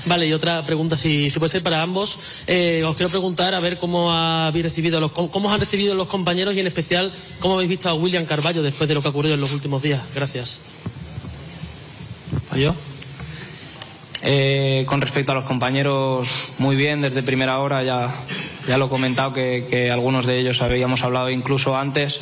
Vale, 0.07 0.27
y 0.27 0.33
otra 0.33 0.65
pregunta, 0.65 0.97
si, 0.97 1.31
puede 1.31 1.49
ser 1.49 1.63
para 1.63 1.83
ambos. 1.83 2.19
Eh, 2.47 2.83
os 2.85 2.97
quiero 2.97 3.11
preguntar 3.11 3.55
a 3.55 3.61
ver 3.61 3.79
cómo 3.79 4.13
habéis 4.13 4.65
recibido 4.65 5.01
los, 5.01 5.13
cómo 5.13 5.49
os 5.49 5.55
han 5.55 5.61
recibido 5.61 5.95
los 5.95 6.09
compañeros 6.09 6.55
y 6.55 6.61
en 6.61 6.67
especial 6.67 7.13
cómo 7.41 7.55
habéis 7.55 7.71
visto 7.71 7.89
a 7.89 7.95
William 7.95 8.25
Carballo 8.25 8.63
después 8.63 8.89
de 8.89 8.95
lo 8.95 9.03
que 9.03 9.09
ha 9.09 9.11
ocurrido 9.11 9.35
en 9.35 9.41
los 9.41 9.53
últimos 9.53 9.83
días. 9.83 10.03
Gracias. 10.15 10.63
¿Yo? 12.55 12.75
Eh, 14.25 14.85
con 14.87 15.01
respecto 15.01 15.33
a 15.33 15.35
los 15.35 15.45
compañeros, 15.45 16.29
muy 16.59 16.77
bien, 16.77 17.01
desde 17.01 17.23
primera 17.23 17.59
hora 17.59 17.83
ya, 17.83 18.15
ya 18.69 18.79
lo 18.79 18.87
he 18.87 18.89
comentado 18.89 19.33
que, 19.33 19.67
que 19.69 19.91
algunos 19.91 20.27
de 20.27 20.39
ellos 20.39 20.63
habíamos 20.63 21.03
hablado 21.03 21.31
incluso 21.31 21.77
antes. 21.77 22.21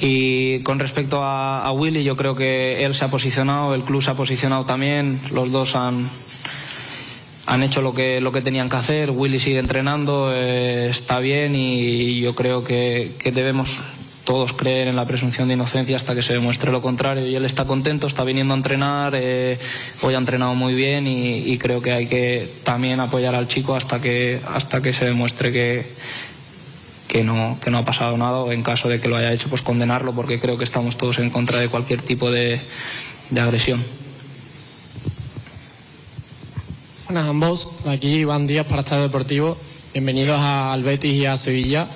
Y 0.00 0.60
con 0.60 0.78
respecto 0.78 1.22
a, 1.24 1.64
a 1.64 1.72
Willy, 1.72 2.04
yo 2.04 2.16
creo 2.16 2.36
que 2.36 2.84
él 2.84 2.94
se 2.94 3.04
ha 3.04 3.10
posicionado, 3.10 3.74
el 3.74 3.82
club 3.82 4.02
se 4.02 4.10
ha 4.10 4.14
posicionado 4.14 4.64
también, 4.64 5.20
los 5.32 5.50
dos 5.50 5.74
han, 5.74 6.08
han 7.48 7.62
hecho 7.62 7.80
lo 7.80 7.94
que, 7.94 8.20
lo 8.20 8.30
que 8.30 8.42
tenían 8.42 8.68
que 8.68 8.76
hacer. 8.76 9.10
Willy 9.10 9.40
sigue 9.40 9.58
entrenando, 9.58 10.30
eh, 10.34 10.90
está 10.90 11.18
bien 11.18 11.56
y 11.56 12.20
yo 12.20 12.34
creo 12.34 12.62
que, 12.62 13.12
que 13.18 13.32
debemos 13.32 13.80
todos 14.24 14.52
creer 14.52 14.88
en 14.88 14.96
la 14.96 15.06
presunción 15.06 15.48
de 15.48 15.54
inocencia 15.54 15.96
hasta 15.96 16.14
que 16.14 16.20
se 16.20 16.34
demuestre 16.34 16.70
lo 16.70 16.82
contrario. 16.82 17.26
Y 17.26 17.34
él 17.34 17.46
está 17.46 17.64
contento, 17.64 18.06
está 18.06 18.22
viniendo 18.24 18.52
a 18.52 18.58
entrenar, 18.58 19.14
eh, 19.16 19.58
hoy 20.02 20.12
ha 20.12 20.18
entrenado 20.18 20.54
muy 20.54 20.74
bien 20.74 21.06
y, 21.06 21.56
creo 21.56 21.80
que 21.80 21.92
hay 21.92 22.06
que 22.06 22.46
también 22.64 23.00
apoyar 23.00 23.34
al 23.34 23.48
chico 23.48 23.74
hasta 23.74 23.98
que, 23.98 24.40
hasta 24.52 24.82
que 24.82 24.92
se 24.92 25.06
demuestre 25.06 25.50
que, 25.50 25.86
que 27.08 27.24
no, 27.24 27.58
que 27.64 27.70
no 27.70 27.78
ha 27.78 27.84
pasado 27.86 28.18
nada 28.18 28.40
o 28.40 28.52
en 28.52 28.62
caso 28.62 28.90
de 28.90 29.00
que 29.00 29.08
lo 29.08 29.16
haya 29.16 29.32
hecho, 29.32 29.48
pues 29.48 29.62
condenarlo 29.62 30.12
porque 30.12 30.38
creo 30.38 30.58
que 30.58 30.64
estamos 30.64 30.98
todos 30.98 31.18
en 31.18 31.30
contra 31.30 31.58
de 31.58 31.70
cualquier 31.70 32.02
tipo 32.02 32.30
de, 32.30 32.60
de 33.30 33.40
agresión. 33.40 33.82
Buenas 37.08 37.24
a 37.26 37.28
ambos, 37.30 37.68
aquí 37.86 38.08
Iván 38.16 38.46
Díaz 38.46 38.66
para 38.66 38.82
Estadio 38.82 39.04
Deportivo. 39.04 39.56
Bienvenidos 39.92 40.38
a- 40.38 40.72
al 40.72 40.82
Betis 40.82 41.12
y 41.14 41.24
a 41.26 41.36
Sevilla. 41.36 41.86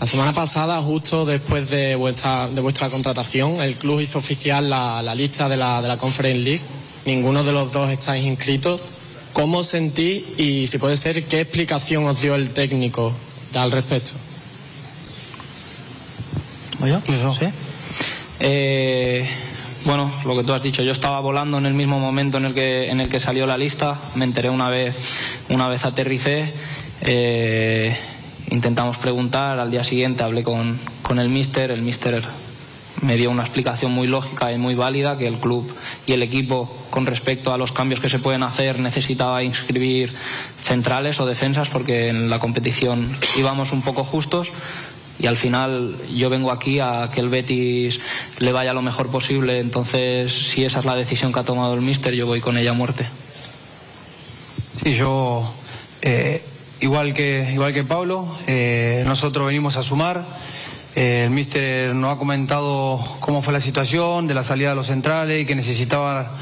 La 0.00 0.06
semana 0.06 0.34
pasada, 0.34 0.80
justo 0.82 1.24
después 1.24 1.70
de 1.70 1.94
vuestra, 1.94 2.48
de 2.48 2.60
vuestra 2.60 2.90
contratación, 2.90 3.60
el 3.60 3.74
club 3.76 4.00
hizo 4.00 4.18
oficial 4.18 4.68
la, 4.68 5.02
la 5.02 5.14
lista 5.14 5.48
de 5.48 5.56
la, 5.56 5.80
de 5.82 5.88
la 5.88 5.96
Conference 5.98 6.40
League. 6.40 6.62
Ninguno 7.06 7.44
de 7.44 7.52
los 7.52 7.72
dos 7.72 7.90
estáis 7.90 8.24
inscritos. 8.24 8.82
¿Cómo 9.32 9.58
os 9.58 9.68
sentís 9.68 10.24
y, 10.38 10.66
si 10.66 10.78
puede 10.78 10.96
ser, 10.96 11.22
qué 11.24 11.40
explicación 11.40 12.04
os 12.06 12.20
dio 12.20 12.34
el 12.34 12.50
técnico 12.50 13.12
al 13.54 13.70
respecto? 13.70 14.12
¿Voy 16.80 16.90
yo? 16.90 17.00
Sí. 17.38 17.46
Eh, 18.40 19.28
bueno, 19.84 20.12
lo 20.24 20.36
que 20.36 20.44
tú 20.44 20.52
has 20.52 20.62
dicho, 20.62 20.82
yo 20.82 20.92
estaba 20.92 21.20
volando 21.20 21.58
en 21.58 21.66
el 21.66 21.74
mismo 21.74 21.98
momento 21.98 22.38
en 22.38 22.44
el 22.44 22.54
que, 22.54 22.90
en 22.90 23.00
el 23.00 23.08
que 23.08 23.20
salió 23.20 23.46
la 23.46 23.56
lista, 23.56 23.98
me 24.14 24.24
enteré 24.24 24.50
una 24.50 24.68
vez, 24.68 24.96
una 25.48 25.68
vez 25.68 25.84
aterricé, 25.84 26.52
eh, 27.02 27.96
intentamos 28.50 28.98
preguntar, 28.98 29.58
al 29.58 29.70
día 29.70 29.84
siguiente 29.84 30.22
hablé 30.22 30.42
con, 30.42 30.78
con 31.02 31.18
el 31.18 31.28
míster, 31.28 31.70
el 31.70 31.82
míster 31.82 32.22
me 33.02 33.16
dio 33.16 33.30
una 33.30 33.42
explicación 33.42 33.92
muy 33.92 34.06
lógica 34.06 34.52
y 34.52 34.58
muy 34.58 34.74
válida 34.74 35.16
que 35.16 35.26
el 35.26 35.38
club 35.38 35.72
y 36.06 36.12
el 36.12 36.22
equipo 36.22 36.70
con 36.90 37.06
respecto 37.06 37.52
a 37.52 37.58
los 37.58 37.72
cambios 37.72 38.00
que 38.00 38.10
se 38.10 38.18
pueden 38.18 38.42
hacer 38.42 38.78
necesitaba 38.78 39.42
inscribir 39.42 40.12
centrales 40.62 41.18
o 41.20 41.26
defensas 41.26 41.68
porque 41.68 42.08
en 42.08 42.28
la 42.28 42.38
competición 42.38 43.16
íbamos 43.36 43.72
un 43.72 43.82
poco 43.82 44.04
justos 44.04 44.50
y 45.20 45.26
al 45.26 45.36
final 45.36 45.96
yo 46.16 46.30
vengo 46.30 46.50
aquí 46.50 46.80
a 46.80 47.10
que 47.12 47.20
el 47.20 47.28
Betis 47.28 48.00
le 48.38 48.52
vaya 48.52 48.72
lo 48.72 48.82
mejor 48.82 49.10
posible 49.10 49.60
entonces 49.60 50.32
si 50.32 50.64
esa 50.64 50.80
es 50.80 50.84
la 50.84 50.96
decisión 50.96 51.32
que 51.32 51.40
ha 51.40 51.44
tomado 51.44 51.74
el 51.74 51.80
míster 51.80 52.14
yo 52.14 52.26
voy 52.26 52.40
con 52.40 52.56
ella 52.56 52.70
a 52.70 52.74
muerte 52.74 53.06
Sí, 54.82 54.94
yo, 54.94 55.44
eh, 56.00 56.42
igual, 56.80 57.12
que, 57.12 57.50
igual 57.52 57.74
que 57.74 57.84
Pablo, 57.84 58.26
eh, 58.46 59.04
nosotros 59.06 59.46
venimos 59.46 59.76
a 59.76 59.82
sumar. 59.82 60.24
Eh, 60.96 61.24
el 61.26 61.30
míster 61.30 61.94
nos 61.94 62.14
ha 62.14 62.18
comentado 62.18 62.98
cómo 63.20 63.42
fue 63.42 63.52
la 63.52 63.60
situación 63.60 64.26
de 64.26 64.32
la 64.32 64.42
salida 64.42 64.70
de 64.70 64.76
los 64.76 64.86
centrales 64.86 65.42
y 65.42 65.44
que 65.44 65.54
necesitaba 65.54 66.32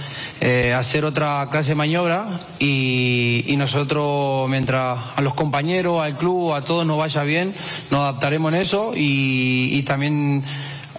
eh, 0.40 0.72
hacer 0.72 1.04
otra 1.04 1.48
clase 1.50 1.70
de 1.70 1.74
maniobra 1.74 2.40
y, 2.60 3.44
y 3.48 3.56
nosotros, 3.56 4.48
mientras 4.48 4.98
a 5.16 5.20
los 5.20 5.34
compañeros, 5.34 6.00
al 6.00 6.16
club, 6.16 6.52
a 6.52 6.64
todos 6.64 6.86
nos 6.86 6.96
vaya 6.96 7.24
bien, 7.24 7.54
nos 7.90 8.00
adaptaremos 8.00 8.52
en 8.52 8.60
eso 8.60 8.92
y, 8.94 9.82
también 9.82 10.44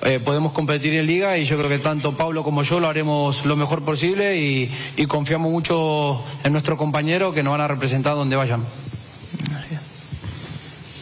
eh, 0.04 0.20
podemos 0.20 0.52
competir 0.52 0.94
en 0.94 1.06
liga 1.06 1.38
y 1.38 1.46
yo 1.46 1.58
creo 1.58 1.70
que 1.70 1.80
tanto 1.80 2.18
Pablo 2.18 2.44
como 2.44 2.64
yo 2.64 2.80
lo 2.80 2.88
haremos 2.88 3.46
lo 3.46 3.56
mejor 3.56 3.84
posible 3.84 4.38
y, 4.38 4.72
y 4.98 5.06
confiamos 5.06 5.52
mucho 5.52 6.22
en 6.44 6.52
nuestros 6.52 6.78
compañeros 6.78 7.34
que 7.34 7.44
nos 7.44 7.52
van 7.52 7.62
a 7.62 7.68
representar 7.68 8.16
donde 8.16 8.36
vayan. 8.36 8.64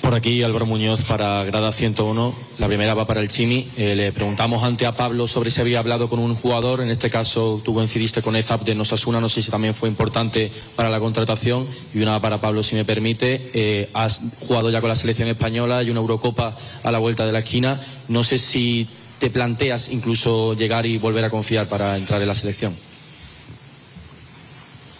Por 0.07 0.15
aquí 0.15 0.41
Álvaro 0.41 0.65
Muñoz 0.65 1.03
para 1.03 1.43
Grada 1.43 1.73
101. 1.73 2.33
La 2.59 2.67
primera 2.67 2.93
va 2.93 3.05
para 3.05 3.19
el 3.19 3.27
Chimi. 3.27 3.69
Eh, 3.75 3.93
le 3.93 4.13
preguntamos 4.13 4.63
ante 4.63 4.85
a 4.85 4.93
Pablo 4.93 5.27
sobre 5.27 5.51
si 5.51 5.59
había 5.59 5.79
hablado 5.79 6.07
con 6.07 6.19
un 6.19 6.33
jugador. 6.33 6.79
En 6.79 6.89
este 6.89 7.09
caso 7.09 7.61
tú 7.61 7.73
coincidiste 7.73 8.21
con 8.21 8.37
Ezap 8.37 8.63
de 8.63 8.73
Nosasuna. 8.73 9.19
No 9.19 9.27
sé 9.27 9.41
si 9.41 9.51
también 9.51 9.73
fue 9.73 9.89
importante 9.89 10.49
para 10.77 10.89
la 10.89 11.01
contratación. 11.01 11.67
Y 11.93 11.99
una 11.99 12.21
para 12.21 12.39
Pablo, 12.39 12.63
si 12.63 12.75
me 12.75 12.85
permite. 12.85 13.51
Eh, 13.53 13.89
has 13.93 14.21
jugado 14.47 14.69
ya 14.69 14.79
con 14.79 14.87
la 14.87 14.95
selección 14.95 15.27
española 15.27 15.83
y 15.83 15.89
una 15.89 15.99
Eurocopa 15.99 16.55
a 16.83 16.89
la 16.89 16.99
vuelta 16.99 17.25
de 17.25 17.33
la 17.33 17.39
esquina. 17.39 17.81
No 18.07 18.23
sé 18.23 18.37
si 18.37 18.87
te 19.19 19.29
planteas 19.29 19.89
incluso 19.89 20.53
llegar 20.53 20.85
y 20.85 20.97
volver 20.97 21.25
a 21.25 21.29
confiar 21.29 21.67
para 21.67 21.97
entrar 21.97 22.21
en 22.21 22.29
la 22.29 22.33
selección. 22.33 22.73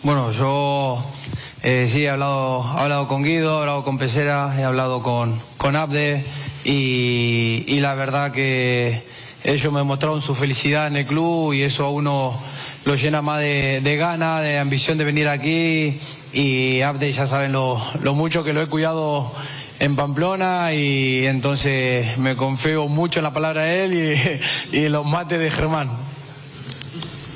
Bueno, 0.03 0.33
yo 0.33 1.01
eh, 1.63 1.87
sí 1.91 2.03
he 2.03 2.09
hablado, 2.09 2.63
he 2.77 2.81
hablado 2.81 3.07
con 3.07 3.23
Guido, 3.23 3.57
he 3.57 3.59
hablado 3.61 3.83
con 3.83 3.97
Pesera, 3.97 4.53
he 4.57 4.63
hablado 4.63 5.01
con, 5.01 5.39
con 5.57 5.75
Abde 5.75 6.23
y, 6.63 7.79
la 7.79 7.95
verdad 7.95 8.31
que 8.31 9.01
ellos 9.43 9.73
me 9.73 9.81
mostraron 9.83 10.21
su 10.21 10.35
felicidad 10.35 10.87
en 10.87 10.97
el 10.97 11.05
club 11.05 11.53
y 11.53 11.63
eso 11.63 11.85
a 11.85 11.89
uno 11.89 12.37
lo 12.85 12.95
llena 12.95 13.21
más 13.21 13.39
de, 13.39 13.81
de 13.81 13.97
ganas, 13.97 14.43
de 14.43 14.59
ambición 14.59 14.97
de 14.97 15.05
venir 15.05 15.27
aquí 15.27 15.99
y 16.31 16.81
Abde 16.81 17.11
ya 17.11 17.25
saben 17.25 17.53
lo, 17.53 17.81
lo 18.01 18.13
mucho 18.13 18.43
que 18.43 18.53
lo 18.53 18.61
he 18.61 18.67
cuidado 18.67 19.31
en 19.79 19.95
Pamplona 19.95 20.73
y 20.73 21.25
entonces 21.25 22.17
me 22.19 22.35
confío 22.35 22.87
mucho 22.87 23.19
en 23.19 23.23
la 23.23 23.33
palabra 23.33 23.63
de 23.63 23.85
él 23.85 23.93
y, 24.71 24.77
y 24.77 24.85
en 24.85 24.91
los 24.91 25.05
mates 25.05 25.39
de 25.39 25.49
Germán. 25.49 26.06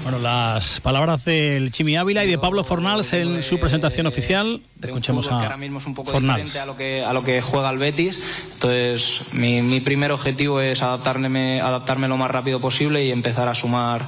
Bueno, 0.04 0.18
las 0.18 0.80
palabras 0.80 1.26
del 1.26 1.70
Chimi 1.70 1.96
Ávila 1.96 2.26
y 2.26 2.28
de 2.28 2.40
Pablo 2.40 2.64
Fornals 2.64 3.14
en 3.14 3.44
su 3.44 3.60
presentación 3.60 4.08
oficial. 4.08 4.62
Escuchemos 4.82 5.28
a 5.32 5.36
ahora 5.36 5.58
mismo 5.58 5.78
es 5.78 5.86
un 5.86 5.94
poco 5.94 6.12
Fornals. 6.12 6.46
diferente 6.46 6.60
a 6.60 6.66
lo 6.66 6.78
que 6.78 7.06
a 7.06 7.14
lo 7.14 7.24
que 7.24 7.42
juega 7.42 7.70
el 7.70 7.78
Betis 7.78 8.20
entonces 8.54 9.22
mi, 9.32 9.62
mi 9.62 9.80
primer 9.80 10.12
objetivo 10.12 10.60
es 10.60 10.82
adaptarme 10.82 11.62
adaptarme 11.62 12.08
lo 12.08 12.18
más 12.18 12.32
rápido 12.32 12.60
posible 12.60 13.06
y 13.06 13.12
empezar 13.12 13.48
a 13.48 13.54
sumar 13.54 14.06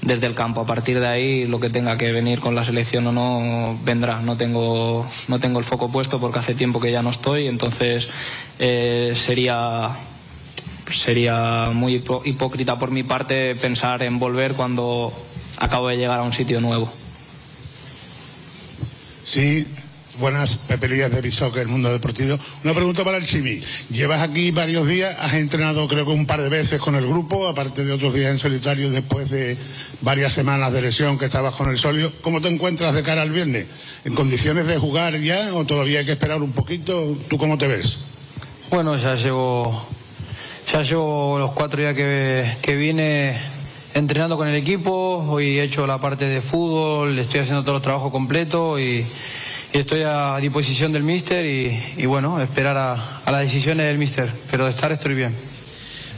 desde 0.00 0.26
el 0.26 0.34
campo 0.34 0.60
a 0.60 0.66
partir 0.66 1.00
de 1.00 1.08
ahí 1.08 1.46
lo 1.46 1.58
que 1.58 1.70
tenga 1.70 1.96
que 1.96 2.12
venir 2.12 2.38
con 2.38 2.54
la 2.54 2.64
selección 2.64 3.06
o 3.08 3.12
no 3.12 3.78
vendrá 3.84 4.20
no 4.20 4.36
tengo 4.36 5.08
no 5.26 5.40
tengo 5.40 5.58
el 5.58 5.64
foco 5.64 5.90
puesto 5.90 6.20
porque 6.20 6.38
hace 6.38 6.54
tiempo 6.54 6.80
que 6.80 6.92
ya 6.92 7.02
no 7.02 7.10
estoy 7.10 7.48
entonces 7.48 8.08
eh, 8.60 9.14
sería 9.16 9.90
sería 10.92 11.70
muy 11.72 12.02
hipócrita 12.24 12.78
por 12.78 12.90
mi 12.90 13.02
parte 13.02 13.56
pensar 13.56 14.02
en 14.02 14.18
volver 14.18 14.54
cuando 14.54 15.12
acabo 15.58 15.88
de 15.88 15.96
llegar 15.96 16.20
a 16.20 16.22
un 16.22 16.32
sitio 16.32 16.60
nuevo 16.60 16.92
Sí, 19.24 19.66
buenas, 20.18 20.56
Pepe 20.56 20.88
Lías 20.88 21.12
de 21.12 21.20
Bisoccer, 21.20 21.62
el 21.62 21.68
mundo 21.68 21.90
deportivo. 21.92 22.36
Una 22.64 22.74
pregunta 22.74 23.04
para 23.04 23.18
el 23.18 23.26
Chimi. 23.26 23.60
Llevas 23.90 24.20
aquí 24.20 24.50
varios 24.50 24.86
días, 24.86 25.16
has 25.18 25.34
entrenado 25.34 25.86
creo 25.86 26.04
que 26.04 26.10
un 26.10 26.26
par 26.26 26.42
de 26.42 26.48
veces 26.48 26.80
con 26.80 26.96
el 26.96 27.06
grupo, 27.06 27.46
aparte 27.46 27.84
de 27.84 27.92
otros 27.92 28.14
días 28.14 28.32
en 28.32 28.38
solitario 28.38 28.90
después 28.90 29.30
de 29.30 29.56
varias 30.00 30.32
semanas 30.32 30.72
de 30.72 30.82
lesión 30.82 31.18
que 31.18 31.26
estabas 31.26 31.54
con 31.54 31.70
el 31.70 31.78
solio. 31.78 32.12
¿Cómo 32.20 32.40
te 32.40 32.48
encuentras 32.48 32.94
de 32.94 33.02
cara 33.02 33.22
al 33.22 33.30
viernes? 33.30 33.66
¿En 34.04 34.14
condiciones 34.14 34.66
de 34.66 34.76
jugar 34.76 35.18
ya 35.18 35.54
o 35.54 35.64
todavía 35.64 36.00
hay 36.00 36.04
que 36.04 36.12
esperar 36.12 36.42
un 36.42 36.52
poquito? 36.52 37.16
¿Tú 37.30 37.38
cómo 37.38 37.58
te 37.58 37.68
ves? 37.68 38.00
Bueno, 38.70 38.98
ya 38.98 39.14
llevo, 39.14 39.86
ya 40.72 40.82
llevo 40.82 41.38
los 41.38 41.52
cuatro 41.52 41.80
días 41.80 41.94
que, 41.94 42.56
que 42.60 42.74
vine 42.74 43.51
entrenando 43.94 44.36
con 44.36 44.48
el 44.48 44.54
equipo. 44.54 45.24
Hoy 45.28 45.58
he 45.58 45.62
hecho 45.62 45.86
la 45.86 45.98
parte 45.98 46.28
de 46.28 46.40
fútbol, 46.40 47.18
estoy 47.18 47.40
haciendo 47.40 47.64
todo 47.64 47.76
el 47.76 47.82
trabajo 47.82 48.10
completo 48.10 48.78
y, 48.78 49.06
estoy 49.72 50.02
a 50.04 50.36
disposición 50.36 50.92
del 50.92 51.02
míster 51.02 51.46
y, 51.46 51.82
y 51.96 52.04
bueno, 52.04 52.40
esperar 52.42 52.76
a, 52.76 53.20
a 53.24 53.30
las 53.30 53.40
decisiones 53.42 53.86
del 53.86 53.98
míster. 53.98 54.30
Pero 54.50 54.64
de 54.66 54.70
estar 54.70 54.92
estoy 54.92 55.14
bien. 55.14 55.51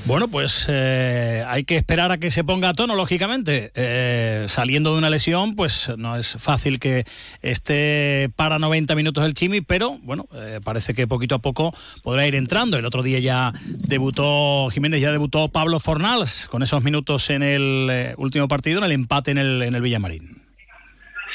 Bueno, 0.07 0.29
pues 0.29 0.67
eh, 0.69 1.43
hay 1.47 1.65
que 1.65 1.77
esperar 1.77 2.13
a 2.13 2.19
que 2.19 2.31
se 2.31 2.45
ponga 2.45 2.69
a 2.69 2.75
tono, 2.75 2.95
lógicamente. 2.95 3.73
Eh, 3.75 4.45
saliendo 4.49 4.93
de 4.93 4.99
una 4.99 5.09
lesión, 5.09 5.57
pues 5.57 5.91
no 5.97 6.19
es 6.19 6.37
fácil 6.39 6.79
que 6.79 7.05
esté 7.41 8.29
para 8.37 8.59
90 8.59 8.95
minutos 8.97 9.25
el 9.25 9.33
Chimi, 9.33 9.63
pero 9.63 9.97
bueno, 10.03 10.27
eh, 10.35 10.61
parece 10.63 10.93
que 10.93 11.07
poquito 11.07 11.37
a 11.37 11.39
poco 11.39 11.73
podrá 12.03 12.27
ir 12.27 12.35
entrando. 12.35 12.77
El 12.77 12.85
otro 12.85 13.03
día 13.03 13.19
ya 13.19 13.55
debutó 13.65 14.69
Jiménez, 14.71 15.01
ya 15.01 15.11
debutó 15.11 15.49
Pablo 15.49 15.81
Fornals 15.81 16.49
con 16.51 16.63
esos 16.63 16.85
minutos 16.85 17.31
en 17.31 17.43
el 17.43 17.89
eh, 17.91 18.15
último 18.19 18.47
partido, 18.47 18.81
en 18.81 18.85
el 18.85 18.93
empate 18.93 19.31
en 19.31 19.39
el, 19.39 19.63
en 19.63 19.75
el 19.75 19.81
Villamarín. 19.81 20.45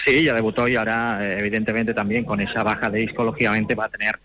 Sí, 0.06 0.24
ya 0.24 0.34
debutó 0.34 0.68
y 0.68 0.76
ahora, 0.76 1.20
eh, 1.22 1.38
evidentemente, 1.40 1.94
también 1.94 2.24
con 2.24 2.40
esa 2.40 2.64
baja 2.64 2.90
de 2.90 3.00
disco, 3.00 3.24
lógicamente 3.24 3.76
va 3.76 3.86
a 3.86 3.90
tener 3.90 4.20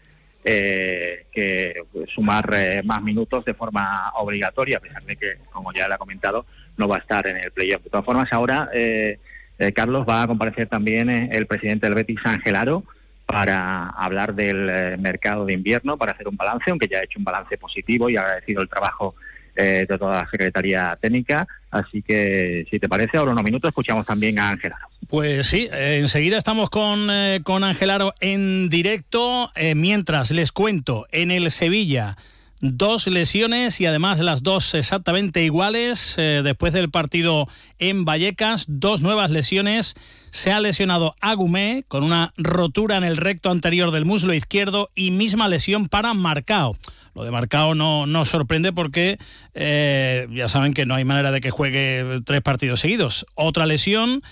eh, 0.45 1.27
que 1.33 1.75
sumar 2.15 2.51
eh, 2.55 2.83
más 2.85 3.03
minutos 3.03 3.45
de 3.45 3.55
forma 3.55 4.13
obligatoria, 4.15 4.77
a 4.77 4.81
pesar 4.81 5.03
de 5.05 5.17
que, 5.17 5.39
como 5.51 5.73
ya 5.73 5.89
le 5.89 5.95
ha 5.95 5.99
comentado, 5.99 6.45
no 6.77 6.89
va 6.89 6.97
a 6.97 7.01
estar 7.01 7.27
en 7.27 7.37
el 7.37 7.51
playoff. 7.51 7.83
De 7.83 7.91
todas 7.91 8.05
formas, 8.05 8.33
ahora, 8.33 8.69
eh, 8.75 9.19
eh, 9.59 9.73
Carlos, 9.73 10.07
va 10.09 10.23
a 10.23 10.27
comparecer 10.27 10.69
también 10.69 11.09
eh, 11.09 11.31
el 11.33 11.47
presidente 11.47 11.87
del 11.87 11.95
Betis, 11.95 12.19
Ángel 12.25 12.57
Aro, 12.57 12.85
para 13.27 13.89
hablar 13.89 14.35
del 14.35 14.99
mercado 14.99 15.47
de 15.47 15.55
invierno, 15.55 15.97
para 15.97 16.13
hacer 16.13 16.29
un 16.29 16.37
balance, 16.37 16.71
aunque 16.71 16.89
ya 16.89 16.99
ha 16.99 17.05
hecho 17.05 17.19
un 17.19 17.25
balance 17.25 17.57
positivo 17.57 18.11
y 18.11 18.17
ha 18.17 18.21
agradecido 18.21 18.61
el 18.61 18.69
trabajo 18.69 19.15
de 19.55 19.87
toda 19.87 20.23
la 20.23 20.29
Secretaría 20.31 20.99
Técnica. 21.01 21.47
Así 21.75 22.03
que, 22.03 22.65
si 22.71 22.79
te 22.79 22.89
parece, 22.89 23.19
ahora 23.19 23.33
unos 23.33 23.43
minutos 23.43 23.69
escuchamos 23.69 24.07
también 24.07 24.39
a 24.39 24.51
Ángel 24.51 24.73
Aro. 24.73 24.87
Pues 25.09 25.49
sí, 25.49 25.69
enseguida 25.73 26.39
estamos 26.39 26.71
con, 26.71 27.09
eh, 27.11 27.41
con 27.43 27.65
Ángel 27.65 27.91
Aro 27.91 28.15
en 28.21 28.69
directo. 28.69 29.51
Eh, 29.57 29.75
mientras 29.75 30.31
les 30.31 30.53
cuento, 30.53 31.07
en 31.11 31.33
el 31.33 31.51
Sevilla, 31.51 32.17
dos 32.65 33.07
lesiones 33.07 33.79
y 33.81 33.87
además 33.87 34.19
las 34.21 34.43
dos 34.43 34.73
exactamente 34.75 35.43
iguales. 35.43 36.15
eh, 36.17 36.41
después 36.43 36.73
del 36.73 36.91
partido 36.91 37.47
en 37.79 38.05
Vallecas, 38.05 38.65
dos 38.69 39.03
nuevas 39.03 39.31
lesiones. 39.31 39.95
Se 40.31 40.51
ha 40.51 40.61
lesionado 40.61 41.15
Agumé 41.21 41.85
con 41.87 42.03
una 42.03 42.33
rotura 42.37 42.97
en 42.97 43.05
el 43.05 43.19
recto 43.19 43.51
anterior 43.51 43.91
del 43.91 44.05
muslo 44.05 44.35
izquierdo 44.35 44.91
y 44.95 45.11
misma 45.11 45.47
lesión 45.47 45.89
para 45.89 46.15
Marcao. 46.15 46.75
Lo 47.15 47.23
de 47.23 47.31
Marcao 47.31 47.75
no, 47.75 48.07
no 48.07 48.25
sorprende 48.25 48.73
porque 48.73 49.19
eh, 49.55 50.27
ya 50.33 50.49
saben 50.49 50.73
que 50.73 50.87
no 50.87 50.95
hay 50.95 51.05
manera 51.05 51.31
de 51.31 51.41
que 51.41 51.51
juegue 51.51 52.21
tres 52.25 52.41
partidos 52.41 52.81
seguidos. 52.81 53.27
Otra 53.37 53.67
lesión 53.67 54.23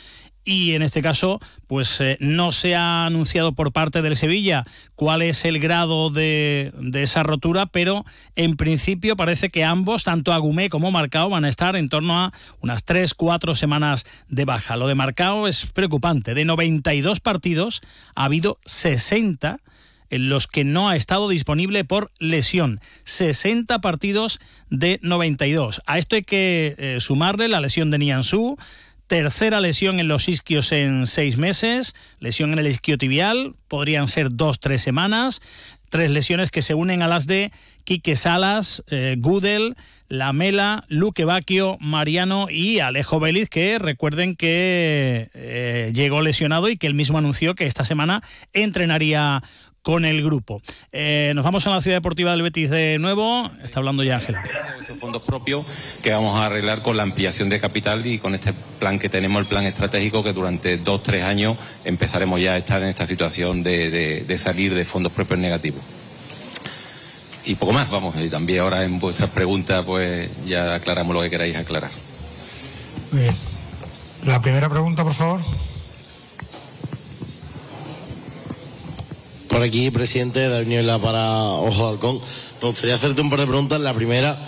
y 0.45 0.73
en 0.73 0.83
este 0.83 1.03
caso 1.03 1.41
pues 1.67 2.01
eh, 2.01 2.17
no 2.21 2.53
se 2.53 2.75
ha 2.75 3.07
anunciado 3.07 3.53
por 3.53 3.73
parte 3.73 4.03
del 4.03 4.17
Sevilla 4.17 4.65
cuál 4.95 5.23
es 5.23 5.45
el 5.45 5.59
grado 5.59 6.11
de, 6.11 6.73
de 6.79 7.03
esa 7.03 7.23
rotura, 7.23 7.67
pero 7.67 8.05
en 8.37 8.57
principio 8.57 9.17
parece 9.17 9.51
que 9.51 9.65
ambos, 9.65 10.05
tanto 10.05 10.33
Agumé 10.33 10.69
como 10.69 10.91
Marcao, 10.91 11.31
van 11.31 11.45
a 11.45 11.49
estar 11.49 11.77
en 11.77 11.89
torno 11.89 12.19
a 12.19 12.33
unas 12.61 12.85
3-4 12.87 13.55
semanas 13.55 14.05
de 14.29 14.45
baja. 14.45 14.77
Lo 14.77 14.87
de 14.87 14.95
Marcao 14.95 15.49
es 15.49 15.67
preocupante. 15.67 16.35
De 16.35 16.45
92 16.45 17.21
partidos 17.21 17.81
ha 18.15 18.25
habido 18.25 18.59
60 18.65 19.61
en 20.13 20.29
los 20.29 20.47
que 20.47 20.63
no 20.63 20.91
ha 20.91 20.97
estado 20.97 21.27
disponible 21.31 21.85
por 21.85 22.13
lesión. 22.19 22.81
60 23.05 23.81
partidos 23.81 24.41
de 24.69 25.01
92. 25.03 25.81
A 25.87 25.99
esto 25.99 26.17
hay 26.17 26.23
que 26.23 26.75
eh, 26.77 26.97
sumarle 27.01 27.49
la 27.49 27.63
lesión 27.63 27.91
de 27.91 27.99
Nianzú, 27.99 28.59
tercera 29.07 29.61
lesión 29.61 30.01
en 30.01 30.09
los 30.09 30.29
isquios 30.29 30.73
en 30.73 31.07
seis 31.07 31.37
meses, 31.37 31.95
lesión 32.19 32.53
en 32.53 32.59
el 32.59 32.67
isquiotibial, 32.67 33.55
podrían 33.69 34.09
ser 34.09 34.29
dos, 34.31 34.61
tres 34.61 34.83
semanas, 34.83 35.43
tres 35.91 36.11
lesiones 36.11 36.51
que 36.51 36.63
se 36.63 36.75
unen 36.75 37.03
a 37.03 37.09
las 37.09 37.27
de 37.27 37.53
Quique 37.85 38.17
Salas, 38.17 38.83
eh, 38.89 39.17
Gudel, 39.19 39.77
Lamela, 40.09 40.85
Luque 40.89 41.25
Bacchio, 41.25 41.77
Mariano 41.81 42.49
y 42.51 42.81
Alejo 42.81 43.21
Vélez, 43.21 43.49
que 43.49 43.79
recuerden 43.79 44.37
que 44.37 45.31
eh, 45.35 45.91
llegó 45.95 46.21
lesionado 46.21 46.69
y 46.69 46.77
que 46.77 46.87
él 46.87 46.95
mismo 46.95 47.19
anunció 47.19 47.55
que 47.55 47.67
esta 47.67 47.85
semana 47.85 48.23
entrenaría 48.53 49.43
con 49.83 50.05
el 50.05 50.23
grupo. 50.23 50.63
Eh, 50.93 51.33
nos 51.35 51.45
vamos 51.45 51.67
a 51.67 51.71
la 51.71 51.81
ciudad 51.81 51.97
deportiva 51.97 52.31
del 52.31 52.43
Betis 52.43 52.71
de 52.71 52.99
nuevo. 52.99 53.51
Está 53.63 53.81
hablando 53.81 54.03
ya 54.05 54.17
Ángel. 54.17 54.37
esos 54.81 54.99
fondos 54.99 55.23
propios 55.23 55.67
que 56.03 56.13
vamos 56.13 56.41
a 56.41 56.47
arreglar 56.47 56.83
con 56.83 56.97
la 56.97 57.03
ampliación 57.03 57.49
de 57.49 57.61
capital 57.61 58.07
y 58.07 58.19
con 58.19 58.35
este 58.35 58.53
plan 58.79 58.99
que 58.99 59.09
tenemos, 59.09 59.41
el 59.41 59.47
plan 59.47 59.65
estratégico, 59.65 60.23
que 60.23 60.33
durante 60.33 60.77
dos, 60.79 61.03
tres 61.03 61.25
años 61.25 61.57
empezaremos 61.85 62.41
ya 62.41 62.53
a 62.53 62.57
estar 62.59 62.83
en 62.83 62.89
esta 62.89 63.07
situación 63.07 63.63
de, 63.63 63.91
de- 63.91 64.21
de 64.23 64.39
salir 64.39 64.73
de 64.75 64.85
fondos 64.85 65.13
propios 65.13 65.39
negativos. 65.39 65.83
Y 67.45 67.57
poco 67.57 67.73
más, 67.73 67.91
vamos, 67.91 68.15
y 68.17 68.29
también 68.29 68.61
ahora 68.61 68.85
en 68.85 69.01
vuestras 69.01 69.29
preguntas 69.31 69.85
pues 69.85 70.31
ya 70.47 70.75
aclaramos 70.77 71.13
lo 71.15 71.23
que 71.23 71.31
queráis 71.31 71.57
aclarar. 71.57 71.91
Bien. 73.11 73.35
La 74.25 74.41
primera 74.41 74.69
pregunta, 74.69 75.03
por 75.03 75.15
favor. 75.15 75.41
Por 79.53 79.63
aquí, 79.63 79.91
presidente, 79.91 80.49
David 80.49 80.67
Niebla 80.67 80.99
para 80.99 81.29
Ojo 81.43 81.85
de 81.87 81.93
Halcón. 81.93 82.21
Me 82.63 82.69
gustaría 82.69 82.95
hacerte 82.95 83.21
un 83.21 83.29
par 83.29 83.41
de 83.41 83.47
preguntas. 83.47 83.79
La 83.81 83.93
primera, 83.93 84.39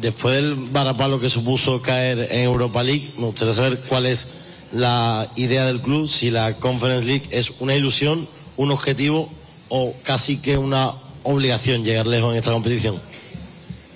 después 0.00 0.36
del 0.36 0.54
varapalo 0.54 1.18
que 1.18 1.28
supuso 1.28 1.82
caer 1.82 2.28
en 2.30 2.44
Europa 2.44 2.82
League, 2.84 3.10
me 3.18 3.26
gustaría 3.26 3.52
saber 3.52 3.80
cuál 3.88 4.06
es 4.06 4.28
la 4.72 5.28
idea 5.34 5.66
del 5.66 5.80
club, 5.80 6.08
si 6.08 6.30
la 6.30 6.54
Conference 6.54 7.04
League 7.06 7.24
es 7.30 7.52
una 7.58 7.74
ilusión, 7.74 8.28
un 8.56 8.70
objetivo 8.70 9.28
o 9.70 9.94
casi 10.04 10.36
que 10.38 10.56
una 10.56 10.90
obligación 11.24 11.84
llegar 11.84 12.06
lejos 12.06 12.30
en 12.32 12.38
esta 12.38 12.52
competición. 12.52 12.96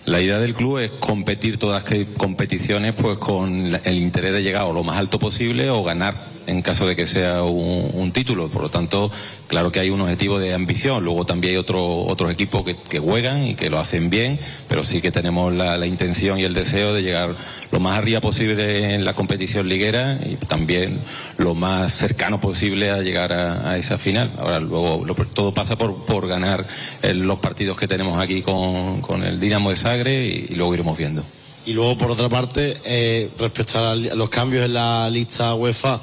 La 0.06 0.20
idea 0.20 0.38
del 0.38 0.54
club 0.54 0.78
es 0.78 0.90
competir 0.98 1.58
todas 1.58 1.84
las 1.88 2.06
competiciones 2.16 2.94
pues 2.94 3.18
con 3.18 3.72
la- 3.72 3.78
el 3.84 3.98
interés 3.98 4.32
de 4.32 4.42
llegar 4.42 4.64
o 4.64 4.72
lo 4.72 4.82
más 4.82 4.98
alto 4.98 5.18
posible 5.18 5.70
o 5.70 5.84
ganar 5.84 6.14
en 6.48 6.62
caso 6.62 6.86
de 6.86 6.96
que 6.96 7.06
sea 7.06 7.42
un, 7.42 8.10
título. 8.12 8.48
Por 8.48 8.62
lo 8.62 8.70
tanto, 8.70 9.10
claro 9.46 9.70
que 9.70 9.80
hay 9.80 9.90
un 9.90 10.00
objetivo 10.00 10.38
de 10.38 10.54
ambición. 10.54 11.04
Luego 11.04 11.26
también 11.26 11.52
hay 11.52 11.56
otro, 11.58 12.00
otros 12.00 12.32
equipos 12.32 12.62
que, 12.64 12.98
juegan 12.98 13.46
y 13.46 13.54
que 13.54 13.70
lo 13.70 13.78
hacen 13.78 14.10
bien, 14.10 14.40
pero 14.66 14.82
sí 14.82 15.00
que 15.00 15.12
tenemos 15.12 15.52
la, 15.52 15.86
intención 15.86 16.38
y 16.38 16.44
el 16.44 16.54
deseo 16.54 16.94
de 16.94 17.02
llegar 17.02 17.36
lo 17.70 17.80
más 17.80 17.98
arriba 17.98 18.20
posible 18.20 18.94
en 18.94 19.04
la 19.04 19.12
competición 19.12 19.68
liguera 19.68 20.18
y 20.24 20.36
también 20.36 20.98
lo 21.36 21.54
más 21.54 21.92
cercano 21.92 22.40
posible 22.40 22.90
a 22.90 23.02
llegar 23.02 23.32
a, 23.32 23.76
esa 23.76 23.98
final. 23.98 24.30
Ahora, 24.38 24.58
luego 24.58 25.04
lo- 25.04 25.14
todo 25.14 25.52
pasa 25.52 25.76
por, 25.76 26.04
por 26.06 26.26
ganar 26.26 26.66
los 27.02 27.38
partidos 27.38 27.76
que 27.76 27.86
tenemos 27.86 28.18
aquí 28.18 28.42
con, 28.42 29.00
con 29.02 29.22
el 29.22 29.38
Dinamo 29.38 29.70
de 29.70 29.76
Sagre 29.76 30.26
y, 30.26 30.46
y 30.50 30.54
luego 30.54 30.74
iremos 30.74 30.96
viendo. 30.96 31.22
Y 31.66 31.74
luego, 31.74 31.98
por 31.98 32.10
otra 32.10 32.30
parte, 32.30 32.78
eh, 32.86 33.30
respecto 33.38 33.78
a, 33.78 33.94
la- 33.94 34.12
a 34.12 34.14
los 34.14 34.30
cambios 34.30 34.64
en 34.64 34.72
la 34.72 35.10
lista 35.10 35.54
UEFA, 35.54 36.00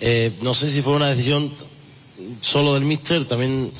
eh, 0.00 0.32
no 0.42 0.54
sé 0.54 0.70
si 0.70 0.82
fue 0.82 0.94
una 0.94 1.08
decisión 1.08 1.52
solo 2.40 2.74
del 2.74 2.84
míster, 2.84 3.26
también 3.26 3.70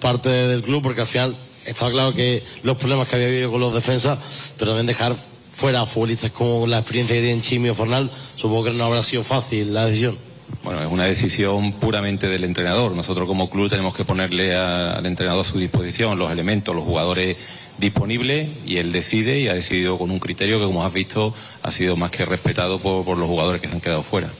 parte 0.00 0.28
del 0.28 0.62
club, 0.62 0.82
porque 0.82 1.02
al 1.02 1.06
final 1.06 1.36
estaba 1.66 1.90
claro 1.90 2.14
que 2.14 2.42
los 2.62 2.76
problemas 2.76 3.08
que 3.08 3.16
había 3.16 3.28
habido 3.28 3.50
con 3.50 3.60
los 3.60 3.74
defensas, 3.74 4.54
pero 4.58 4.72
también 4.72 4.86
dejar 4.86 5.16
fuera 5.50 5.82
a 5.82 5.86
futbolistas 5.86 6.30
como 6.30 6.66
la 6.66 6.78
experiencia 6.78 7.14
que 7.14 7.22
tienen 7.22 7.40
Chimi 7.40 7.68
o 7.68 7.74
Fornal, 7.74 8.10
supongo 8.36 8.64
que 8.64 8.70
no 8.72 8.84
habrá 8.84 9.02
sido 9.02 9.22
fácil 9.22 9.72
la 9.72 9.86
decisión. 9.86 10.16
Bueno, 10.64 10.82
es 10.82 10.90
una 10.90 11.06
decisión 11.06 11.72
puramente 11.72 12.28
del 12.28 12.44
entrenador. 12.44 12.92
Nosotros 12.94 13.26
como 13.26 13.50
club 13.50 13.70
tenemos 13.70 13.94
que 13.94 14.04
ponerle 14.04 14.54
al 14.54 15.04
entrenador 15.06 15.44
a 15.44 15.48
su 15.48 15.58
disposición 15.58 16.18
los 16.18 16.30
elementos, 16.30 16.74
los 16.74 16.84
jugadores 16.84 17.36
disponibles 17.78 18.48
y 18.66 18.76
él 18.76 18.92
decide 18.92 19.40
y 19.40 19.48
ha 19.48 19.54
decidido 19.54 19.98
con 19.98 20.10
un 20.10 20.18
criterio 20.18 20.60
que 20.60 20.66
como 20.66 20.84
has 20.84 20.92
visto 20.92 21.34
ha 21.62 21.70
sido 21.72 21.96
más 21.96 22.10
que 22.10 22.24
respetado 22.24 22.78
por 22.78 23.16
los 23.16 23.26
jugadores 23.26 23.60
que 23.60 23.68
se 23.68 23.74
han 23.74 23.80
quedado 23.80 24.02
fuera. 24.02 24.30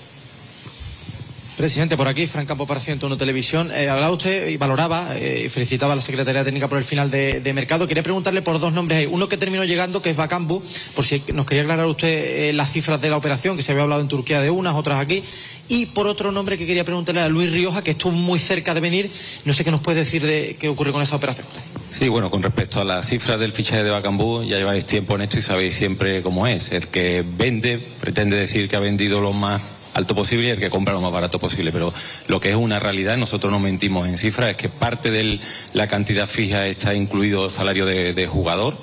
Presidente, 1.63 1.97
por 1.97 2.09
aquí, 2.09 2.27
Fran 2.27 2.45
Campo 2.45 2.67
para 2.67 2.81
101 2.81 3.17
Televisión. 3.17 3.71
Eh, 3.71 3.89
hablaba 3.89 4.13
usted 4.13 4.49
y 4.49 4.57
valoraba 4.57 5.17
eh, 5.17 5.45
y 5.47 5.49
felicitaba 5.49 5.93
a 5.93 5.95
la 5.95 6.03
Secretaría 6.03 6.43
Técnica 6.43 6.67
por 6.67 6.77
el 6.77 6.83
final 6.83 7.09
de, 7.09 7.39
de 7.39 7.53
mercado. 7.53 7.87
Quería 7.87 8.03
preguntarle 8.03 8.43
por 8.43 8.59
dos 8.59 8.73
nombres. 8.73 9.07
Uno 9.09 9.29
que 9.29 9.37
terminó 9.37 9.63
llegando, 9.63 10.03
que 10.03 10.11
es 10.11 10.17
Bacambu, 10.17 10.61
por 10.97 11.05
si 11.05 11.23
nos 11.33 11.47
quería 11.47 11.63
aclarar 11.63 11.87
usted 11.87 12.49
eh, 12.49 12.53
las 12.53 12.73
cifras 12.73 13.01
de 13.01 13.11
la 13.11 13.17
operación, 13.17 13.57
que 13.57 13.63
se 13.63 13.71
había 13.71 13.85
hablado 13.85 14.01
en 14.01 14.09
Turquía 14.09 14.41
de 14.41 14.51
unas, 14.51 14.75
otras 14.75 14.99
aquí. 14.99 15.23
Y 15.69 15.87
por 15.87 16.09
otro 16.09 16.33
nombre 16.33 16.59
que 16.59 16.67
quería 16.67 16.85
preguntarle 16.85 17.21
a 17.21 17.29
Luis 17.29 17.53
Rioja, 17.53 17.85
que 17.85 17.93
estuvo 17.93 18.11
muy 18.11 18.41
cerca 18.41 18.75
de 18.75 18.81
venir. 18.81 19.13
No 19.45 19.53
sé 19.53 19.63
qué 19.63 19.71
nos 19.71 19.83
puede 19.83 20.01
decir 20.01 20.27
de 20.27 20.57
qué 20.59 20.69
ocurre 20.69 20.91
con 20.91 21.01
esa 21.01 21.15
operación. 21.15 21.47
Sí, 21.91 22.09
bueno, 22.09 22.29
con 22.29 22.43
respecto 22.43 22.81
a 22.81 22.85
las 22.85 23.07
cifras 23.07 23.39
del 23.39 23.53
fichaje 23.53 23.85
de 23.85 23.91
Bacambú, 23.91 24.43
ya 24.43 24.57
lleváis 24.57 24.85
tiempo 24.85 25.15
en 25.15 25.23
esto 25.23 25.39
y 25.39 25.43
sabéis 25.43 25.75
siempre 25.75 26.23
cómo 26.23 26.49
es. 26.49 26.73
El 26.73 26.89
que 26.89 27.25
vende 27.25 27.79
pretende 28.01 28.37
decir 28.37 28.69
que 28.69 28.75
ha 28.75 28.81
vendido 28.81 29.21
lo 29.21 29.33
más 29.33 29.63
alto 29.94 30.14
posible 30.14 30.48
y 30.48 30.51
el 30.51 30.59
que 30.59 30.70
compra 30.70 30.94
lo 30.94 31.01
más 31.01 31.12
barato 31.12 31.39
posible. 31.39 31.73
Pero 31.73 31.93
lo 32.28 32.40
que 32.40 32.51
es 32.51 32.56
una 32.56 32.78
realidad, 32.78 33.16
nosotros 33.16 33.52
no 33.52 33.60
mentimos 33.60 34.09
en 34.09 34.19
cifras, 34.19 34.51
es 34.51 34.56
que 34.56 34.69
parte 34.69 35.10
de 35.10 35.40
la 35.73 35.86
cantidad 35.86 36.27
fija 36.27 36.66
está 36.66 36.94
incluido 36.94 37.51
salario 37.51 37.86
de 37.86 38.27
jugador 38.27 38.77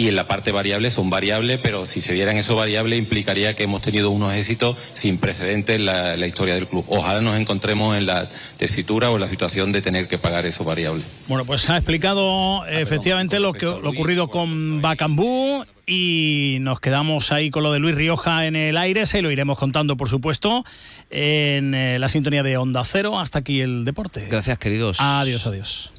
y 0.00 0.08
en 0.08 0.16
la 0.16 0.26
parte 0.26 0.50
variable 0.50 0.90
son 0.90 1.10
variables, 1.10 1.60
pero 1.62 1.84
si 1.84 2.00
se 2.00 2.14
dieran 2.14 2.38
esos 2.38 2.56
variables 2.56 2.98
implicaría 2.98 3.54
que 3.54 3.64
hemos 3.64 3.82
tenido 3.82 4.08
unos 4.08 4.32
éxitos 4.32 4.78
sin 4.94 5.18
precedentes 5.18 5.76
en 5.76 5.84
la, 5.84 6.26
historia 6.26 6.54
del 6.54 6.66
club. 6.66 6.86
Ojalá 6.88 7.20
nos 7.20 7.38
encontremos 7.38 7.94
en 7.94 8.06
la 8.06 8.26
tesitura 8.56 9.10
o 9.10 9.16
en 9.16 9.20
la 9.20 9.28
situación 9.28 9.72
de 9.72 9.82
tener 9.82 10.08
que 10.08 10.16
pagar 10.16 10.46
esos 10.46 10.66
variables. 10.66 11.04
Bueno, 11.28 11.44
pues 11.44 11.68
ha 11.68 11.76
explicado 11.76 12.62
ah, 12.62 12.70
efectivamente 12.70 13.40
lo 13.40 13.52
que 13.52 13.66
lo 13.66 13.90
ocurrido 13.90 14.28
con 14.28 14.80
Bacambú 14.80 15.66
y 15.90 16.58
nos 16.60 16.78
quedamos 16.78 17.32
ahí 17.32 17.50
con 17.50 17.64
lo 17.64 17.72
de 17.72 17.80
Luis 17.80 17.96
Rioja 17.96 18.46
en 18.46 18.54
el 18.54 18.76
aire, 18.76 19.06
se 19.06 19.22
lo 19.22 19.30
iremos 19.32 19.58
contando 19.58 19.96
por 19.96 20.08
supuesto 20.08 20.64
en 21.10 21.74
eh, 21.74 21.98
la 21.98 22.08
sintonía 22.08 22.44
de 22.44 22.56
Onda 22.56 22.84
Cero. 22.84 23.18
Hasta 23.18 23.40
aquí 23.40 23.60
el 23.60 23.84
deporte. 23.84 24.28
Gracias 24.30 24.56
queridos. 24.58 24.98
Adiós, 25.00 25.46
adiós. 25.48 25.92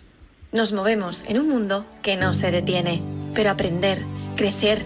Nos 0.54 0.72
movemos 0.72 1.26
en 1.28 1.40
un 1.40 1.50
mundo 1.50 1.86
que 2.02 2.16
no 2.16 2.34
se 2.34 2.52
detiene, 2.52 3.02
pero 3.36 3.50
aprender, 3.50 4.02
crecer, 4.38 4.86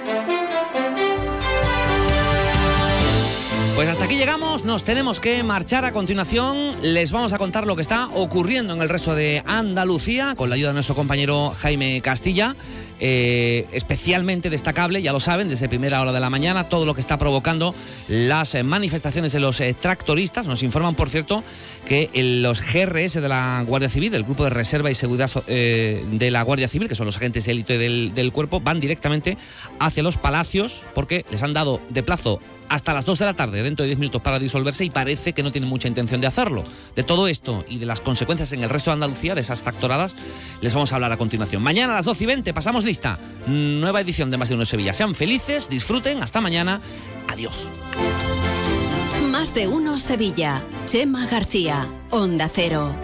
Pues 3.75 3.87
hasta 3.87 4.03
aquí 4.03 4.15
llegamos, 4.15 4.65
nos 4.65 4.83
tenemos 4.83 5.19
que 5.19 5.43
marchar 5.43 5.85
a 5.85 5.93
continuación. 5.93 6.75
Les 6.81 7.11
vamos 7.11 7.33
a 7.33 7.37
contar 7.37 7.65
lo 7.65 7.75
que 7.75 7.81
está 7.81 8.09
ocurriendo 8.09 8.73
en 8.73 8.81
el 8.81 8.89
resto 8.89 9.15
de 9.15 9.41
Andalucía 9.45 10.35
con 10.35 10.49
la 10.49 10.55
ayuda 10.55 10.69
de 10.69 10.73
nuestro 10.75 10.93
compañero 10.93 11.51
Jaime 11.57 12.01
Castilla. 12.01 12.55
Eh, 12.99 13.65
especialmente 13.71 14.51
destacable, 14.51 15.01
ya 15.01 15.11
lo 15.11 15.19
saben, 15.19 15.49
desde 15.49 15.67
primera 15.67 16.01
hora 16.01 16.11
de 16.11 16.19
la 16.19 16.29
mañana, 16.29 16.69
todo 16.69 16.85
lo 16.85 16.93
que 16.93 17.01
está 17.01 17.17
provocando 17.17 17.73
las 18.07 18.53
eh, 18.53 18.63
manifestaciones 18.63 19.31
de 19.31 19.39
los 19.39 19.59
eh, 19.59 19.73
tractoristas. 19.73 20.45
Nos 20.45 20.61
informan, 20.61 20.93
por 20.93 21.09
cierto, 21.09 21.43
que 21.85 22.11
los 22.43 22.61
GRS 22.61 23.19
de 23.19 23.27
la 23.27 23.63
Guardia 23.65 23.89
Civil, 23.89 24.13
el 24.13 24.23
Grupo 24.23 24.43
de 24.43 24.51
Reserva 24.51 24.91
y 24.91 24.95
Seguridad 24.95 25.31
de 25.47 26.29
la 26.31 26.43
Guardia 26.43 26.67
Civil, 26.67 26.87
que 26.87 26.95
son 26.95 27.07
los 27.07 27.17
agentes 27.17 27.47
élite 27.47 27.79
del 27.79 28.31
cuerpo, 28.31 28.59
van 28.59 28.79
directamente 28.79 29.37
hacia 29.79 30.03
los 30.03 30.17
palacios 30.17 30.81
porque 30.93 31.25
les 31.31 31.41
han 31.41 31.53
dado 31.53 31.81
de 31.89 32.03
plazo 32.03 32.39
hasta 32.71 32.93
las 32.93 33.05
2 33.05 33.19
de 33.19 33.25
la 33.25 33.33
tarde, 33.33 33.63
dentro 33.63 33.83
de 33.83 33.87
10 33.89 33.99
minutos 33.99 34.21
para 34.21 34.39
disolverse 34.39 34.85
y 34.85 34.89
parece 34.89 35.33
que 35.33 35.43
no 35.43 35.51
tiene 35.51 35.67
mucha 35.67 35.89
intención 35.89 36.21
de 36.21 36.27
hacerlo. 36.27 36.63
De 36.95 37.03
todo 37.03 37.27
esto 37.27 37.65
y 37.67 37.79
de 37.79 37.85
las 37.85 37.99
consecuencias 37.99 38.53
en 38.53 38.63
el 38.63 38.69
resto 38.69 38.91
de 38.91 38.93
Andalucía, 38.93 39.35
de 39.35 39.41
esas 39.41 39.61
tractoradas, 39.61 40.15
les 40.61 40.73
vamos 40.73 40.93
a 40.93 40.95
hablar 40.95 41.11
a 41.11 41.17
continuación. 41.17 41.61
Mañana 41.61 41.91
a 41.91 41.95
las 41.97 42.05
12 42.05 42.23
y 42.23 42.27
20 42.27 42.53
pasamos 42.53 42.85
lista. 42.85 43.19
Nueva 43.45 43.99
edición 43.99 44.31
de 44.31 44.37
Más 44.37 44.47
de 44.47 44.55
Uno 44.55 44.63
Sevilla. 44.63 44.93
Sean 44.93 45.15
felices, 45.15 45.67
disfruten, 45.69 46.23
hasta 46.23 46.39
mañana. 46.39 46.79
Adiós. 47.27 47.67
Más 49.29 49.53
de 49.53 49.67
Uno 49.67 49.99
Sevilla. 49.99 50.63
Chema 50.87 51.25
García, 51.25 51.89
Onda 52.09 52.49
Cero. 52.53 52.95